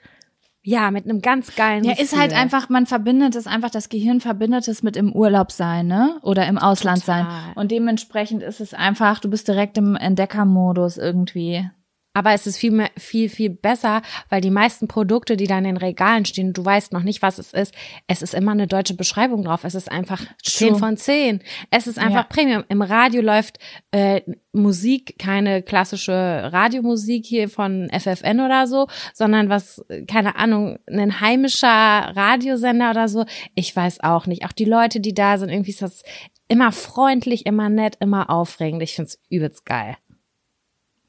ja, 0.63 0.91
mit 0.91 1.05
einem 1.05 1.23
ganz 1.23 1.55
geilen 1.57 1.85
Ja, 1.85 1.93
ist 1.93 2.17
halt 2.17 2.31
Gefühl. 2.31 2.43
einfach, 2.43 2.69
man 2.69 2.87
verbindet 2.87 3.35
es 3.35 3.47
einfach, 3.47 3.71
das 3.71 3.89
Gehirn 3.89 4.21
verbindet 4.21 4.69
es 4.69 4.83
mit 4.83 4.97
im 4.97 5.13
Urlaub 5.13 5.53
sein, 5.53 5.87
ne? 5.87 6.19
Oder 6.23 6.47
im 6.47 6.59
Ausland 6.59 7.03
sein. 7.03 7.25
Total. 7.25 7.53
Und 7.55 7.71
dementsprechend 7.71 8.43
ist 8.43 8.61
es 8.61 8.75
einfach, 8.75 9.21
du 9.21 9.31
bist 9.31 9.49
direkt 9.49 9.79
im 9.79 9.97
Entdeckermodus 9.97 10.99
irgendwie. 10.99 11.71
Aber 12.13 12.33
es 12.33 12.47
ist 12.47 12.59
viel, 12.59 12.73
mehr, 12.73 12.91
viel, 12.97 13.29
viel 13.29 13.51
besser, 13.51 14.03
weil 14.29 14.41
die 14.41 14.51
meisten 14.51 14.89
Produkte, 14.89 15.37
die 15.37 15.47
da 15.47 15.59
in 15.59 15.65
den 15.65 15.77
Regalen 15.77 16.25
stehen, 16.25 16.53
du 16.53 16.65
weißt 16.65 16.93
noch 16.93 17.05
nicht, 17.05 17.23
was 17.23 17.39
es 17.39 17.53
ist. 17.53 17.73
Es 18.09 18.21
ist 18.21 18.35
immer 18.35 18.51
eine 18.51 18.67
deutsche 18.67 18.95
Beschreibung 18.95 19.45
drauf. 19.45 19.63
Es 19.63 19.77
ist 19.77 19.91
einfach 19.91 20.21
10 20.43 20.71
True. 20.71 20.79
von 20.79 20.97
10. 20.97 21.41
Es 21.71 21.87
ist 21.87 21.99
einfach 21.99 22.11
Ja. 22.15 22.23
Premium. 22.25 22.65
Im 22.69 22.83
Radio 22.83 23.23
läuft 23.23 23.59
äh, 23.93 24.23
Musik, 24.53 25.19
keine 25.21 25.63
klassische 25.63 26.13
Radiomusik 26.53 27.25
hier 27.25 27.49
von 27.49 27.89
FFN 27.91 28.41
oder 28.41 28.67
so, 28.67 28.89
sondern 29.15 29.49
was, 29.49 29.85
keine 30.09 30.35
Ahnung, 30.35 30.79
ein 30.89 31.21
heimischer 31.21 31.69
Radiosender 31.69 32.91
oder 32.91 33.07
so. 33.09 33.25
Ich 33.55 33.75
weiß 33.75 34.01
auch 34.01 34.27
nicht. 34.27 34.45
Auch 34.45 34.53
die 34.53 34.65
Leute, 34.65 34.99
die 34.99 35.15
da 35.15 35.39
sind, 35.39 35.51
irgendwie 35.51 35.71
ist 35.71 35.83
das 35.83 36.03
immer 36.49 36.73
freundlich, 36.73 37.47
immer 37.47 37.69
nett, 37.69 37.97
immer 38.01 38.31
aufregend. 38.31 38.83
Ich 38.83 38.97
find's 38.97 39.21
übelst 39.31 39.65
geil. 39.65 39.97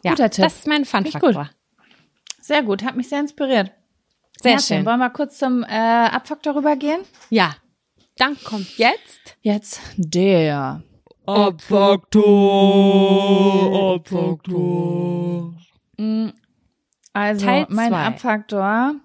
Ja, 0.03 0.11
Guter 0.11 0.29
Tipp. 0.29 0.43
das 0.43 0.55
ist 0.59 0.67
mein 0.67 0.85
Fun-Faktor. 0.85 1.49
Sehr 2.39 2.63
gut, 2.63 2.83
hat 2.83 2.95
mich 2.95 3.07
sehr 3.09 3.19
inspiriert. 3.19 3.71
Sehr 4.41 4.53
Kerstin, 4.53 4.77
schön. 4.77 4.85
Wollen 4.85 4.99
wir 4.99 5.09
kurz 5.11 5.37
zum 5.37 5.63
äh, 5.63 5.67
Abfaktor 5.67 6.55
rübergehen? 6.55 7.01
Ja. 7.29 7.55
Dann 8.17 8.37
kommt 8.43 8.77
jetzt 8.77 9.37
Jetzt 9.41 9.79
der. 9.97 10.81
Abfaktor, 12.31 13.95
Abfaktor. 13.95 15.53
Mm, 15.97 16.29
Also, 17.13 17.45
Teil 17.45 17.65
mein 17.69 17.89
zwei. 17.89 18.03
Abfaktor 18.05 18.95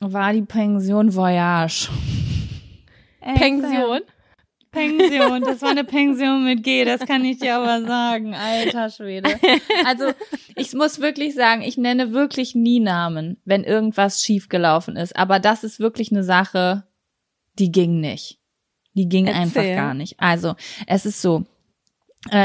war 0.00 0.32
die 0.32 0.42
Pension 0.42 1.14
Voyage. 1.14 1.88
Pension. 3.20 4.00
Pension, 4.78 5.42
das 5.42 5.62
war 5.62 5.70
eine 5.70 5.84
Pension 5.84 6.44
mit 6.44 6.62
G, 6.62 6.84
das 6.84 7.00
kann 7.00 7.24
ich 7.24 7.38
dir 7.38 7.56
aber 7.56 7.84
sagen, 7.86 8.34
alter 8.34 8.90
Schwede. 8.90 9.30
Also, 9.84 10.12
ich 10.56 10.72
muss 10.74 11.00
wirklich 11.00 11.34
sagen, 11.34 11.62
ich 11.62 11.76
nenne 11.76 12.12
wirklich 12.12 12.54
nie 12.54 12.80
Namen, 12.80 13.38
wenn 13.44 13.64
irgendwas 13.64 14.22
schiefgelaufen 14.22 14.96
ist, 14.96 15.16
aber 15.16 15.40
das 15.40 15.64
ist 15.64 15.80
wirklich 15.80 16.10
eine 16.12 16.24
Sache, 16.24 16.84
die 17.58 17.72
ging 17.72 18.00
nicht. 18.00 18.38
Die 18.94 19.08
ging 19.08 19.26
Erzähl. 19.26 19.42
einfach 19.42 19.62
gar 19.62 19.94
nicht. 19.94 20.18
Also, 20.18 20.54
es 20.86 21.06
ist 21.06 21.22
so, 21.22 21.44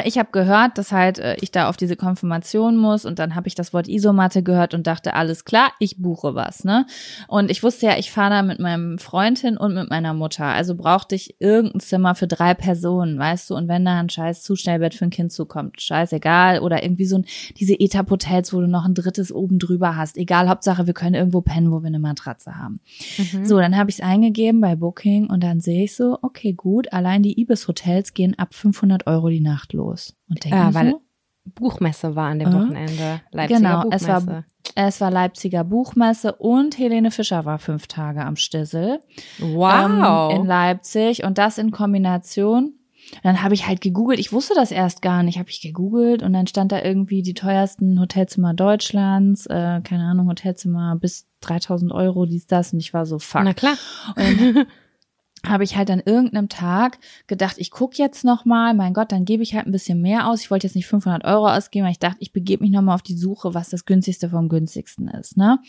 ich 0.05 0.19
habe 0.19 0.29
gehört, 0.31 0.77
dass 0.77 0.91
halt 0.91 1.17
äh, 1.17 1.35
ich 1.41 1.51
da 1.51 1.67
auf 1.67 1.77
diese 1.77 1.95
Konfirmation 1.95 2.77
muss 2.77 3.05
und 3.05 3.17
dann 3.17 3.33
habe 3.33 3.47
ich 3.47 3.55
das 3.55 3.73
Wort 3.73 3.87
Isomatte 3.87 4.43
gehört 4.43 4.75
und 4.75 4.85
dachte, 4.85 5.15
alles 5.15 5.45
klar, 5.45 5.71
ich 5.79 5.97
buche 5.97 6.35
was, 6.35 6.63
ne? 6.63 6.85
Und 7.27 7.49
ich 7.49 7.63
wusste 7.63 7.87
ja, 7.87 7.97
ich 7.97 8.11
fahre 8.11 8.29
da 8.29 8.41
mit 8.43 8.59
meinem 8.59 8.99
Freund 8.99 9.39
hin 9.39 9.57
und 9.57 9.73
mit 9.73 9.89
meiner 9.89 10.13
Mutter. 10.13 10.45
Also 10.45 10.75
brauchte 10.75 11.15
ich 11.15 11.35
irgendein 11.39 11.79
Zimmer 11.79 12.13
für 12.13 12.27
drei 12.27 12.53
Personen, 12.53 13.17
weißt 13.17 13.49
du? 13.49 13.55
Und 13.55 13.67
wenn 13.67 13.83
da 13.83 13.99
ein 13.99 14.09
scheiß 14.09 14.43
Zustellbett 14.43 14.93
für 14.93 15.05
ein 15.05 15.09
Kind 15.09 15.31
zukommt, 15.31 15.81
scheißegal. 15.81 16.59
Oder 16.59 16.83
irgendwie 16.83 17.05
so 17.05 17.17
ein, 17.17 17.25
diese 17.57 17.73
Etap-Hotels, 17.73 18.53
wo 18.53 18.61
du 18.61 18.67
noch 18.67 18.85
ein 18.85 18.93
drittes 18.93 19.31
oben 19.31 19.57
drüber 19.57 19.95
hast. 19.95 20.17
Egal, 20.17 20.49
Hauptsache, 20.49 20.85
wir 20.85 20.93
können 20.93 21.15
irgendwo 21.15 21.41
pennen, 21.41 21.71
wo 21.71 21.81
wir 21.81 21.87
eine 21.87 21.99
Matratze 21.99 22.57
haben. 22.57 22.79
Mhm. 23.17 23.45
So, 23.45 23.57
dann 23.57 23.75
habe 23.75 23.89
ich 23.89 23.97
es 23.97 24.05
eingegeben 24.05 24.61
bei 24.61 24.75
Booking 24.75 25.29
und 25.29 25.43
dann 25.43 25.59
sehe 25.59 25.85
ich 25.85 25.95
so, 25.95 26.19
okay, 26.21 26.53
gut, 26.53 26.93
allein 26.93 27.23
die 27.23 27.39
Ibis-Hotels 27.41 28.13
gehen 28.13 28.37
ab 28.37 28.53
500 28.53 29.07
Euro 29.07 29.29
die 29.29 29.39
Nacht 29.39 29.62
los. 29.71 30.15
Und 30.29 30.43
denke 30.43 30.57
Ja, 30.57 30.67
mir 30.67 30.73
weil 30.73 30.91
so, 30.91 31.01
Buchmesse 31.45 32.15
war 32.15 32.29
an 32.31 32.39
dem 32.39 32.49
Äh? 32.49 32.53
Wochenende. 32.53 33.21
Leipziger 33.31 33.59
genau, 33.59 33.81
Buchmesse. 33.83 34.05
es 34.05 34.27
war, 34.27 34.43
es 34.75 35.01
war 35.01 35.11
Leipziger 35.11 35.63
Buchmesse 35.63 36.33
und 36.33 36.77
Helene 36.77 37.11
Fischer 37.11 37.45
war 37.45 37.59
fünf 37.59 37.87
Tage 37.87 38.25
am 38.25 38.35
Stissel 38.35 38.99
wow. 39.39 40.31
ähm, 40.31 40.41
in 40.41 40.45
Leipzig 40.47 41.23
und 41.23 41.37
das 41.37 41.57
in 41.57 41.71
Kombination. 41.71 42.73
Dann 43.21 43.43
habe 43.43 43.53
ich 43.53 43.67
halt 43.67 43.81
gegoogelt, 43.81 44.17
ich 44.19 44.31
wusste 44.31 44.53
das 44.55 44.71
erst 44.71 45.01
gar 45.01 45.23
nicht, 45.23 45.37
habe 45.37 45.49
ich 45.49 45.61
gegoogelt 45.61 46.23
und 46.23 46.31
dann 46.31 46.47
stand 46.47 46.71
da 46.71 46.81
irgendwie 46.81 47.21
die 47.21 47.33
teuersten 47.33 47.99
Hotelzimmer 47.99 48.53
Deutschlands, 48.53 49.45
äh, 49.45 49.81
keine 49.83 50.05
Ahnung, 50.05 50.29
Hotelzimmer 50.29 50.95
bis 50.95 51.27
3000 51.41 51.91
Euro, 51.91 52.25
dies, 52.25 52.47
das 52.47 52.71
und 52.73 52.79
ich 52.79 52.93
war 52.93 53.05
so, 53.05 53.19
fuck. 53.19 53.43
Na 53.43 53.53
klar. 53.53 53.75
Und 54.15 54.65
habe 55.45 55.63
ich 55.63 55.75
halt 55.75 55.91
an 55.91 56.01
irgendeinem 56.05 56.47
Tag 56.49 56.99
gedacht, 57.27 57.55
ich 57.57 57.69
guck 57.69 57.97
jetzt 57.97 58.23
noch 58.23 58.45
mal, 58.45 58.73
mein 58.73 58.93
Gott, 58.93 59.11
dann 59.11 59.25
gebe 59.25 59.43
ich 59.43 59.53
halt 59.55 59.65
ein 59.65 59.71
bisschen 59.71 60.01
mehr 60.01 60.27
aus. 60.29 60.41
Ich 60.41 60.51
wollte 60.51 60.67
jetzt 60.67 60.75
nicht 60.75 60.87
500 60.87 61.25
Euro 61.25 61.47
ausgeben, 61.49 61.85
weil 61.85 61.91
ich 61.91 61.99
dachte, 61.99 62.17
ich 62.19 62.31
begebe 62.31 62.63
mich 62.63 62.71
noch 62.71 62.81
mal 62.81 62.95
auf 62.95 63.01
die 63.01 63.17
Suche, 63.17 63.53
was 63.53 63.69
das 63.69 63.85
günstigste 63.85 64.29
vom 64.29 64.47
günstigsten 64.47 65.07
ist. 65.09 65.35
Ne? 65.35 65.59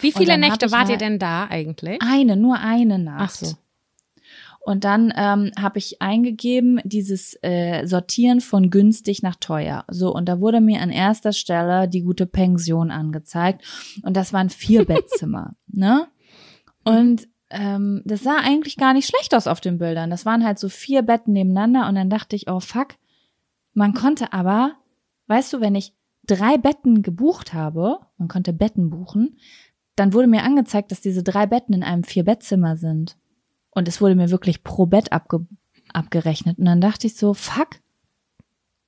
Wie 0.00 0.12
viele 0.12 0.38
Nächte 0.38 0.70
wart 0.72 0.86
ihr 0.88 0.92
halt- 0.92 1.00
denn 1.02 1.18
da 1.18 1.44
eigentlich? 1.44 1.98
Eine, 2.02 2.36
nur 2.36 2.58
eine 2.58 2.98
Nacht. 2.98 3.20
Ach 3.20 3.30
so. 3.30 3.54
Und 4.60 4.84
dann 4.84 5.12
ähm, 5.16 5.50
habe 5.58 5.78
ich 5.78 6.02
eingegeben, 6.02 6.78
dieses 6.84 7.38
äh, 7.42 7.86
Sortieren 7.86 8.40
von 8.42 8.68
günstig 8.68 9.22
nach 9.22 9.36
teuer. 9.36 9.84
So, 9.88 10.14
und 10.14 10.26
da 10.28 10.40
wurde 10.40 10.60
mir 10.60 10.82
an 10.82 10.90
erster 10.90 11.32
Stelle 11.32 11.88
die 11.88 12.02
gute 12.02 12.26
Pension 12.26 12.90
angezeigt. 12.90 13.62
Und 14.02 14.14
das 14.16 14.32
waren 14.34 14.50
vier 14.50 14.84
Bettzimmer. 14.86 15.54
Ne? 15.68 16.06
Und 16.84 17.28
ähm, 17.50 18.02
das 18.04 18.22
sah 18.22 18.36
eigentlich 18.36 18.76
gar 18.76 18.92
nicht 18.92 19.08
schlecht 19.08 19.34
aus 19.34 19.46
auf 19.46 19.60
den 19.60 19.78
Bildern. 19.78 20.10
Das 20.10 20.26
waren 20.26 20.44
halt 20.44 20.58
so 20.58 20.68
vier 20.68 21.02
Betten 21.02 21.32
nebeneinander. 21.32 21.88
Und 21.88 21.94
dann 21.94 22.10
dachte 22.10 22.36
ich, 22.36 22.48
oh 22.48 22.60
fuck, 22.60 22.94
man 23.72 23.94
konnte 23.94 24.32
aber, 24.32 24.76
weißt 25.28 25.52
du, 25.52 25.60
wenn 25.60 25.74
ich 25.74 25.94
drei 26.26 26.58
Betten 26.58 27.02
gebucht 27.02 27.54
habe, 27.54 28.00
man 28.18 28.28
konnte 28.28 28.52
Betten 28.52 28.90
buchen, 28.90 29.38
dann 29.96 30.12
wurde 30.12 30.28
mir 30.28 30.42
angezeigt, 30.42 30.92
dass 30.92 31.00
diese 31.00 31.22
drei 31.22 31.46
Betten 31.46 31.74
in 31.74 31.82
einem 31.82 32.04
Vier-Bettzimmer 32.04 32.76
sind. 32.76 33.16
Und 33.70 33.88
es 33.88 34.00
wurde 34.00 34.14
mir 34.14 34.30
wirklich 34.30 34.62
pro 34.62 34.86
Bett 34.86 35.12
abge 35.12 35.46
abgerechnet. 35.94 36.58
Und 36.58 36.66
dann 36.66 36.82
dachte 36.82 37.06
ich 37.06 37.16
so, 37.16 37.32
fuck, 37.32 37.80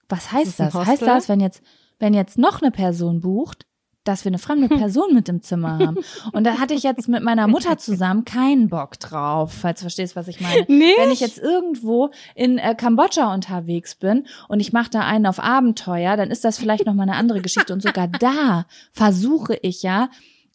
was 0.08 0.32
heißt 0.32 0.61
das? 0.61 0.74
Hostel? 0.74 0.86
Heißt 0.86 1.02
das, 1.02 1.28
wenn 1.30 1.40
jetzt, 1.40 1.62
wenn 1.98 2.12
jetzt 2.12 2.36
noch 2.36 2.61
eine 2.61 2.70
Person 2.70 3.20
bucht, 3.20 3.66
dass 4.05 4.24
wir 4.24 4.30
eine 4.30 4.38
fremde 4.38 4.68
Person 4.76 5.14
mit 5.14 5.28
im 5.28 5.42
Zimmer 5.42 5.78
haben? 5.78 5.98
Und 6.32 6.44
da 6.44 6.59
hatte 6.59 6.74
ich 6.74 6.82
jetzt 6.82 7.09
mit 7.09 7.22
meiner 7.22 7.48
Mutter 7.48 7.78
zusammen 7.78 8.24
keinen 8.24 8.68
Bock 8.68 8.98
drauf, 8.98 9.53
falls 9.53 9.80
du 9.80 9.84
verstehst, 9.84 10.16
was 10.16 10.28
ich 10.28 10.40
meine. 10.40 10.64
Nicht? 10.68 10.98
Wenn 10.98 11.11
ich 11.11 11.20
jetzt 11.20 11.38
irgendwo 11.38 12.11
in 12.34 12.59
äh, 12.59 12.74
Kambodscha 12.74 13.32
unterwegs 13.32 13.94
bin 13.94 14.26
und 14.48 14.61
ich 14.61 14.72
mache 14.72 14.90
da 14.90 15.01
einen 15.01 15.26
auf 15.26 15.40
Abenteuer, 15.40 16.16
dann 16.16 16.30
ist 16.30 16.44
das 16.44 16.59
vielleicht 16.59 16.86
noch 16.86 16.94
mal 16.94 17.05
eine 17.05 17.16
andere 17.16 17.40
Geschichte. 17.40 17.72
Und 17.72 17.82
sogar 17.82 18.09
da 18.09 18.66
versuche 18.92 19.59
ich 19.62 19.82
ja, 19.82 20.09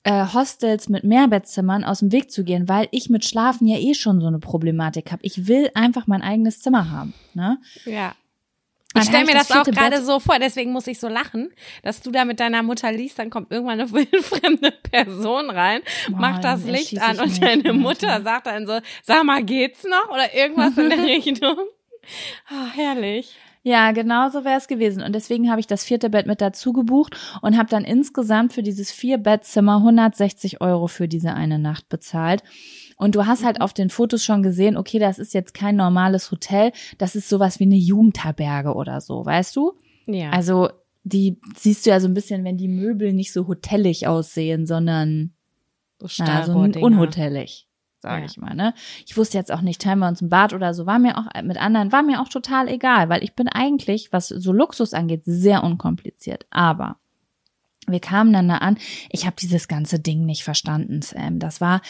äh, 0.05 0.25
Hostels 0.33 0.87
mit 0.87 1.03
Mehrbettzimmern 1.03 1.83
aus 1.83 1.99
dem 1.99 2.11
Weg 2.11 2.31
zu 2.31 2.43
gehen, 2.43 2.69
weil 2.69 2.87
ich 2.91 3.09
mit 3.09 3.25
Schlafen 3.25 3.67
ja 3.67 3.77
eh 3.77 3.95
schon 3.95 4.21
so 4.21 4.27
eine 4.27 4.39
Problematik 4.39 5.11
habe. 5.11 5.23
Ich 5.23 5.47
will 5.47 5.71
einfach 5.73 6.05
mein 6.05 6.21
eigenes 6.21 6.61
Zimmer 6.61 6.91
haben. 6.91 7.13
Ne? 7.33 7.57
Ja. 7.85 8.13
Ich 8.95 9.03
stelle 9.03 9.25
mir 9.25 9.33
das, 9.33 9.51
auch 9.51 9.63
vierte 9.63 9.71
gerade 9.71 10.03
so 10.03 10.19
vor, 10.19 10.39
deswegen 10.39 10.71
muss 10.71 10.87
ich 10.87 10.99
so 10.99 11.07
lachen, 11.07 11.51
dass 11.83 12.01
du 12.01 12.11
da 12.11 12.25
mit 12.25 12.39
deiner 12.39 12.63
Mutter 12.63 12.91
liest, 12.91 13.19
dann 13.19 13.29
kommt 13.29 13.51
irgendwann 13.51 13.79
eine 13.79 13.91
wildfremde 13.93 14.71
Person 14.71 15.49
rein, 15.49 15.81
Boah, 16.09 16.17
macht 16.19 16.43
das 16.43 16.63
Licht 16.65 17.01
an 17.01 17.19
und 17.19 17.41
deine. 17.41 17.73
Mutter 17.73 18.21
sagt 18.21 18.47
dann 18.47 18.65
so, 18.65 18.79
sag 19.03 19.23
mal, 19.23 19.43
geht's 19.43 19.83
noch? 19.83 20.09
Oder 20.09 20.33
irgendwas 20.33 20.77
in 20.77 20.89
der 20.89 21.03
Richtung. 21.03 21.57
Ah, 22.47 22.67
herrlich. 22.73 23.35
Ja, 23.67 23.93
genau 23.93 24.29
so 24.29 24.45
wäre 24.45 24.59
es 24.59 24.67
gewesen. 24.67 25.01
Und 25.01 25.13
deswegen 25.13 25.49
habe 25.49 25.59
ich 25.59 25.65
das 25.65 25.83
vierte 25.83 26.11
Bett 26.11 26.27
mit 26.27 26.39
dazu 26.39 26.71
gebucht 26.71 27.17
und 27.41 27.57
habe 27.57 27.67
dann 27.67 27.83
insgesamt 27.83 28.53
für 28.53 28.61
dieses 28.61 28.91
Vier-Bettzimmer 28.91 29.77
160 29.77 30.61
Euro 30.61 30.85
für 30.85 31.07
diese 31.07 31.33
eine 31.33 31.57
Nacht 31.57 31.89
bezahlt. 31.89 32.43
Und 32.97 33.15
du 33.15 33.25
hast 33.25 33.43
halt 33.43 33.59
auf 33.61 33.73
den 33.73 33.89
Fotos 33.89 34.23
schon 34.23 34.41
gesehen, 34.41 34.77
okay, 34.77 34.99
das 34.99 35.19
ist 35.19 35.33
jetzt 35.33 35.53
kein 35.53 35.75
normales 35.75 36.31
Hotel, 36.31 36.71
das 36.97 37.15
ist 37.15 37.27
sowas 37.29 37.59
wie 37.59 37.65
eine 37.65 37.75
Jugendherberge 37.75 38.73
oder 38.73 39.01
so, 39.01 39.25
weißt 39.25 39.55
du? 39.55 39.73
Ja. 40.07 40.29
Also 40.29 40.69
die 41.03 41.39
siehst 41.57 41.85
du 41.85 41.89
ja 41.91 41.99
so 41.99 42.07
ein 42.07 42.13
bisschen, 42.13 42.43
wenn 42.43 42.57
die 42.57 42.67
Möbel 42.67 43.13
nicht 43.13 43.31
so 43.33 43.47
hotellig 43.47 44.07
aussehen, 44.07 44.65
sondern 44.65 45.33
so 45.99 46.07
na, 46.19 46.43
so 46.45 46.53
unhotellig, 46.53 47.67
sage 47.99 48.21
Ja. 48.21 48.25
ich 48.25 48.37
mal. 48.37 48.55
Ne? 48.55 48.73
Ich 49.05 49.15
wusste 49.15 49.37
jetzt 49.37 49.51
auch 49.51 49.61
nicht, 49.61 49.81
teilen 49.81 49.99
wir 49.99 50.07
uns 50.07 50.21
ein 50.21 50.29
Bad 50.29 50.53
oder 50.53 50.73
so, 50.73 50.85
war 50.85 50.99
mir 50.99 51.17
auch 51.17 51.25
mit 51.43 51.57
anderen, 51.57 51.91
war 51.91 52.01
mir 52.01 52.21
auch 52.21 52.29
total 52.29 52.67
egal, 52.67 53.09
weil 53.09 53.23
ich 53.23 53.33
bin 53.35 53.47
eigentlich, 53.47 54.11
was 54.13 54.29
so 54.29 54.51
Luxus 54.51 54.93
angeht, 54.93 55.21
sehr 55.25 55.63
unkompliziert. 55.63 56.45
Aber 56.49 56.97
wir 57.87 57.99
kamen 57.99 58.33
dann 58.33 58.47
da 58.47 58.57
an. 58.57 58.77
Ich 59.11 59.25
habe 59.25 59.35
dieses 59.39 59.67
ganze 59.67 59.99
Ding 59.99 60.25
nicht 60.25 60.43
verstanden, 60.43 61.01
Sam. 61.01 61.39
Das 61.39 61.61
war, 61.61 61.81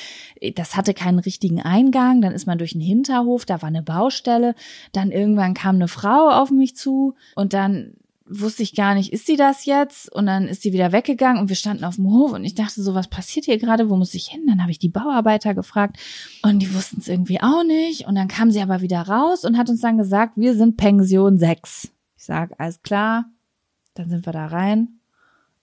das 0.55 0.75
hatte 0.75 0.93
keinen 0.93 1.19
richtigen 1.19 1.61
Eingang. 1.61 2.21
Dann 2.21 2.33
ist 2.33 2.47
man 2.47 2.57
durch 2.57 2.73
einen 2.73 2.83
Hinterhof, 2.83 3.45
da 3.45 3.61
war 3.61 3.67
eine 3.67 3.83
Baustelle. 3.83 4.55
Dann 4.91 5.11
irgendwann 5.11 5.53
kam 5.53 5.75
eine 5.75 5.87
Frau 5.87 6.29
auf 6.29 6.51
mich 6.51 6.75
zu 6.75 7.15
und 7.35 7.53
dann 7.53 7.93
wusste 8.27 8.63
ich 8.63 8.75
gar 8.75 8.95
nicht, 8.95 9.13
ist 9.13 9.27
sie 9.27 9.35
das 9.35 9.65
jetzt? 9.65 10.11
Und 10.11 10.25
dann 10.25 10.47
ist 10.47 10.63
sie 10.63 10.73
wieder 10.73 10.91
weggegangen 10.91 11.39
und 11.39 11.49
wir 11.49 11.55
standen 11.55 11.83
auf 11.83 11.95
dem 11.95 12.11
Hof 12.11 12.33
und 12.33 12.43
ich 12.43 12.55
dachte 12.55 12.81
so, 12.81 12.95
was 12.95 13.07
passiert 13.07 13.45
hier 13.45 13.59
gerade? 13.59 13.89
Wo 13.89 13.95
muss 13.95 14.13
ich 14.13 14.27
hin? 14.27 14.45
Dann 14.47 14.61
habe 14.61 14.71
ich 14.71 14.79
die 14.79 14.89
Bauarbeiter 14.89 15.53
gefragt 15.53 15.97
und 16.41 16.59
die 16.59 16.73
wussten 16.73 16.99
es 16.99 17.07
irgendwie 17.07 17.41
auch 17.41 17.63
nicht. 17.63 18.07
Und 18.07 18.15
dann 18.15 18.27
kam 18.27 18.51
sie 18.51 18.61
aber 18.61 18.81
wieder 18.81 19.01
raus 19.01 19.45
und 19.45 19.57
hat 19.57 19.69
uns 19.69 19.81
dann 19.81 19.97
gesagt, 19.97 20.33
wir 20.37 20.55
sind 20.55 20.77
Pension 20.77 21.37
6. 21.37 21.91
Ich 22.17 22.23
sag, 22.23 22.59
alles 22.59 22.81
klar. 22.81 23.25
Dann 23.93 24.09
sind 24.09 24.25
wir 24.25 24.33
da 24.33 24.47
rein. 24.47 24.99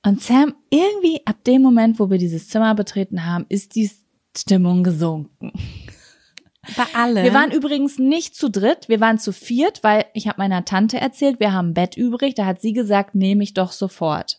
Und 0.04 0.20
Sam, 0.20 0.54
irgendwie 0.70 1.20
ab 1.26 1.44
dem 1.44 1.62
Moment, 1.62 2.00
wo 2.00 2.10
wir 2.10 2.18
dieses 2.18 2.48
Zimmer 2.48 2.74
betreten 2.74 3.24
haben, 3.24 3.46
ist 3.48 3.76
die 3.76 3.90
Stimmung 4.36 4.82
gesunken. 4.82 5.52
Bei 6.76 6.84
alle. 6.94 7.24
Wir 7.24 7.34
waren 7.34 7.50
übrigens 7.50 7.98
nicht 7.98 8.36
zu 8.36 8.48
dritt, 8.48 8.88
wir 8.88 9.00
waren 9.00 9.18
zu 9.18 9.32
viert, 9.32 9.82
weil 9.82 10.04
ich 10.14 10.28
habe 10.28 10.38
meiner 10.38 10.64
Tante 10.64 11.00
erzählt, 11.00 11.40
wir 11.40 11.52
haben 11.52 11.70
ein 11.70 11.74
Bett 11.74 11.96
übrig, 11.96 12.34
da 12.34 12.46
hat 12.46 12.60
sie 12.60 12.72
gesagt, 12.72 13.14
nehme 13.14 13.42
ich 13.42 13.54
doch 13.54 13.72
sofort. 13.72 14.38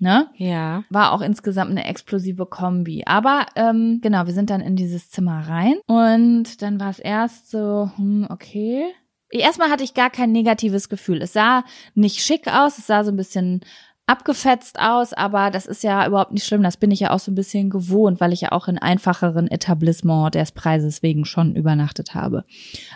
Ne? 0.00 0.28
ja. 0.36 0.84
War 0.90 1.12
auch 1.12 1.20
insgesamt 1.20 1.72
eine 1.72 1.84
explosive 1.84 2.46
Kombi. 2.46 3.02
Aber 3.06 3.46
ähm, 3.56 3.98
genau, 4.00 4.26
wir 4.26 4.32
sind 4.32 4.50
dann 4.50 4.60
in 4.60 4.76
dieses 4.76 5.10
Zimmer 5.10 5.48
rein 5.48 5.80
und 5.86 6.62
dann 6.62 6.78
war 6.78 6.90
es 6.90 7.00
erst 7.00 7.50
so, 7.50 7.90
hm, 7.96 8.28
okay. 8.30 8.84
Erstmal 9.30 9.70
hatte 9.70 9.82
ich 9.82 9.94
gar 9.94 10.10
kein 10.10 10.30
negatives 10.30 10.88
Gefühl. 10.88 11.20
Es 11.20 11.32
sah 11.32 11.64
nicht 11.94 12.20
schick 12.20 12.46
aus, 12.46 12.78
es 12.78 12.86
sah 12.86 13.02
so 13.02 13.10
ein 13.10 13.16
bisschen 13.16 13.60
abgefetzt 14.08 14.80
aus, 14.80 15.12
aber 15.12 15.50
das 15.50 15.66
ist 15.66 15.82
ja 15.82 16.06
überhaupt 16.06 16.32
nicht 16.32 16.46
schlimm. 16.46 16.62
Das 16.62 16.78
bin 16.78 16.90
ich 16.90 17.00
ja 17.00 17.10
auch 17.10 17.18
so 17.18 17.30
ein 17.30 17.34
bisschen 17.34 17.68
gewohnt, 17.68 18.20
weil 18.20 18.32
ich 18.32 18.40
ja 18.40 18.52
auch 18.52 18.66
in 18.66 18.78
einfacheren 18.78 19.48
Etablissement 19.48 20.34
des 20.34 20.52
Preises 20.52 21.02
wegen 21.02 21.24
schon 21.24 21.54
übernachtet 21.54 22.14
habe. 22.14 22.44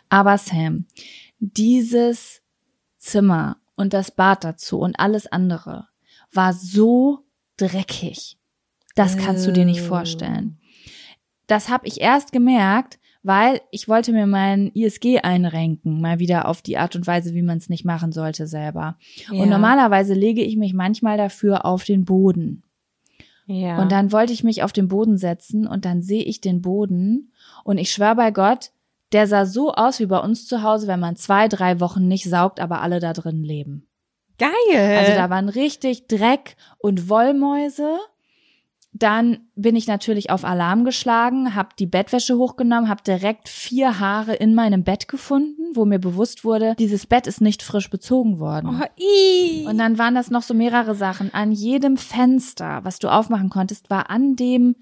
Aber 0.09 0.39
Sam, 0.39 0.87
dieses 1.39 2.41
Zimmer 2.99 3.59
und 3.77 3.93
das 3.93 4.11
Bad 4.11 4.45
dazu 4.45 4.81
und 4.81 4.99
alles 4.99 5.27
andere 5.27 5.89
war 6.33 6.55
so 6.55 7.27
dreckig. 7.59 8.39
Das 8.95 9.17
kannst 9.19 9.47
du 9.47 9.53
dir 9.53 9.65
nicht 9.65 9.83
vorstellen. 9.83 10.59
Das 11.47 11.69
habe 11.69 11.87
ich 11.87 12.01
erst 12.01 12.33
gemerkt, 12.33 12.99
weil 13.23 13.61
ich 13.71 13.89
wollte 13.89 14.13
mir 14.13 14.27
mein 14.27 14.73
ISG 14.75 15.21
einrenken, 15.21 16.01
mal 16.01 16.19
wieder 16.19 16.49
auf 16.49 16.63
die 16.63 16.79
Art 16.79 16.97
und 16.97 17.07
Weise, 17.07 17.35
wie 17.35 17.43
man 17.43 17.59
es 17.59 17.69
nicht 17.69 17.85
machen 17.85 18.13
sollte 18.13 18.47
selber. 18.47 18.97
Ja. 19.31 19.43
Und 19.43 19.49
normalerweise 19.49 20.15
lege 20.15 20.43
ich 20.43 20.57
mich 20.57 20.75
manchmal 20.75 21.17
dafür 21.17 21.65
auf 21.65 21.85
den 21.85 22.05
Boden. 22.05 22.65
Ja. 23.47 23.81
Und 23.81 23.93
dann 23.93 24.13
wollte 24.13 24.33
ich 24.33 24.45
mich 24.45 24.63
auf 24.63 24.73
den 24.73 24.89
Boden 24.89 25.19
setzen 25.19 25.67
und 25.67 25.85
dann 25.85 26.03
sehe 26.03 26.23
ich 26.23 26.41
den 26.41 26.63
Boden 26.63 27.33
und 27.65 27.79
ich 27.79 27.93
schwör 27.93 28.15
bei 28.15 28.31
Gott, 28.31 28.71
der 29.13 29.27
sah 29.27 29.45
so 29.45 29.73
aus 29.73 30.01
wie 30.01 30.07
bei 30.07 30.19
uns 30.19 30.47
zu 30.47 30.63
Hause, 30.63 30.87
wenn 30.87 31.01
man 31.01 31.17
zwei, 31.17 31.49
drei 31.49 31.81
Wochen 31.81 32.09
nicht 32.09 32.29
saugt, 32.29 32.61
aber 32.61 32.81
alle 32.81 32.99
da 32.99 33.13
drin 33.13 33.43
leben. 33.43 33.87
geil. 34.39 34.99
Also 34.99 35.13
da 35.13 35.31
waren 35.31 35.49
richtig 35.49 36.07
Dreck 36.07 36.57
und 36.79 37.09
Wollmäuse. 37.09 37.99
Dann 38.95 39.49
bin 39.55 39.75
ich 39.75 39.87
natürlich 39.87 40.29
auf 40.31 40.45
Alarm 40.45 40.85
geschlagen, 40.85 41.55
habe 41.55 41.71
die 41.79 41.87
Bettwäsche 41.87 42.37
hochgenommen, 42.37 42.91
habe 42.91 43.03
direkt 43.03 43.49
vier 43.49 43.99
Haare 43.99 44.35
in 44.35 44.55
meinem 44.55 44.85
Bett 44.85 45.09
gefunden, 45.09 45.75
wo 45.75 45.87
mir 45.87 45.99
bewusst 45.99 46.45
wurde, 46.45 46.75
dieses 46.79 47.07
Bett 47.07 47.27
ist 47.27 47.41
nicht 47.41 47.63
frisch 47.63 47.89
bezogen 47.89 48.39
worden. 48.39 48.69
oh. 48.69 49.69
Und 49.69 49.79
dann 49.79 49.97
waren 49.99 50.15
das 50.15 50.31
noch 50.31 50.43
so 50.43 50.53
mehrere 50.53 50.95
Sachen. 50.95 51.33
An 51.33 51.53
jedem 51.53 51.97
Fenster, 51.97 52.81
was 52.85 52.99
du 52.99 53.09
aufmachen 53.09 53.49
konntest, 53.49 53.89
war 53.89 54.11
an 54.11 54.37
dem, 54.37 54.77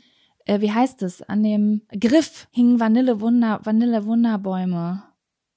äh, 0.45 0.61
wie 0.61 0.73
heißt 0.73 1.03
es, 1.03 1.23
an 1.23 1.45
dem 1.45 1.83
Griff 1.99 2.49
hingen 2.51 2.81
Vanille 2.81 3.21
Wunder, 3.21 3.61
Vanille 3.63 4.05
Wunderbäume. 4.07 5.05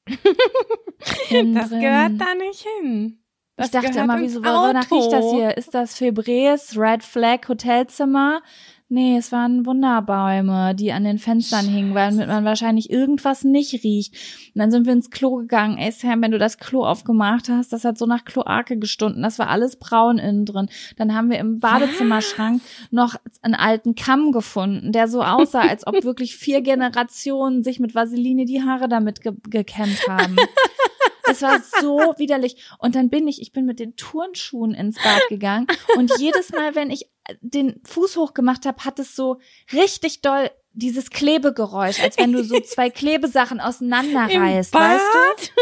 Innen 1.30 1.56
das 1.56 1.72
gehört 1.72 2.22
da 2.22 2.36
nicht 2.36 2.68
hin. 2.80 3.23
Das 3.56 3.68
ich 3.68 3.72
dachte 3.72 3.99
immer, 3.99 4.20
wieso, 4.20 4.41
wonach 4.41 4.89
riecht 4.91 5.12
das 5.12 5.32
hier? 5.32 5.56
Ist 5.58 5.74
das 5.74 5.95
Febrés, 5.95 6.78
Red 6.80 7.04
Flag 7.04 7.47
Hotelzimmer? 7.47 8.41
Nee, 8.89 9.18
es 9.18 9.32
waren 9.32 9.66
Wunderbäume, 9.66 10.76
die 10.76 10.91
an 10.91 11.04
den 11.04 11.18
Fenstern 11.18 11.68
hingen, 11.68 11.95
weil 11.95 12.12
man 12.12 12.45
wahrscheinlich 12.45 12.91
irgendwas 12.91 13.43
nicht 13.43 13.84
riecht. 13.84 14.14
Und 14.54 14.60
dann 14.60 14.70
sind 14.70 14.86
wir 14.86 14.93
ins 14.93 15.10
Klo 15.10 15.38
gegangen. 15.38 15.80
Ey, 15.80 15.91
Sam, 15.91 16.22
wenn 16.22 16.30
du 16.30 16.38
das 16.38 16.60
Klo 16.60 16.86
aufgemacht 16.86 17.49
hast, 17.49 17.74
das 17.74 17.86
hat 17.86 17.97
so 17.97 18.06
nach 18.06 18.24
Kloake 18.24 18.78
gestunden. 18.78 19.24
Das 19.24 19.39
war 19.39 19.49
alles 19.49 19.78
braun 19.78 20.20
innen 20.20 20.45
drin. 20.45 20.70
Dann 20.97 21.16
haben 21.16 21.32
wir 21.32 21.39
im 21.39 21.60
Badezimmerschrank 21.60 22.62
noch 22.91 23.16
einen 23.41 23.56
alten 23.56 23.95
Kamm 23.95 24.32
gefunden, 24.32 24.91
der 24.91 25.08
so 25.08 25.24
aussah, 25.24 25.62
als 25.62 25.88
ob 25.88 25.95
wirklich 26.04 26.36
vier 26.36 26.62
Generationen 26.62 27.64
sich 27.64 27.80
mit 27.80 27.95
Vaseline 27.95 28.45
die 28.45 28.62
Haare 28.62 28.88
damit 28.88 29.22
ge 29.22 29.34
gekämmt 29.49 30.08
haben. 30.08 30.36
Es 31.30 31.42
war 31.42 31.60
so 31.82 32.14
widerlich. 32.18 32.58
Und 32.80 32.96
dann 32.96 33.10
bin 33.10 33.28
ich, 33.28 33.42
ich 33.42 33.52
bin 33.52 33.66
mit 33.66 33.80
den 33.80 33.96
Turnschuhen 33.96 34.74
ins 34.74 34.96
Bad 35.02 35.22
gegangen. 35.30 35.68
Und 35.98 36.12
jedes 36.20 36.52
Mal, 36.52 36.76
wenn 36.76 36.92
ich 36.92 37.10
den 37.42 37.80
Fuß 37.86 38.18
hochgemacht 38.18 38.66
habe, 38.66 38.84
hat 38.84 39.00
es 39.00 39.16
so 39.16 39.40
richtig 39.72 40.22
doll 40.22 40.50
dieses 40.74 41.10
Klebegeräusch, 41.12 42.02
als 42.02 42.18
wenn 42.18 42.34
du 42.34 42.44
so 42.44 42.60
zwei 42.60 42.90
Klebesachen 42.90 43.60
auseinanderreißt, 43.60 44.74
Im 44.74 44.80
Bad? 44.80 44.92
weißt 45.00 45.54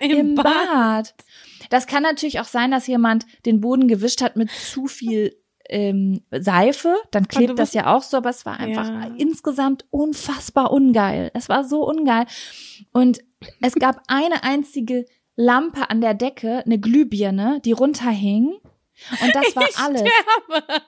du? 0.00 0.04
Im, 0.06 0.10
Im 0.18 0.34
Bad. 0.34 0.44
Bad. 0.44 1.14
Das 1.70 1.86
kann 1.86 2.02
natürlich 2.02 2.40
auch 2.40 2.44
sein, 2.46 2.70
dass 2.70 2.86
jemand 2.86 3.26
den 3.46 3.60
Boden 3.60 3.88
gewischt 3.88 4.22
hat 4.22 4.36
mit 4.36 4.50
zu 4.50 4.86
viel 4.86 5.36
ähm, 5.68 6.22
Seife, 6.30 6.94
dann 7.10 7.26
klebt 7.26 7.50
du 7.50 7.54
das 7.54 7.72
ja 7.72 7.94
auch 7.94 8.02
so, 8.02 8.18
aber 8.18 8.28
es 8.30 8.44
war 8.44 8.58
einfach 8.60 8.86
Ja. 8.86 9.10
insgesamt 9.16 9.86
unfassbar 9.90 10.70
ungeil. 10.70 11.30
Es 11.34 11.48
war 11.48 11.64
so 11.64 11.88
ungeil. 11.88 12.26
Und 12.92 13.20
es 13.60 13.74
gab 13.74 14.02
eine 14.06 14.42
einzige 14.42 15.06
Lampe 15.36 15.90
an 15.90 16.00
der 16.00 16.14
Decke, 16.14 16.62
eine 16.64 16.78
Glühbirne, 16.78 17.60
die 17.64 17.72
runterhing. 17.72 18.60
Und 19.20 19.34
das 19.34 19.56
war 19.56 19.68
Ich 19.68 19.76
alles. 19.78 20.02
sterbe. 20.02 20.82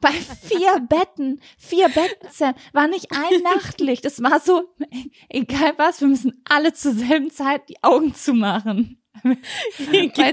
Bei 0.00 0.10
vier 0.10 0.80
Betten, 0.80 1.40
vier 1.56 1.88
Betten, 1.88 2.54
war 2.72 2.88
nicht 2.88 3.08
ein 3.10 3.42
Nachtlicht. 3.42 4.04
Es 4.04 4.22
war 4.22 4.38
so, 4.40 4.64
egal 5.28 5.72
was, 5.78 6.00
wir 6.00 6.08
müssen 6.08 6.42
alle 6.48 6.74
zur 6.74 6.92
selben 6.92 7.30
Zeit 7.30 7.68
die 7.68 7.82
Augen 7.82 8.14
zumachen. 8.14 9.02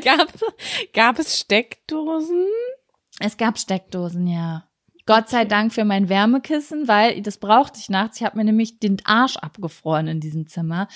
gab, 0.03 0.27
gab 0.93 1.19
es 1.19 1.39
Steckdosen? 1.39 2.47
Es 3.19 3.37
gab 3.37 3.57
Steckdosen, 3.57 4.27
ja. 4.27 4.67
Gott 5.07 5.29
sei 5.29 5.45
Dank 5.45 5.71
für 5.71 5.85
mein 5.85 6.09
Wärmekissen, 6.09 6.87
weil 6.87 7.21
das 7.21 7.37
brauchte 7.37 7.79
ich 7.79 7.89
nachts. 7.89 8.17
Ich 8.17 8.25
habe 8.25 8.37
mir 8.37 8.43
nämlich 8.43 8.79
den 8.79 8.97
Arsch 9.05 9.37
abgefroren 9.37 10.07
in 10.07 10.19
diesem 10.19 10.47
Zimmer. 10.47 10.87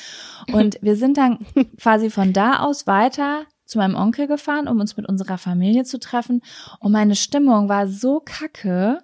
Und 0.51 0.79
wir 0.81 0.95
sind 0.95 1.17
dann 1.17 1.45
quasi 1.79 2.09
von 2.09 2.33
da 2.33 2.59
aus 2.59 2.87
weiter 2.87 3.45
zu 3.65 3.77
meinem 3.77 3.95
Onkel 3.95 4.25
gefahren, 4.25 4.67
um 4.67 4.79
uns 4.79 4.97
mit 4.97 5.07
unserer 5.07 5.37
Familie 5.37 5.83
zu 5.83 5.99
treffen. 5.99 6.41
Und 6.79 6.91
meine 6.91 7.15
Stimmung 7.15 7.69
war 7.69 7.87
so 7.87 8.19
kacke, 8.19 9.03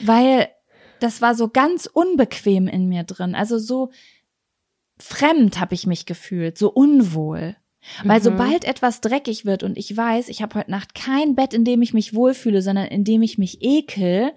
weil 0.00 0.48
das 1.00 1.20
war 1.20 1.34
so 1.34 1.48
ganz 1.48 1.86
unbequem 1.86 2.68
in 2.68 2.88
mir 2.88 3.02
drin. 3.02 3.34
Also 3.34 3.58
so 3.58 3.90
fremd 4.98 5.58
habe 5.58 5.74
ich 5.74 5.88
mich 5.88 6.06
gefühlt, 6.06 6.56
so 6.56 6.70
unwohl. 6.70 7.56
Weil 8.04 8.20
Mhm. 8.20 8.24
sobald 8.24 8.64
etwas 8.64 9.00
dreckig 9.00 9.44
wird 9.44 9.62
und 9.62 9.76
ich 9.78 9.96
weiß, 9.96 10.28
ich 10.28 10.42
habe 10.42 10.58
heute 10.58 10.70
Nacht 10.70 10.94
kein 10.94 11.34
Bett, 11.34 11.54
in 11.54 11.64
dem 11.64 11.82
ich 11.82 11.94
mich 11.94 12.14
wohlfühle, 12.14 12.62
sondern 12.62 12.86
in 12.86 13.04
dem 13.04 13.22
ich 13.22 13.38
mich 13.38 13.62
ekel, 13.62 14.32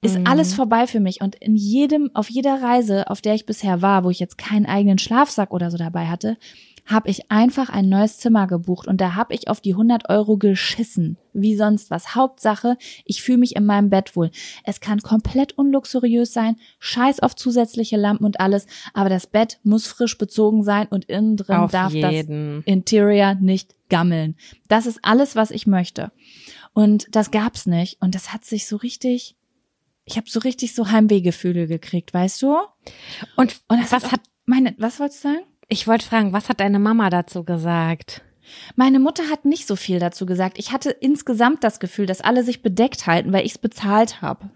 ist 0.00 0.18
Mhm. 0.18 0.26
alles 0.26 0.54
vorbei 0.54 0.86
für 0.86 1.00
mich. 1.00 1.20
Und 1.20 1.34
in 1.36 1.56
jedem, 1.56 2.10
auf 2.14 2.30
jeder 2.30 2.62
Reise, 2.62 3.10
auf 3.10 3.20
der 3.20 3.34
ich 3.34 3.46
bisher 3.46 3.82
war, 3.82 4.04
wo 4.04 4.10
ich 4.10 4.20
jetzt 4.20 4.38
keinen 4.38 4.66
eigenen 4.66 4.98
Schlafsack 4.98 5.52
oder 5.52 5.70
so 5.70 5.76
dabei 5.76 6.06
hatte, 6.06 6.36
habe 6.88 7.10
ich 7.10 7.30
einfach 7.30 7.68
ein 7.68 7.88
neues 7.88 8.18
Zimmer 8.18 8.46
gebucht 8.46 8.88
und 8.88 9.00
da 9.00 9.14
habe 9.14 9.34
ich 9.34 9.48
auf 9.48 9.60
die 9.60 9.72
100 9.72 10.08
Euro 10.08 10.38
geschissen, 10.38 11.18
wie 11.34 11.54
sonst 11.54 11.90
was. 11.90 12.14
Hauptsache, 12.14 12.78
ich 13.04 13.22
fühle 13.22 13.38
mich 13.38 13.56
in 13.56 13.66
meinem 13.66 13.90
Bett 13.90 14.16
wohl. 14.16 14.30
Es 14.64 14.80
kann 14.80 15.00
komplett 15.00 15.52
unluxuriös 15.58 16.32
sein, 16.32 16.56
scheiß 16.78 17.20
auf 17.20 17.36
zusätzliche 17.36 17.98
Lampen 17.98 18.24
und 18.24 18.40
alles, 18.40 18.66
aber 18.94 19.10
das 19.10 19.26
Bett 19.26 19.60
muss 19.64 19.86
frisch 19.86 20.16
bezogen 20.16 20.62
sein 20.62 20.86
und 20.88 21.04
innen 21.04 21.36
drin 21.36 21.56
Auf 21.56 21.70
darf 21.72 21.92
jeden. 21.92 22.56
das 22.56 22.66
Interior 22.66 23.34
nicht 23.34 23.74
gammeln. 23.90 24.36
Das 24.68 24.86
ist 24.86 25.00
alles, 25.02 25.36
was 25.36 25.50
ich 25.50 25.66
möchte. 25.66 26.10
Und 26.72 27.14
das 27.14 27.30
gab's 27.30 27.66
nicht 27.66 28.00
und 28.00 28.14
das 28.14 28.32
hat 28.32 28.44
sich 28.44 28.66
so 28.66 28.76
richtig 28.76 29.34
ich 30.10 30.16
habe 30.16 30.30
so 30.30 30.40
richtig 30.40 30.74
so 30.74 30.90
Heimwehgefühle 30.90 31.66
gekriegt, 31.66 32.14
weißt 32.14 32.40
du? 32.40 32.56
Und, 33.36 33.60
Und 33.68 33.92
was 33.92 34.10
hat, 34.10 34.22
meine 34.46 34.74
was 34.78 34.98
wolltest 35.00 35.24
du 35.24 35.28
sagen? 35.28 35.44
Ich 35.68 35.86
wollte 35.86 36.06
fragen, 36.06 36.32
was 36.32 36.48
hat 36.48 36.60
deine 36.60 36.78
Mama 36.78 37.10
dazu 37.10 37.44
gesagt? 37.44 38.22
Meine 38.76 38.98
Mutter 38.98 39.24
hat 39.30 39.44
nicht 39.44 39.66
so 39.66 39.76
viel 39.76 39.98
dazu 39.98 40.24
gesagt. 40.24 40.58
Ich 40.58 40.72
hatte 40.72 40.90
insgesamt 40.90 41.62
das 41.62 41.80
Gefühl, 41.80 42.06
dass 42.06 42.22
alle 42.22 42.42
sich 42.42 42.62
bedeckt 42.62 43.06
halten, 43.06 43.32
weil 43.32 43.44
ich 43.44 43.52
es 43.52 43.58
bezahlt 43.58 44.22
habe. 44.22 44.50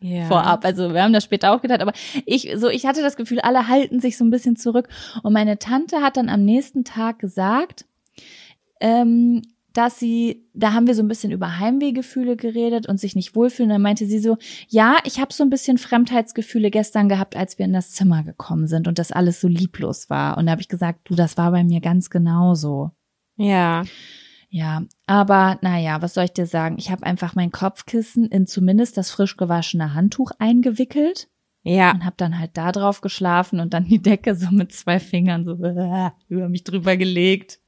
Ja. 0.00 0.26
Vorab. 0.26 0.64
Also 0.64 0.92
wir 0.92 1.02
haben 1.02 1.12
das 1.12 1.24
später 1.24 1.52
auch 1.52 1.62
gedacht, 1.62 1.80
aber 1.80 1.92
ich 2.26 2.52
so 2.56 2.68
ich 2.68 2.84
hatte 2.86 3.02
das 3.02 3.16
Gefühl, 3.16 3.40
alle 3.40 3.68
halten 3.68 4.00
sich 4.00 4.16
so 4.16 4.24
ein 4.24 4.30
bisschen 4.30 4.56
zurück. 4.56 4.88
Und 5.22 5.32
meine 5.32 5.58
Tante 5.58 6.02
hat 6.02 6.16
dann 6.16 6.28
am 6.28 6.44
nächsten 6.44 6.84
Tag 6.84 7.18
gesagt, 7.18 7.86
ähm, 8.80 9.42
dass 9.76 9.98
sie, 9.98 10.46
da 10.54 10.72
haben 10.72 10.86
wir 10.86 10.94
so 10.94 11.02
ein 11.02 11.08
bisschen 11.08 11.32
über 11.32 11.58
Heimwehgefühle 11.58 12.36
geredet 12.36 12.88
und 12.88 12.98
sich 12.98 13.14
nicht 13.14 13.34
wohlfühlen. 13.36 13.70
Dann 13.70 13.82
meinte 13.82 14.06
sie 14.06 14.18
so, 14.18 14.36
ja, 14.68 14.96
ich 15.04 15.20
habe 15.20 15.32
so 15.32 15.42
ein 15.42 15.50
bisschen 15.50 15.78
Fremdheitsgefühle 15.78 16.70
gestern 16.70 17.08
gehabt, 17.08 17.36
als 17.36 17.58
wir 17.58 17.66
in 17.66 17.72
das 17.72 17.90
Zimmer 17.92 18.22
gekommen 18.22 18.66
sind 18.66 18.88
und 18.88 18.98
das 18.98 19.12
alles 19.12 19.40
so 19.40 19.48
lieblos 19.48 20.08
war. 20.10 20.38
Und 20.38 20.46
da 20.46 20.52
habe 20.52 20.60
ich 20.62 20.68
gesagt, 20.68 21.00
du, 21.04 21.14
das 21.14 21.36
war 21.36 21.50
bei 21.50 21.64
mir 21.64 21.80
ganz 21.80 22.10
genauso. 22.10 22.90
Ja. 23.36 23.84
Ja, 24.48 24.84
aber 25.06 25.58
naja, 25.60 26.00
was 26.00 26.14
soll 26.14 26.24
ich 26.24 26.32
dir 26.32 26.46
sagen? 26.46 26.76
Ich 26.78 26.90
habe 26.90 27.04
einfach 27.04 27.34
mein 27.34 27.50
Kopfkissen 27.50 28.26
in 28.26 28.46
zumindest 28.46 28.96
das 28.96 29.10
frisch 29.10 29.36
gewaschene 29.36 29.92
Handtuch 29.92 30.30
eingewickelt 30.38 31.28
Ja. 31.64 31.90
und 31.90 32.04
habe 32.04 32.14
dann 32.16 32.38
halt 32.38 32.52
da 32.54 32.70
drauf 32.72 33.00
geschlafen 33.00 33.60
und 33.60 33.74
dann 33.74 33.84
die 33.86 34.00
Decke 34.00 34.34
so 34.36 34.50
mit 34.52 34.72
zwei 34.72 35.00
Fingern 35.00 35.44
so 35.44 35.62
äh, 35.62 36.10
über 36.28 36.48
mich 36.48 36.64
drüber 36.64 36.96
gelegt. 36.96 37.58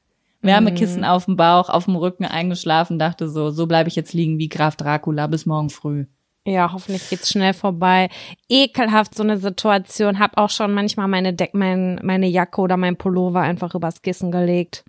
Wärmekissen 0.40 1.04
auf 1.04 1.24
dem 1.24 1.36
Bauch, 1.36 1.68
auf 1.68 1.86
dem 1.86 1.96
Rücken 1.96 2.24
eingeschlafen, 2.24 2.98
dachte 2.98 3.28
so, 3.28 3.50
so 3.50 3.66
bleibe 3.66 3.88
ich 3.88 3.96
jetzt 3.96 4.12
liegen 4.12 4.38
wie 4.38 4.48
Graf 4.48 4.76
Dracula 4.76 5.26
bis 5.26 5.46
morgen 5.46 5.70
früh. 5.70 6.06
Ja, 6.46 6.72
hoffentlich 6.72 7.10
geht's 7.10 7.28
schnell 7.28 7.52
vorbei. 7.52 8.08
Ekelhaft 8.48 9.14
so 9.14 9.22
eine 9.22 9.36
Situation. 9.36 10.18
Hab 10.18 10.38
auch 10.38 10.48
schon 10.48 10.72
manchmal 10.72 11.06
meine 11.06 11.34
Deck, 11.34 11.52
mein, 11.52 12.00
meine 12.02 12.26
Jacke 12.26 12.62
oder 12.62 12.78
mein 12.78 12.96
Pullover 12.96 13.40
einfach 13.40 13.74
übers 13.74 14.00
Kissen 14.00 14.30
gelegt. 14.30 14.84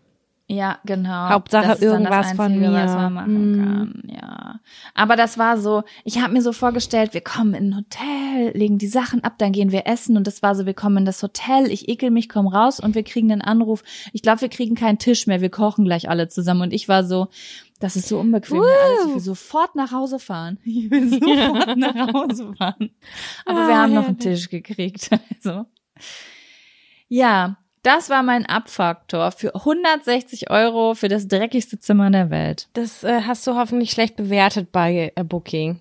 Ja, 0.51 0.79
genau. 0.83 1.29
Hauptsache 1.29 1.77
irgendwas 1.79 2.29
das 2.29 2.35
von 2.35 2.45
Einzige, 2.47 2.69
mir. 2.71 2.73
was 2.73 2.91
man 2.95 3.13
machen 3.13 3.51
Mm. 3.51 3.55
kann. 3.63 4.03
Ja. 4.07 4.59
Aber 4.95 5.15
das 5.15 5.37
war 5.37 5.59
so, 5.59 5.83
ich 6.03 6.19
habe 6.23 6.33
mir 6.33 6.41
so 6.41 6.53
vorgestellt, 6.53 7.13
wir 7.13 7.21
kommen 7.21 7.53
in 7.53 7.69
ein 7.69 7.77
Hotel, 7.77 8.57
legen 8.57 8.79
die 8.79 8.87
Sachen 8.87 9.23
ab, 9.23 9.35
dann 9.37 9.51
gehen 9.51 9.71
wir 9.71 9.85
essen 9.85 10.17
und 10.17 10.25
das 10.25 10.41
war 10.41 10.55
so, 10.55 10.65
wir 10.65 10.73
kommen 10.73 10.97
in 10.97 11.05
das 11.05 11.21
Hotel, 11.21 11.69
ich 11.71 11.87
ekel 11.87 12.09
mich, 12.09 12.29
komm 12.29 12.47
raus 12.47 12.79
und 12.79 12.95
wir 12.95 13.03
kriegen 13.03 13.31
einen 13.31 13.43
Anruf. 13.43 13.83
Ich 14.11 14.23
glaube, 14.23 14.41
wir 14.41 14.49
kriegen 14.49 14.73
keinen 14.73 14.97
Tisch 14.97 15.27
mehr, 15.27 15.39
wir 15.39 15.51
kochen 15.51 15.85
gleich 15.85 16.09
alle 16.09 16.29
zusammen 16.29 16.63
und 16.63 16.73
ich 16.73 16.89
war 16.89 17.03
so, 17.03 17.27
das 17.79 17.95
ist 17.95 18.07
so 18.07 18.19
unbequem 18.19 18.57
hier 18.63 18.65
alles, 18.85 19.05
ich 19.07 19.13
will 19.13 19.19
sofort 19.21 19.75
nach 19.75 19.91
Hause 19.91 20.17
fahren. 20.17 20.57
Ich 20.65 20.89
will 20.89 21.09
sofort 21.09 21.77
nach 21.77 22.11
Hause 22.13 22.53
fahren. 22.57 22.89
Aber 23.45 23.67
wir 23.67 23.75
Ah, 23.75 23.81
haben 23.83 23.93
noch 23.93 24.07
einen. 24.07 24.17
Tisch 24.17 24.49
gekriegt, 24.49 25.11
also. 25.43 25.65
Ja, 27.07 27.57
das 27.83 28.09
war 28.09 28.23
mein 28.23 28.45
Abfaktor 28.45 29.31
für 29.31 29.55
160 29.55 30.49
Euro 30.49 30.93
für 30.95 31.07
das 31.07 31.27
dreckigste 31.27 31.79
Zimmer 31.79 32.09
der 32.11 32.29
Welt. 32.29 32.67
Das 32.73 33.03
äh, 33.03 33.21
hast 33.25 33.45
du 33.47 33.55
hoffentlich 33.55 33.91
schlecht 33.91 34.15
bewertet 34.15 34.71
bei 34.71 35.11
äh, 35.15 35.23
Booking. 35.23 35.79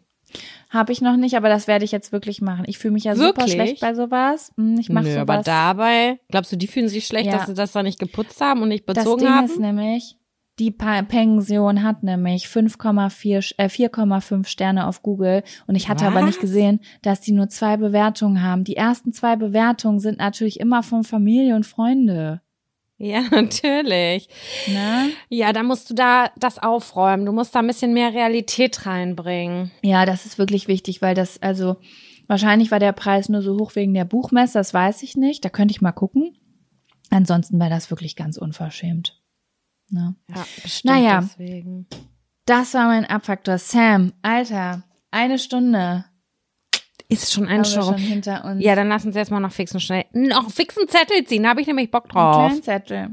Habe 0.68 0.92
ich 0.92 1.00
noch 1.00 1.16
nicht, 1.16 1.34
aber 1.38 1.48
das 1.48 1.66
werde 1.66 1.86
ich 1.86 1.92
jetzt 1.92 2.12
wirklich 2.12 2.42
machen. 2.42 2.64
Ich 2.68 2.76
fühle 2.76 2.92
mich 2.92 3.04
ja 3.04 3.14
super 3.16 3.38
Wirklich? 3.46 3.52
schlecht 3.54 3.80
bei 3.80 3.94
sowas. 3.94 4.52
Hm, 4.58 4.76
Ich 4.78 4.90
mache 4.90 5.06
sowas. 5.06 5.18
aber 5.22 5.38
dabei, 5.42 6.20
glaubst 6.28 6.52
du, 6.52 6.56
die 6.56 6.66
fühlen 6.66 6.88
sich 6.88 7.06
schlecht, 7.06 7.26
Ja. 7.26 7.38
dass 7.38 7.46
sie 7.46 7.54
das 7.54 7.72
da 7.72 7.82
nicht 7.82 7.98
geputzt 7.98 8.38
haben 8.42 8.60
und 8.60 8.68
nicht 8.68 8.86
das 8.86 8.96
bezogen 8.98 9.20
Ding 9.24 9.30
haben? 9.34 9.46
ist 9.46 9.58
nämlich, 9.58 10.17
die 10.58 10.70
Pension 10.70 11.82
hat 11.82 12.02
nämlich 12.02 12.46
5,4 12.46 13.54
äh, 13.58 13.66
4,5 13.66 14.46
Sterne 14.46 14.86
auf 14.86 15.02
Google 15.02 15.42
und 15.66 15.76
ich 15.76 15.88
hatte 15.88 16.06
aber 16.06 16.22
nicht 16.22 16.36
Was? 16.36 16.42
gesehen, 16.42 16.80
dass 17.02 17.20
die 17.20 17.32
nur 17.32 17.48
zwei 17.48 17.76
Bewertungen 17.76 18.42
haben. 18.42 18.64
Die 18.64 18.76
ersten 18.76 19.12
zwei 19.12 19.36
Bewertungen 19.36 20.00
sind 20.00 20.18
natürlich 20.18 20.60
immer 20.60 20.82
von 20.82 21.04
Familie 21.04 21.54
und 21.54 21.64
Freunde. 21.64 22.40
ja, 22.96 23.22
natürlich. 23.30 24.28
Ne? 24.66 25.10
Ja, 25.28 25.52
da 25.52 25.62
musst 25.62 25.90
du 25.90 25.94
da 25.94 26.30
das 26.36 26.58
aufräumen. 26.58 27.26
Du 27.26 27.32
musst 27.32 27.54
da 27.54 27.60
ein 27.60 27.66
bisschen 27.66 27.94
mehr 27.94 28.12
Realität 28.12 28.86
reinbringen. 28.86 29.70
Ja, 29.82 30.06
das 30.06 30.26
ist 30.26 30.38
wirklich 30.38 30.66
wichtig, 30.66 31.00
weil 31.00 31.14
das, 31.14 31.40
also 31.40 31.76
wahrscheinlich 32.26 32.72
war 32.72 32.80
der 32.80 32.92
Preis 32.92 33.28
nur 33.28 33.42
so 33.42 33.58
hoch 33.58 33.76
wegen 33.76 33.94
der 33.94 34.04
Buchmesse, 34.04 34.58
das 34.58 34.74
weiß 34.74 35.04
ich 35.04 35.16
nicht. 35.16 35.44
Da 35.44 35.50
könnte 35.50 35.72
ich 35.72 35.80
mal 35.80 35.92
gucken. 35.92 36.36
Ansonsten 37.10 37.58
wäre 37.60 37.70
das 37.70 37.90
wirklich 37.90 38.16
ganz 38.16 38.36
unverschämt. 38.36 39.18
Ne? 39.90 40.14
Ja, 40.28 40.46
bestimmt 40.62 40.94
Naja. 40.94 41.20
deswegen. 41.22 41.86
Das 42.46 42.74
war 42.74 42.86
mein 42.88 43.04
Abfaktor. 43.04 43.58
Sam, 43.58 44.12
Alter, 44.22 44.82
eine 45.10 45.38
Stunde 45.38 46.04
Ist 47.08 47.32
schon 47.32 47.46
ein 47.48 47.64
Show. 47.64 47.82
schon 47.82 47.96
hinter 47.98 48.44
uns. 48.44 48.62
Ja, 48.62 48.74
dann 48.74 48.88
lass 48.88 49.04
uns 49.04 49.14
jetzt 49.14 49.30
mal 49.30 49.40
noch 49.40 49.52
fix 49.52 49.72
und 49.72 49.80
schnell. 49.80 50.04
Noch 50.12 50.50
fix 50.50 50.76
einen 50.76 50.88
Zettel 50.88 51.24
ziehen, 51.24 51.42
da 51.44 51.50
habe 51.50 51.60
ich 51.60 51.66
nämlich 51.66 51.90
Bock 51.90 52.04
Einen 52.04 52.12
drauf. 52.12 52.46
kleinen 52.46 52.62
Zettel. 52.62 53.08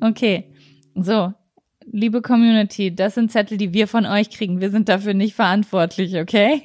Okay, 0.00 0.50
so, 0.96 1.32
liebe 1.92 2.22
Community, 2.22 2.94
das 2.94 3.14
sind 3.14 3.30
Zettel, 3.30 3.58
die 3.58 3.72
wir 3.72 3.86
von 3.86 4.06
euch 4.06 4.30
kriegen. 4.30 4.60
Wir 4.60 4.70
sind 4.70 4.88
dafür 4.88 5.14
nicht 5.14 5.34
verantwortlich, 5.34 6.16
okay? 6.16 6.62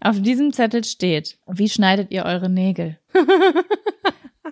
Auf 0.00 0.20
diesem 0.20 0.52
Zettel 0.52 0.84
steht, 0.84 1.38
wie 1.46 1.68
schneidet 1.68 2.12
ihr 2.12 2.24
eure 2.24 2.48
Nägel? 2.48 2.98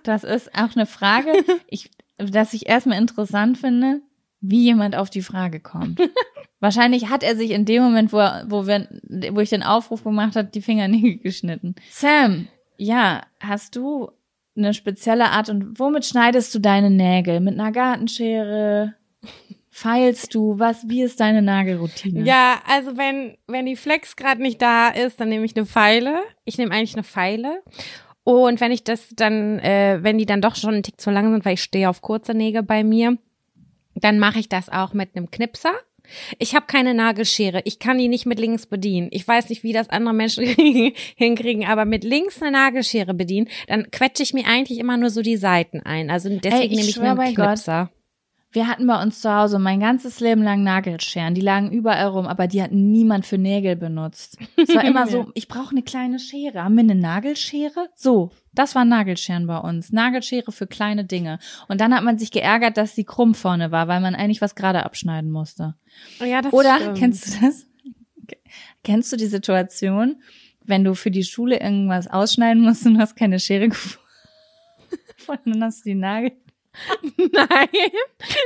Das 0.03 0.23
ist 0.23 0.53
auch 0.53 0.75
eine 0.75 0.85
Frage, 0.85 1.31
ich, 1.67 1.89
dass 2.17 2.53
ich 2.53 2.69
erstmal 2.69 2.99
interessant 2.99 3.57
finde, 3.57 4.01
wie 4.39 4.63
jemand 4.63 4.95
auf 4.95 5.09
die 5.09 5.23
Frage 5.23 5.59
kommt. 5.59 5.99
Wahrscheinlich 6.59 7.09
hat 7.09 7.23
er 7.23 7.35
sich 7.35 7.51
in 7.51 7.65
dem 7.65 7.81
Moment, 7.81 8.13
wo, 8.13 8.19
er, 8.19 8.45
wo, 8.47 8.67
wir, 8.67 8.87
wo 9.31 9.39
ich 9.39 9.49
den 9.49 9.63
Aufruf 9.63 10.03
gemacht 10.03 10.35
habe, 10.35 10.49
die 10.49 10.61
Fingernägel 10.61 11.17
geschnitten. 11.23 11.73
Sam, 11.89 12.47
ja, 12.77 13.23
hast 13.39 13.75
du 13.75 14.11
eine 14.55 14.73
spezielle 14.73 15.31
Art 15.31 15.49
und 15.49 15.79
womit 15.79 16.05
schneidest 16.05 16.53
du 16.53 16.59
deine 16.59 16.91
Nägel? 16.91 17.39
Mit 17.39 17.59
einer 17.59 17.71
Gartenschere? 17.71 18.93
Feilst 19.77 20.33
du? 20.33 20.57
Was, 20.57 20.87
wie 20.87 21.03
ist 21.03 21.19
deine 21.19 21.41
Nagelroutine? 21.41 22.23
Ja, 22.23 22.61
also 22.65 22.95
wenn, 22.95 23.35
wenn 23.45 23.65
die 23.65 23.75
Flex 23.75 24.15
gerade 24.15 24.41
nicht 24.41 24.61
da 24.61 24.87
ist, 24.87 25.19
dann 25.19 25.27
nehme 25.27 25.43
ich 25.43 25.53
eine 25.53 25.65
Pfeile. 25.65 26.19
Ich 26.45 26.57
nehme 26.57 26.73
eigentlich 26.73 26.93
eine 26.93 27.03
Pfeile. 27.03 27.61
Und 28.23 28.61
wenn 28.61 28.71
ich 28.71 28.85
das 28.85 29.09
dann, 29.17 29.59
äh, 29.59 29.99
wenn 30.01 30.17
die 30.17 30.25
dann 30.25 30.39
doch 30.39 30.55
schon 30.55 30.75
einen 30.75 30.83
Tick 30.83 31.01
zu 31.01 31.11
lang 31.11 31.29
sind, 31.29 31.43
weil 31.43 31.55
ich 31.55 31.61
stehe 31.61 31.89
auf 31.89 32.01
kurze 32.01 32.33
Nägel 32.33 32.63
bei 32.63 32.85
mir, 32.85 33.17
dann 33.95 34.17
mache 34.17 34.39
ich 34.39 34.47
das 34.47 34.69
auch 34.69 34.93
mit 34.93 35.09
einem 35.13 35.29
Knipser. 35.29 35.73
Ich 36.39 36.55
habe 36.55 36.67
keine 36.67 36.93
Nagelschere. 36.93 37.61
Ich 37.65 37.77
kann 37.77 37.97
die 37.97 38.07
nicht 38.07 38.25
mit 38.25 38.39
links 38.39 38.67
bedienen. 38.67 39.09
Ich 39.11 39.27
weiß 39.27 39.49
nicht, 39.49 39.63
wie 39.63 39.73
das 39.73 39.89
andere 39.89 40.13
Menschen 40.13 40.45
kriegen, 40.45 40.93
hinkriegen, 41.17 41.65
aber 41.65 41.83
mit 41.83 42.05
links 42.05 42.41
eine 42.41 42.51
Nagelschere 42.51 43.13
bedienen, 43.13 43.49
dann 43.67 43.91
quetsche 43.91 44.23
ich 44.23 44.33
mir 44.33 44.47
eigentlich 44.47 44.79
immer 44.79 44.95
nur 44.95 45.09
so 45.09 45.21
die 45.21 45.35
Seiten 45.35 45.81
ein. 45.81 46.09
Also 46.09 46.29
deswegen 46.29 46.71
ich 46.71 46.77
nehme 46.77 46.89
ich 46.89 46.97
mir 46.97 47.19
einen 47.19 47.35
Gott, 47.35 47.47
Knipser. 47.47 47.91
Wir 48.55 48.69
hatten 48.69 48.87
bei 48.87 49.03
uns 49.03 49.19
zu 49.19 49.35
Hause 49.35 49.59
mein 49.59 49.81
ganzes 49.81 50.21
Leben 50.21 50.41
lang 50.41 50.63
Nagelscheren. 50.63 51.35
Die 51.35 51.41
lagen 51.41 51.71
überall 51.71 52.07
rum, 52.07 52.25
aber 52.25 52.47
die 52.47 52.63
hat 52.63 52.71
niemand 52.71 53.25
für 53.25 53.37
Nägel 53.37 53.75
benutzt. 53.75 54.37
Es 54.55 54.73
war 54.73 54.83
immer 54.85 55.07
so, 55.07 55.29
ich 55.33 55.49
brauche 55.49 55.71
eine 55.71 55.83
kleine 55.83 56.19
Schere. 56.19 56.63
Haben 56.63 56.75
wir 56.75 56.83
eine 56.83 56.95
Nagelschere? 56.95 57.89
So, 57.95 58.31
das 58.53 58.73
waren 58.73 58.87
Nagelscheren 58.87 59.45
bei 59.45 59.57
uns. 59.57 59.91
Nagelschere 59.91 60.53
für 60.53 60.67
kleine 60.67 61.03
Dinge. 61.03 61.39
Und 61.67 61.81
dann 61.81 61.93
hat 61.93 62.05
man 62.05 62.17
sich 62.17 62.31
geärgert, 62.31 62.77
dass 62.77 62.95
die 62.95 63.03
krumm 63.03 63.35
vorne 63.35 63.71
war, 63.71 63.89
weil 63.89 63.99
man 63.99 64.15
eigentlich 64.15 64.41
was 64.41 64.55
gerade 64.55 64.85
abschneiden 64.85 65.31
musste. 65.31 65.75
Ja, 66.19 66.41
das 66.41 66.53
Oder 66.53 66.77
stimmt. 66.77 66.97
kennst 66.97 67.27
du 67.27 67.45
das? 67.45 67.67
Kennst 68.85 69.11
du 69.11 69.17
die 69.17 69.25
Situation, 69.25 70.21
wenn 70.63 70.85
du 70.85 70.95
für 70.95 71.11
die 71.11 71.25
Schule 71.25 71.59
irgendwas 71.59 72.07
ausschneiden 72.07 72.63
musst 72.63 72.85
und 72.85 72.93
du 72.93 72.99
hast 73.01 73.17
keine 73.17 73.37
Schere 73.37 73.67
gefunden? 73.67 73.99
Und 75.27 75.55
dann 75.55 75.63
hast 75.65 75.81
du 75.81 75.89
die 75.89 75.95
Nagel. 75.95 76.31
Nein, 77.17 77.69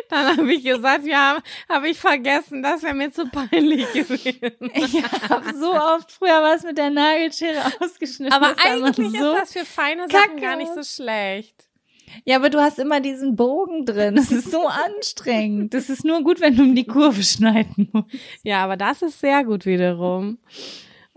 dann 0.09 0.37
habe 0.37 0.53
ich 0.53 0.63
gesagt, 0.63 1.05
ja, 1.05 1.39
habe 1.67 1.89
ich 1.89 1.97
vergessen, 1.97 2.61
das 2.63 2.83
wäre 2.83 2.93
mir 2.93 3.11
zu 3.11 3.27
peinlich 3.27 3.91
gewesen. 3.93 4.71
Ich 4.73 5.03
habe 5.29 5.53
so 5.57 5.73
oft 5.73 6.11
früher 6.11 6.41
was 6.41 6.63
mit 6.63 6.77
der 6.77 6.89
Nagelschere 6.89 7.61
ausgeschnitten. 7.79 8.33
Aber 8.33 8.55
eigentlich 8.63 8.95
so 8.97 9.33
ist 9.33 9.41
das 9.41 9.53
für 9.53 9.65
feine 9.65 10.07
Sachen 10.09 10.29
kacke 10.29 10.41
gar 10.41 10.55
nicht 10.55 10.73
so 10.73 10.83
schlecht. 10.83 11.69
Ja, 12.25 12.37
aber 12.37 12.49
du 12.49 12.59
hast 12.59 12.79
immer 12.79 13.01
diesen 13.01 13.35
Bogen 13.35 13.85
drin. 13.85 14.15
Das 14.15 14.31
ist 14.31 14.51
so 14.51 14.67
anstrengend. 14.67 15.73
Das 15.73 15.89
ist 15.89 16.03
nur 16.03 16.23
gut, 16.23 16.41
wenn 16.41 16.55
du 16.55 16.63
um 16.63 16.75
die 16.75 16.85
Kurve 16.87 17.23
schneiden 17.23 17.89
musst. 17.91 18.07
Ja, 18.43 18.63
aber 18.63 18.77
das 18.77 19.01
ist 19.01 19.19
sehr 19.19 19.43
gut 19.43 19.65
wiederum. 19.65 20.39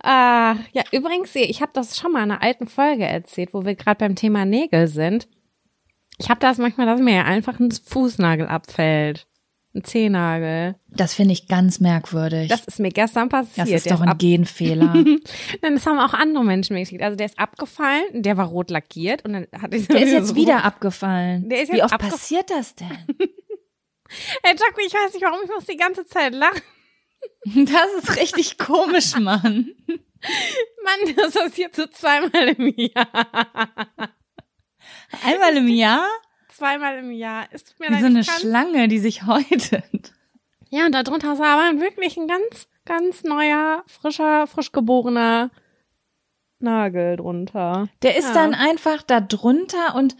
Ah, 0.03 0.57
ja, 0.73 0.83
übrigens, 0.91 1.35
ich 1.35 1.63
habe 1.63 1.73
das 1.75 1.97
schon 1.97 2.13
mal 2.13 2.25
in 2.25 2.31
einer 2.31 2.43
alten 2.43 2.67
Folge 2.67 3.05
erzählt, 3.05 3.55
wo 3.55 3.65
wir 3.65 3.75
gerade 3.75 3.99
beim 3.99 4.17
Thema 4.17 4.45
Nägel 4.45 4.89
sind. 4.89 5.29
Ich 6.19 6.31
habe 6.31 6.41
das 6.41 6.59
manchmal, 6.59 6.87
dass 6.87 7.01
mir 7.01 7.25
einfach 7.25 7.59
ein 7.59 7.71
Fußnagel 7.73 8.47
abfällt. 8.47 9.27
Ein 9.75 9.85
Zehennagel. 9.85 10.75
Das 10.89 11.15
finde 11.15 11.33
ich 11.33 11.49
ganz 11.49 11.81
merkwürdig. 11.81 12.49
Das 12.51 12.67
ist 12.67 12.79
mir 12.79 12.91
gestern 12.91 13.31
passiert. 13.31 13.67
Das 13.67 13.71
ist 13.75 13.87
Der 13.87 13.95
doch 13.95 14.03
ein 14.03 14.11
ab- 14.11 14.19
Genfehler. 14.19 14.93
Nein, 14.95 15.21
das 15.63 15.87
haben 15.87 15.99
auch 15.99 16.13
andere 16.13 16.45
Menschen 16.45 16.75
mir 16.75 16.81
geschickt. 16.81 17.03
Also 17.03 17.17
der 17.17 17.25
ist 17.27 17.39
abgefallen, 17.39 18.05
der 18.23 18.37
war 18.37 18.49
rot 18.49 18.71
lackiert 18.71 19.25
und 19.25 19.33
dann 19.33 19.47
hatte 19.61 19.77
ich 19.77 19.85
so 19.87 19.95
Der 19.95 20.03
ist 20.03 20.13
jetzt 20.13 20.35
wieder 20.35 20.57
rot- 20.57 20.65
abgefallen. 20.67 21.49
Der 21.49 21.63
ist 21.63 21.73
Wie 21.73 21.77
jetzt 21.77 21.85
oft 21.87 21.95
abgef- 21.95 22.11
passiert 22.11 22.51
das 22.51 22.75
denn? 22.75 22.89
Ey, 24.43 24.51
Jaco, 24.51 24.81
ich 24.87 24.93
weiß 24.93 25.15
nicht, 25.15 25.23
warum 25.25 25.41
ich 25.43 25.51
muss 25.51 25.65
die 25.65 25.77
ganze 25.77 26.05
Zeit 26.07 26.35
lachen. 26.35 26.61
Das 27.45 27.87
ist 28.03 28.17
richtig 28.17 28.59
komisch, 28.59 29.17
Mann. 29.17 29.71
Mann, 29.87 31.15
das 31.17 31.33
passiert 31.35 31.75
so 31.77 31.87
zweimal 31.87 32.49
im 32.49 32.75
Jahr. 32.77 34.11
Einmal 35.25 35.57
im 35.57 35.69
Jahr? 35.69 36.07
Zweimal 36.49 36.99
im 36.99 37.11
Jahr. 37.13 37.47
Es 37.51 37.65
tut 37.65 37.81
mir 37.81 37.89
Wie 37.89 37.93
leid, 37.93 38.01
so 38.03 38.07
eine 38.07 38.23
kann- 38.25 38.41
Schlange, 38.41 38.89
die 38.89 38.99
sich 38.99 39.27
häutet. 39.27 40.13
Ja, 40.71 40.87
und 40.87 40.93
darunter 40.95 41.33
ist 41.35 41.41
aber 41.41 41.81
wirklich 41.81 42.17
ein 42.17 42.29
ganz, 42.29 42.67
ganz 42.85 43.25
neuer, 43.25 43.85
frischer, 43.87 44.47
frisch 44.47 44.73
geborener 44.73 45.51
Nagel 46.59 47.17
drunter. 47.17 47.89
Der 48.03 48.17
ist 48.17 48.29
Ja. 48.29 48.35
dann 48.35 48.55
einfach 48.55 49.03
da 49.03 49.21
drunter 49.21 49.95
und 49.97 50.17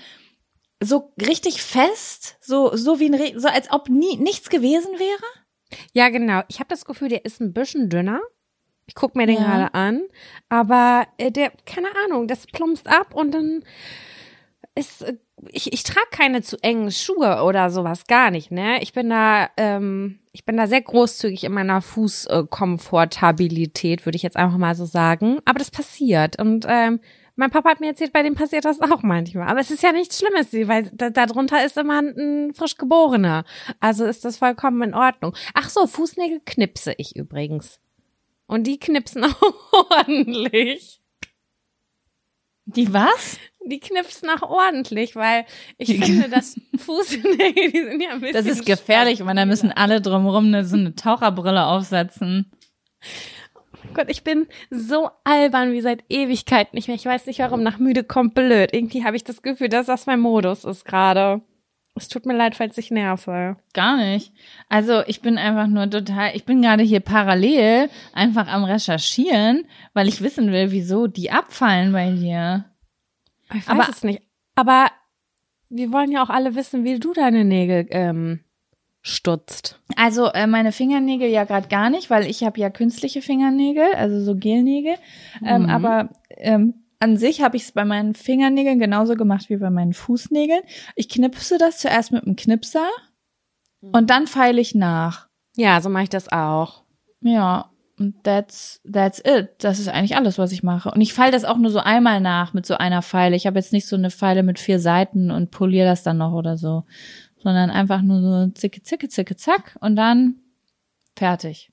so 0.83 1.13
richtig 1.21 1.63
fest, 1.63 2.37
so 2.41 2.75
so 2.77 2.99
wie 2.99 3.07
ein 3.09 3.15
Re 3.15 3.35
so 3.37 3.47
als 3.49 3.71
ob 3.71 3.89
nie 3.89 4.17
nichts 4.17 4.51
gewesen 4.51 4.91
wäre. 4.99 5.79
Ja, 5.93 6.09
genau. 6.09 6.43
Ich 6.49 6.59
habe 6.59 6.69
das 6.69 6.85
Gefühl, 6.85 7.09
der 7.09 7.25
ist 7.25 7.41
ein 7.41 7.53
bisschen 7.53 7.89
dünner. 7.89 8.21
Ich 8.87 8.97
guck 8.97 9.15
mir 9.15 9.27
den 9.27 9.37
Ja. 9.37 9.45
gerade 9.45 9.75
an. 9.75 10.03
Aber 10.49 11.07
äh, 11.19 11.31
der, 11.31 11.53
keine 11.67 11.89
Ahnung, 12.05 12.27
das 12.27 12.47
plumpst 12.49 12.89
ab 12.89 13.15
und 13.15 13.31
dann 13.33 13.65
ist. 14.75 15.03
Äh, 15.03 15.19
ich, 15.49 15.73
ich 15.73 15.83
trage 15.83 16.07
keine 16.11 16.43
zu 16.43 16.63
engen 16.63 16.93
Schuhe 16.93 17.43
oder 17.43 17.71
sowas 17.71 18.07
gar 18.07 18.31
nicht, 18.31 18.53
ne? 18.53 18.81
Ich 18.83 18.93
bin 18.93 19.11
da, 19.11 19.51
ähm, 19.57 20.21
ich 20.33 20.45
bin 20.45 20.57
da 20.57 20.69
sehr 20.69 20.83
großzügig 20.83 21.43
in 21.45 21.53
meiner 21.53 21.83
Fußkomfortabilität, 21.83 24.07
würde 24.07 24.17
ich 24.17 24.23
jetzt 24.23 24.37
einfach 24.37 24.59
mal 24.59 24.77
so 24.77 24.85
sagen. 24.85 25.41
Aber 25.45 25.59
das 25.59 25.73
passiert. 25.73 26.41
Und 26.41 26.67
ähm, 26.69 27.01
mein 27.35 27.51
Papa 27.51 27.71
hat 27.71 27.81
mir 27.81 27.89
erzählt, 27.89 28.13
bei 28.13 28.23
dem 28.23 28.35
passiert 28.35 28.65
das 28.65 28.81
auch 28.81 29.03
manchmal. 29.03 29.49
Aber 29.49 29.61
es 29.61 29.71
ist 29.71 29.83
ja 29.83 29.93
nichts 29.93 30.19
Schlimmes, 30.19 30.53
weil 30.69 30.91
da, 30.93 31.11
darunter 31.11 31.65
ist 31.65 31.77
immer 31.77 32.01
ein, 32.01 32.15
ein 32.17 32.55
frisch 32.55 32.77
geborener. 32.77 33.45
Also 33.81 34.05
ist 34.05 34.25
das 34.25 34.37
vollkommen 34.37 34.83
in 34.83 34.95
Ordnung. 34.95 35.35
Ach 35.55 35.71
so, 35.71 35.87
Fußnägel 35.87 36.41
knipse 36.45 36.95
ich 36.99 37.17
übrigens. 37.17 37.81
Und 38.47 38.67
die 38.67 38.79
knipsen 38.79 39.25
auch 39.25 39.55
ordentlich. 39.91 41.01
Die 42.67 42.93
was? 42.93 43.39
Die 43.67 43.79
knipsen 43.81 44.29
auch 44.31 44.43
ordentlich, 44.43 45.15
weil 45.17 45.45
ich 45.79 45.89
Die- 45.89 45.99
finde, 46.03 46.29
dass 46.29 46.59
Fußnägel, 46.79 47.71
die 47.73 47.83
sind 47.85 48.01
ja 48.03 48.11
ein 48.11 48.21
bisschen 48.21 48.35
Das 48.45 48.47
ist 48.47 48.67
gefährlich, 48.67 49.25
weil 49.25 49.37
da 49.37 49.47
müssen 49.47 49.71
alle 49.73 50.01
drumherum 50.01 50.47
eine, 50.47 50.65
so 50.65 50.77
eine 50.77 50.95
Taucherbrille 50.95 51.65
aufsetzen. 51.67 52.51
Gott, 53.95 54.07
ich 54.09 54.25
bin 54.25 54.47
so 54.71 55.11
albern 55.25 55.73
wie 55.73 55.81
seit 55.81 56.05
Ewigkeit 56.09 56.73
nicht 56.73 56.89
mehr. 56.89 56.95
Ich 56.97 57.05
weiß 57.05 57.27
nicht 57.27 57.41
warum, 57.41 57.63
nach 57.63 57.79
müde 57.79 58.05
kommt 58.05 58.35
blöd. 58.35 58.71
Irgendwie 58.73 59.05
habe 59.05 59.17
ich 59.17 59.25
das 59.25 59.43
Gefühl, 59.43 59.69
dass 59.69 59.87
das 59.87 60.07
mein 60.07 60.21
Modus 60.21 60.65
ist 60.65 60.85
gerade. 60.85 61.43
Es 61.95 62.09
tut 62.09 62.25
mir 62.25 62.35
leid, 62.35 62.55
falls 62.55 62.79
ich 62.79 62.91
nerve. 62.91 63.57
Gar 63.75 63.99
nicht. 63.99 64.33
Also 64.71 65.03
ich 65.07 65.21
bin 65.21 65.37
einfach 65.37 65.67
nur 65.67 65.91
total, 65.91 66.35
ich 66.35 66.45
bin 66.47 66.63
gerade 66.63 66.83
hier 66.83 67.01
parallel 67.01 67.91
einfach 68.15 68.47
am 68.47 68.65
Recherchieren, 68.65 69.67
weil 69.93 70.09
ich 70.09 70.23
wissen 70.23 70.53
will, 70.53 70.71
wieso 70.71 71.07
die 71.07 71.31
abfallen 71.31 71.93
bei 71.93 72.11
dir. 72.13 72.65
Ich 73.55 73.67
weiß 73.67 73.69
Aber- 73.69 73.89
es 73.89 74.03
nicht. 74.05 74.23
Aber 74.55 74.87
wir 75.69 75.91
wollen 75.93 76.13
ja 76.13 76.23
auch 76.23 76.29
alle 76.31 76.55
wissen, 76.55 76.85
wie 76.85 76.99
du 76.99 77.13
deine 77.13 77.45
Nägel 77.45 77.87
ähm, 77.91 78.41
stutzt. 79.01 79.81
Also 79.97 80.27
äh, 80.33 80.47
meine 80.47 80.71
Fingernägel 80.73 81.29
ja 81.29 81.45
gerade 81.45 81.69
gar 81.69 81.91
nicht, 81.91 82.11
weil 82.11 82.27
ich 82.27 82.45
habe 82.45 82.61
ja 82.61 82.71
künstliche 82.71 83.23
Fingernägel, 83.23 83.95
also 83.95 84.21
so 84.23 84.37
Gelnägel. 84.37 84.95
Ähm, 85.45 85.63
Mhm. 85.65 85.71
aber 85.71 86.11
ähm, 86.37 86.75
an 87.01 87.17
sich 87.17 87.43
habe 87.43 87.57
ich 87.57 87.65
es 87.65 87.73
bei 87.73 87.85
meinen 87.85 88.15
Fingernägeln 88.15 88.79
genauso 88.79 89.15
gemacht 89.17 89.49
wie 89.49 89.57
bei 89.57 89.71
meinen 89.71 89.93
Fußnägeln. 89.93 90.61
Ich 90.95 91.09
knipse 91.09 91.59
das 91.59 91.79
zuerst 91.79 92.13
mit 92.13 92.25
einem 92.25 92.37
Knipser 92.37 92.87
und 93.81 94.11
dann 94.11 94.29
feile 94.29 94.61
ich 94.61 94.75
nach. 94.77 95.27
Ja, 95.57 95.81
so 95.81 95.89
mache 95.89 96.05
ich 96.05 96.09
das 96.11 96.31
auch. 96.31 96.85
Ja, 97.23 97.72
und 98.03 98.25
that's 98.25 98.81
that's 98.85 99.21
it. 99.21 99.51
Das 99.59 99.79
ist 99.79 99.89
eigentlich 99.89 100.17
alles, 100.17 100.37
was 100.37 100.51
ich 100.51 100.65
mache. 100.65 100.91
Und 100.91 101.01
ich 101.01 101.15
feile 101.15 101.31
das 101.31 101.45
auch 101.45 101.57
nur 101.57 101.71
so 101.71 101.79
einmal 101.79 102.21
nach 102.21 102.53
mit 102.53 102.67
so 102.67 102.75
einer 102.75 103.01
Feile. 103.01 103.37
Ich 103.37 103.47
habe 103.47 103.61
jetzt 103.61 103.73
nicht 103.73 103.87
so 103.87 103.95
eine 103.95 104.11
Feile 104.11 104.43
mit 104.43 104.59
vier 104.59 104.81
Seiten 104.81 105.31
und 105.31 105.53
poliere 105.53 105.87
das 105.87 106.03
dann 106.03 106.19
noch 106.19 106.33
oder 106.33 106.57
so, 106.57 106.83
sondern 107.39 107.71
einfach 107.71 108.03
nur 108.03 108.21
so 108.21 108.51
zicke 108.55 108.83
zicke 108.83 109.09
zicke 109.09 109.37
zack 109.37 109.77
und 109.81 109.95
dann 109.95 110.41
fertig. 111.17 111.71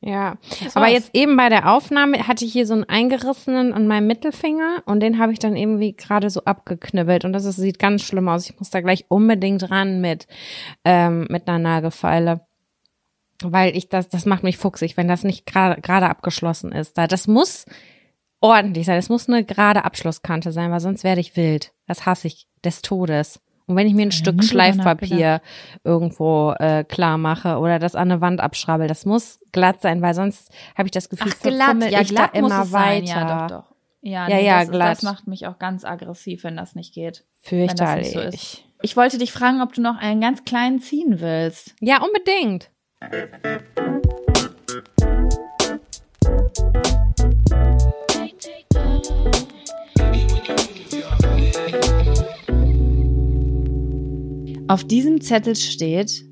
Ja, 0.00 0.36
aber 0.74 0.88
jetzt 0.88 1.10
eben 1.14 1.34
bei 1.36 1.48
der 1.48 1.72
Aufnahme 1.72 2.28
hatte 2.28 2.44
ich 2.44 2.52
hier 2.52 2.66
so 2.66 2.74
einen 2.74 2.84
eingerissenen 2.84 3.72
an 3.72 3.88
meinem 3.88 4.06
Mittelfinger 4.06 4.82
und 4.84 5.00
den 5.00 5.18
habe 5.18 5.32
ich 5.32 5.38
dann 5.38 5.56
irgendwie 5.56 5.96
gerade 5.96 6.28
so 6.28 6.44
abgeknibbelt 6.44 7.24
und 7.24 7.32
das 7.32 7.46
ist, 7.46 7.56
sieht 7.56 7.78
ganz 7.78 8.02
schlimm 8.02 8.28
aus. 8.28 8.48
Ich 8.48 8.58
muss 8.58 8.68
da 8.70 8.82
gleich 8.82 9.06
unbedingt 9.08 9.70
ran 9.70 10.02
mit 10.02 10.26
ähm, 10.84 11.26
mit 11.30 11.48
einer 11.48 11.58
Nagelfeile, 11.58 12.42
weil 13.42 13.76
ich 13.76 13.88
das 13.88 14.08
das 14.08 14.26
macht 14.26 14.42
mich 14.42 14.58
fuchsig, 14.58 14.96
wenn 14.96 15.08
das 15.08 15.24
nicht 15.24 15.46
gerade 15.46 15.80
gerade 15.80 16.08
abgeschlossen 16.08 16.72
ist. 16.72 16.96
Da 16.98 17.06
das 17.06 17.26
muss 17.26 17.66
ordentlich 18.40 18.86
sein. 18.86 18.98
Es 18.98 19.08
muss 19.08 19.28
eine 19.28 19.44
gerade 19.44 19.84
Abschlusskante 19.84 20.52
sein, 20.52 20.70
weil 20.70 20.80
sonst 20.80 21.04
werde 21.04 21.20
ich 21.20 21.36
wild. 21.36 21.72
Das 21.86 22.06
hasse 22.06 22.28
ich 22.28 22.46
des 22.64 22.82
Todes. 22.82 23.40
Und 23.66 23.76
wenn 23.76 23.86
ich 23.86 23.94
mir 23.94 24.02
ein 24.02 24.10
Ja, 24.10 24.16
Stück 24.16 24.44
Schleifpapier 24.44 25.40
irgendwo 25.84 26.52
äh, 26.58 26.84
klar 26.84 27.16
mache 27.16 27.56
oder 27.58 27.78
das 27.78 27.94
an 27.94 28.10
eine 28.10 28.20
Wand 28.20 28.40
abschrabbel, 28.40 28.88
das 28.88 29.06
muss 29.06 29.40
glatt 29.52 29.80
sein, 29.80 30.02
weil 30.02 30.12
sonst 30.12 30.50
habe 30.76 30.86
ich 30.86 30.92
das 30.92 31.08
Gefühl, 31.08 31.32
verfummel 31.32 31.94
ich 32.02 32.14
da 32.14 32.26
immer 32.26 32.70
weiter. 32.72 33.06
Ja, 33.06 33.46
doch, 33.48 33.62
doch. 33.62 33.74
Ja, 34.02 34.28
Ja, 34.28 34.36
nee, 34.36 34.46
ja, 34.46 34.60
das, 34.60 34.70
glatt. 34.70 34.90
das 34.98 35.02
macht 35.02 35.26
mich 35.26 35.46
auch 35.46 35.58
ganz 35.58 35.82
aggressiv, 35.86 36.44
wenn 36.44 36.56
das 36.58 36.74
nicht 36.74 36.92
geht. 36.92 37.24
Fürchterlich. 37.40 38.12
Das 38.12 38.32
nicht 38.34 38.42
so. 38.56 38.78
Ich 38.82 38.96
wollte 38.98 39.16
dich 39.16 39.32
fragen, 39.32 39.62
ob 39.62 39.72
du 39.72 39.80
noch 39.80 39.96
einen 39.96 40.20
ganz 40.20 40.44
kleinen 40.44 40.80
ziehen 40.80 41.20
willst. 41.20 41.74
Ja, 41.80 42.02
unbedingt. 42.02 42.70
Auf 54.66 54.84
diesem 54.84 55.20
Zettel 55.20 55.54
steht, 55.56 56.24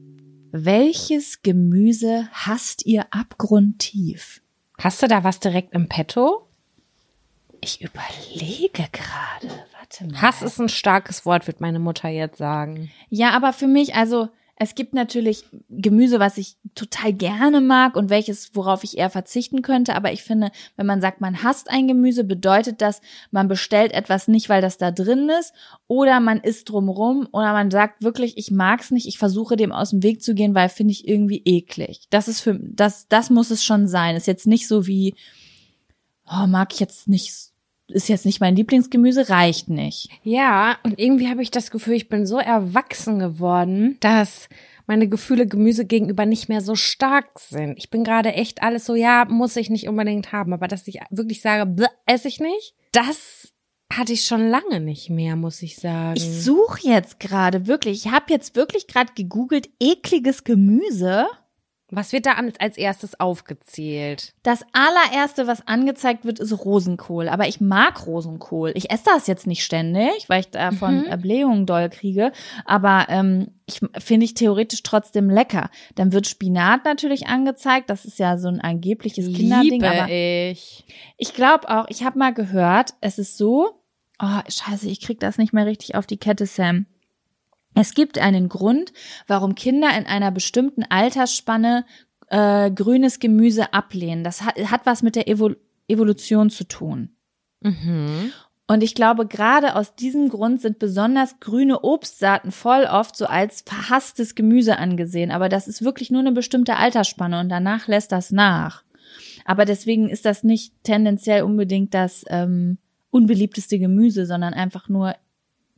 welches 0.50 1.42
Gemüse 1.42 2.28
hasst 2.32 2.86
ihr 2.86 3.06
abgrundtief? 3.10 4.40
Hast 4.78 5.02
du 5.02 5.08
da 5.08 5.22
was 5.22 5.40
direkt 5.40 5.74
im 5.74 5.88
Petto? 5.88 6.48
Ich 7.60 7.80
überlege 7.82 8.88
gerade. 8.90 9.48
Warte 9.78 10.06
mal. 10.06 10.22
Hass 10.22 10.42
ist 10.42 10.58
ein 10.58 10.68
starkes 10.68 11.26
Wort, 11.26 11.46
wird 11.46 11.60
meine 11.60 11.78
Mutter 11.78 12.08
jetzt 12.08 12.38
sagen. 12.38 12.90
Ja, 13.10 13.30
aber 13.30 13.52
für 13.52 13.68
mich, 13.68 13.94
also 13.94 14.28
es 14.62 14.76
gibt 14.76 14.94
natürlich 14.94 15.44
Gemüse, 15.70 16.20
was 16.20 16.38
ich 16.38 16.56
total 16.76 17.12
gerne 17.12 17.60
mag 17.60 17.96
und 17.96 18.10
welches, 18.10 18.54
worauf 18.54 18.84
ich 18.84 18.96
eher 18.96 19.10
verzichten 19.10 19.60
könnte. 19.60 19.96
Aber 19.96 20.12
ich 20.12 20.22
finde, 20.22 20.52
wenn 20.76 20.86
man 20.86 21.00
sagt, 21.00 21.20
man 21.20 21.42
hasst 21.42 21.68
ein 21.68 21.88
Gemüse, 21.88 22.22
bedeutet 22.22 22.80
das, 22.80 23.00
man 23.32 23.48
bestellt 23.48 23.90
etwas 23.90 24.28
nicht, 24.28 24.48
weil 24.48 24.62
das 24.62 24.78
da 24.78 24.92
drin 24.92 25.28
ist, 25.40 25.52
oder 25.88 26.20
man 26.20 26.38
isst 26.38 26.68
drumrum, 26.70 27.28
oder 27.32 27.52
man 27.52 27.72
sagt 27.72 28.04
wirklich, 28.04 28.38
ich 28.38 28.52
mag's 28.52 28.92
nicht, 28.92 29.08
ich 29.08 29.18
versuche 29.18 29.56
dem 29.56 29.72
aus 29.72 29.90
dem 29.90 30.04
Weg 30.04 30.22
zu 30.22 30.32
gehen, 30.32 30.54
weil 30.54 30.68
finde 30.68 30.92
ich 30.92 31.08
irgendwie 31.08 31.42
eklig. 31.44 32.06
Das 32.10 32.28
ist 32.28 32.40
für, 32.40 32.56
das, 32.62 33.08
das 33.08 33.30
muss 33.30 33.50
es 33.50 33.64
schon 33.64 33.88
sein. 33.88 34.14
Ist 34.14 34.28
jetzt 34.28 34.46
nicht 34.46 34.68
so 34.68 34.86
wie, 34.86 35.16
oh, 36.24 36.46
mag 36.46 36.72
ich 36.72 36.78
jetzt 36.78 37.08
nicht, 37.08 37.51
ist 37.92 38.08
jetzt 38.08 38.26
nicht 38.26 38.40
mein 38.40 38.56
Lieblingsgemüse, 38.56 39.28
reicht 39.28 39.68
nicht. 39.68 40.08
Ja, 40.22 40.78
und 40.82 40.98
irgendwie 40.98 41.28
habe 41.28 41.42
ich 41.42 41.50
das 41.50 41.70
Gefühl, 41.70 41.94
ich 41.94 42.08
bin 42.08 42.26
so 42.26 42.38
erwachsen 42.38 43.18
geworden, 43.18 43.96
dass 44.00 44.48
meine 44.86 45.08
Gefühle 45.08 45.46
Gemüse 45.46 45.84
gegenüber 45.84 46.26
nicht 46.26 46.48
mehr 46.48 46.60
so 46.60 46.74
stark 46.74 47.38
sind. 47.38 47.78
Ich 47.78 47.90
bin 47.90 48.04
gerade 48.04 48.32
echt 48.32 48.62
alles 48.62 48.84
so, 48.84 48.94
ja, 48.94 49.24
muss 49.28 49.56
ich 49.56 49.70
nicht 49.70 49.88
unbedingt 49.88 50.32
haben, 50.32 50.52
aber 50.52 50.68
dass 50.68 50.86
ich 50.88 51.00
wirklich 51.10 51.40
sage, 51.40 51.70
bleh, 51.70 51.86
esse 52.06 52.28
ich 52.28 52.40
nicht, 52.40 52.74
das 52.92 53.52
hatte 53.92 54.12
ich 54.12 54.24
schon 54.24 54.48
lange 54.48 54.80
nicht 54.80 55.10
mehr, 55.10 55.36
muss 55.36 55.62
ich 55.62 55.76
sagen. 55.76 56.16
Ich 56.16 56.44
suche 56.44 56.88
jetzt 56.88 57.20
gerade 57.20 57.66
wirklich, 57.66 58.06
ich 58.06 58.12
habe 58.12 58.26
jetzt 58.28 58.56
wirklich 58.56 58.86
gerade 58.86 59.12
gegoogelt, 59.14 59.68
ekliges 59.80 60.44
Gemüse. 60.44 61.26
Was 61.94 62.12
wird 62.12 62.24
da 62.24 62.36
als 62.58 62.78
erstes 62.78 63.20
aufgezählt? 63.20 64.32
Das 64.42 64.64
allererste, 64.72 65.46
was 65.46 65.66
angezeigt 65.68 66.24
wird, 66.24 66.38
ist 66.38 66.64
Rosenkohl. 66.64 67.28
Aber 67.28 67.46
ich 67.48 67.60
mag 67.60 68.06
Rosenkohl. 68.06 68.72
Ich 68.74 68.90
esse 68.90 69.04
das 69.04 69.26
jetzt 69.26 69.46
nicht 69.46 69.62
ständig, 69.62 70.28
weil 70.28 70.40
ich 70.40 70.48
davon 70.48 71.00
Mhm. 71.00 71.06
äh, 71.12 71.16
Blähungen 71.18 71.66
doll 71.66 71.90
kriege. 71.90 72.32
Aber 72.64 73.06
ähm, 73.10 73.48
ich 73.66 73.80
finde 73.98 74.24
ich 74.24 74.32
theoretisch 74.32 74.82
trotzdem 74.82 75.28
lecker. 75.28 75.68
Dann 75.94 76.12
wird 76.14 76.26
Spinat 76.26 76.84
natürlich 76.86 77.26
angezeigt. 77.26 77.90
Das 77.90 78.06
ist 78.06 78.18
ja 78.18 78.38
so 78.38 78.48
ein 78.48 78.60
angebliches 78.60 79.26
Kinderding. 79.26 79.84
Aber 79.84 80.08
ich. 80.10 80.86
ich 81.18 81.34
glaube 81.34 81.68
auch, 81.68 81.84
ich 81.90 82.04
habe 82.04 82.18
mal 82.18 82.32
gehört, 82.32 82.94
es 83.02 83.18
ist 83.18 83.36
so, 83.36 83.82
oh, 84.18 84.40
scheiße, 84.48 84.88
ich 84.88 85.00
krieg 85.02 85.20
das 85.20 85.36
nicht 85.36 85.52
mehr 85.52 85.66
richtig 85.66 85.94
auf 85.94 86.06
die 86.06 86.16
Kette, 86.16 86.46
Sam. 86.46 86.86
Es 87.74 87.94
gibt 87.94 88.18
einen 88.18 88.48
Grund, 88.48 88.92
warum 89.26 89.54
Kinder 89.54 89.96
in 89.96 90.06
einer 90.06 90.30
bestimmten 90.30 90.84
Altersspanne 90.84 91.84
äh, 92.28 92.70
grünes 92.70 93.18
Gemüse 93.18 93.72
ablehnen. 93.72 94.24
Das 94.24 94.42
hat, 94.42 94.56
hat 94.70 94.86
was 94.86 95.02
mit 95.02 95.16
der 95.16 95.28
Evo 95.28 95.50
Evolution 95.88 96.48
zu 96.48 96.64
tun. 96.64 97.10
Mhm. 97.60 98.32
Und 98.66 98.82
ich 98.82 98.94
glaube, 98.94 99.26
gerade 99.26 99.76
aus 99.76 99.94
diesem 99.96 100.28
Grund 100.28 100.60
sind 100.60 100.78
besonders 100.78 101.40
grüne 101.40 101.82
Obstsaaten 101.82 102.52
voll 102.52 102.84
oft 102.84 103.16
so 103.16 103.26
als 103.26 103.62
verhasstes 103.66 104.34
Gemüse 104.34 104.78
angesehen. 104.78 105.30
Aber 105.30 105.48
das 105.48 105.68
ist 105.68 105.82
wirklich 105.82 106.10
nur 106.10 106.20
eine 106.20 106.32
bestimmte 106.32 106.76
Altersspanne 106.76 107.40
und 107.40 107.48
danach 107.48 107.88
lässt 107.88 108.12
das 108.12 108.30
nach. 108.30 108.84
Aber 109.44 109.64
deswegen 109.64 110.08
ist 110.08 110.24
das 110.24 110.44
nicht 110.44 110.72
tendenziell 110.84 111.42
unbedingt 111.42 111.92
das 111.92 112.24
ähm, 112.28 112.78
unbeliebteste 113.10 113.78
Gemüse, 113.78 114.24
sondern 114.24 114.54
einfach 114.54 114.88
nur 114.88 115.14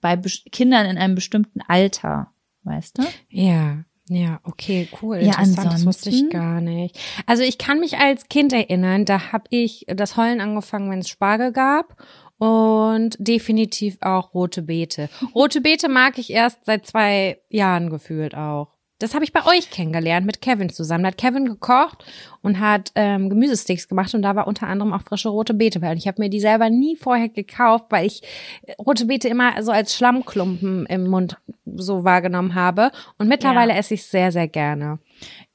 bei 0.05 0.17
Kindern 0.53 0.85
in 0.85 0.99
einem 0.99 1.15
bestimmten 1.15 1.63
Alter. 1.67 2.31
Weißt 2.63 2.99
du? 2.99 3.03
Ja. 3.31 3.85
Ja, 4.11 4.39
okay, 4.45 4.87
cool. 5.01 5.17
Ja, 5.17 5.39
Interessant, 5.39 5.73
das 5.73 5.87
wusste 5.87 6.11
ich 6.11 6.17
ansonsten- 6.17 6.39
gar 6.39 6.61
nicht. 6.61 6.99
Also 7.25 7.43
ich 7.43 7.57
kann 7.57 7.81
mich 7.81 7.97
als 7.97 8.29
Kind 8.29 8.53
erinnern, 8.53 9.07
da 9.07 9.33
habe 9.33 9.45
ich 9.49 9.87
das 9.89 10.19
Heulen 10.19 10.43
angefangen, 10.43 10.91
wenn 10.91 10.99
es 10.99 11.09
Spargel 11.09 11.53
gab 11.53 11.97
und 12.37 13.17
definitiv 13.19 13.97
auch 14.03 14.35
rote 14.35 14.61
Beete. 14.61 15.09
Rote 15.35 15.63
Beete 15.63 15.89
mag 15.89 16.19
ich 16.19 16.29
erst 16.31 16.67
seit 16.67 16.85
zwei 16.85 17.39
Jahren 17.49 17.89
gefühlt 17.89 18.35
auch. 18.35 18.74
Das 19.05 19.13
habe 19.15 19.23
ich 19.23 19.35
bei 19.35 19.45
euch 19.45 19.71
kennengelernt 19.71 20.25
mit 20.25 20.41
Kevin 20.41 20.71
zusammen. 20.71 21.05
Da 21.05 21.09
hat 21.09 21.19
Kevin 21.19 21.45
gekocht 21.45 22.03
und 22.41 22.59
hat 22.59 22.91
ähm, 22.95 23.29
Gemüsesticks 23.29 23.87
gemacht 23.87 24.15
und 24.15 24.23
da 24.23 24.35
war 24.35 24.47
unter 24.47 24.67
anderem 24.67 24.95
auch 24.95 25.03
frische 25.03 25.29
rote 25.29 25.53
Beete 25.53 25.81
bei. 25.81 25.91
Und 25.91 25.99
ich 25.99 26.09
habe 26.09 26.23
mir 26.23 26.31
die 26.31 26.41
selber 26.41 26.71
nie 26.71 26.97
vorher 26.97 27.29
gekauft, 27.29 27.85
weil 27.91 28.07
ich 28.07 28.23
äh, 28.63 28.73
rote 28.81 29.05
Beete 29.05 29.29
immer 29.29 29.63
so 29.63 29.73
als 29.73 29.95
Schlammklumpen 29.95 30.87
im 30.87 31.07
Mund 31.09 31.37
so 31.67 32.03
wahrgenommen 32.05 32.55
habe. 32.55 32.93
Und 33.19 33.29
mittlerweile 33.29 33.75
Ja. 33.75 33.79
esse 33.79 33.93
ich 33.93 34.07
sehr, 34.07 34.33
sehr 34.33 34.49
gerne. 34.49 35.01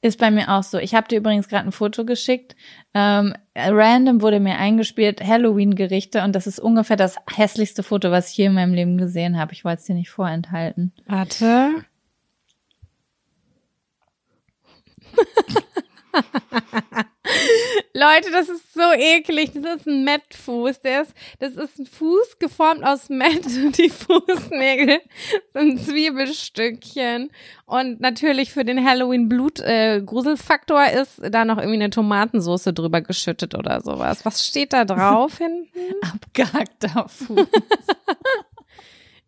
Ist 0.00 0.20
bei 0.20 0.30
mir 0.30 0.48
auch 0.48 0.62
so. 0.62 0.78
Ich 0.78 0.94
habe 0.94 1.08
dir 1.08 1.18
übrigens 1.18 1.48
gerade 1.48 1.66
ein 1.66 1.72
Foto 1.72 2.04
geschickt. 2.04 2.54
Ähm, 2.94 3.34
random 3.56 4.22
wurde 4.22 4.38
mir 4.38 4.58
eingespielt 4.58 5.26
Halloween-Gerichte 5.26 6.22
und 6.22 6.36
das 6.36 6.46
ist 6.46 6.60
ungefähr 6.60 6.96
das 6.96 7.16
hässlichste 7.34 7.82
Foto, 7.82 8.12
was 8.12 8.30
ich 8.30 8.36
je 8.36 8.46
in 8.46 8.54
meinem 8.54 8.74
Leben 8.74 8.96
gesehen 8.96 9.38
habe. 9.38 9.52
Ich 9.54 9.64
wollte 9.64 9.80
es 9.80 9.86
dir 9.86 9.94
nicht 9.94 10.10
vorenthalten. 10.10 10.92
Warte. 11.06 11.84
Leute, 17.94 18.30
das 18.32 18.48
ist 18.48 18.72
so 18.74 18.80
eklig. 18.96 19.52
Das 19.54 19.76
ist 19.76 19.86
ein 19.86 20.02
Mettfuß. 20.04 20.80
Der 20.80 21.02
ist, 21.02 21.14
das 21.38 21.52
ist 21.54 21.78
ein 21.78 21.86
Fuß 21.86 22.38
geformt 22.38 22.82
aus 22.84 23.08
Mett 23.08 23.46
und 23.46 23.78
die 23.78 23.90
Fußnägel 23.90 25.00
sind 25.54 25.80
Zwiebelstückchen. 25.80 27.30
Und 27.66 28.00
natürlich 28.00 28.52
für 28.52 28.64
den 28.64 28.84
Halloween-Blut-Gruselfaktor 28.84 30.86
ist 30.86 31.20
da 31.30 31.44
noch 31.44 31.58
irgendwie 31.58 31.76
eine 31.76 31.90
Tomatensoße 31.90 32.72
drüber 32.72 33.00
geschüttet 33.02 33.54
oder 33.54 33.80
sowas. 33.80 34.24
Was 34.24 34.44
steht 34.46 34.72
da 34.72 34.84
drauf 34.84 35.38
hinten? 35.38 35.68
Abgehackter 36.14 37.06
Fuß. 37.08 37.46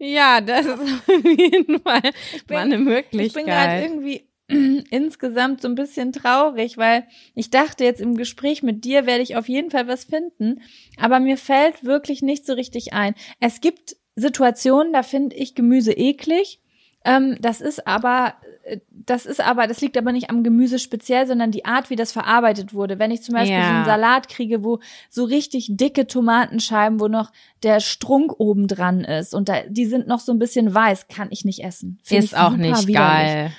Ja, 0.04 0.40
das 0.40 0.66
ist 0.66 0.72
auf 0.72 0.80
jeden 1.06 1.80
Fall 1.80 2.00
bin- 2.02 2.12
mal 2.56 2.62
eine 2.62 2.78
Möglichkeit. 2.78 3.26
Ich 3.26 3.32
bin 3.34 3.46
gerade 3.46 3.82
irgendwie 3.82 4.26
insgesamt 4.90 5.62
so 5.62 5.68
ein 5.68 5.74
bisschen 5.74 6.12
traurig, 6.12 6.76
weil 6.76 7.04
ich 7.34 7.50
dachte 7.50 7.84
jetzt 7.84 8.00
im 8.00 8.16
Gespräch 8.16 8.62
mit 8.62 8.84
dir 8.84 9.06
werde 9.06 9.22
ich 9.22 9.36
auf 9.36 9.48
jeden 9.48 9.70
Fall 9.70 9.88
was 9.88 10.04
finden, 10.04 10.60
aber 10.98 11.20
mir 11.20 11.36
fällt 11.36 11.84
wirklich 11.84 12.22
nicht 12.22 12.46
so 12.46 12.52
richtig 12.54 12.92
ein. 12.92 13.14
Es 13.40 13.60
gibt 13.60 13.96
Situationen, 14.16 14.92
da 14.92 15.02
finde 15.02 15.36
ich 15.36 15.54
Gemüse 15.54 15.92
eklig. 15.92 16.60
Ähm, 17.04 17.36
das 17.40 17.60
ist 17.60 17.86
aber, 17.86 18.34
äh, 18.62 18.78
das 18.90 19.26
ist 19.26 19.40
aber, 19.40 19.66
das 19.66 19.80
liegt 19.80 19.98
aber 19.98 20.12
nicht 20.12 20.30
am 20.30 20.44
Gemüse 20.44 20.78
speziell, 20.78 21.26
sondern 21.26 21.50
die 21.50 21.64
Art, 21.64 21.90
wie 21.90 21.96
das 21.96 22.12
verarbeitet 22.12 22.74
wurde. 22.74 22.98
Wenn 23.00 23.10
ich 23.10 23.22
zum 23.22 23.34
Beispiel 23.34 23.58
Ja. 23.58 23.64
so 23.66 23.72
einen 23.72 23.84
Salat 23.84 24.28
kriege, 24.28 24.62
wo 24.62 24.78
so 25.10 25.24
richtig 25.24 25.68
dicke 25.70 26.06
Tomatenscheiben, 26.06 27.00
wo 27.00 27.08
noch 27.08 27.32
der 27.64 27.80
Strunk 27.80 28.38
oben 28.38 28.68
dran 28.68 29.02
ist 29.02 29.34
und 29.34 29.48
da, 29.48 29.62
die 29.68 29.86
sind 29.86 30.06
noch 30.06 30.20
so 30.20 30.30
ein 30.32 30.38
bisschen 30.38 30.72
weiß, 30.72 31.08
kann 31.08 31.28
ich 31.32 31.44
nicht 31.44 31.64
essen. 31.64 31.98
Find 32.04 32.22
ist 32.22 32.32
ich 32.32 32.38
auch 32.38 32.56
nicht 32.56 32.86
widerlich. 32.86 33.52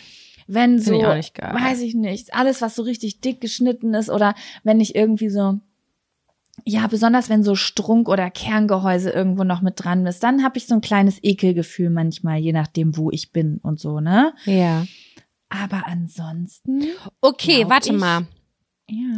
Wenn 0.53 0.79
so, 0.79 1.11
ich 1.13 1.33
weiß 1.37 1.81
ich 1.81 1.95
nicht, 1.95 2.33
alles, 2.33 2.61
was 2.61 2.75
so 2.75 2.83
richtig 2.83 3.21
dick 3.21 3.41
geschnitten 3.41 3.93
ist 3.93 4.09
oder 4.09 4.35
wenn 4.63 4.79
ich 4.79 4.95
irgendwie 4.95 5.29
so, 5.29 5.59
ja, 6.65 6.85
besonders 6.87 7.29
wenn 7.29 7.43
so 7.43 7.55
Strunk 7.55 8.07
oder 8.07 8.29
Kerngehäuse 8.29 9.09
irgendwo 9.09 9.43
noch 9.43 9.61
mit 9.61 9.83
dran 9.83 10.05
ist, 10.05 10.21
dann 10.23 10.43
habe 10.43 10.57
ich 10.57 10.67
so 10.67 10.75
ein 10.75 10.81
kleines 10.81 11.19
Ekelgefühl 11.23 11.89
manchmal, 11.89 12.37
je 12.39 12.53
nachdem, 12.53 12.95
wo 12.97 13.09
ich 13.11 13.31
bin 13.31 13.57
und 13.63 13.79
so, 13.79 13.99
ne? 13.99 14.33
Ja. 14.45 14.85
Aber 15.49 15.87
ansonsten, 15.87 16.83
Okay, 17.21 17.65
warte 17.67 17.93
ich. 17.93 17.99
mal. 17.99 18.27
ja, 18.89 19.17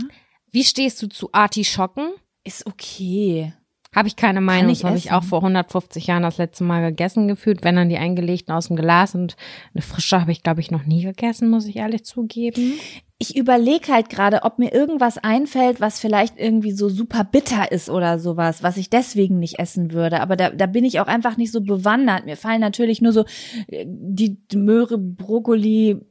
Wie 0.51 0.63
stehst 0.63 1.01
du 1.01 1.07
zu 1.07 1.29
Artischocken? 1.31 2.09
ist 2.43 2.65
okay. 2.67 3.53
Habe 3.95 4.09
ich 4.09 4.17
keine 4.17 4.41
Meinung. 4.41 4.71
ich 4.71 4.81
Das 4.81 4.89
habe 4.89 4.97
ich 4.97 5.11
auch 5.13 5.23
vor 5.23 5.39
150 5.39 6.07
Jahren 6.07 6.23
das 6.23 6.37
letzte 6.37 6.65
Mal 6.65 6.81
gegessen 6.81 7.29
gefühlt, 7.29 7.63
wenn 7.63 7.77
dann 7.77 7.87
die 7.87 7.97
eingelegten 7.97 8.53
aus 8.53 8.67
dem 8.67 8.75
Glas 8.75 9.15
und 9.15 9.37
eine 9.73 9.81
frische 9.81 10.19
habe 10.19 10.33
ich, 10.33 10.43
glaube 10.43 10.59
ich, 10.59 10.69
noch 10.69 10.85
nie 10.85 11.03
gegessen, 11.03 11.47
muss 11.47 11.65
ich 11.65 11.77
ehrlich 11.77 12.03
zugeben. 12.03 12.73
Ich 13.17 13.37
überlege 13.37 13.93
halt 13.93 14.09
gerade, 14.09 14.43
ob 14.43 14.59
mir 14.59 14.73
irgendwas 14.73 15.17
einfällt, 15.17 15.79
was 15.79 16.01
vielleicht 16.01 16.37
irgendwie 16.37 16.73
so 16.73 16.89
super 16.89 17.23
bitter 17.23 17.71
ist 17.71 17.89
oder 17.89 18.19
sowas, 18.19 18.63
was 18.63 18.75
ich 18.75 18.89
deswegen 18.89 19.39
nicht 19.39 19.59
essen 19.59 19.93
würde. 19.93 20.19
Aber 20.19 20.35
da, 20.35 20.49
da 20.49 20.65
bin 20.65 20.83
ich 20.83 20.99
auch 20.99 21.07
einfach 21.07 21.37
nicht 21.37 21.53
so 21.53 21.61
bewandert. 21.61 22.25
Mir 22.25 22.35
fallen 22.35 22.59
natürlich 22.59 23.01
nur 23.01 23.13
so 23.13 23.23
äh, 23.67 23.85
die 23.87 24.37
Möhre, 24.53 24.97
Brokkoli, 24.97 26.01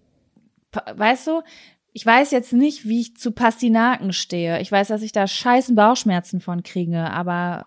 weißt 0.96 1.26
du? 1.26 1.42
Ich 1.92 2.06
weiß 2.06 2.30
jetzt 2.30 2.54
nicht, 2.54 2.88
wie 2.88 3.02
ich 3.02 3.16
zu 3.16 3.32
Pastinaken 3.32 4.14
stehe. 4.14 4.60
Ich 4.62 4.72
weiß, 4.72 4.88
dass 4.88 5.02
ich 5.02 5.12
da 5.12 5.26
scheißen 5.26 5.76
Bauchschmerzen 5.76 6.40
von 6.40 6.62
kriege, 6.62 7.10
aber 7.10 7.66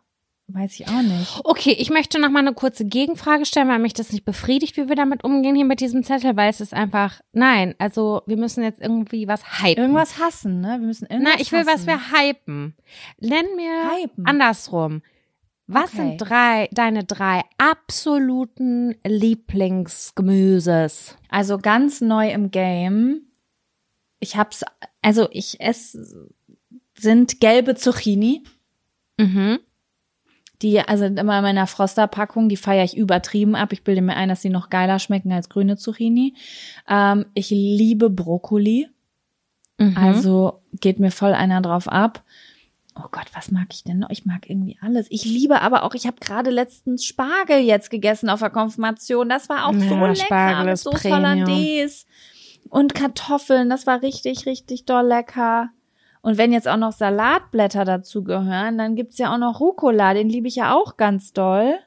weiß 0.50 0.80
ich 0.80 0.88
auch 0.88 1.02
nicht. 1.02 1.42
Okay, 1.44 1.76
ich 1.78 1.90
möchte 1.90 2.20
noch 2.20 2.30
mal 2.30 2.40
eine 2.40 2.54
kurze 2.54 2.86
Gegenfrage 2.86 3.46
stellen, 3.46 3.68
weil 3.68 3.80
mich 3.80 3.94
das 3.94 4.12
nicht 4.14 4.24
befriedigt, 4.26 4.78
wie 4.78 4.88
wir 4.88 4.96
damit 4.96 5.24
umgehen 5.24 5.56
hier 5.56 5.66
mit 5.66 5.82
diesem 5.82 6.04
Zettel, 6.04 6.36
weil 6.38 6.50
es 6.50 6.62
ist 6.62 6.74
einfach, 6.74 7.20
nein, 7.34 7.76
also 7.80 8.22
wir 8.28 8.38
müssen 8.38 8.64
jetzt 8.64 8.80
irgendwie 8.82 9.28
was 9.28 9.62
hypen. 9.62 9.84
Irgendwas 9.84 10.20
hassen, 10.20 10.62
ne? 10.62 10.78
Wir 10.80 10.88
müssen 10.88 11.06
irgendwas 11.08 11.34
Na, 11.36 11.42
ich 11.42 11.52
will, 11.52 11.66
was 11.66 11.86
hassen. 11.86 11.88
wir 11.88 12.12
hypen. 12.12 12.76
Nenn 13.20 13.46
mir 13.56 13.92
Hypen. 14.02 14.26
andersrum. 14.26 15.02
Was 15.70 15.90
Okay. 15.94 15.98
sind 15.98 16.18
drei, 16.20 16.70
deine 16.72 17.04
drei 17.04 17.42
absoluten 17.58 18.96
Lieblingsgemüses? 19.04 21.18
Also 21.30 21.58
ganz 21.58 22.00
neu 22.02 22.32
im 22.32 22.52
Game. 22.52 23.24
Ich 24.20 24.38
hab's, 24.38 24.64
also 25.02 25.28
ich 25.32 25.60
esse, 25.60 26.30
sind 26.98 27.42
gelbe 27.42 27.76
Zucchini. 27.76 28.44
Mhm. 29.20 29.60
Die, 30.62 30.80
also 30.80 31.06
immer 31.06 31.38
in 31.38 31.44
meiner 31.44 31.68
Froster-Packung, 31.68 32.50
die 32.50 32.58
feiere 32.58 32.84
ich 32.84 32.98
übertrieben 32.98 33.56
ab. 33.56 33.72
Ich 33.74 33.84
bilde 33.84 34.02
mir 34.02 34.16
ein, 34.16 34.30
dass 34.30 34.42
sie 34.42 34.50
noch 34.50 34.70
geiler 34.70 34.98
schmecken 34.98 35.32
als 35.32 35.50
grüne 35.50 35.78
Zucchini. 35.78 36.34
Ähm, 36.90 37.26
ich 37.36 37.52
liebe 37.52 38.10
Brokkoli. 38.10 38.90
Mhm. 39.78 39.96
Also 39.96 40.62
geht 40.82 41.00
mir 41.00 41.12
voll 41.12 41.34
einer 41.34 41.62
drauf 41.62 41.88
ab. 41.88 42.24
Oh 42.96 43.08
Gott, 43.12 43.28
was 43.34 43.52
mag 43.52 43.68
ich 43.72 43.84
denn 43.84 44.00
noch? 44.00 44.10
Ich 44.10 44.26
mag 44.26 44.50
irgendwie 44.50 44.78
alles. 44.82 45.06
Ich 45.12 45.24
liebe 45.24 45.62
aber 45.62 45.84
auch, 45.84 45.94
ich 45.94 46.08
habe 46.08 46.18
gerade 46.20 46.50
letztens 46.50 47.06
Spargel 47.06 47.60
jetzt 47.60 47.92
gegessen 47.92 48.28
auf 48.30 48.40
der 48.40 48.50
Konfirmation. 48.50 49.30
Das 49.30 49.50
war 49.50 49.68
auch 49.68 49.74
so 49.74 49.80
Ja, 49.80 50.08
lecker 50.08 50.16
Spargel 50.16 50.66
mit 50.66 50.74
ist 50.74 50.84
Soße. 50.84 51.12
Hollandaise 51.12 52.06
und 52.70 52.96
Kartoffeln. 52.96 53.70
Das 53.70 53.86
war 53.86 54.02
richtig, 54.02 54.48
richtig 54.48 54.86
doll 54.86 55.06
lecker. 55.06 55.70
Und 56.28 56.38
wenn 56.38 56.52
jetzt 56.52 56.68
auch 56.68 56.76
noch 56.76 56.92
Salatblätter 56.92 57.86
dazu 57.86 58.22
gehören, 58.22 58.78
dann 58.78 58.98
gibt's 58.98 59.18
ja 59.18 59.34
auch 59.34 59.38
noch 59.38 59.62
Rucola. 59.62 60.14
Den 60.14 60.28
liebe 60.28 60.50
ich 60.50 60.58
ja 60.58 60.76
auch 60.76 60.98
ganz 60.98 61.32
doll. 61.32 61.80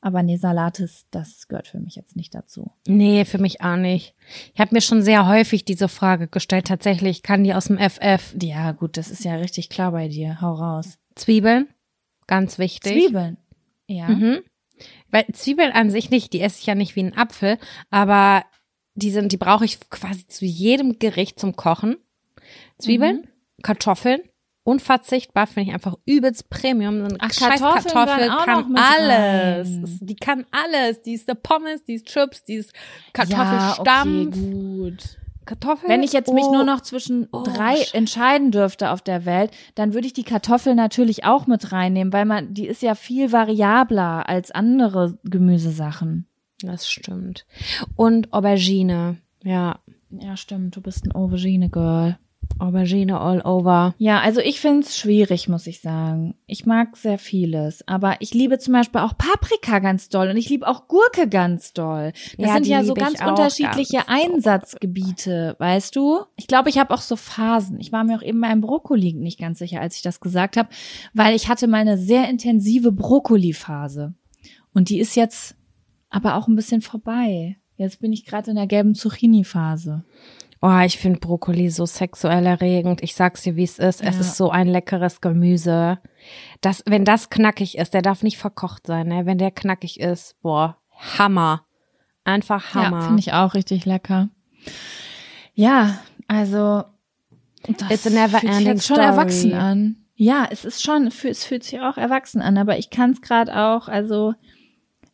Aber 0.00 0.24
nee, 0.24 0.38
Salat 0.38 0.80
ist, 0.80 1.06
das 1.12 1.46
gehört 1.46 1.68
für 1.68 1.78
mich 1.78 1.94
jetzt 1.94 2.16
nicht 2.16 2.34
dazu. 2.34 2.72
Nee, 2.88 3.24
für 3.24 3.38
mich 3.38 3.60
auch 3.60 3.76
nicht. 3.76 4.16
Ich 4.54 4.58
habe 4.60 4.74
mir 4.74 4.80
schon 4.80 5.02
sehr 5.02 5.28
häufig 5.28 5.64
diese 5.64 5.86
Frage 5.86 6.26
gestellt. 6.26 6.66
Tatsächlich 6.66 7.22
kann 7.22 7.44
die 7.44 7.54
aus 7.54 7.66
dem 7.66 7.78
FF. 7.78 8.34
Ja, 8.42 8.72
gut, 8.72 8.96
das 8.96 9.08
ist 9.08 9.22
ja 9.22 9.36
richtig 9.36 9.68
klar 9.68 9.92
bei 9.92 10.08
dir. 10.08 10.40
Hau 10.40 10.54
raus. 10.54 10.98
Zwiebeln, 11.14 11.68
ganz 12.26 12.58
wichtig. 12.58 12.92
Zwiebeln. 12.92 13.36
Ja. 13.86 14.08
Mhm. 14.08 14.40
Weil 15.12 15.26
Zwiebeln 15.32 15.70
an 15.70 15.92
sich 15.92 16.10
nicht, 16.10 16.32
die 16.32 16.40
esse 16.40 16.58
ich 16.58 16.66
ja 16.66 16.74
nicht 16.74 16.96
wie 16.96 17.04
ein 17.04 17.16
Apfel, 17.16 17.56
aber 17.88 18.42
die 18.96 19.12
sind, 19.12 19.30
die 19.30 19.36
brauche 19.36 19.64
ich 19.64 19.78
quasi 19.90 20.26
zu 20.26 20.44
jedem 20.44 20.98
Gericht 20.98 21.38
zum 21.38 21.54
Kochen. 21.54 21.98
Zwiebeln, 22.78 23.18
Mhm. 23.18 23.29
Kartoffeln, 23.62 24.20
unverzichtbar, 24.64 25.46
finde 25.46 25.70
ich 25.70 25.74
einfach 25.74 25.96
übelst 26.06 26.50
Premium. 26.50 27.08
Ach, 27.18 27.32
scheiß 27.32 27.60
Kartoffeln 27.60 27.94
Kartoffel 27.94 28.28
kann 28.44 28.76
alles. 28.76 29.68
rein. 29.68 29.98
Die 30.00 30.16
kann 30.16 30.46
alles. 30.50 31.02
Die 31.02 31.14
ist 31.14 31.28
der 31.28 31.34
Pommes, 31.34 31.84
die 31.84 31.94
ist 31.94 32.06
Chips, 32.06 32.44
die 32.44 32.54
ist 32.54 32.72
Ja, 33.28 33.76
okay, 33.78 34.26
gut. 34.26 35.16
Kartoffel. 35.46 35.88
Wenn 35.88 36.02
ich 36.02 36.12
jetzt 36.12 36.32
mich 36.32 36.44
oh, 36.44 36.52
nur 36.52 36.64
noch 36.64 36.80
zwischen 36.82 37.26
oh, 37.32 37.42
drei 37.42 37.84
entscheiden 37.92 38.52
dürfte 38.52 38.90
auf 38.90 39.02
der 39.02 39.24
Welt, 39.24 39.50
dann 39.74 39.94
würde 39.94 40.06
ich 40.06 40.12
die 40.12 40.22
Kartoffel 40.22 40.74
natürlich 40.76 41.24
auch 41.24 41.46
mit 41.48 41.72
reinnehmen, 41.72 42.12
weil 42.12 42.24
man, 42.24 42.54
die 42.54 42.66
ist 42.66 42.82
ja 42.82 42.94
viel 42.94 43.32
variabler 43.32 44.28
als 44.28 44.52
andere 44.52 45.18
Gemüsesachen. 45.24 46.26
Das 46.62 46.88
stimmt. 46.88 47.46
Und 47.96 48.32
Aubergine. 48.32 49.16
Ja, 49.42 49.80
Ja, 50.10 50.36
stimmt, 50.36 50.76
du 50.76 50.82
bist 50.82 51.06
ein 51.06 51.12
Aubergine-Girl. 51.12 52.18
Aubergine 52.58 53.18
all 53.18 53.40
over. 53.40 53.94
Ja, 53.96 54.20
also 54.20 54.40
ich 54.40 54.60
find's 54.60 54.96
schwierig, 54.98 55.48
muss 55.48 55.66
ich 55.66 55.80
sagen. 55.80 56.34
Ich 56.46 56.66
mag 56.66 56.96
sehr 56.96 57.18
vieles, 57.18 57.86
aber 57.88 58.16
ich 58.20 58.34
liebe 58.34 58.58
zum 58.58 58.74
Beispiel 58.74 59.00
auch 59.00 59.16
Paprika 59.16 59.78
ganz 59.78 60.10
doll 60.10 60.28
und 60.28 60.36
ich 60.36 60.50
liebe 60.50 60.68
auch 60.68 60.86
Gurke 60.86 61.26
ganz 61.28 61.72
doll. 61.72 62.12
Das 62.36 62.48
Ja, 62.48 62.54
sind 62.54 62.66
ja 62.66 62.84
so 62.84 62.92
ganz 62.94 63.24
unterschiedliche 63.24 63.98
ganz 63.98 64.06
doll. 64.06 64.16
Einsatzgebiete, 64.34 65.56
weißt 65.58 65.96
du? 65.96 66.20
Ich 66.36 66.46
glaube, 66.48 66.68
ich 66.68 66.78
habe 66.78 66.92
auch 66.92 67.00
so 67.00 67.16
Phasen. 67.16 67.80
Ich 67.80 67.92
war 67.92 68.04
mir 68.04 68.18
auch 68.18 68.22
eben 68.22 68.40
beim 68.40 68.60
Brokkoli 68.60 69.14
nicht 69.14 69.38
ganz 69.38 69.58
sicher, 69.58 69.80
als 69.80 69.96
ich 69.96 70.02
das 70.02 70.20
gesagt 70.20 70.56
habe, 70.56 70.68
weil 71.14 71.34
ich 71.34 71.48
hatte 71.48 71.66
mal 71.66 71.78
eine 71.78 71.96
sehr 71.98 72.28
intensive 72.28 72.92
Brokkoli-Phase 72.92 74.14
und 74.74 74.90
die 74.90 74.98
ist 74.98 75.16
jetzt 75.16 75.56
aber 76.10 76.36
auch 76.36 76.48
ein 76.48 76.56
bisschen 76.56 76.82
vorbei. 76.82 77.56
Jetzt 77.76 78.00
bin 78.00 78.12
ich 78.12 78.26
gerade 78.26 78.50
in 78.50 78.56
der 78.56 78.66
gelben 78.66 78.94
Zucchini-Phase. 78.94 80.04
Oh, 80.62 80.78
ich 80.84 80.98
finde 80.98 81.20
Brokkoli 81.20 81.70
so 81.70 81.86
sexuell 81.86 82.44
erregend. 82.44 83.02
Ich 83.02 83.14
sag's 83.14 83.42
dir, 83.42 83.56
wie 83.56 83.64
es 83.64 83.78
ist. 83.78 84.02
Es 84.02 84.16
Ja. 84.16 84.20
ist 84.20 84.36
so 84.36 84.50
ein 84.50 84.66
leckeres 84.68 85.20
Gemüse. 85.22 85.98
Das, 86.60 86.82
wenn 86.86 87.06
das 87.06 87.30
knackig 87.30 87.78
ist, 87.78 87.94
der 87.94 88.02
darf 88.02 88.22
nicht 88.22 88.36
verkocht 88.36 88.86
sein, 88.86 89.08
ne? 89.08 89.24
Wenn 89.24 89.38
der 89.38 89.50
knackig 89.52 89.98
ist, 90.00 90.36
boah, 90.42 90.76
Hammer. 91.18 91.64
Einfach 92.24 92.74
Hammer. 92.74 92.98
Ja, 93.00 93.06
finde 93.06 93.20
ich 93.20 93.32
auch 93.32 93.54
richtig 93.54 93.86
lecker. 93.86 94.28
Ja, 95.54 95.98
also 96.28 96.84
das 97.78 97.90
It's 97.90 98.06
a 98.06 98.10
never 98.10 98.38
fühlt 98.38 98.40
sich 98.42 98.50
ending 98.50 98.66
jetzt 98.66 98.86
schon 98.86 98.96
story. 98.96 99.08
erwachsen 99.08 99.54
an. 99.54 99.96
Ja, 100.14 100.46
es 100.50 100.66
ist 100.66 100.82
schon, 100.82 101.06
es 101.06 101.44
fühlt 101.44 101.64
sich 101.64 101.80
auch 101.80 101.96
erwachsen 101.96 102.42
an, 102.42 102.58
aber 102.58 102.76
ich 102.78 102.90
kann 102.90 103.12
es 103.12 103.22
gerade 103.22 103.56
auch, 103.56 103.88
also 103.88 104.34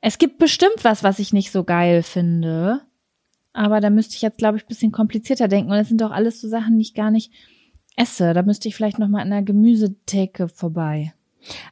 es 0.01 0.19
gibt 0.19 0.39
bestimmt 0.39 0.83
was, 0.83 1.05
was 1.05 1.21
ich 1.21 1.33
nicht 1.33 1.53
so 1.53 1.63
geil 1.63 2.03
finde. 2.03 2.81
Aber 3.57 3.81
da 3.81 3.89
müsste 3.91 4.17
ich 4.17 4.23
jetzt, 4.23 4.39
glaube 4.39 4.59
ich, 4.59 4.65
ein 4.65 4.69
bisschen 4.69 4.93
komplizierter 4.93 5.49
denken. 5.49 5.71
Und 5.71 5.79
das 5.79 5.89
sind 5.89 6.01
doch 6.01 6.11
alles 6.11 6.41
so 6.41 6.49
Sachen, 6.49 6.77
die 6.77 6.83
ich 6.83 6.95
gar 6.95 7.11
nicht 7.11 7.33
esse. 7.97 8.35
Da 8.35 8.43
müsste 8.43 8.69
ich 8.69 8.77
vielleicht 8.77 8.99
noch 8.99 9.09
mal 9.09 9.23
an 9.23 9.33
einer 9.33 9.43
Gemüsetheke 9.43 10.49
vorbei. 10.49 11.15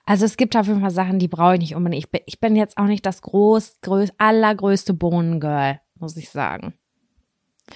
Also 0.07 0.25
es 0.25 0.37
gibt 0.37 0.57
auf 0.57 0.67
jeden 0.67 0.81
Fall 0.81 0.91
Sachen, 0.91 1.19
die 1.19 1.29
brauche 1.29 1.55
ich 1.55 1.61
nicht 1.61 1.75
unbedingt. 1.75 2.05
Ich 2.05 2.11
bin, 2.11 2.23
ich 2.25 2.41
bin 2.41 2.57
jetzt 2.57 2.79
auch 2.79 2.87
nicht 2.87 3.05
das 3.05 3.21
groß, 3.21 3.81
größ, 3.83 4.13
allergrößte 4.17 4.95
Bohnengirl, 4.95 5.81
muss 5.99 6.17
ich 6.17 6.31
sagen. 6.31 6.75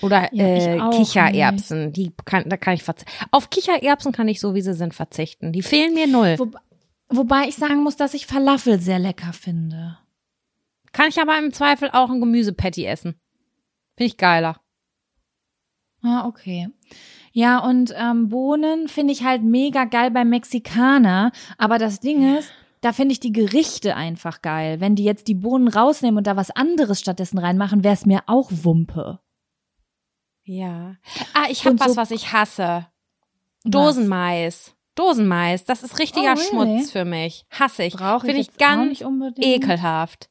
Oder 0.00 0.32
Ja, 0.32 0.44
äh, 0.46 0.80
auch 0.80 0.90
Kichererbsen, 0.90 1.92
die 1.92 2.12
kann, 2.24 2.48
da 2.48 2.56
kann 2.56 2.74
ich 2.74 2.84
verzichten. 2.84 3.12
Auf 3.30 3.50
Kichererbsen 3.50 4.12
kann 4.12 4.28
ich 4.28 4.40
so 4.40 4.54
wie 4.54 4.62
sie 4.62 4.74
sind 4.74 4.94
verzichten. 4.94 5.52
Die 5.52 5.62
fehlen 5.62 5.92
mir 5.94 6.06
null. 6.06 6.36
Wo, 6.38 6.50
wobei 7.08 7.48
ich 7.48 7.56
sagen 7.56 7.82
muss, 7.82 7.96
dass 7.96 8.14
ich 8.14 8.26
Falafel 8.26 8.80
sehr 8.80 8.98
lecker 8.98 9.32
finde. 9.32 9.98
Kann 10.92 11.08
ich 11.08 11.20
aber 11.20 11.38
im 11.38 11.52
Zweifel 11.52 11.90
auch 11.92 12.10
ein 12.10 12.20
Gemüsepatty 12.20 12.84
essen. 12.84 13.20
Finde 13.98 14.06
ich 14.06 14.16
geiler. 14.16 14.60
Ah, 16.02 16.26
okay. 16.26 16.68
Ja, 17.32 17.58
und 17.58 17.92
ähm, 17.96 18.28
Bohnen 18.28 18.88
finde 18.88 19.12
ich 19.12 19.24
halt 19.24 19.42
mega 19.42 19.84
geil 19.84 20.10
beim 20.10 20.28
Mexikaner. 20.30 21.32
Aber 21.58 21.78
das 21.78 22.00
Ding 22.00 22.36
ist, 22.38 22.50
da 22.80 22.92
finde 22.92 23.12
ich 23.12 23.20
die 23.20 23.32
Gerichte 23.32 23.96
einfach 23.96 24.40
geil. 24.40 24.80
Wenn 24.80 24.94
die 24.94 25.04
jetzt 25.04 25.26
die 25.28 25.34
Bohnen 25.34 25.68
rausnehmen 25.68 26.18
und 26.18 26.26
da 26.26 26.36
was 26.36 26.50
anderes 26.50 27.00
stattdessen 27.00 27.38
reinmachen, 27.38 27.82
wäre 27.84 27.94
es 27.94 28.06
mir 28.06 28.22
auch 28.26 28.50
Wumpe. 28.52 29.18
Ja. 30.44 30.96
Ah, 31.34 31.46
ich 31.50 31.66
habe 31.66 31.78
was, 31.80 31.88
so- 31.92 31.96
was 31.96 32.10
ich 32.12 32.32
hasse. 32.32 32.86
Dosenmais. 33.64 34.74
Dosenmais, 34.94 35.64
das 35.64 35.82
ist 35.82 35.98
richtiger 35.98 36.34
Oh, 36.34 36.34
really? 36.34 36.44
Schmutz 36.78 36.90
für 36.90 37.04
mich. 37.04 37.44
Hasse 37.50 37.84
ich. 37.84 37.94
Brauche 37.94 38.26
ich 38.26 38.32
Finde 38.32 38.40
ich 38.40 38.56
ganz 38.56 38.88
nicht 38.88 39.04
unbedingt. 39.04 39.46
ekelhaft. 39.46 40.30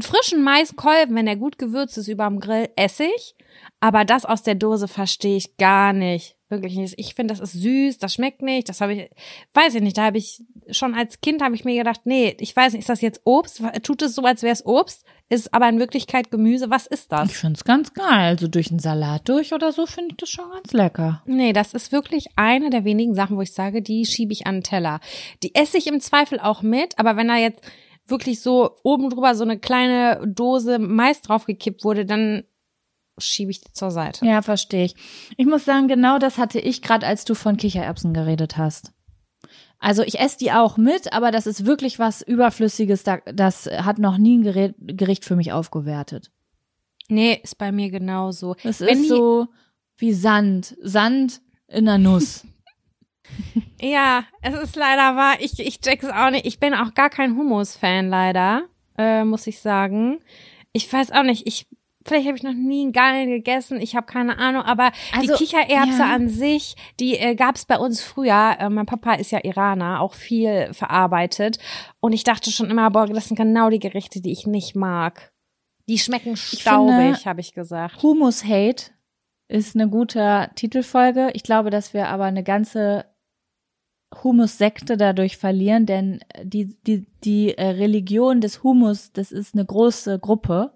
Frischen 0.00 0.42
Maiskolben, 0.42 1.14
wenn 1.16 1.26
der 1.26 1.36
gut 1.36 1.58
gewürzt 1.58 1.98
ist 1.98 2.08
überm 2.08 2.40
Grill, 2.40 2.68
esse 2.76 3.04
ich. 3.04 3.34
Aber 3.80 4.04
das 4.04 4.24
aus 4.24 4.42
der 4.42 4.54
Dose 4.54 4.88
verstehe 4.88 5.36
ich 5.36 5.56
gar 5.56 5.92
nicht. 5.92 6.36
Wirklich 6.48 6.76
nicht. 6.76 6.94
Ich 6.96 7.14
finde, 7.14 7.34
das 7.34 7.40
ist 7.40 7.60
süß, 7.60 7.98
das 7.98 8.14
schmeckt 8.14 8.40
nicht. 8.40 8.68
Das 8.68 8.80
habe 8.80 8.94
ich, 8.94 9.10
weiß 9.52 9.74
ich 9.74 9.82
nicht. 9.82 9.98
Da 9.98 10.04
habe 10.04 10.18
ich 10.18 10.44
schon 10.70 10.94
als 10.94 11.20
Kind 11.20 11.42
habe 11.42 11.56
ich 11.56 11.64
mir 11.64 11.76
gedacht, 11.76 12.02
nee, 12.04 12.36
ich 12.38 12.54
weiß 12.54 12.72
nicht, 12.72 12.80
ist 12.82 12.88
das 12.88 13.00
jetzt 13.00 13.22
Obst? 13.24 13.62
Tut 13.82 14.02
es 14.02 14.14
so, 14.14 14.22
als 14.22 14.42
wäre 14.42 14.52
es 14.52 14.64
Obst? 14.64 15.04
Ist 15.28 15.52
aber 15.52 15.68
in 15.68 15.80
Wirklichkeit 15.80 16.30
Gemüse. 16.30 16.70
Was 16.70 16.86
ist 16.86 17.10
das? 17.10 17.30
Ich 17.30 17.36
finde 17.36 17.56
es 17.56 17.64
ganz 17.64 17.92
geil. 17.94 18.06
Also 18.06 18.46
durch 18.46 18.70
einen 18.70 18.78
Salat 18.78 19.28
durch 19.28 19.52
oder 19.52 19.72
so 19.72 19.86
finde 19.86 20.10
ich 20.12 20.18
das 20.18 20.28
schon 20.28 20.48
ganz 20.50 20.72
lecker. 20.72 21.22
Nee, 21.26 21.52
das 21.52 21.74
ist 21.74 21.90
wirklich 21.90 22.26
eine 22.36 22.70
der 22.70 22.84
wenigen 22.84 23.14
Sachen, 23.14 23.36
wo 23.36 23.42
ich 23.42 23.52
sage, 23.52 23.82
die 23.82 24.06
schiebe 24.06 24.32
ich 24.32 24.46
an 24.46 24.56
den 24.56 24.62
Teller. 24.62 25.00
Die 25.42 25.52
esse 25.56 25.78
ich 25.78 25.88
im 25.88 26.00
Zweifel 26.00 26.38
auch 26.38 26.62
mit, 26.62 26.96
aber 26.98 27.16
wenn 27.16 27.26
da 27.26 27.36
jetzt 27.36 27.60
wirklich 28.06 28.40
so 28.40 28.76
oben 28.82 29.10
drüber 29.10 29.34
so 29.34 29.44
eine 29.44 29.58
kleine 29.58 30.20
Dose 30.26 30.78
Mais 30.78 31.22
draufgekippt 31.22 31.84
wurde, 31.84 32.04
dann 32.06 32.44
schiebe 33.18 33.50
ich 33.50 33.60
die 33.62 33.72
zur 33.72 33.90
Seite. 33.90 34.24
Ja, 34.26 34.42
verstehe 34.42 34.84
ich. 34.84 34.94
Ich 35.36 35.46
muss 35.46 35.64
sagen, 35.64 35.88
genau 35.88 36.18
das 36.18 36.38
hatte 36.38 36.58
ich 36.60 36.82
gerade, 36.82 37.06
als 37.06 37.24
du 37.24 37.34
von 37.34 37.56
Kichererbsen 37.56 38.12
geredet 38.12 38.56
hast. 38.58 38.92
Also 39.78 40.02
ich 40.02 40.18
esse 40.18 40.38
die 40.38 40.52
auch 40.52 40.76
mit, 40.76 41.12
aber 41.12 41.30
das 41.30 41.46
ist 41.46 41.66
wirklich 41.66 41.98
was 41.98 42.22
Überflüssiges. 42.22 43.02
da- 43.04 43.20
Das 43.26 43.66
hat 43.66 43.98
noch 43.98 44.18
nie 44.18 44.38
ein 44.38 44.74
Gericht 44.96 45.24
für 45.24 45.36
mich 45.36 45.52
aufgewertet. 45.52 46.30
Nee, 47.08 47.40
ist 47.42 47.58
bei 47.58 47.72
mir 47.72 47.90
genauso. 47.90 48.56
Es 48.64 48.80
Wenn 48.80 48.88
ist 48.98 49.02
die- 49.04 49.08
so 49.08 49.46
wie 49.98 50.12
Sand. 50.12 50.76
Sand 50.82 51.40
in 51.68 51.84
der 51.86 51.98
Nuss. 51.98 52.44
Ja, 53.80 54.24
es 54.42 54.54
ist 54.54 54.76
leider 54.76 55.16
wahr. 55.16 55.34
Ich, 55.40 55.58
ich 55.58 55.80
check's 55.80 56.08
auch 56.08 56.30
nicht. 56.30 56.46
Ich 56.46 56.58
bin 56.58 56.74
auch 56.74 56.94
gar 56.94 57.10
kein 57.10 57.36
Hummus-Fan, 57.36 58.08
leider, 58.08 58.62
äh, 58.96 59.24
muss 59.24 59.46
ich 59.46 59.60
sagen. 59.60 60.20
Ich 60.72 60.90
weiß 60.92 61.12
auch 61.12 61.22
nicht, 61.22 61.46
ich, 61.46 61.66
vielleicht 62.04 62.26
habe 62.26 62.36
ich 62.36 62.42
noch 62.42 62.54
nie 62.54 62.82
einen 62.82 62.92
geilen 62.92 63.28
gegessen, 63.28 63.80
ich 63.80 63.96
habe 63.96 64.06
keine 64.06 64.38
Ahnung, 64.38 64.62
aber 64.62 64.92
Also, 65.14 65.36
die 65.36 65.44
Kichererbse 65.44 65.98
ja. 65.98 66.14
an 66.14 66.28
sich, 66.28 66.76
die 67.00 67.18
äh, 67.18 67.34
gab's 67.34 67.64
bei 67.64 67.78
uns 67.78 68.02
früher. 68.02 68.56
Äh, 68.58 68.68
mein 68.70 68.86
Papa 68.86 69.14
ist 69.14 69.30
ja 69.30 69.44
Iraner, 69.44 70.00
auch 70.00 70.14
viel 70.14 70.72
verarbeitet. 70.72 71.58
Und 72.00 72.12
ich 72.12 72.24
dachte 72.24 72.50
schon 72.50 72.70
immer, 72.70 72.90
boah, 72.90 73.06
das 73.06 73.28
sind 73.28 73.36
genau 73.36 73.70
die 73.70 73.78
Gerichte, 73.78 74.20
die 74.20 74.32
ich 74.32 74.46
nicht 74.46 74.74
mag. 74.74 75.32
Die 75.88 75.98
schmecken 75.98 76.36
staubig, 76.36 77.26
habe 77.26 77.40
ich 77.40 77.52
gesagt. 77.52 78.02
Humus 78.02 78.44
Hate 78.44 78.90
ist 79.48 79.76
eine 79.76 79.88
gute 79.88 80.50
Titelfolge. 80.56 81.30
Ich 81.34 81.44
glaube, 81.44 81.70
dass 81.70 81.94
wir 81.94 82.08
aber 82.08 82.24
eine 82.24 82.42
ganze 82.42 83.04
Humus-Sekte 84.24 84.96
dadurch 84.96 85.36
verlieren, 85.36 85.86
denn 85.86 86.20
die, 86.42 86.76
die, 86.86 87.06
die 87.24 87.56
äh, 87.56 87.68
Religion 87.68 88.40
des 88.40 88.62
Humus, 88.62 89.12
das 89.12 89.32
ist 89.32 89.54
eine 89.54 89.64
große 89.64 90.18
Gruppe, 90.18 90.72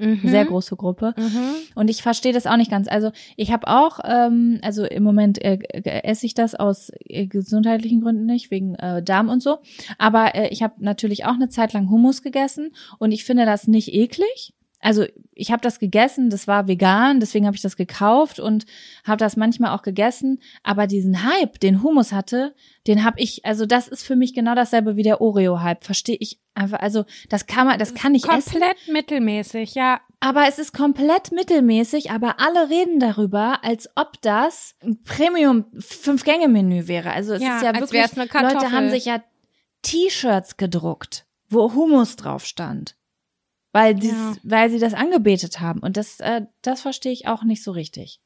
Mhm. 0.00 0.20
sehr 0.28 0.44
große 0.44 0.76
Gruppe. 0.76 1.12
Mhm. 1.18 1.54
Und 1.74 1.90
ich 1.90 2.02
verstehe 2.02 2.32
das 2.32 2.46
auch 2.46 2.56
nicht 2.56 2.70
ganz. 2.70 2.86
Also 2.86 3.10
ich 3.36 3.50
habe 3.50 3.66
auch, 3.66 3.98
ähm, 4.04 4.60
also 4.62 4.84
im 4.84 5.02
Moment 5.02 5.44
äh, 5.44 5.58
äh, 5.72 6.04
esse 6.04 6.24
ich 6.24 6.34
das 6.34 6.54
aus 6.54 6.92
äh, 7.06 7.26
gesundheitlichen 7.26 8.00
Gründen 8.00 8.24
nicht, 8.24 8.52
wegen 8.52 8.76
äh, 8.76 9.02
Darm 9.02 9.28
und 9.28 9.42
so. 9.42 9.58
Aber 9.98 10.36
äh, 10.36 10.48
ich 10.50 10.62
habe 10.62 10.74
natürlich 10.78 11.24
auch 11.24 11.34
eine 11.34 11.48
Zeit 11.48 11.72
lang 11.72 11.90
Hummus 11.90 12.22
gegessen 12.22 12.70
und 12.98 13.10
ich 13.10 13.24
finde 13.24 13.44
das 13.44 13.66
nicht 13.66 13.92
eklig. 13.92 14.54
Also 14.80 15.06
ich 15.32 15.50
habe 15.50 15.60
das 15.60 15.80
gegessen, 15.80 16.30
das 16.30 16.46
war 16.46 16.68
vegan, 16.68 17.18
deswegen 17.18 17.46
habe 17.46 17.56
ich 17.56 17.62
das 17.62 17.76
gekauft 17.76 18.38
und 18.38 18.64
habe 19.04 19.16
das 19.16 19.36
manchmal 19.36 19.76
auch 19.76 19.82
gegessen. 19.82 20.40
Aber 20.62 20.86
diesen 20.86 21.24
Hype, 21.24 21.58
den 21.58 21.82
Hummus 21.82 22.12
hatte, 22.12 22.54
den 22.86 23.02
habe 23.04 23.20
ich, 23.20 23.44
also 23.44 23.66
das 23.66 23.88
ist 23.88 24.04
für 24.04 24.14
mich 24.14 24.34
genau 24.34 24.54
dasselbe 24.54 24.96
wie 24.96 25.02
der 25.02 25.20
Oreo-Hype. 25.20 25.84
Verstehe 25.84 26.16
ich 26.20 26.40
einfach. 26.54 26.78
Also 26.80 27.04
das 27.28 27.46
kann 27.46 27.66
man, 27.66 27.78
das 27.78 27.94
kann 27.94 28.14
ich 28.14 28.28
essen. 28.28 28.52
Komplett 28.52 28.76
mittelmäßig, 28.88 29.74
ja. 29.74 30.00
Aber 30.20 30.48
es 30.48 30.58
ist 30.58 30.72
komplett 30.72 31.32
mittelmäßig, 31.32 32.10
aber 32.10 32.40
alle 32.40 32.70
reden 32.70 32.98
darüber, 32.98 33.64
als 33.64 33.88
ob 33.94 34.20
das 34.20 34.74
ein 34.82 35.02
Premium-Fünf-Gänge-Menü 35.02 36.88
wäre. 36.88 37.12
Also 37.12 37.34
es 37.34 37.42
Ja, 37.42 37.56
ist 37.56 37.62
ja 37.62 37.74
wirklich. 37.74 38.16
Leute 38.16 38.72
haben 38.72 38.90
sich 38.90 39.04
ja 39.04 39.22
T-Shirts 39.82 40.56
gedruckt, 40.56 41.26
wo 41.48 41.72
Hummus 41.74 42.16
drauf 42.16 42.44
stand. 42.44 42.97
Weil, 43.72 44.00
sie, 44.00 44.08
Ja. 44.08 44.34
weil 44.44 44.70
sie 44.70 44.78
das 44.78 44.94
angebetet 44.94 45.60
haben. 45.60 45.80
Und 45.80 45.98
das, 45.98 46.20
äh, 46.20 46.42
das 46.62 46.80
verstehe 46.80 47.12
ich 47.12 47.28
auch 47.28 47.42
nicht 47.44 47.62
so 47.62 47.70
richtig. 47.70 48.20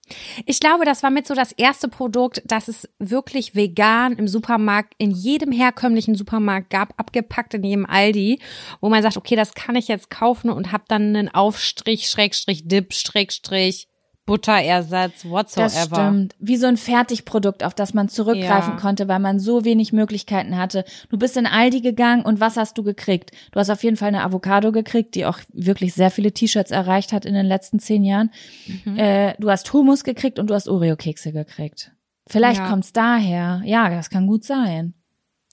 Ich 0.46 0.60
glaube, 0.60 0.84
das 0.84 1.02
war 1.02 1.10
mit 1.10 1.26
so 1.26 1.34
das 1.34 1.50
erste 1.50 1.88
Produkt, 1.88 2.42
das 2.44 2.68
es 2.68 2.88
wirklich 3.00 3.56
vegan 3.56 4.12
im 4.16 4.28
Supermarkt, 4.28 4.94
in 4.98 5.10
jedem 5.10 5.50
herkömmlichen 5.50 6.14
Supermarkt 6.14 6.70
gab, 6.70 6.94
abgepackt 6.98 7.54
in 7.54 7.64
jedem 7.64 7.86
Aldi, 7.86 8.40
wo 8.80 8.88
man 8.88 9.02
sagt, 9.02 9.16
okay, 9.16 9.34
das 9.34 9.54
kann 9.54 9.74
ich 9.74 9.88
jetzt 9.88 10.10
kaufen 10.10 10.48
und 10.48 10.70
hab 10.70 10.86
dann 10.88 11.16
einen 11.16 11.28
Aufstrich, 11.28 12.08
Schrägstrich, 12.08 12.68
Dip, 12.68 12.94
Schrägstrich, 12.94 13.88
Butterersatz, 14.26 15.24
whatsoever. 15.24 15.68
Das 15.68 15.84
stimmt. 15.86 16.34
Wie 16.38 16.56
so 16.56 16.66
ein 16.66 16.76
Fertigprodukt, 16.76 17.64
auf 17.64 17.74
das 17.74 17.92
man 17.92 18.08
zurückgreifen 18.08 18.74
Ja. 18.74 18.80
konnte, 18.80 19.08
weil 19.08 19.18
man 19.18 19.38
so 19.40 19.64
wenig 19.64 19.92
Möglichkeiten 19.92 20.56
hatte. 20.56 20.84
Du 21.10 21.18
bist 21.18 21.36
in 21.36 21.46
Aldi 21.46 21.80
gegangen 21.80 22.22
und 22.24 22.40
was 22.40 22.56
hast 22.56 22.78
du 22.78 22.82
gekriegt? 22.84 23.32
Du 23.50 23.58
hast 23.58 23.68
auf 23.70 23.82
jeden 23.82 23.96
Fall 23.96 24.08
eine 24.08 24.22
Avocado 24.24 24.70
gekriegt, 24.72 25.14
die 25.16 25.26
auch 25.26 25.38
wirklich 25.52 25.94
sehr 25.94 26.10
viele 26.10 26.32
T-Shirts 26.32 26.70
erreicht 26.70 27.12
hat 27.12 27.24
in 27.24 27.34
den 27.34 27.46
letzten 27.46 27.78
zehn 27.80 28.04
Jahren. 28.04 28.30
Mhm. 28.84 28.96
Äh, 28.96 29.34
du 29.38 29.50
hast 29.50 29.72
Hummus 29.72 30.04
gekriegt 30.04 30.38
und 30.38 30.48
du 30.50 30.54
hast 30.54 30.68
Oreo-Kekse 30.68 31.32
gekriegt. 31.32 31.92
Vielleicht 32.28 32.60
Ja. 32.60 32.68
kommt's 32.68 32.92
daher. 32.92 33.60
Ja, 33.64 33.90
das 33.90 34.08
kann 34.08 34.28
gut 34.28 34.44
sein. 34.44 34.94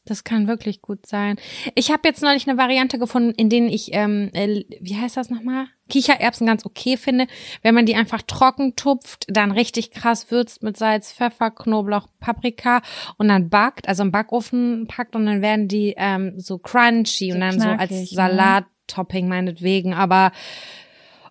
Das 0.09 0.23
kann 0.23 0.47
wirklich 0.47 0.81
gut 0.81 1.05
sein. 1.05 1.37
Ich 1.75 1.91
habe 1.91 2.01
jetzt 2.05 2.23
neulich 2.23 2.47
eine 2.47 2.57
Variante 2.57 2.97
gefunden, 2.97 3.31
in 3.31 3.49
denen 3.49 3.69
ich, 3.69 3.93
ähm, 3.93 4.31
äh, 4.33 4.63
wie 4.81 4.95
heißt 4.95 5.17
das 5.17 5.29
nochmal? 5.29 5.67
Kichererbsen 5.89 6.47
ganz 6.47 6.65
okay 6.65 6.97
finde. 6.97 7.27
Wenn 7.61 7.75
man 7.75 7.85
die 7.85 7.95
einfach 7.95 8.21
trocken 8.21 8.75
tupft, 8.75 9.25
dann 9.27 9.51
richtig 9.51 9.91
krass 9.91 10.31
würzt 10.31 10.63
mit 10.63 10.77
Salz, 10.77 11.11
Pfeffer, 11.11 11.51
Knoblauch, 11.51 12.07
Paprika 12.19 12.81
und 13.17 13.27
dann 13.27 13.49
backt, 13.49 13.87
also 13.87 14.03
im 14.03 14.11
Backofen 14.11 14.87
packt 14.87 15.15
und 15.15 15.25
dann 15.25 15.41
werden 15.41 15.67
die 15.67 15.93
ähm, 15.97 16.39
so 16.39 16.57
crunchy 16.57 17.29
So 17.29 17.35
und 17.35 17.41
dann 17.41 17.59
so 17.59 17.67
knackig, 17.67 17.79
als 17.79 17.91
ne? 17.91 18.05
Salattopping 18.07 19.27
meinetwegen. 19.27 19.93
Aber 19.93 20.31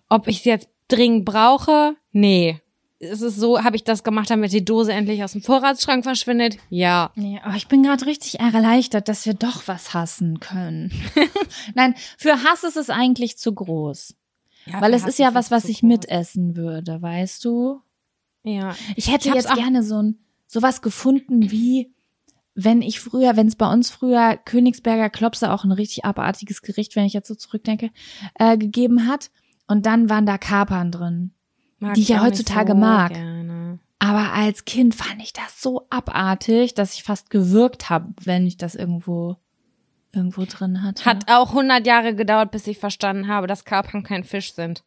ob 0.09 0.27
ich 0.27 0.41
sie 0.41 0.49
jetzt 0.49 0.69
dringend 0.87 1.25
brauche? 1.25 1.95
Nee. 2.11 2.59
Ist 2.99 3.21
es 3.21 3.37
so, 3.37 3.63
habe 3.63 3.77
ich 3.77 3.85
das 3.85 4.03
gemacht, 4.03 4.29
damit 4.29 4.51
die 4.51 4.65
Dose 4.65 4.91
endlich 4.91 5.23
aus 5.23 5.31
dem 5.31 5.41
Vorratsschrank 5.41 6.03
verschwindet? 6.03 6.57
Ja. 6.69 7.11
Nee, 7.15 7.39
aber 7.43 7.55
ich 7.55 7.69
bin 7.69 7.81
gerade 7.81 8.05
richtig 8.05 8.39
erleichtert, 8.41 9.07
dass 9.07 9.25
wir 9.25 9.33
doch 9.33 9.67
was 9.67 9.93
hassen 9.93 10.41
können. 10.41 10.91
Nein, 11.75 11.95
für 12.17 12.43
Hass 12.43 12.65
ist 12.65 12.75
es 12.75 12.89
eigentlich 12.89 13.37
zu 13.37 13.53
groß. 13.53 14.15
Weil 14.79 14.93
es 14.93 15.05
ist 15.05 15.17
ja 15.17 15.33
was, 15.33 15.49
was 15.49 15.65
ich 15.65 15.81
mitessen 15.81 16.55
würde, 16.55 17.01
weißt 17.01 17.43
du? 17.45 17.81
Ja. 18.43 18.75
Ich 18.95 19.11
hätte 19.11 19.29
Ich 19.29 19.35
jetzt 19.35 19.53
gerne 19.53 19.81
so 19.81 20.01
ein 20.01 20.19
sowas 20.45 20.81
gefunden 20.81 21.51
wie 21.51 21.93
wenn 22.55 22.81
ich 22.81 22.99
früher, 22.99 23.37
wenn 23.37 23.47
es 23.47 23.55
bei 23.55 23.71
uns 23.71 23.89
früher 23.89 24.35
Königsberger 24.35 25.09
Klopse 25.09 25.53
auch 25.53 25.63
ein 25.63 25.71
richtig 25.71 26.03
abartiges 26.03 26.61
Gericht, 26.61 26.95
wenn 26.95 27.05
ich 27.05 27.13
jetzt 27.13 27.27
so 27.29 27.35
zurückdenke, 27.35 27.91
äh, 28.35 28.57
gegeben 28.57 29.07
hat 29.07 29.31
und 29.67 29.85
dann 29.85 30.09
waren 30.09 30.25
da 30.25 30.37
Kapern 30.37 30.91
drin. 30.91 31.31
Mag 31.79 31.93
die 31.93 32.01
ich 32.01 32.09
ja 32.09 32.21
heutzutage 32.21 32.75
mag. 32.75 33.13
Gerne. 33.13 33.79
Aber 33.99 34.33
als 34.33 34.65
Kind 34.65 34.95
fand 34.95 35.21
ich 35.21 35.33
das 35.33 35.61
so 35.61 35.85
abartig, 35.89 36.73
dass 36.73 36.93
ich 36.93 37.03
fast 37.03 37.29
gewürgt 37.29 37.89
habe, 37.89 38.13
wenn 38.23 38.47
ich 38.47 38.57
das 38.57 38.75
irgendwo 38.75 39.37
irgendwo 40.13 40.45
drin 40.45 40.81
hatte. 40.83 41.05
Hat 41.05 41.29
auch 41.29 41.49
100 41.49 41.85
Jahre 41.85 42.15
gedauert, 42.15 42.51
bis 42.51 42.65
ich 42.67 42.79
verstanden 42.79 43.27
habe, 43.27 43.47
dass 43.47 43.65
Kapern 43.65 44.03
kein 44.03 44.23
Fisch 44.23 44.53
sind. 44.53 44.83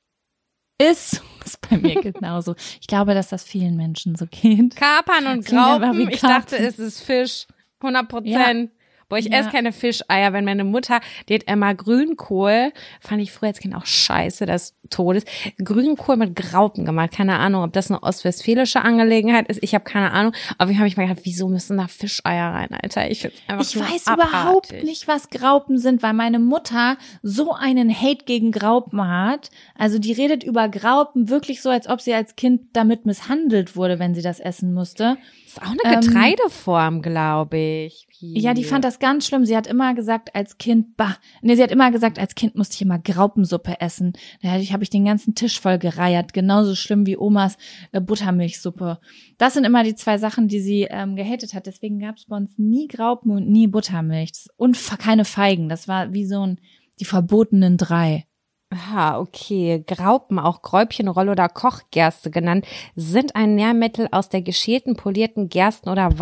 ist, 0.78 1.23
ist 1.44 1.60
bei 1.69 1.78
mir 1.78 2.01
genauso. 2.01 2.55
Ich 2.81 2.86
glaube, 2.86 3.14
dass 3.14 3.28
das 3.28 3.44
vielen 3.44 3.77
Menschen 3.77 4.16
so 4.16 4.27
geht. 4.27 4.74
Kapern 4.77 5.27
und 5.28 5.44
Graupen, 5.47 6.09
ich 6.09 6.20
dachte, 6.20 6.56
Karpfen. 6.56 6.64
es 6.64 6.78
ist 6.78 7.02
Fisch. 7.02 7.47
100 7.81 8.09
Prozent. 8.09 8.70
Boah, 9.13 9.19
ich 9.19 9.27
Ja. 9.27 9.41
esse 9.41 9.51
keine 9.51 9.73
Fischeier, 9.73 10.33
wenn 10.33 10.47
meine 10.47 10.65
Mutter, 10.65 11.01
die 11.29 11.35
hat 11.35 11.43
immer 11.43 11.75
Grünkohl, 11.75 12.73
fand 13.01 13.21
ich 13.21 13.31
früher 13.31 13.49
als 13.51 13.59
Kind 13.59 13.75
auch 13.75 13.85
scheiße, 13.85 14.47
des 14.47 14.75
Todes. 14.89 15.25
Grünkohl 15.63 16.17
mit 16.17 16.35
Graupen 16.35 16.87
gemacht. 16.87 17.13
Keine 17.13 17.39
Ahnung, 17.39 17.63
ob 17.65 17.73
das 17.75 17.91
eine 17.91 18.03
ostwestfälische 18.03 18.81
Angelegenheit 18.83 19.49
ist. 19.49 19.63
Ich 19.63 19.75
habe 19.75 19.85
keine 19.85 20.13
Ahnung. 20.13 20.33
Aber 20.57 20.71
ich 20.71 20.77
habe 20.79 20.85
mich 20.85 20.97
mal 20.97 21.07
gedacht, 21.07 21.25
wieso 21.25 21.49
müssen 21.49 21.77
da 21.77 21.89
Fischeier 21.89 22.53
rein, 22.55 22.69
Alter? 22.83 23.11
Ich 23.11 23.21
find's 23.21 23.37
einfach 23.49 23.65
Ich 23.65 23.79
weiß 23.79 24.07
abartig. 24.07 24.31
überhaupt 24.33 24.73
nicht, 24.85 25.09
was 25.09 25.29
Graupen 25.29 25.77
sind, 25.79 26.03
weil 26.03 26.15
meine 26.15 26.39
Mutter 26.39 26.97
so 27.23 27.53
einen 27.53 27.91
Hate 27.95 28.25
gegen 28.25 28.51
Graupen 28.51 29.07
hat. 29.07 29.51
Also 29.77 29.99
die 29.99 30.13
redet 30.13 30.43
über 30.43 30.69
Graupen 30.71 31.29
wirklich 31.29 31.61
so, 31.61 31.69
als 31.69 31.87
ob 31.87 32.01
sie 32.01 32.15
als 32.15 32.37
Kind 32.37 32.63
damit 32.73 33.05
misshandelt 33.07 33.77
wurde, 33.77 33.99
wenn 33.99 34.15
sie 34.15 34.23
das 34.23 34.41
essen 34.41 34.73
musste. 34.73 35.17
Das 35.45 35.53
ist 35.55 35.63
auch 35.63 35.71
eine 35.85 35.95
Ähm, 35.97 36.01
Getreideform, 36.01 37.03
glaube 37.03 37.59
ich. 37.59 38.07
Ja, 38.21 38.55
die 38.55 38.63
fand 38.65 38.85
das 38.85 39.01
ganz 39.03 39.27
schlimm. 39.27 39.45
Sie 39.45 39.57
hat 39.57 39.66
immer 39.66 39.95
gesagt, 39.95 40.35
als 40.35 40.59
Kind, 40.59 40.97
bah, 40.97 41.16
nee, 41.43 41.57
sie 41.57 41.62
hat 41.62 41.73
immer 41.73 41.91
gesagt, 41.91 42.20
als 42.20 42.37
Kind 42.37 42.55
musste 42.55 42.77
ich 42.77 42.83
immer 42.83 43.01
Graupensuppe 43.01 43.81
essen. 43.81 44.12
Da 44.43 44.51
habe 44.51 44.85
ich, 44.85 44.91
den 44.91 45.05
ganzen 45.05 45.35
Tisch 45.35 45.61
voll 45.61 45.79
gereiert. 45.79 46.33
Genauso 46.33 46.77
schlimm 46.77 47.05
wie 47.05 47.19
Omas 47.19 47.59
äh, 47.91 48.01
Buttermilchsuppe. 48.01 49.01
Das 49.39 49.55
sind 49.55 49.65
immer 49.65 49.83
die 49.83 49.97
zwei 49.97 50.19
Sachen, 50.19 50.47
die 50.47 50.61
sie 50.61 50.87
ähm, 50.89 51.16
gehatet 51.16 51.53
hat. 51.53 51.66
Deswegen 51.66 51.99
gab 51.99 52.16
es 52.16 52.27
bei 52.27 52.37
uns 52.37 52.57
nie 52.59 52.87
Graupen 52.87 53.33
und 53.33 53.51
nie 53.51 53.66
Buttermilch. 53.66 54.47
Und 54.57 54.79
keine 54.99 55.24
Feigen. 55.24 55.69
Das 55.69 55.89
war 55.89 56.12
wie 56.12 56.24
so 56.24 56.47
ein, 56.47 56.61
die 57.01 57.05
verbotenen 57.05 57.77
drei. 57.77 58.27
Ah, 58.70 59.19
okay. 59.19 59.83
Graupen, 59.85 60.39
auch 60.39 60.62
Gräubchenrolle 60.62 61.33
oder 61.33 61.49
Kochgerste 61.49 62.31
genannt, 62.31 62.66
sind 62.95 63.35
ein 63.35 63.57
Nährmittel 63.57 64.07
aus 64.12 64.29
der 64.29 64.43
geschälten, 64.43 64.95
polierten 64.95 65.49
Gersten- 65.49 65.91
oder 65.91 66.20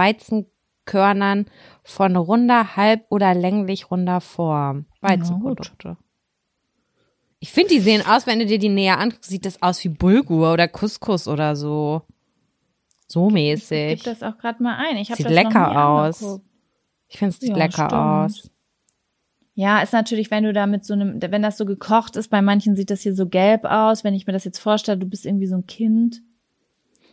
Weizenkörnern 0.87 1.47
von 1.83 2.17
runder, 2.17 2.77
halb- 2.77 3.07
oder 3.11 3.35
länglich 3.35 3.91
runder 3.91 4.21
Form. 4.21 4.87
Weizenprodukte. 5.01 5.97
Ich 7.39 7.53
finde, 7.53 7.71
die 7.75 7.81
sehen 7.81 8.05
aus, 8.07 8.27
wenn 8.27 8.39
du 8.39 8.47
dir 8.47 8.59
die 8.59 8.69
näher 8.69 8.99
anguckst, 8.99 9.31
sieht 9.31 9.47
das 9.47 9.63
aus 9.63 9.83
wie 9.85 9.89
Bulgur 9.89 10.53
oder 10.53 10.69
Couscous 10.69 11.27
oder 11.27 11.57
so. 11.57 12.03
So 13.07 13.29
Ich 13.29 13.33
mäßig. 13.33 14.03
gebe 14.03 14.11
das 14.17 14.23
auch 14.23 14.37
gerade 14.39 14.63
mal 14.63 14.77
ein. 14.77 14.97
Ich 14.99 15.11
hab 15.11 15.17
Sieht 15.17 15.27
das 15.27 15.33
lecker 15.33 15.89
aus. 15.89 16.23
angeguckt. 16.23 16.45
Ich 17.09 17.19
finde, 17.19 17.31
es 17.31 17.41
sieht 17.41 17.51
Ja, 17.51 17.57
lecker 17.57 17.73
stimmt. 17.87 17.93
aus. 17.93 18.51
Ja, 19.55 19.81
ist 19.83 19.93
natürlich, 19.93 20.31
wenn 20.31 20.45
du 20.45 20.53
da 20.53 20.67
mit 20.67 20.85
so 20.85 20.93
einem, 20.95 21.21
wenn 21.21 21.43
das 21.43 21.57
so 21.57 21.65
gekocht 21.65 22.17
ist, 22.17 22.29
bei 22.29 22.41
manchen 22.41 22.77
sieht 22.77 22.91
das 22.91 23.01
hier 23.01 23.15
so 23.15 23.27
gelb 23.27 23.65
aus. 23.65 24.05
Wenn 24.05 24.15
ich 24.15 24.27
mir 24.27 24.33
das 24.33 24.45
jetzt 24.45 24.59
vorstelle, 24.59 24.99
du 24.99 25.07
bist 25.07 25.27
irgendwie 25.27 25.47
so 25.47 25.57
ein 25.57 25.67
Kind, 25.67 26.23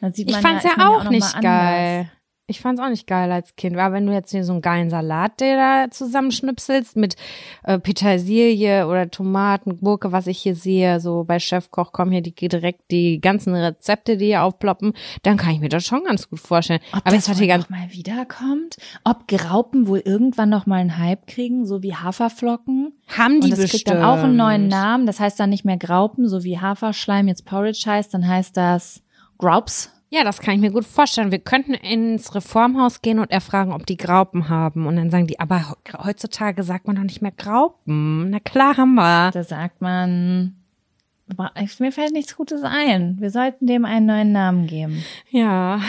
dann 0.02 0.14
sieht 0.14 0.28
Ich 0.30 0.34
man 0.36 0.42
fand's 0.44 0.64
ja, 0.66 0.72
ja, 0.78 0.88
auch 0.90 1.04
noch 1.06 1.12
nicht 1.12 1.34
geil. 1.42 2.00
anders. 2.02 2.12
Ich 2.50 2.62
fand's 2.62 2.82
auch 2.82 2.88
nicht 2.88 3.08
geil 3.08 3.30
als 3.30 3.58
Kind. 3.58 3.76
Aber 3.76 3.94
wenn 3.94 4.06
du 4.06 4.14
jetzt 4.14 4.32
hier 4.32 4.46
so 4.46 4.54
einen 4.54 4.62
geilen 4.62 4.90
Salat 4.90 5.42
dir 5.42 5.58
da 5.58 5.92
zusammenschnipselst 5.92 6.96
mit 6.96 7.18
äh, 7.64 7.78
Petersilie 7.78 8.88
oder 8.88 9.12
Tomaten, 9.12 9.82
Gurke, 9.82 10.14
was 10.14 10.28
ich 10.28 10.38
hier 10.38 10.56
sehe, 10.56 11.02
so 11.02 11.26
bei 11.26 11.40
Chefkoch 11.40 11.92
kommen 11.92 12.14
hier 12.14 12.22
die 12.22 12.34
direkt 12.34 12.90
die 12.90 13.20
ganzen 13.20 13.54
Rezepte, 13.54 14.16
die 14.16 14.28
hier 14.28 14.44
aufploppen, 14.44 14.94
dann 15.24 15.36
kann 15.36 15.56
ich 15.56 15.60
mir 15.60 15.68
das 15.68 15.86
schon 15.86 16.06
ganz 16.06 16.30
gut 16.30 16.40
vorstellen. 16.40 16.80
Ob 16.94 17.02
Aber 17.06 17.16
das 17.18 17.28
wohl 17.28 17.36
hier 17.36 17.48
ganz 17.48 17.66
noch 17.66 17.70
mal 17.70 17.92
wiederkommt? 17.92 18.78
Ob 19.04 19.28
Graupen 19.28 19.88
wohl 19.88 20.00
irgendwann 20.00 20.48
noch 20.48 20.66
mal 20.66 20.80
einen 20.80 20.98
Hype 20.98 21.28
kriegen, 21.28 21.66
so 21.66 21.84
wie 21.84 21.96
Haferflocken? 21.96 22.94
haben 23.08 23.42
die 23.42 23.46
Und 23.46 23.52
das 23.52 23.60
bestimmt. 23.60 23.86
kriegt 23.86 23.90
dann 23.90 24.04
auch 24.06 24.24
einen 24.24 24.38
neuen 24.38 24.70
Namen. 24.70 25.06
Das 25.06 25.20
heißt 25.20 25.38
dann 25.38 25.50
nicht 25.50 25.66
mehr 25.66 25.78
Graupen, 25.78 26.30
so 26.30 26.46
wie 26.46 26.60
Haferschleim 26.60 27.28
jetzt 27.28 27.44
Porridge 27.44 27.84
heißt, 27.86 28.14
dann 28.14 28.26
heißt 28.26 28.56
das 28.56 29.02
Graups. 29.38 29.92
Ja, 30.10 30.24
das 30.24 30.40
kann 30.40 30.56
ich 30.56 30.62
mir 30.62 30.72
gut 30.72 30.86
vorstellen. 30.86 31.32
Wir 31.32 31.40
könnten 31.40 31.74
ins 31.74 32.34
Reformhaus 32.34 33.02
gehen 33.02 33.20
und 33.20 33.30
erfragen, 33.30 33.74
ob 33.74 33.86
die 33.86 33.98
Graupen 33.98 34.48
haben. 34.48 34.88
Und 34.88 34.96
dann 34.96 35.10
sagen 35.10 35.28
die, 35.28 35.40
aber 35.40 35.76
heutzutage 36.02 36.64
sagt 36.64 36.88
man 36.88 36.96
doch 36.96 37.04
nicht 37.04 37.22
mehr 37.22 37.34
Graupen. 37.34 38.30
Na 38.30 38.40
klar 38.40 38.78
haben 38.78 38.96
wir. 38.96 39.32
Da 39.32 39.44
sagt 39.44 39.82
man, 39.82 40.56
mir 41.80 41.92
fällt 41.92 42.14
nichts 42.14 42.38
Gutes 42.38 42.64
ein. 42.64 43.18
Wir 43.20 43.32
sollten 43.32 43.68
dem 43.68 43.84
einen 43.84 44.06
neuen 44.06 44.32
Namen 44.32 44.68
geben. 44.68 45.04
Ja. 45.30 45.82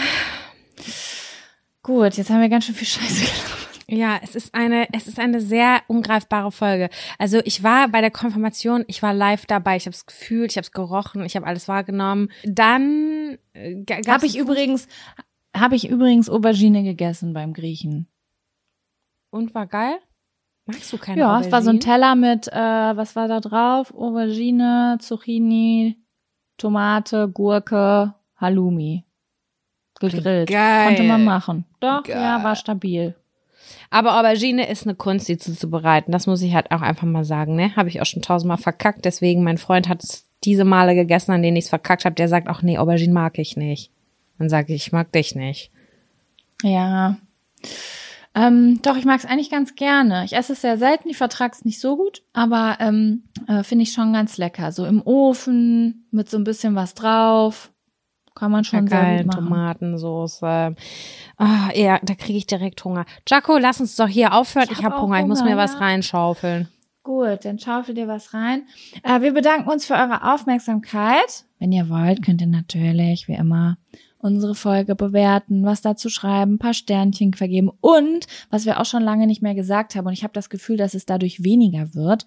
Gut, 1.84 2.14
jetzt 2.14 2.30
haben 2.30 2.40
wir 2.40 2.48
ganz 2.48 2.64
schön 2.64 2.74
viel 2.74 2.88
Scheiße 2.88 3.24
gelaufen. 3.24 3.57
Ja, 3.90 4.20
es 4.23 4.35
ist 4.35 4.55
eine, 4.55 4.86
es 4.93 5.06
ist 5.09 5.19
eine 5.19 5.40
sehr 5.40 5.81
ungreifbare 5.86 6.52
Folge. 6.52 6.90
Also 7.19 7.40
ich 7.44 7.62
war 7.62 7.89
bei 7.89 8.02
der 8.02 8.10
Konfirmation, 8.10 8.85
ich 8.86 9.02
war 9.02 9.15
live 9.15 9.47
dabei, 9.47 9.77
ich 9.77 9.86
habe 9.86 9.94
es 9.94 10.05
gefühlt, 10.05 10.51
ich 10.51 10.56
habe 10.59 10.65
es 10.65 10.73
gerochen, 10.73 11.24
ich 11.24 11.36
habe 11.36 11.47
alles 11.47 11.69
wahrgenommen. 11.69 12.28
Dann 12.44 13.39
äh, 13.55 13.82
Habe 14.06 14.27
ich 14.27 14.36
übrigens, 14.36 14.89
habe 15.56 15.74
ich 15.74 15.89
übrigens 15.89 16.28
Aubergine 16.28 16.82
gegessen 16.82 17.32
beim 17.32 17.55
Griechen. 17.55 18.09
und 19.31 19.55
war 19.55 19.66
geil. 19.66 19.98
Magst 20.66 20.93
du 20.93 20.98
keine 20.98 21.23
Ja, 21.23 21.40
es 21.40 21.51
war 21.51 21.62
so 21.62 21.70
ein? 21.70 21.81
Teller 21.81 22.15
mit, 22.15 22.47
äh, 22.48 22.52
was 22.97 23.16
war 23.16 23.27
da 23.27 23.40
drauf? 23.40 23.94
Aubergine, 23.94 24.98
Zucchini, 25.01 25.97
Tomate, 26.59 27.28
Gurke, 27.31 28.15
Halloumi. 28.36 29.05
Gegrillt. 29.98 30.51
Geil. 30.51 30.86
Konnte 30.89 31.02
man 31.05 31.24
machen. 31.24 31.65
Doch, 31.81 32.02
Geil. 32.02 32.20
ja, 32.20 32.44
war 32.44 32.55
stabil. 32.55 33.15
Aber 33.90 34.19
Aubergine 34.19 34.69
ist 34.69 34.86
eine 34.86 34.94
Kunst, 34.94 35.28
die 35.28 35.39
zuzubereiten. 35.39 36.12
Das 36.12 36.27
muss 36.27 36.43
ich 36.43 36.55
halt 36.55 36.70
auch 36.70 36.82
einfach 36.82 37.06
mal 37.06 37.24
sagen, 37.24 37.56
ne? 37.56 37.74
Habe 37.74 37.89
ich 37.89 38.01
auch 38.01 38.06
schon 38.06 38.23
tausendmal 38.23 38.59
verkackt. 38.59 39.05
Deswegen, 39.05 39.43
mein 39.43 39.59
Freund 39.59 39.89
hat 39.89 40.05
es 40.05 40.27
diese 40.44 40.65
Male 40.65 40.94
gegessen, 40.94 41.32
an 41.32 41.43
denen 41.43 41.56
ich 41.56 41.65
es 41.65 41.70
verkackt 41.70 42.05
habe. 42.05 42.15
Der 42.15 42.28
sagt 42.28 42.48
auch, 42.48 42.62
nee, 42.62 42.78
Aubergine 42.78 43.12
mag 43.12 43.39
ich 43.39 43.56
nicht. 43.56 43.90
Dann 44.39 44.48
sage 44.48 44.74
ich, 44.74 44.86
ich 44.86 44.93
mag 44.93 45.10
dich 45.12 45.35
nicht. 45.35 45.70
Ja. 46.62 47.16
Ähm, 48.35 48.81
doch, 48.82 48.97
ich 48.97 49.05
mag 49.05 49.19
es 49.19 49.27
eigentlich 49.27 49.51
ganz 49.51 49.74
gerne. 49.74 50.24
Ich 50.24 50.35
esse 50.35 50.52
es 50.52 50.60
sehr 50.60 50.78
selten, 50.78 51.09
ich 51.09 51.16
vertrage 51.16 51.55
es 51.55 51.65
nicht 51.65 51.81
so 51.81 51.97
gut, 51.97 52.23
aber 52.32 52.77
ähm, 52.78 53.24
äh, 53.48 53.65
finde 53.65 53.82
ich 53.82 53.93
schon 53.93 54.12
ganz 54.12 54.36
lecker. 54.36 54.70
So 54.70 54.85
im 54.85 55.02
Ofen 55.02 56.06
mit 56.10 56.31
so 56.31 56.36
ein 56.36 56.44
bisschen 56.44 56.74
was 56.74 56.94
drauf. 56.94 57.73
Kann 58.39 58.52
man 58.52 58.65
schon 58.65 58.86
sehr 58.86 59.01
geil. 59.01 59.27
Tomatensoße. 59.27 60.74
Ah, 61.36 61.70
ja, 61.74 61.98
da 62.02 62.15
kriege 62.15 62.39
ich 62.39 62.47
direkt 62.47 62.85
Hunger. 62.85 63.05
Jaco, 63.28 63.59
lass 63.59 63.81
uns 63.81 63.97
doch 63.97 64.06
hier 64.09 64.32
aufhören. 64.32 64.66
Ich 64.70 64.78
Ich, 64.78 64.78
hab 64.78 64.93
habe 64.93 64.97
auch 64.97 65.02
Hunger. 65.02 65.20
Ich 65.20 65.27
muss 65.27 65.40
Hunger, 65.40 65.51
mir 65.51 65.56
was 65.56 65.73
ja. 65.73 65.78
reinschaufeln. 65.81 66.69
Gut, 67.02 67.44
dann 67.44 67.59
schaufel 67.59 67.94
dir 67.94 68.06
was 68.06 68.35
rein. 68.35 68.62
Äh, 69.02 69.23
wir 69.23 69.32
bedanken 69.32 69.69
uns 69.70 69.86
für 69.86 69.94
eure 69.94 70.32
Aufmerksamkeit. 70.32 71.47
Wenn 71.59 71.73
ihr 71.73 71.89
wollt, 71.89 72.23
könnt 72.24 72.40
ihr 72.40 72.47
natürlich, 72.47 73.28
wie 73.28 73.35
immer, 73.35 73.78
unsere 74.18 74.54
Folge 74.54 74.94
bewerten, 74.94 75.64
was 75.64 75.80
dazu 75.80 76.08
schreiben, 76.08 76.54
ein 76.54 76.58
paar 76.58 76.74
Sternchen 76.74 77.34
vergeben 77.34 77.70
und, 77.80 78.26
was 78.50 78.66
wir 78.66 78.80
auch 78.80 78.84
schon 78.84 79.02
lange 79.02 79.26
nicht 79.26 79.42
mehr 79.42 79.54
gesagt 79.54 79.94
haben, 79.94 80.06
und 80.06 80.12
ich 80.12 80.22
habe 80.24 80.32
das 80.34 80.50
Gefühl, 80.50 80.76
dass 80.76 80.94
es 80.94 81.06
dadurch 81.06 81.44
weniger 81.44 81.94
wird, 81.94 82.26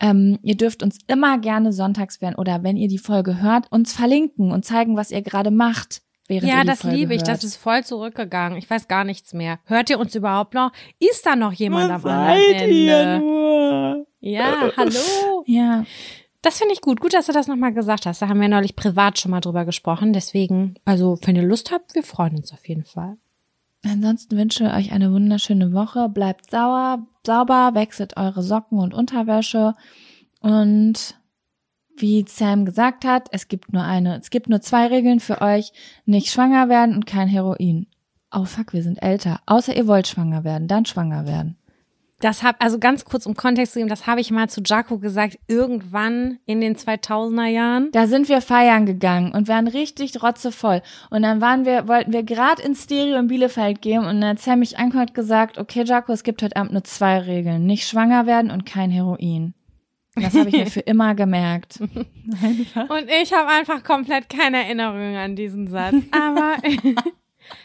ähm, 0.00 0.38
ihr 0.42 0.56
dürft 0.56 0.82
uns 0.82 0.98
immer 1.06 1.38
gerne 1.38 1.72
sonntags 1.72 2.20
werden 2.20 2.36
oder 2.36 2.62
wenn 2.62 2.76
ihr 2.76 2.88
die 2.88 2.98
Folge 2.98 3.40
hört, 3.40 3.70
uns 3.72 3.92
verlinken 3.92 4.52
und 4.52 4.64
zeigen, 4.64 4.96
was 4.96 5.10
ihr 5.10 5.22
gerade 5.22 5.50
macht. 5.50 6.02
Während 6.28 6.48
Ja, 6.48 6.56
ihr 6.56 6.60
die 6.62 6.66
das 6.68 6.80
Folge 6.80 6.96
liebe 6.96 7.14
ich. 7.14 7.20
hört. 7.20 7.28
Das 7.28 7.44
ist 7.44 7.56
voll 7.56 7.84
zurückgegangen. 7.84 8.58
Ich 8.58 8.68
weiß 8.68 8.88
gar 8.88 9.04
nichts 9.04 9.32
mehr. 9.32 9.60
Hört 9.64 9.90
ihr 9.90 10.00
uns 10.00 10.12
überhaupt 10.14 10.54
noch? 10.54 10.72
Ist 10.98 11.24
da 11.24 11.36
noch 11.36 11.52
jemand 11.52 11.90
am 11.90 12.04
anderen 12.04 12.36
Seid 12.58 12.68
ihr 12.68 12.96
Ende? 12.98 13.18
nur? 13.24 14.06
Ja, 14.18 14.70
hallo. 14.76 15.44
ja, 15.46 15.84
Das 16.46 16.58
finde 16.58 16.74
ich 16.74 16.80
gut. 16.80 17.00
Gut, 17.00 17.12
dass 17.12 17.26
du 17.26 17.32
das 17.32 17.48
nochmal 17.48 17.74
gesagt 17.74 18.06
hast. 18.06 18.22
Da 18.22 18.28
haben 18.28 18.40
wir 18.40 18.48
neulich 18.48 18.76
privat 18.76 19.18
schon 19.18 19.32
mal 19.32 19.40
drüber 19.40 19.64
gesprochen. 19.64 20.12
Deswegen, 20.12 20.76
also, 20.84 21.18
wenn 21.24 21.34
ihr 21.34 21.42
Lust 21.42 21.72
habt, 21.72 21.96
wir 21.96 22.04
freuen 22.04 22.36
uns 22.36 22.52
auf 22.52 22.68
jeden 22.68 22.84
Fall. 22.84 23.16
Ansonsten 23.84 24.36
wünsche 24.36 24.62
ich 24.62 24.72
euch 24.72 24.92
eine 24.92 25.12
wunderschöne 25.12 25.72
Woche. 25.72 26.08
Bleibt 26.08 26.52
sauer, 26.52 27.04
sauber, 27.26 27.72
wechselt 27.74 28.16
eure 28.16 28.44
Socken 28.44 28.78
und 28.78 28.94
Unterwäsche. 28.94 29.74
Und 30.38 31.18
wie 31.96 32.24
Sam 32.28 32.64
gesagt 32.64 33.04
hat, 33.04 33.26
es 33.32 33.48
gibt 33.48 33.72
nur 33.72 33.82
eine, 33.82 34.16
es 34.16 34.30
gibt 34.30 34.48
nur 34.48 34.60
zwei 34.60 34.86
Regeln 34.86 35.18
für 35.18 35.40
euch. 35.40 35.72
Nicht 36.04 36.28
schwanger 36.28 36.68
werden 36.68 36.94
und 36.94 37.06
kein 37.06 37.26
Heroin. 37.26 37.88
Oh 38.30 38.44
fuck, 38.44 38.72
wir 38.72 38.84
sind 38.84 39.02
älter. 39.02 39.40
Außer 39.46 39.76
ihr 39.76 39.88
wollt 39.88 40.06
schwanger 40.06 40.44
werden, 40.44 40.68
dann 40.68 40.84
schwanger 40.84 41.26
werden. 41.26 41.58
Das 42.20 42.42
hab, 42.42 42.62
also 42.64 42.78
ganz 42.78 43.04
kurz 43.04 43.26
um 43.26 43.34
Kontext 43.34 43.74
zu 43.74 43.78
geben, 43.78 43.90
das 43.90 44.06
habe 44.06 44.22
ich 44.22 44.30
mal 44.30 44.48
zu 44.48 44.62
Jaco 44.64 44.98
gesagt, 44.98 45.38
irgendwann 45.48 46.38
in 46.46 46.62
den 46.62 46.74
2000er 46.74 47.46
Jahren. 47.46 47.90
Da 47.92 48.06
sind 48.06 48.30
wir 48.30 48.40
feiern 48.40 48.86
gegangen 48.86 49.32
und 49.32 49.48
waren 49.48 49.68
richtig 49.68 50.22
rotzevoll. 50.22 50.80
Und 51.10 51.22
dann 51.22 51.42
waren 51.42 51.66
wir, 51.66 51.88
wollten 51.88 52.14
wir 52.14 52.22
gerade 52.22 52.62
ins 52.62 52.84
Stereo 52.84 53.18
in 53.18 53.26
Bielefeld 53.26 53.82
gehen 53.82 54.06
und 54.06 54.22
dann 54.22 54.30
hat 54.30 54.38
Sam 54.40 54.60
mich 54.60 54.76
hat 54.78 55.12
gesagt, 55.12 55.58
okay, 55.58 55.84
Jaco, 55.84 56.12
es 56.12 56.22
gibt 56.22 56.42
heute 56.42 56.56
Abend 56.56 56.72
nur 56.72 56.84
zwei 56.84 57.18
Regeln. 57.18 57.66
Nicht 57.66 57.86
schwanger 57.86 58.26
werden 58.26 58.50
und 58.50 58.64
kein 58.64 58.90
Heroin. 58.90 59.52
Das 60.14 60.34
habe 60.34 60.48
ich 60.48 60.56
mir 60.56 60.66
für 60.66 60.80
immer 60.86 61.14
gemerkt. 61.14 61.78
Und 61.80 63.10
ich 63.22 63.32
habe 63.34 63.48
einfach 63.50 63.84
komplett 63.84 64.30
keine 64.30 64.64
Erinnerung 64.64 65.16
an 65.16 65.36
diesen 65.36 65.68
Satz. 65.68 65.94
Aber 66.10 66.56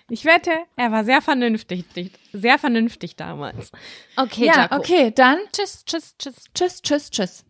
ich 0.09 0.25
wette, 0.25 0.51
er 0.75 0.91
war 0.91 1.03
sehr 1.03 1.21
vernünftig, 1.21 1.85
sehr 2.33 2.59
vernünftig 2.59 3.15
damals. 3.15 3.71
Okay, 4.15 4.45
Ja, 4.45 4.55
Jaco. 4.63 4.75
okay, 4.77 5.11
dann 5.13 5.37
Tschüss, 5.51 5.83
tschüss, 5.85 6.15
tschüss. 6.17 6.35
tschüss, 6.53 6.81
tschüss, 6.81 7.09
tschüss. 7.11 7.45